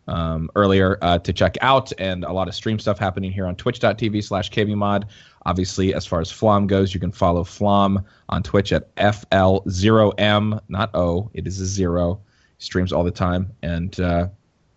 um, 0.08 0.50
earlier 0.56 0.98
uh, 1.02 1.20
to 1.20 1.32
check 1.32 1.58
out, 1.62 1.92
and 2.00 2.24
a 2.24 2.34
lot 2.34 2.48
of 2.48 2.56
stream 2.56 2.80
stuff 2.80 2.98
happening 2.98 3.32
here 3.32 3.46
on 3.46 3.56
Twitch.tv 3.56 4.24
slash 4.24 4.50
kbmod. 4.50 5.06
Obviously, 5.46 5.94
as 5.94 6.08
far 6.08 6.22
as 6.22 6.32
Flom 6.32 6.66
goes, 6.66 6.94
you 6.94 7.00
can 7.00 7.12
follow 7.12 7.44
Flom 7.44 8.04
on 8.30 8.42
Twitch 8.42 8.74
at 8.74 8.94
FL0M, 8.96 10.60
not 10.70 10.96
O. 10.96 11.30
It 11.34 11.46
is 11.46 11.60
a 11.60 11.66
zero. 11.66 12.20
Streams 12.58 12.94
all 12.94 13.04
the 13.04 13.12
time, 13.12 13.52
and 13.62 14.00
uh, 14.00 14.28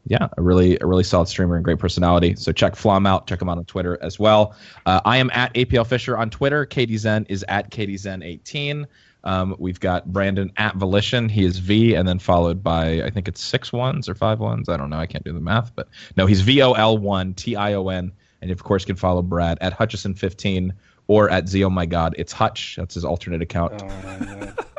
yeah, 0.06 0.28
a 0.36 0.42
really 0.42 0.78
a 0.80 0.86
really 0.86 1.02
solid 1.02 1.28
streamer 1.28 1.56
and 1.56 1.64
great 1.64 1.78
personality. 1.78 2.36
So 2.36 2.52
check 2.52 2.76
Flom 2.76 3.06
out. 3.06 3.26
Check 3.26 3.42
him 3.42 3.48
out 3.48 3.58
on 3.58 3.64
Twitter 3.64 3.98
as 4.02 4.18
well. 4.18 4.54
Uh, 4.86 5.00
I 5.04 5.16
am 5.16 5.30
at 5.32 5.52
APL 5.54 5.86
Fisher 5.86 6.16
on 6.16 6.30
Twitter. 6.30 6.64
Katie 6.64 6.96
Zen 6.96 7.26
is 7.28 7.44
at 7.48 7.70
Katie 7.70 7.96
Zen 7.96 8.22
18. 8.22 8.86
Um, 9.24 9.56
we've 9.58 9.80
got 9.80 10.12
Brandon 10.12 10.52
at 10.56 10.76
Volition. 10.76 11.28
He 11.28 11.44
is 11.44 11.58
V, 11.58 11.94
and 11.94 12.06
then 12.06 12.20
followed 12.20 12.62
by 12.62 13.02
I 13.02 13.10
think 13.10 13.26
it's 13.26 13.42
six 13.42 13.72
ones 13.72 14.08
or 14.08 14.14
five 14.14 14.38
ones. 14.38 14.68
I 14.68 14.76
don't 14.76 14.90
know. 14.90 14.98
I 14.98 15.06
can't 15.06 15.24
do 15.24 15.32
the 15.32 15.40
math, 15.40 15.74
but 15.74 15.88
no, 16.16 16.26
he's 16.26 16.40
V 16.40 16.62
O 16.62 16.72
L 16.72 16.96
one 16.96 17.34
T 17.34 17.56
I 17.56 17.74
O 17.74 17.88
N. 17.88 18.12
And 18.40 18.50
you, 18.50 18.52
of 18.54 18.62
course, 18.62 18.84
can 18.84 18.94
follow 18.94 19.22
Brad 19.22 19.58
at 19.60 19.72
Hutchison 19.72 20.14
15 20.14 20.72
or 21.08 21.30
at 21.30 21.48
Z. 21.48 21.64
Oh 21.64 21.70
my 21.70 21.86
God, 21.86 22.14
it's 22.16 22.32
Hutch. 22.32 22.76
That's 22.76 22.94
his 22.94 23.04
alternate 23.04 23.42
account. 23.42 23.82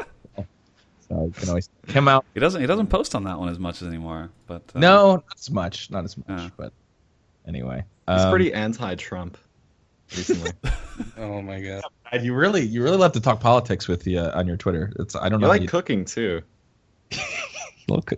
So 1.09 1.25
you 1.25 1.31
can 1.31 1.49
always 1.49 1.69
check 1.85 1.95
him 1.95 2.07
out. 2.07 2.25
He 2.33 2.39
doesn't 2.39 2.59
he 2.61 2.67
doesn't 2.67 2.87
post 2.87 3.15
on 3.15 3.23
that 3.25 3.39
one 3.39 3.49
as 3.49 3.59
much 3.59 3.81
anymore, 3.81 4.29
but 4.45 4.63
uh, 4.75 4.79
No, 4.79 5.15
not 5.15 5.23
as 5.37 5.49
much. 5.51 5.89
Not 5.91 6.03
as 6.05 6.17
much. 6.17 6.25
Yeah. 6.29 6.49
But 6.57 6.73
anyway, 7.47 7.83
He's 8.09 8.21
um, 8.21 8.29
pretty 8.29 8.53
anti-Trump 8.53 9.37
recently. 10.15 10.51
Oh 11.17 11.41
my 11.43 11.61
god. 11.61 11.83
God, 12.11 12.23
You 12.23 12.33
really, 12.33 12.63
you 12.65 12.81
really 12.83 12.97
love 12.97 13.11
to 13.11 13.19
talk 13.21 13.39
politics 13.39 13.87
with 13.87 14.07
you 14.07 14.19
uh, 14.19 14.31
on 14.33 14.47
your 14.47 14.57
Twitter. 14.57 14.91
It's 14.99 15.15
I 15.15 15.29
don't 15.29 15.39
you 15.39 15.43
know. 15.43 15.47
like 15.49 15.59
how 15.59 15.63
you- 15.63 15.69
cooking 15.69 16.05
too. 16.05 16.41
Look, 17.87 18.11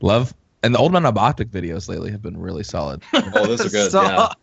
love 0.00 0.32
and 0.62 0.74
the 0.74 0.78
old 0.78 0.92
man 0.92 1.04
of 1.06 1.14
OpTic 1.14 1.46
videos 1.50 1.88
lately 1.88 2.10
have 2.10 2.22
been 2.22 2.36
really 2.38 2.62
solid. 2.62 3.02
Oh, 3.12 3.46
those 3.46 3.60
are 3.66 3.68
good. 3.68 3.92
yeah. 3.92 4.28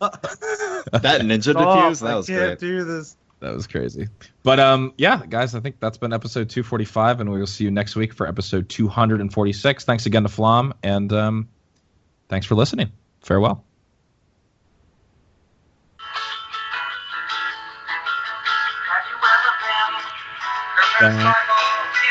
That 0.92 1.20
ninja 1.22 1.50
Stop. 1.52 1.78
defuse, 1.92 2.00
that 2.00 2.10
I 2.10 2.16
was 2.16 2.26
can't 2.26 2.40
great. 2.40 2.58
do 2.60 2.84
this. 2.84 3.16
That 3.40 3.54
was 3.54 3.66
crazy. 3.66 4.08
But 4.42 4.58
um, 4.60 4.92
yeah, 4.96 5.22
guys, 5.28 5.54
I 5.54 5.60
think 5.60 5.80
that's 5.80 5.98
been 5.98 6.12
episode 6.12 6.50
245, 6.50 7.20
and 7.20 7.30
we 7.30 7.38
will 7.38 7.46
see 7.46 7.64
you 7.64 7.70
next 7.70 7.96
week 7.96 8.12
for 8.12 8.26
episode 8.26 8.68
246. 8.68 9.84
Thanks 9.84 10.06
again 10.06 10.24
to 10.24 10.28
Flom, 10.28 10.74
and 10.82 11.12
um, 11.12 11.48
thanks 12.28 12.46
for 12.46 12.54
listening. 12.54 12.92
Farewell. 13.20 13.64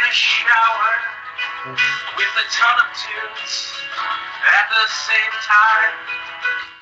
Shower 0.09 0.93
with 2.15 2.33
a 2.39 2.47
ton 2.49 2.79
of 2.79 2.87
dudes 2.95 3.73
at 4.47 4.69
the 4.69 4.87
same 4.87 5.33
time? 5.43 6.76